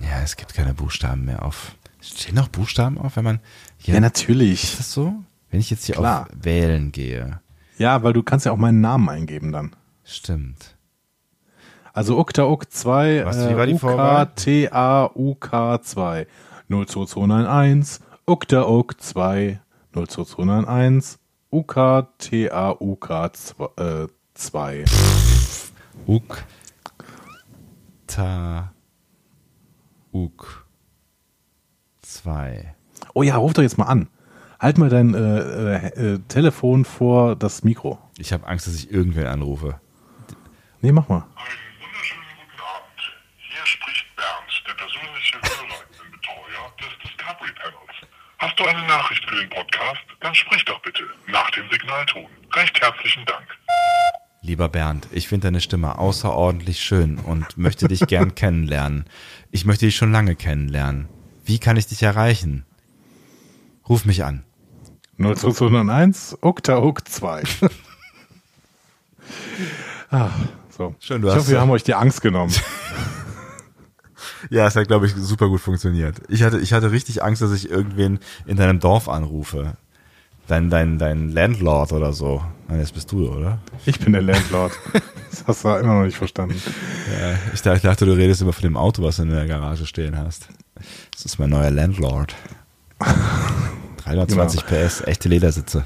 ja, 0.00 0.22
es 0.24 0.36
gibt 0.36 0.54
keine 0.54 0.74
Buchstaben 0.74 1.24
mehr 1.24 1.44
auf 1.44 1.74
Stehen 2.02 2.34
noch 2.34 2.48
Buchstaben 2.48 2.98
auf, 2.98 3.16
wenn 3.16 3.24
man 3.24 3.40
hier, 3.76 3.94
Ja, 3.94 4.00
natürlich. 4.00 4.64
Ist 4.64 4.78
das 4.78 4.92
so? 4.92 5.14
Wenn 5.50 5.60
ich 5.60 5.70
jetzt 5.70 5.84
hier 5.84 5.96
Klar. 5.96 6.22
auf 6.22 6.28
Wählen 6.32 6.92
gehe. 6.92 7.40
Ja, 7.76 8.02
weil 8.02 8.12
du 8.12 8.22
kannst 8.22 8.46
ja 8.46 8.52
auch 8.52 8.56
meinen 8.56 8.80
Namen 8.80 9.08
eingeben 9.08 9.52
dann. 9.52 9.76
Stimmt. 10.04 10.76
Also 11.92 12.18
UKTAUK 12.18 12.72
2, 12.72 13.26
Was, 13.26 13.48
wie 13.48 13.56
war 13.56 13.66
die 13.66 13.78
Vorwahl? 13.78 14.30
UKTAUK2, 14.36 16.26
02291, 16.68 18.00
UKTAUK 18.26 19.00
2, 19.00 19.60
02291, 19.92 21.19
UKTAUK 21.52 23.32
2. 24.34 24.84
Uk. 26.06 26.44
Ta. 28.06 28.72
Uk. 30.12 30.66
Zwei. 32.02 32.74
Oh 33.14 33.22
ja, 33.22 33.36
ruf 33.36 33.52
doch 33.52 33.62
jetzt 33.62 33.78
mal 33.78 33.86
an. 33.86 34.08
Halt 34.60 34.78
mal 34.78 34.90
dein 34.90 35.14
äh, 35.14 35.38
äh, 35.38 36.14
äh, 36.14 36.18
Telefon 36.28 36.84
vor 36.84 37.34
das 37.34 37.64
Mikro. 37.64 37.98
Ich 38.18 38.32
habe 38.32 38.46
Angst, 38.46 38.66
dass 38.66 38.74
ich 38.74 38.90
irgendwen 38.90 39.26
anrufe. 39.26 39.80
Nee, 40.82 40.92
mach 40.92 41.08
mal. 41.08 41.16
Einen 41.16 41.80
wunderschönen 41.80 42.22
guten 42.36 42.60
Abend. 42.60 43.00
Hier 43.36 43.66
spricht 43.66 44.06
Bernd, 44.16 44.62
der 44.66 44.74
persönliche 44.74 45.38
Hast 48.40 48.58
du 48.58 48.64
eine 48.64 48.86
Nachricht 48.86 49.22
für 49.28 49.36
den 49.36 49.50
Podcast? 49.50 50.00
Dann 50.20 50.34
sprich 50.34 50.64
doch 50.64 50.80
bitte 50.82 51.02
nach 51.28 51.50
dem 51.50 51.64
Signalton. 51.70 52.26
Recht 52.54 52.80
herzlichen 52.80 53.24
Dank. 53.26 53.46
Lieber 54.42 54.68
Bernd, 54.70 55.06
ich 55.12 55.28
finde 55.28 55.48
deine 55.48 55.60
Stimme 55.60 55.98
außerordentlich 55.98 56.80
schön 56.80 57.18
und 57.18 57.58
möchte 57.58 57.86
dich 57.88 58.00
gern 58.06 58.34
kennenlernen. 58.34 59.04
Ich 59.50 59.66
möchte 59.66 59.84
dich 59.86 59.96
schon 59.96 60.12
lange 60.12 60.34
kennenlernen. 60.36 61.08
Wie 61.44 61.58
kann 61.58 61.76
ich 61.76 61.86
dich 61.86 62.02
erreichen? 62.02 62.64
Ruf 63.88 64.04
mich 64.06 64.24
an. 64.24 64.44
02291, 65.18 66.38
UKTAUK 66.42 67.06
2. 67.06 67.42
ah, 70.10 70.30
so. 70.70 70.94
Schön, 70.98 71.20
du 71.20 71.28
ich 71.28 71.34
hast- 71.34 71.42
hoffe, 71.42 71.50
wir 71.52 71.60
haben 71.60 71.70
euch 71.70 71.82
die 71.84 71.94
Angst 71.94 72.22
genommen. 72.22 72.54
Ja, 74.48 74.66
es 74.66 74.76
hat, 74.76 74.88
glaube 74.88 75.06
ich, 75.06 75.14
super 75.14 75.48
gut 75.48 75.60
funktioniert. 75.60 76.16
Ich 76.28 76.42
hatte, 76.42 76.58
ich 76.58 76.72
hatte 76.72 76.90
richtig 76.92 77.22
Angst, 77.22 77.42
dass 77.42 77.52
ich 77.52 77.70
irgendwen 77.70 78.18
in 78.46 78.56
deinem 78.56 78.80
Dorf 78.80 79.08
anrufe. 79.08 79.74
Dein, 80.46 80.70
dein, 80.70 80.98
dein 80.98 81.30
Landlord 81.30 81.92
oder 81.92 82.12
so. 82.12 82.42
Nein, 82.68 82.80
das 82.80 82.90
bist 82.90 83.12
du, 83.12 83.28
oder? 83.28 83.58
Ich 83.86 84.00
bin 84.00 84.12
der 84.12 84.22
Landlord. 84.22 84.72
Das 85.30 85.44
hast 85.46 85.64
du 85.64 85.68
immer 85.68 85.94
noch 85.94 86.04
nicht 86.04 86.18
verstanden. 86.18 86.60
Ja, 87.08 87.38
ich 87.54 87.62
dachte, 87.62 87.76
ich 87.76 87.82
dachte, 87.82 88.04
du 88.04 88.12
redest 88.12 88.42
immer 88.42 88.52
von 88.52 88.64
dem 88.64 88.76
Auto, 88.76 89.04
was 89.04 89.16
du 89.16 89.22
in 89.22 89.30
der 89.30 89.46
Garage 89.46 89.86
stehen 89.86 90.18
hast. 90.18 90.48
Das 91.12 91.24
ist 91.24 91.38
mein 91.38 91.50
neuer 91.50 91.70
Landlord. 91.70 92.34
320 94.04 94.66
PS, 94.66 95.02
echte 95.02 95.28
Ledersitze. 95.28 95.84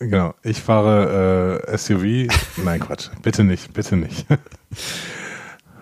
Genau. 0.00 0.34
Ich 0.42 0.60
fahre 0.60 1.62
äh, 1.72 1.78
SUV. 1.78 2.28
Nein, 2.64 2.80
Quatsch. 2.80 3.08
Bitte 3.22 3.44
nicht, 3.44 3.72
bitte 3.72 3.96
nicht. 3.96 4.26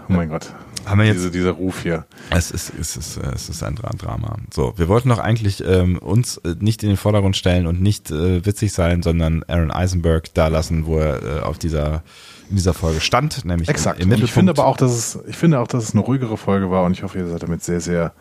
Oh 0.07 0.12
mein 0.12 0.28
Gott. 0.28 0.53
Haben 0.86 0.98
wir 1.01 1.06
jetzt- 1.06 1.16
Diese, 1.16 1.31
dieser 1.31 1.51
Ruf 1.52 1.82
hier. 1.82 2.05
Es 2.31 2.51
ist, 2.51 2.73
es 2.78 2.97
ist, 2.97 3.16
äh, 3.16 3.31
es 3.35 3.48
ist 3.48 3.62
ein 3.62 3.74
Dra- 3.77 3.97
Drama. 3.97 4.36
So, 4.52 4.74
wir 4.77 4.89
wollten 4.89 5.09
doch 5.09 5.19
eigentlich 5.19 5.62
ähm, 5.66 5.98
uns 5.98 6.36
äh, 6.39 6.55
nicht 6.61 6.82
in 6.82 6.89
den 6.90 6.97
Vordergrund 6.98 7.36
stellen 7.36 7.66
und 7.66 7.81
nicht 7.81 8.11
äh, 8.11 8.44
witzig 8.44 8.73
sein, 8.73 9.02
sondern 9.02 9.43
Aaron 9.48 9.70
Eisenberg 9.70 10.32
da 10.35 10.48
lassen, 10.48 10.86
wo 10.86 10.98
er 10.98 11.23
äh, 11.23 11.40
auf 11.40 11.59
dieser 11.59 12.02
in 12.51 12.56
dieser 12.56 12.74
Folge 12.74 13.01
stand, 13.01 13.47
nämlich 13.47 13.70
Exakt. 13.70 14.01
im, 14.01 14.09
im 14.12 14.19
und 14.19 14.24
ich 14.24 14.31
finde 14.32 14.51
Mittelpunkt. 14.52 14.59
aber 14.61 14.69
auch, 14.69 14.77
dass 14.77 14.93
es, 14.93 15.19
ich 15.27 15.36
finde 15.36 15.61
auch, 15.61 15.66
dass 15.66 15.85
es 15.85 15.93
eine 15.94 16.02
ruhigere 16.02 16.36
Folge 16.36 16.70
war 16.70 16.85
und 16.85 16.93
ich 16.93 17.02
hoffe, 17.02 17.19
ihr 17.19 17.27
seid 17.27 17.43
damit 17.43 17.62
sehr, 17.65 17.81
sehr 17.81 18.12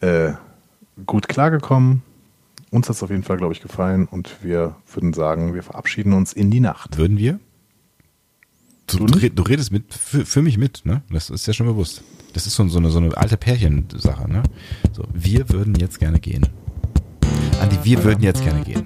äh, 0.00 0.32
gut 1.04 1.28
klargekommen. 1.28 2.02
Uns 2.70 2.88
hat 2.88 2.94
es 2.96 3.02
auf 3.02 3.10
jeden 3.10 3.24
Fall, 3.24 3.36
glaube 3.38 3.52
ich, 3.52 3.60
gefallen 3.60 4.06
und 4.06 4.36
wir 4.42 4.76
würden 4.94 5.12
sagen, 5.12 5.52
wir 5.52 5.62
verabschieden 5.64 6.12
uns 6.12 6.32
in 6.32 6.50
die 6.52 6.60
Nacht. 6.60 6.96
Würden 6.96 7.18
wir? 7.18 7.40
Du, 8.86 9.06
Du 9.06 9.30
du, 9.30 9.42
redest 9.42 9.72
mit 9.72 9.92
für, 9.94 10.26
für 10.26 10.42
mich 10.42 10.58
mit, 10.58 10.82
ne? 10.84 11.02
Das 11.10 11.30
ist 11.30 11.46
ja 11.46 11.52
schon 11.52 11.66
bewusst. 11.66 12.02
Das 12.34 12.46
ist 12.46 12.54
so, 12.54 12.66
so, 12.68 12.78
eine, 12.78 12.90
so 12.90 12.98
eine 12.98 13.16
alte 13.16 13.36
Pärchensache, 13.36 14.30
ne? 14.30 14.42
So, 14.92 15.04
wir 15.12 15.48
würden 15.50 15.74
jetzt 15.76 15.98
gerne 16.00 16.18
gehen. 16.20 16.46
Andi, 17.60 17.78
wir 17.84 18.04
würden 18.04 18.22
jetzt 18.22 18.42
gerne 18.42 18.62
gehen. 18.62 18.82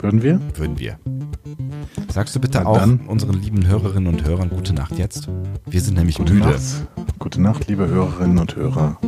Würden 0.00 0.22
wir? 0.22 0.40
Würden 0.54 0.78
wir. 0.78 0.98
Sagst 2.12 2.34
du 2.34 2.40
bitte 2.40 2.60
Na 2.62 2.66
auch 2.66 2.78
dann. 2.78 3.00
unseren 3.06 3.40
lieben 3.40 3.66
Hörerinnen 3.66 4.06
und 4.12 4.24
Hörern 4.24 4.50
gute 4.50 4.72
Nacht 4.72 4.98
jetzt? 4.98 5.28
Wir 5.66 5.80
sind 5.80 5.94
nämlich 5.94 6.16
Gute 6.16 6.32
müde. 6.32 6.46
Nacht. 6.46 6.88
Gute 7.18 7.40
Nacht, 7.40 7.68
liebe 7.68 7.86
Hörerinnen 7.86 8.38
und 8.38 8.56
Hörer. 8.56 8.98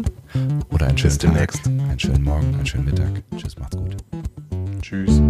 Oder 0.71 0.87
einen 0.87 0.99
schönen 0.99 1.11
Bis 1.15 1.19
Tag, 1.19 1.33
demnächst. 1.33 1.67
einen 1.67 1.99
schönen 1.99 2.25
Morgen, 2.25 2.55
einen 2.55 2.67
schönen 2.67 2.85
Mittag. 2.85 3.23
Tschüss, 3.37 3.59
macht's 3.59 3.77
gut. 3.77 3.97
Tschüss. 4.83 5.21